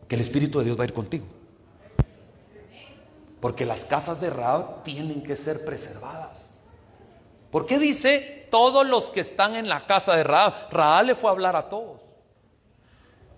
que 0.09 0.17
el 0.17 0.21
Espíritu 0.21 0.59
de 0.59 0.65
Dios 0.65 0.77
va 0.77 0.83
a 0.83 0.87
ir 0.87 0.93
contigo. 0.93 1.25
Porque 3.39 3.65
las 3.65 3.85
casas 3.85 4.21
de 4.21 4.29
Raab 4.29 4.83
tienen 4.83 5.23
que 5.23 5.37
ser 5.37 5.65
preservadas. 5.65 6.59
¿Por 7.53 7.65
qué 7.65 7.79
dice 7.79 8.49
todos 8.51 8.85
los 8.85 9.11
que 9.11 9.21
están 9.21 9.55
en 9.55 9.69
la 9.69 9.87
casa 9.87 10.17
de 10.17 10.25
Raab? 10.25 10.73
Raab 10.73 11.05
le 11.05 11.15
fue 11.15 11.31
a 11.31 11.33
hablar 11.33 11.55
a 11.55 11.69
todos. 11.69 12.01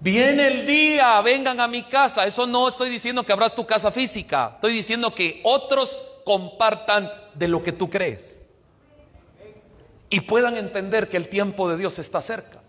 Viene 0.00 0.46
el 0.46 0.66
día, 0.66 1.20
vengan 1.20 1.60
a 1.60 1.68
mi 1.68 1.82
casa. 1.82 2.24
Eso 2.24 2.46
no 2.46 2.68
estoy 2.68 2.88
diciendo 2.88 3.22
que 3.22 3.34
abras 3.34 3.54
tu 3.54 3.66
casa 3.66 3.92
física. 3.92 4.52
Estoy 4.54 4.72
diciendo 4.72 5.14
que 5.14 5.42
otros 5.44 6.02
compartan 6.26 7.08
de 7.34 7.46
lo 7.46 7.62
que 7.62 7.70
tú 7.70 7.88
crees. 7.88 8.48
Y 10.10 10.20
puedan 10.22 10.56
entender 10.56 11.08
que 11.08 11.16
el 11.16 11.28
tiempo 11.28 11.68
de 11.68 11.76
Dios 11.76 12.00
está 12.00 12.20
cerca. 12.20 12.60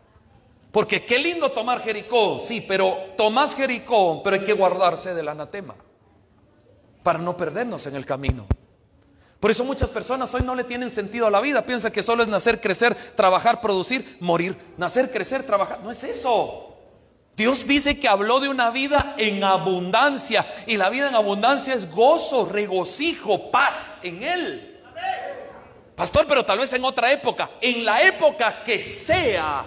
Porque 0.71 1.03
qué 1.03 1.17
lindo 1.17 1.51
tomar 1.51 1.81
Jericó, 1.81 2.39
sí, 2.39 2.63
pero 2.67 2.95
tomas 3.17 3.55
Jericó, 3.55 4.21
pero 4.21 4.35
hay 4.35 4.43
que 4.43 4.53
guardarse 4.53 5.15
del 5.15 5.27
anatema 5.27 5.73
para 7.01 7.17
no 7.17 7.35
perdernos 7.35 7.87
en 7.87 7.95
el 7.95 8.05
camino. 8.05 8.45
Por 9.39 9.49
eso 9.49 9.63
muchas 9.63 9.89
personas 9.89 10.31
hoy 10.35 10.43
no 10.43 10.53
le 10.53 10.63
tienen 10.63 10.91
sentido 10.91 11.25
a 11.25 11.31
la 11.31 11.41
vida, 11.41 11.65
piensan 11.65 11.91
que 11.91 12.03
solo 12.03 12.21
es 12.21 12.29
nacer, 12.29 12.61
crecer, 12.61 12.93
trabajar, 13.15 13.59
producir, 13.59 14.17
morir. 14.19 14.55
Nacer, 14.77 15.09
crecer, 15.11 15.43
trabajar, 15.43 15.79
no 15.83 15.89
es 15.89 16.03
eso. 16.03 16.76
Dios 17.37 17.67
dice 17.67 17.99
que 17.99 18.07
habló 18.07 18.39
de 18.39 18.49
una 18.49 18.71
vida 18.71 19.13
en 19.15 19.43
abundancia 19.43 20.43
y 20.65 20.75
la 20.75 20.89
vida 20.89 21.07
en 21.07 21.13
abundancia 21.13 21.75
es 21.75 21.89
gozo, 21.91 22.49
regocijo, 22.51 23.51
paz 23.51 23.99
en 24.01 24.23
Él. 24.23 24.81
Pastor, 25.95 26.25
pero 26.27 26.43
tal 26.43 26.57
vez 26.57 26.73
en 26.73 26.83
otra 26.83 27.11
época, 27.11 27.51
en 27.61 27.85
la 27.85 28.01
época 28.01 28.63
que 28.63 28.81
sea, 28.81 29.63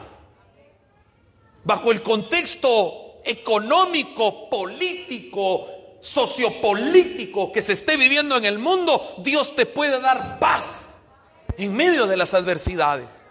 bajo 1.63 1.93
el 1.93 2.03
contexto 2.03 3.21
económico, 3.25 4.51
político, 4.51 5.69
sociopolítico 6.01 7.53
que 7.53 7.63
se 7.63 7.75
esté 7.75 7.97
viviendo 7.97 8.37
en 8.37 8.47
el 8.47 8.59
mundo, 8.59 9.15
Dios 9.19 9.55
te 9.55 9.65
puede 9.65 10.01
dar 10.01 10.41
paz 10.41 10.97
en 11.57 11.73
medio 11.73 12.09
de 12.09 12.17
las 12.17 12.35
adversidades. 12.35 13.31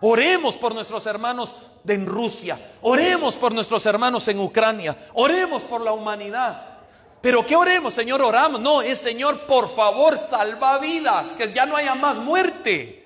Oremos 0.00 0.56
por 0.56 0.76
nuestros 0.76 1.06
hermanos 1.06 1.56
en 1.86 2.06
Rusia, 2.06 2.58
oremos 2.82 3.36
por 3.36 3.52
nuestros 3.52 3.84
hermanos 3.86 4.26
en 4.28 4.38
Ucrania, 4.38 4.96
oremos 5.14 5.62
por 5.64 5.80
la 5.80 5.92
humanidad. 5.92 6.74
Pero 7.20 7.46
¿qué 7.46 7.56
oremos, 7.56 7.94
Señor? 7.94 8.20
Oramos. 8.20 8.60
No, 8.60 8.82
es 8.82 8.98
Señor, 8.98 9.46
por 9.46 9.74
favor, 9.74 10.18
salva 10.18 10.78
vidas, 10.78 11.30
que 11.30 11.50
ya 11.54 11.64
no 11.64 11.74
haya 11.74 11.94
más 11.94 12.18
muerte. 12.18 13.02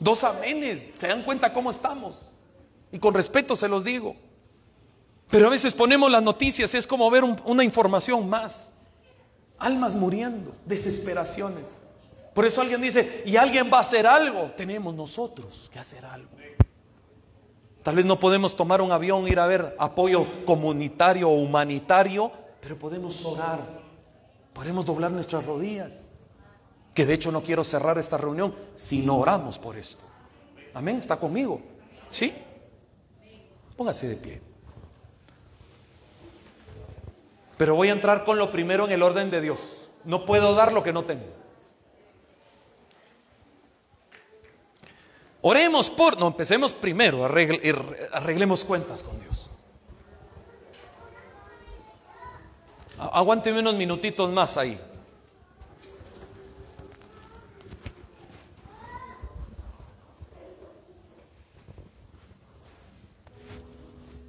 Dos 0.00 0.24
amenes. 0.24 0.90
¿Se 0.98 1.06
dan 1.06 1.22
cuenta 1.22 1.52
cómo 1.52 1.70
estamos? 1.70 2.28
Y 2.90 2.98
con 2.98 3.14
respeto 3.14 3.54
se 3.54 3.68
los 3.68 3.84
digo. 3.84 4.16
Pero 5.30 5.46
a 5.46 5.50
veces 5.50 5.72
ponemos 5.72 6.10
las 6.10 6.24
noticias, 6.24 6.74
es 6.74 6.88
como 6.88 7.08
ver 7.08 7.22
una 7.22 7.62
información 7.62 8.28
más. 8.28 8.72
Almas 9.56 9.94
muriendo, 9.94 10.54
desesperaciones. 10.64 11.64
Por 12.34 12.44
eso 12.44 12.60
alguien 12.60 12.82
dice, 12.82 13.22
y 13.24 13.36
alguien 13.36 13.70
va 13.72 13.78
a 13.78 13.82
hacer 13.82 14.08
algo. 14.08 14.52
Tenemos 14.56 14.92
nosotros 14.92 15.70
que 15.72 15.78
hacer 15.78 16.04
algo. 16.04 16.30
Tal 17.84 17.96
vez 17.96 18.06
no 18.06 18.18
podemos 18.18 18.56
tomar 18.56 18.80
un 18.80 18.90
avión, 18.92 19.28
ir 19.28 19.38
a 19.38 19.46
ver 19.46 19.76
apoyo 19.78 20.26
comunitario 20.46 21.28
o 21.28 21.34
humanitario, 21.34 22.32
pero 22.60 22.78
podemos 22.78 23.22
orar. 23.26 23.58
Podemos 24.54 24.86
doblar 24.86 25.10
nuestras 25.10 25.44
rodillas. 25.44 26.08
Que 26.94 27.04
de 27.04 27.12
hecho 27.12 27.30
no 27.30 27.42
quiero 27.42 27.62
cerrar 27.62 27.98
esta 27.98 28.16
reunión 28.16 28.54
si 28.74 29.04
no 29.04 29.18
oramos 29.18 29.58
por 29.58 29.76
esto. 29.76 30.02
Amén, 30.72 30.96
está 30.96 31.18
conmigo. 31.18 31.60
¿Sí? 32.08 32.32
Póngase 33.76 34.08
de 34.08 34.16
pie. 34.16 34.40
Pero 37.58 37.74
voy 37.74 37.90
a 37.90 37.92
entrar 37.92 38.24
con 38.24 38.38
lo 38.38 38.50
primero 38.50 38.86
en 38.86 38.92
el 38.92 39.02
orden 39.02 39.30
de 39.30 39.42
Dios. 39.42 39.90
No 40.04 40.24
puedo 40.24 40.54
dar 40.54 40.72
lo 40.72 40.82
que 40.82 40.92
no 40.94 41.04
tengo. 41.04 41.43
Oremos 45.46 45.90
por, 45.90 46.18
no, 46.18 46.28
empecemos 46.28 46.72
primero, 46.72 47.26
arreglemos 47.26 48.64
cuentas 48.64 49.02
con 49.02 49.20
Dios. 49.20 49.50
Aguánteme 52.96 53.58
unos 53.58 53.74
minutitos 53.74 54.32
más 54.32 54.56
ahí. 54.56 54.80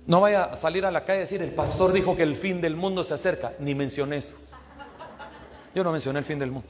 No 0.05 0.19
vaya 0.19 0.43
a 0.43 0.55
salir 0.57 0.85
a 0.85 0.91
la 0.91 1.05
calle 1.05 1.19
y 1.19 1.21
decir, 1.21 1.41
el 1.41 1.53
pastor 1.53 1.93
dijo 1.93 2.17
que 2.17 2.23
el 2.23 2.35
fin 2.35 2.59
del 2.59 2.75
mundo 2.75 3.05
se 3.05 3.13
acerca. 3.13 3.53
Ni 3.59 3.73
mencioné 3.73 4.17
eso. 4.17 4.35
Yo 5.73 5.81
no 5.81 5.93
mencioné 5.93 6.19
el 6.19 6.25
fin 6.25 6.39
del 6.39 6.51
mundo. 6.51 6.67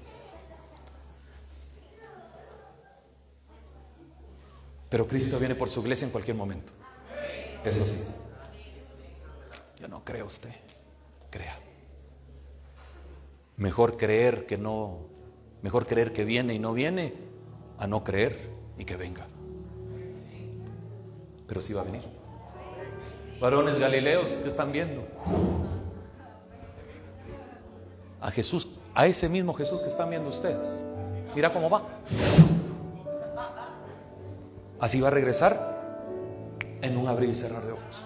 Pero 4.89 5.07
Cristo 5.07 5.39
viene 5.39 5.55
por 5.55 5.69
su 5.69 5.81
iglesia 5.81 6.05
en 6.05 6.11
cualquier 6.11 6.37
momento. 6.37 6.73
Eso 7.63 7.83
sí. 7.83 8.03
Yo 9.79 9.87
no 9.87 10.03
creo 10.03 10.25
usted. 10.25 10.51
Crea. 11.29 11.59
Mejor 13.57 13.97
creer 13.97 14.45
que 14.45 14.57
no, 14.57 14.99
mejor 15.61 15.87
creer 15.87 16.13
que 16.13 16.25
viene 16.25 16.53
y 16.53 16.59
no 16.59 16.73
viene, 16.73 17.13
a 17.77 17.87
no 17.87 18.03
creer 18.03 18.49
y 18.77 18.85
que 18.85 18.95
venga. 18.95 19.25
Pero 21.47 21.61
sí 21.61 21.73
va 21.73 21.81
a 21.81 21.85
venir 21.85 22.15
varones 23.39 23.79
galileos 23.79 24.29
que 24.29 24.49
están 24.49 24.71
viendo. 24.71 25.03
A 28.21 28.31
Jesús, 28.31 28.67
a 28.93 29.05
ese 29.05 29.29
mismo 29.29 29.53
Jesús 29.53 29.81
que 29.81 29.89
están 29.89 30.09
viendo 30.09 30.29
ustedes. 30.29 30.81
Mira 31.35 31.53
cómo 31.53 31.69
va. 31.69 31.83
Así 34.79 34.99
va 34.99 35.07
a 35.07 35.11
regresar 35.11 35.75
en 36.81 36.97
un 36.97 37.07
abrir 37.07 37.29
y 37.29 37.35
cerrar 37.35 37.63
de 37.63 37.71
ojos. 37.71 38.05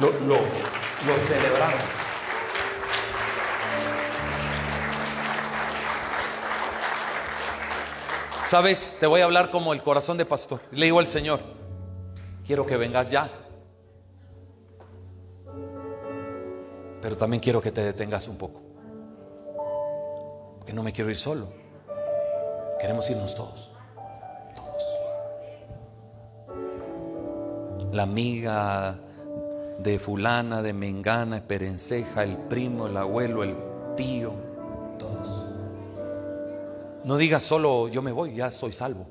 Lo, 0.00 0.08
celebramos. 1.18 1.82
Sabes, 8.42 8.94
te 9.00 9.06
voy 9.06 9.20
a 9.22 9.24
hablar 9.24 9.50
como 9.50 9.72
el 9.72 9.82
corazón 9.82 10.18
de 10.18 10.26
pastor. 10.26 10.60
Le 10.72 10.86
digo 10.86 10.98
al 10.98 11.06
Señor, 11.06 11.40
quiero 12.46 12.66
que 12.66 12.76
vengas 12.76 13.10
ya. 13.10 13.30
Pero 17.00 17.16
también 17.16 17.40
quiero 17.40 17.60
que 17.60 17.72
te 17.72 17.82
detengas 17.82 18.28
un 18.28 18.36
poco. 18.36 18.60
Que 20.66 20.72
no 20.72 20.82
me 20.82 20.92
quiero 20.92 21.10
ir 21.10 21.16
solo. 21.16 21.48
Queremos 22.78 23.08
irnos. 23.10 23.34
Todos. 23.34 23.71
La 27.92 28.04
amiga 28.04 28.98
de 29.82 29.98
fulana, 29.98 30.62
de 30.62 30.72
mengana, 30.72 31.46
perenceja, 31.46 32.22
el 32.22 32.38
primo, 32.38 32.86
el 32.86 32.96
abuelo, 32.96 33.42
el 33.42 33.54
tío, 33.96 34.32
todos. 34.98 35.46
No 37.04 37.18
digas 37.18 37.42
solo 37.42 37.88
yo 37.88 38.00
me 38.00 38.12
voy, 38.12 38.34
ya 38.34 38.50
soy 38.50 38.72
salvo. 38.72 39.06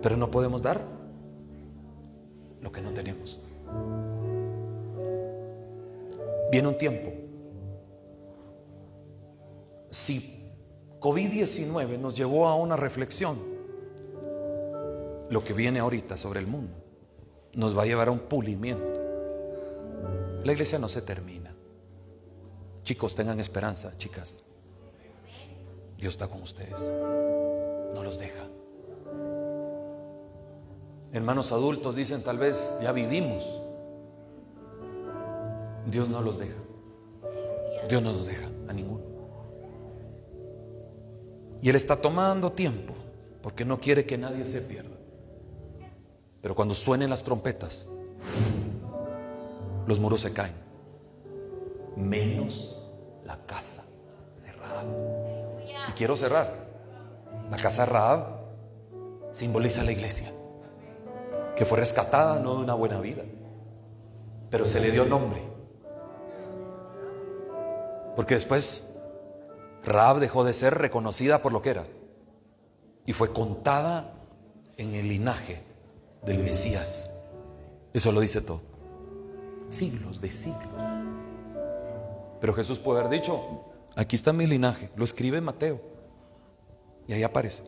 Pero 0.00 0.16
no 0.16 0.30
podemos 0.30 0.62
dar 0.62 0.80
lo 2.62 2.72
que 2.72 2.80
no 2.80 2.90
tenemos. 2.92 3.38
Viene 6.50 6.68
un 6.68 6.78
tiempo. 6.78 7.12
Si 9.90 10.54
COVID-19 11.00 11.98
nos 11.98 12.16
llevó 12.16 12.48
a 12.48 12.54
una 12.54 12.76
reflexión, 12.76 13.36
lo 15.28 15.44
que 15.44 15.52
viene 15.52 15.80
ahorita 15.80 16.16
sobre 16.16 16.40
el 16.40 16.46
mundo 16.46 16.83
nos 17.56 17.76
va 17.76 17.82
a 17.82 17.86
llevar 17.86 18.08
a 18.08 18.10
un 18.10 18.20
pulimiento. 18.20 19.00
La 20.44 20.52
iglesia 20.52 20.78
no 20.78 20.88
se 20.88 21.02
termina. 21.02 21.54
Chicos, 22.82 23.14
tengan 23.14 23.40
esperanza, 23.40 23.96
chicas. 23.96 24.42
Dios 25.98 26.14
está 26.14 26.28
con 26.28 26.42
ustedes. 26.42 26.94
No 27.94 28.02
los 28.02 28.18
deja. 28.18 28.44
Hermanos 31.12 31.52
adultos 31.52 31.96
dicen, 31.96 32.22
tal 32.22 32.38
vez 32.38 32.70
ya 32.82 32.92
vivimos. 32.92 33.60
Dios 35.86 36.08
no 36.08 36.20
los 36.20 36.38
deja. 36.38 36.56
Dios 37.88 38.02
no 38.02 38.12
nos 38.12 38.26
deja 38.26 38.48
a 38.68 38.72
ninguno. 38.72 39.04
Y 41.62 41.70
Él 41.70 41.76
está 41.76 41.96
tomando 41.96 42.52
tiempo 42.52 42.94
porque 43.42 43.64
no 43.64 43.80
quiere 43.80 44.04
que 44.04 44.18
nadie 44.18 44.44
se 44.44 44.60
pierda. 44.60 44.93
Pero 46.44 46.54
cuando 46.54 46.74
suenen 46.74 47.08
las 47.08 47.24
trompetas, 47.24 47.86
los 49.86 49.98
muros 49.98 50.20
se 50.20 50.34
caen. 50.34 50.52
Menos 51.96 52.84
la 53.24 53.38
casa 53.46 53.86
de 54.44 54.52
Raab. 54.52 54.84
Y 55.88 55.92
quiero 55.92 56.14
cerrar. 56.16 56.52
La 57.50 57.56
casa 57.56 57.86
de 57.86 57.92
Raab 57.92 58.26
simboliza 59.32 59.82
la 59.84 59.92
iglesia 59.92 60.30
que 61.56 61.64
fue 61.64 61.78
rescatada 61.78 62.38
no 62.40 62.56
de 62.56 62.64
una 62.64 62.74
buena 62.74 63.00
vida, 63.00 63.22
pero 64.50 64.66
se 64.66 64.82
le 64.82 64.90
dio 64.90 65.06
nombre. 65.06 65.40
Porque 68.16 68.34
después 68.34 68.98
Raab 69.82 70.18
dejó 70.18 70.44
de 70.44 70.52
ser 70.52 70.74
reconocida 70.74 71.40
por 71.40 71.54
lo 71.54 71.62
que 71.62 71.70
era 71.70 71.86
y 73.06 73.14
fue 73.14 73.32
contada 73.32 74.12
en 74.76 74.92
el 74.92 75.08
linaje 75.08 75.72
del 76.24 76.38
Mesías. 76.38 77.10
Eso 77.92 78.12
lo 78.12 78.20
dice 78.20 78.40
todo. 78.40 78.60
Siglos 79.70 80.20
de 80.20 80.30
siglos. 80.30 80.82
Pero 82.40 82.52
Jesús 82.54 82.78
puede 82.78 83.00
haber 83.00 83.12
dicho, 83.12 83.64
aquí 83.96 84.16
está 84.16 84.32
mi 84.32 84.46
linaje, 84.46 84.90
lo 84.96 85.04
escribe 85.04 85.40
Mateo. 85.40 85.80
Y 87.06 87.12
ahí 87.12 87.22
aparece. 87.22 87.64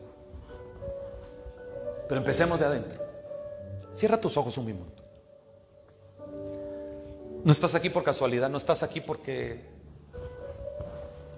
Pero 2.07 2.19
empecemos 2.19 2.59
de 2.59 2.65
adentro. 2.65 2.99
Cierra 3.93 4.19
tus 4.19 4.37
ojos 4.37 4.57
un 4.57 4.65
minuto. 4.65 5.03
No 7.43 7.51
estás 7.51 7.75
aquí 7.75 7.89
por 7.89 8.03
casualidad, 8.03 8.49
no 8.49 8.57
estás 8.57 8.83
aquí 8.83 9.01
porque 9.01 9.63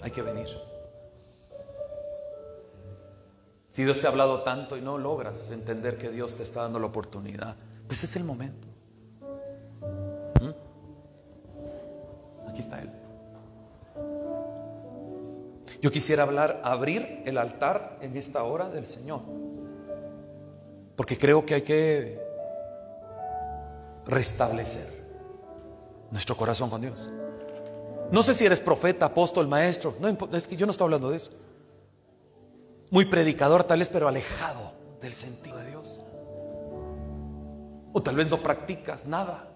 hay 0.02 0.12
que 0.12 0.22
venir. 0.22 0.48
Si 3.80 3.86
Dios 3.86 4.02
te 4.02 4.08
ha 4.08 4.10
hablado 4.10 4.42
tanto 4.42 4.76
y 4.76 4.82
no 4.82 4.98
logras 4.98 5.52
entender 5.52 5.98
que 5.98 6.10
Dios 6.10 6.36
te 6.36 6.44
está 6.44 6.64
dando 6.64 6.80
la 6.80 6.88
oportunidad, 6.88 7.56
pues 7.88 8.04
es 8.04 8.14
el 8.18 8.26
momento. 8.26 8.68
¿Mm? 10.42 10.50
Aquí 12.50 12.60
está 12.60 12.82
Él. 12.82 12.92
Yo 15.82 15.90
quisiera 15.92 16.24
hablar, 16.24 16.60
abrir 16.62 17.24
el 17.26 17.38
altar 17.38 18.00
en 18.02 18.18
esta 18.18 18.44
hora 18.44 18.68
del 18.68 18.86
Señor. 18.86 19.22
Porque 20.98 21.18
creo 21.18 21.46
que 21.46 21.56
hay 21.56 21.62
que 21.62 22.22
restablecer 24.06 24.90
nuestro 26.12 26.36
corazón 26.36 26.70
con 26.70 26.82
Dios. 26.82 27.00
No 28.12 28.24
sé 28.24 28.34
si 28.34 28.46
eres 28.46 28.60
profeta, 28.60 29.06
apóstol, 29.06 29.48
maestro. 29.48 29.96
No, 30.02 30.10
es 30.34 30.50
que 30.50 30.58
yo 30.58 30.66
no 30.66 30.74
estoy 30.74 30.84
hablando 30.84 31.12
de 31.12 31.16
eso. 31.16 31.32
Muy 32.92 33.06
predicador 33.06 33.64
tal 33.64 33.80
vez, 33.80 33.90
pero 33.90 34.08
alejado 34.08 34.74
del 35.02 35.14
sentido 35.14 35.58
de 35.58 35.68
Dios. 35.68 36.02
O 37.94 38.02
tal 38.02 38.16
vez 38.16 38.30
no 38.30 38.42
practicas 38.42 39.06
nada, 39.06 39.48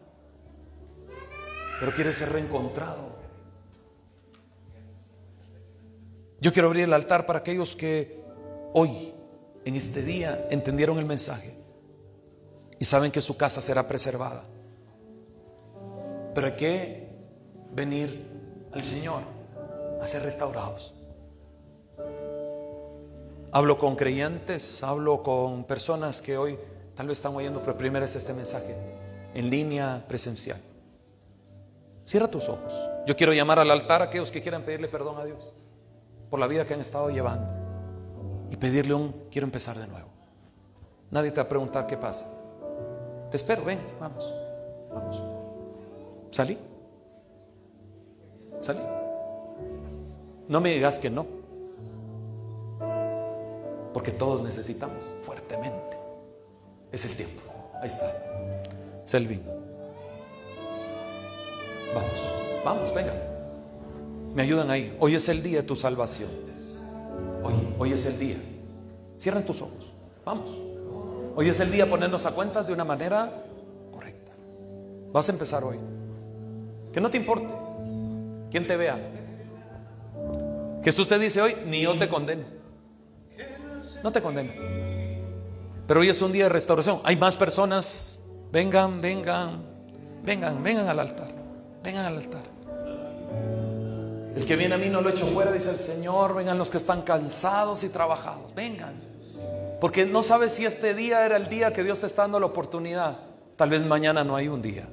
pero 1.79 1.93
quieres 1.93 2.17
ser 2.17 2.31
reencontrado. 2.31 3.13
Yo 6.39 6.51
quiero 6.51 6.67
abrir 6.67 6.83
el 6.83 6.93
altar 6.93 7.25
para 7.25 7.39
aquellos 7.39 7.75
que 7.75 8.23
hoy 8.73 9.13
en 9.65 9.75
este 9.75 10.03
día 10.03 10.47
entendieron 10.51 10.99
el 10.99 11.05
mensaje 11.05 11.55
y 12.79 12.85
saben 12.85 13.11
que 13.11 13.21
su 13.21 13.37
casa 13.37 13.61
será 13.61 13.87
preservada. 13.87 14.43
Pero 16.35 16.47
hay 16.47 16.53
que 16.53 17.09
venir 17.71 18.27
al 18.73 18.83
Señor 18.83 19.21
a 20.01 20.07
ser 20.07 20.23
restaurados. 20.23 20.93
Hablo 23.55 23.77
con 23.77 23.95
creyentes, 23.95 24.81
hablo 24.81 25.21
con 25.21 25.63
personas 25.65 26.23
que 26.23 26.39
hoy 26.39 26.57
tal 26.95 27.05
vez 27.05 27.19
están 27.19 27.35
oyendo 27.35 27.61
por 27.61 27.77
primera 27.77 28.01
vez 28.01 28.15
este 28.15 28.33
mensaje, 28.33 28.75
en 29.35 29.51
línea 29.51 30.03
presencial. 30.07 30.59
Cierra 32.03 32.27
tus 32.27 32.49
ojos. 32.49 32.73
Yo 33.05 33.15
quiero 33.15 33.31
llamar 33.31 33.59
al 33.59 33.69
altar 33.69 34.01
a 34.01 34.05
aquellos 34.05 34.31
que 34.31 34.41
quieran 34.41 34.63
pedirle 34.63 34.87
perdón 34.87 35.19
a 35.19 35.25
Dios 35.25 35.53
por 36.31 36.39
la 36.39 36.47
vida 36.47 36.65
que 36.65 36.73
han 36.73 36.79
estado 36.79 37.11
llevando 37.11 37.55
y 38.49 38.55
pedirle 38.55 38.95
un 38.95 39.13
quiero 39.29 39.45
empezar 39.45 39.77
de 39.77 39.85
nuevo. 39.85 40.07
Nadie 41.11 41.29
te 41.29 41.37
va 41.37 41.43
a 41.43 41.49
preguntar 41.49 41.85
qué 41.85 41.95
pasa. 41.95 42.25
Te 43.29 43.37
espero, 43.37 43.63
ven, 43.63 43.79
vamos, 43.99 44.33
vamos. 44.91 45.21
¿Salí? 46.31 46.57
¿Salí? 48.61 48.81
No 50.47 50.59
me 50.59 50.71
digas 50.71 50.97
que 50.97 51.11
no. 51.11 51.42
Porque 54.03 54.19
todos 54.19 54.43
necesitamos 54.43 55.15
fuertemente. 55.23 55.97
Es 56.91 57.05
el 57.05 57.15
tiempo. 57.15 57.41
Ahí 57.81 57.87
está. 57.87 58.11
Selvin. 59.05 59.41
Vamos, 61.95 62.63
vamos, 62.65 62.93
venga. 62.93 63.13
Me 64.35 64.41
ayudan 64.41 64.69
ahí. 64.71 64.93
Hoy 64.99 65.15
es 65.15 65.29
el 65.29 65.41
día 65.41 65.61
de 65.61 65.63
tu 65.63 65.77
salvación. 65.77 66.29
Hoy, 67.45 67.53
hoy 67.79 67.93
es 67.93 68.05
el 68.05 68.19
día. 68.19 68.35
Cierren 69.17 69.45
tus 69.45 69.61
ojos. 69.61 69.93
Vamos. 70.25 70.49
Hoy 71.37 71.47
es 71.47 71.61
el 71.61 71.71
día 71.71 71.85
de 71.85 71.89
ponernos 71.89 72.25
a 72.25 72.31
cuentas 72.31 72.67
de 72.67 72.73
una 72.73 72.83
manera 72.83 73.45
correcta. 73.89 74.33
Vas 75.13 75.29
a 75.29 75.31
empezar 75.31 75.63
hoy. 75.63 75.77
Que 76.91 76.99
no 76.99 77.09
te 77.09 77.15
importe. 77.15 77.53
Quien 78.51 78.67
te 78.67 78.75
vea. 78.75 78.99
Jesús 80.83 81.07
te 81.07 81.17
dice 81.17 81.41
hoy, 81.41 81.55
ni 81.67 81.83
yo 81.83 81.97
te 81.97 82.09
condeno. 82.09 82.62
No 84.03 84.11
te 84.11 84.21
condeno. 84.21 84.51
Pero 85.87 86.01
hoy 86.01 86.09
es 86.09 86.21
un 86.21 86.31
día 86.31 86.43
de 86.43 86.49
restauración. 86.49 87.01
Hay 87.03 87.15
más 87.15 87.37
personas. 87.37 88.19
Vengan, 88.51 89.01
vengan, 89.01 89.63
vengan, 90.23 90.61
vengan 90.61 90.87
al 90.87 90.99
altar. 90.99 91.31
Vengan 91.83 92.05
al 92.05 92.17
altar. 92.17 92.43
El 94.35 94.45
que 94.45 94.55
viene 94.55 94.75
a 94.75 94.77
mí 94.77 94.89
no 94.89 95.01
lo 95.01 95.09
echo 95.09 95.25
fuera, 95.25 95.51
dice 95.51 95.69
el 95.69 95.77
Señor. 95.77 96.35
Vengan 96.35 96.57
los 96.57 96.69
que 96.69 96.77
están 96.77 97.01
cansados 97.01 97.83
y 97.83 97.89
trabajados. 97.89 98.53
Vengan. 98.53 98.93
Porque 99.79 100.05
no 100.05 100.23
sabes 100.23 100.53
si 100.53 100.65
este 100.65 100.93
día 100.93 101.25
era 101.25 101.37
el 101.37 101.49
día 101.49 101.73
que 101.73 101.83
Dios 101.83 101.99
te 101.99 102.07
está 102.07 102.23
dando 102.23 102.39
la 102.39 102.45
oportunidad. 102.47 103.17
Tal 103.55 103.69
vez 103.69 103.85
mañana 103.85 104.23
no 104.23 104.35
hay 104.35 104.47
un 104.47 104.61
día. 104.61 104.87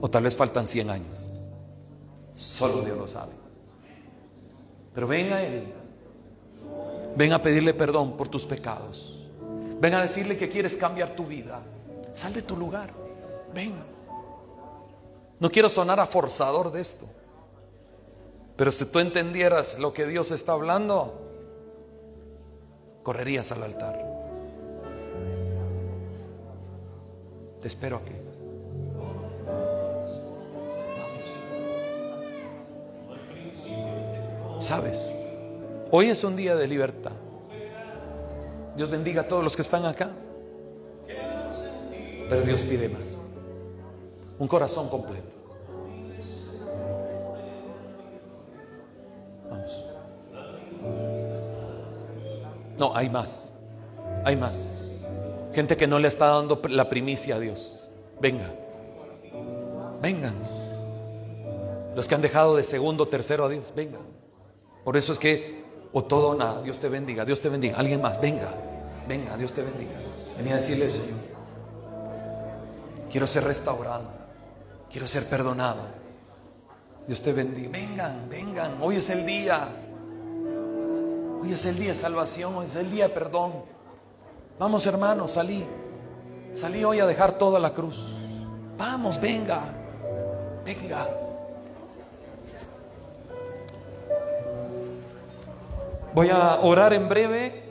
O 0.00 0.08
tal 0.08 0.24
vez 0.24 0.36
faltan 0.36 0.66
100 0.66 0.90
años. 0.90 1.30
Solo 2.34 2.82
Dios 2.82 2.96
lo 2.96 3.06
sabe. 3.06 3.32
Pero 4.94 5.06
ven 5.06 5.32
a 5.32 5.42
Él. 5.42 5.77
Ven 7.16 7.32
a 7.32 7.42
pedirle 7.42 7.74
perdón 7.74 8.16
por 8.16 8.28
tus 8.28 8.46
pecados. 8.46 9.26
Ven 9.80 9.94
a 9.94 10.02
decirle 10.02 10.36
que 10.36 10.48
quieres 10.48 10.76
cambiar 10.76 11.10
tu 11.10 11.24
vida. 11.24 11.60
Sal 12.12 12.32
de 12.32 12.42
tu 12.42 12.56
lugar. 12.56 12.90
Ven. 13.54 13.74
No 15.40 15.50
quiero 15.50 15.68
sonar 15.68 16.00
a 16.00 16.06
forzador 16.06 16.72
de 16.72 16.80
esto. 16.80 17.06
Pero 18.56 18.72
si 18.72 18.86
tú 18.86 18.98
entendieras 18.98 19.78
lo 19.78 19.92
que 19.92 20.04
Dios 20.06 20.32
está 20.32 20.52
hablando, 20.52 21.14
correrías 23.04 23.52
al 23.52 23.62
altar. 23.62 24.04
Te 27.60 27.68
espero 27.68 27.98
aquí. 27.98 28.14
¿Sabes? 34.58 35.14
Hoy 35.90 36.10
es 36.10 36.22
un 36.22 36.36
día 36.36 36.54
de 36.54 36.68
libertad. 36.68 37.12
Dios 38.76 38.90
bendiga 38.90 39.22
a 39.22 39.28
todos 39.28 39.42
los 39.42 39.56
que 39.56 39.62
están 39.62 39.86
acá. 39.86 40.10
Pero 42.28 42.42
Dios 42.42 42.62
pide 42.62 42.90
más. 42.90 43.24
Un 44.38 44.46
corazón 44.46 44.88
completo. 44.90 45.36
Vamos. 49.50 49.84
No, 52.78 52.94
hay 52.94 53.08
más. 53.08 53.54
Hay 54.24 54.36
más. 54.36 54.76
Gente 55.54 55.76
que 55.76 55.86
no 55.86 55.98
le 55.98 56.08
está 56.08 56.26
dando 56.26 56.60
la 56.68 56.90
primicia 56.90 57.36
a 57.36 57.40
Dios. 57.40 57.88
Venga. 58.20 58.52
Vengan. 60.02 60.34
Los 61.96 62.06
que 62.06 62.14
han 62.14 62.20
dejado 62.20 62.56
de 62.56 62.62
segundo, 62.62 63.08
tercero 63.08 63.46
a 63.46 63.48
Dios. 63.48 63.72
Vengan. 63.74 64.02
Por 64.84 64.96
eso 64.98 65.12
es 65.12 65.18
que 65.18 65.57
o 65.92 66.04
todo 66.04 66.28
o 66.28 66.34
nada. 66.34 66.62
Dios 66.62 66.78
te 66.78 66.88
bendiga, 66.88 67.24
Dios 67.24 67.40
te 67.40 67.48
bendiga. 67.48 67.78
Alguien 67.78 68.00
más, 68.00 68.20
venga, 68.20 68.52
venga, 69.06 69.36
Dios 69.36 69.52
te 69.52 69.62
bendiga. 69.62 69.92
Venía 70.36 70.54
a 70.54 70.56
decirle, 70.56 70.90
Señor, 70.90 71.18
quiero 73.10 73.26
ser 73.26 73.44
restaurado, 73.44 74.04
quiero 74.90 75.06
ser 75.06 75.24
perdonado. 75.24 75.80
Dios 77.06 77.22
te 77.22 77.32
bendiga. 77.32 77.70
Vengan, 77.70 78.28
vengan, 78.28 78.78
hoy 78.80 78.96
es 78.96 79.10
el 79.10 79.24
día. 79.24 79.68
Hoy 81.40 81.52
es 81.52 81.66
el 81.66 81.78
día 81.78 81.90
de 81.90 81.94
salvación, 81.94 82.56
hoy 82.56 82.66
es 82.66 82.76
el 82.76 82.90
día 82.90 83.08
de 83.08 83.14
perdón. 83.14 83.52
Vamos 84.58 84.86
hermanos, 84.86 85.32
salí. 85.32 85.66
Salí 86.52 86.84
hoy 86.84 87.00
a 87.00 87.06
dejar 87.06 87.32
toda 87.32 87.60
la 87.60 87.72
cruz. 87.72 88.16
Vamos, 88.76 89.20
venga, 89.20 89.62
venga. 90.64 91.08
Voy 96.14 96.30
a 96.30 96.60
orar 96.62 96.92
en 96.92 97.08
breve, 97.08 97.62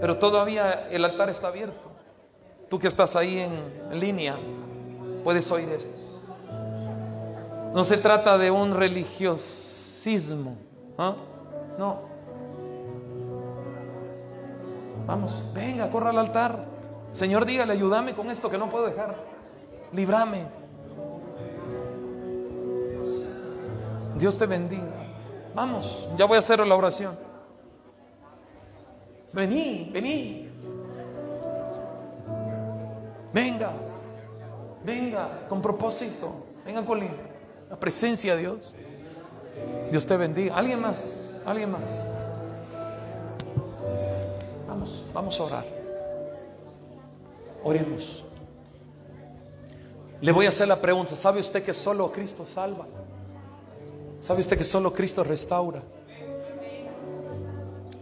pero 0.00 0.18
todavía 0.18 0.88
el 0.90 1.04
altar 1.04 1.28
está 1.30 1.48
abierto. 1.48 1.90
Tú 2.68 2.78
que 2.78 2.88
estás 2.88 3.16
ahí 3.16 3.38
en 3.40 4.00
línea, 4.00 4.36
puedes 5.24 5.50
oír 5.50 5.68
esto. 5.70 5.92
No 7.74 7.84
se 7.84 7.96
trata 7.96 8.36
de 8.36 8.50
un 8.50 8.74
religiosismo, 8.74 10.56
¿ah? 10.98 11.14
no. 11.78 12.10
Vamos, 15.06 15.42
venga, 15.52 15.90
corra 15.90 16.10
al 16.10 16.18
altar. 16.18 16.64
Señor, 17.12 17.44
dígale, 17.44 17.72
ayúdame 17.72 18.14
con 18.14 18.30
esto 18.30 18.50
que 18.50 18.58
no 18.58 18.68
puedo 18.70 18.86
dejar. 18.86 19.16
Librame. 19.92 20.44
Dios 24.16 24.38
te 24.38 24.46
bendiga. 24.46 24.99
Vamos, 25.54 26.08
ya 26.16 26.24
voy 26.26 26.36
a 26.36 26.38
hacer 26.38 26.64
la 26.66 26.76
oración. 26.76 27.18
Vení, 29.32 29.90
vení. 29.92 30.48
Venga, 33.32 33.72
venga, 34.84 35.46
con 35.48 35.62
propósito. 35.62 36.46
Venga 36.64 36.84
con 36.84 37.00
la 37.00 37.76
presencia 37.78 38.34
de 38.34 38.40
Dios. 38.42 38.76
Dios 39.90 40.06
te 40.06 40.16
bendiga. 40.16 40.54
¿Alguien 40.56 40.80
más? 40.80 41.40
¿Alguien 41.44 41.70
más? 41.70 42.06
Vamos, 44.68 45.04
vamos 45.12 45.40
a 45.40 45.44
orar. 45.44 45.64
Oremos. 47.62 48.24
Le 50.20 50.32
voy 50.32 50.46
a 50.46 50.50
hacer 50.50 50.68
la 50.68 50.76
pregunta. 50.76 51.16
¿Sabe 51.16 51.40
usted 51.40 51.64
que 51.64 51.74
solo 51.74 52.10
Cristo 52.12 52.44
salva? 52.44 52.86
¿Sabe 54.20 54.40
usted 54.40 54.58
que 54.58 54.64
solo 54.64 54.92
Cristo 54.92 55.24
restaura? 55.24 55.82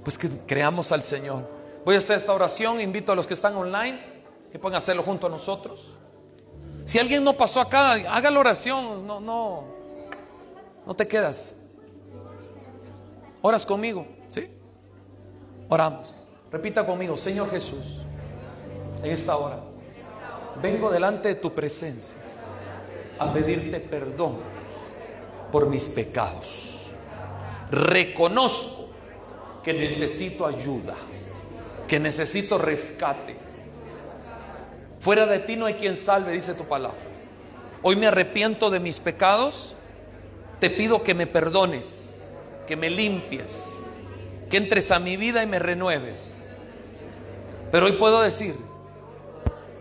Pues 0.03 0.19
que 0.19 0.29
creamos 0.47 0.91
al 0.91 1.03
Señor. 1.03 1.49
Voy 1.85 1.95
a 1.95 1.99
hacer 1.99 2.19
esta 2.19 2.33
oración, 2.33 2.81
invito 2.81 3.13
a 3.13 3.17
los 3.17 3.27
que 3.27 3.35
están 3.35 3.55
online 3.57 4.19
que 4.51 4.59
puedan 4.59 4.79
hacerlo 4.79 5.03
junto 5.03 5.27
a 5.27 5.31
nosotros. 5.31 5.95
Si 6.85 6.99
alguien 6.99 7.23
no 7.23 7.37
pasó 7.37 7.61
acá, 7.61 7.93
haga 7.93 8.31
la 8.31 8.41
oración, 8.41 9.07
no, 9.07 9.21
no, 9.21 9.65
no 10.87 10.97
te 10.97 11.07
quedas. 11.07 11.63
Oras 13.41 13.65
conmigo, 13.65 14.07
¿sí? 14.31 14.51
Oramos. 15.69 16.15
Repita 16.51 16.85
conmigo, 16.85 17.17
Señor 17.17 17.51
Jesús, 17.51 18.01
en 19.03 19.11
esta 19.11 19.37
hora, 19.37 19.61
vengo 20.63 20.91
delante 20.91 21.29
de 21.29 21.35
tu 21.35 21.55
presencia 21.55 22.19
a 23.19 23.33
pedirte 23.33 23.81
perdón 23.81 24.58
por 25.53 25.69
mis 25.69 25.89
pecados. 25.89 26.91
Reconozco 27.71 28.91
que 29.63 29.73
necesito 29.75 30.47
ayuda, 30.47 30.95
que 31.87 32.01
necesito 32.01 32.59
rescate. 32.59 33.37
Fuera 35.01 35.27
de 35.27 35.39
ti 35.41 35.57
no 35.57 35.67
hay 35.67 35.75
quien 35.75 35.97
salve, 35.97 36.33
dice 36.33 36.55
tu 36.55 36.65
palabra. 36.65 36.99
Hoy 37.83 37.97
me 37.97 38.07
arrepiento 38.07 38.71
de 38.71 38.81
mis 38.81 39.01
pecados. 39.01 39.75
Te 40.61 40.71
pido 40.71 41.05
que 41.05 41.15
me 41.15 41.27
perdones, 41.27 42.21
que 42.67 42.77
me 42.77 42.91
limpies, 42.91 43.79
que 44.51 44.57
entres 44.57 44.91
a 44.91 44.99
mi 44.99 45.17
vida 45.17 45.43
y 45.43 45.47
me 45.47 45.61
renueves. 45.61 46.43
Pero 47.71 47.87
hoy 47.87 47.93
puedo 47.93 48.23
decir 48.23 48.57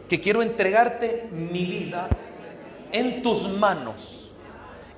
que 0.07 0.22
quiero 0.22 0.41
entregarte 0.41 1.27
mi 1.31 1.65
vida 1.65 2.10
en 2.91 3.23
tus 3.23 3.48
manos. 3.49 4.16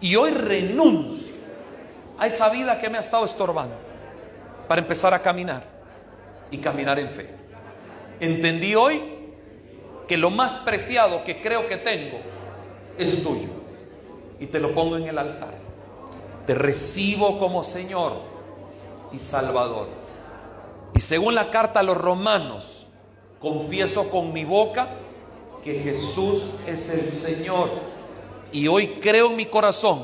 Y 0.02 0.16
hoy 0.16 0.32
renuncio 0.32 1.36
a 2.18 2.28
esa 2.28 2.50
vida 2.50 2.80
que 2.80 2.90
me 2.90 2.98
ha 2.98 3.02
estado 3.02 3.26
estorbando 3.26 3.76
para 4.68 4.82
empezar 4.82 5.14
a 5.14 5.22
caminar 5.22 5.64
y 6.52 6.58
caminar 6.58 7.00
en 7.00 7.10
fe. 7.10 7.30
Entendí 8.20 8.76
hoy 8.76 9.02
que 10.08 10.18
lo 10.18 10.30
más 10.30 10.58
preciado 10.58 11.24
que 11.24 11.42
creo 11.42 11.68
que 11.68 11.78
tengo 11.78 12.20
es 12.98 13.24
tuyo 13.24 13.50
y 14.40 14.48
te 14.48 14.60
lo 14.60 14.74
pongo 14.74 14.98
en 14.98 15.08
el 15.08 15.18
altar. 15.18 15.54
Te 16.46 16.56
recibo 16.56 17.40
como 17.40 17.64
Señor 17.64 18.14
y 19.12 19.20
Salvador. 19.20 19.88
Y 20.96 21.00
según 21.02 21.36
la 21.36 21.50
carta 21.52 21.82
a 21.82 21.84
los 21.84 21.98
romanos, 21.98 22.88
confieso 23.40 24.10
con 24.10 24.34
mi 24.34 24.46
boca 24.46 24.88
que 25.64 25.80
Jesús 25.80 26.56
es 26.66 26.90
el 26.90 27.12
Señor. 27.12 27.70
Y 28.52 28.68
hoy 28.68 29.00
creo 29.02 29.28
en 29.28 29.36
mi 29.36 29.46
corazón 29.46 30.04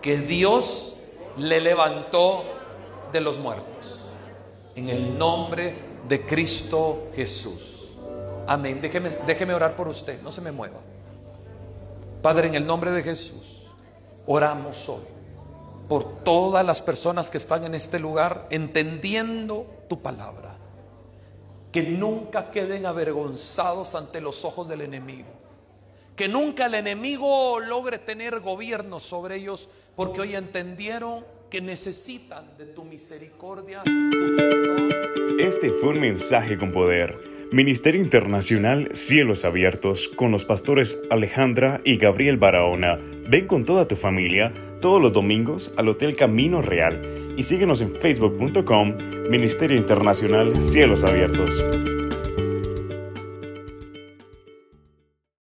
que 0.00 0.18
Dios 0.18 0.94
le 1.36 1.60
levantó 1.60 2.44
de 3.12 3.20
los 3.20 3.38
muertos. 3.38 4.06
En 4.74 4.88
el 4.88 5.18
nombre 5.18 5.74
de 6.08 6.24
Cristo 6.24 7.08
Jesús. 7.14 7.88
Amén. 8.46 8.80
Déjeme, 8.80 9.54
orar 9.54 9.76
por 9.76 9.88
usted. 9.88 10.20
No 10.22 10.32
se 10.32 10.40
me 10.40 10.52
mueva. 10.52 10.78
Padre, 12.22 12.48
en 12.48 12.54
el 12.54 12.66
nombre 12.66 12.90
de 12.90 13.02
Jesús, 13.02 13.66
oramos 14.26 14.88
hoy 14.88 15.04
por 15.88 16.22
todas 16.22 16.64
las 16.64 16.80
personas 16.80 17.30
que 17.30 17.38
están 17.38 17.64
en 17.64 17.74
este 17.74 17.98
lugar 17.98 18.46
entendiendo 18.50 19.66
tu 19.88 20.00
palabra. 20.00 20.56
Que 21.72 21.82
nunca 21.82 22.50
queden 22.50 22.86
avergonzados 22.86 23.94
ante 23.94 24.20
los 24.20 24.44
ojos 24.44 24.68
del 24.68 24.80
enemigo. 24.80 25.39
Que 26.20 26.28
nunca 26.28 26.66
el 26.66 26.74
enemigo 26.74 27.60
logre 27.60 27.96
tener 27.96 28.40
gobierno 28.40 29.00
sobre 29.00 29.36
ellos 29.36 29.70
porque 29.96 30.20
hoy 30.20 30.34
entendieron 30.34 31.24
que 31.48 31.62
necesitan 31.62 32.58
de 32.58 32.66
tu 32.66 32.84
misericordia. 32.84 33.82
Este 35.38 35.70
fue 35.70 35.94
un 35.94 36.00
mensaje 36.00 36.58
con 36.58 36.72
poder. 36.72 37.16
Ministerio 37.52 38.02
Internacional 38.02 38.90
Cielos 38.92 39.46
Abiertos 39.46 40.08
con 40.08 40.30
los 40.30 40.44
pastores 40.44 41.00
Alejandra 41.08 41.80
y 41.86 41.96
Gabriel 41.96 42.36
Barahona. 42.36 42.98
Ven 43.26 43.46
con 43.46 43.64
toda 43.64 43.88
tu 43.88 43.96
familia 43.96 44.52
todos 44.82 45.00
los 45.00 45.14
domingos 45.14 45.72
al 45.78 45.88
Hotel 45.88 46.16
Camino 46.16 46.60
Real 46.60 47.32
y 47.38 47.44
síguenos 47.44 47.80
en 47.80 47.92
facebook.com 47.92 48.98
Ministerio 49.30 49.78
Internacional 49.78 50.62
Cielos 50.62 51.02
Abiertos. 51.02 51.64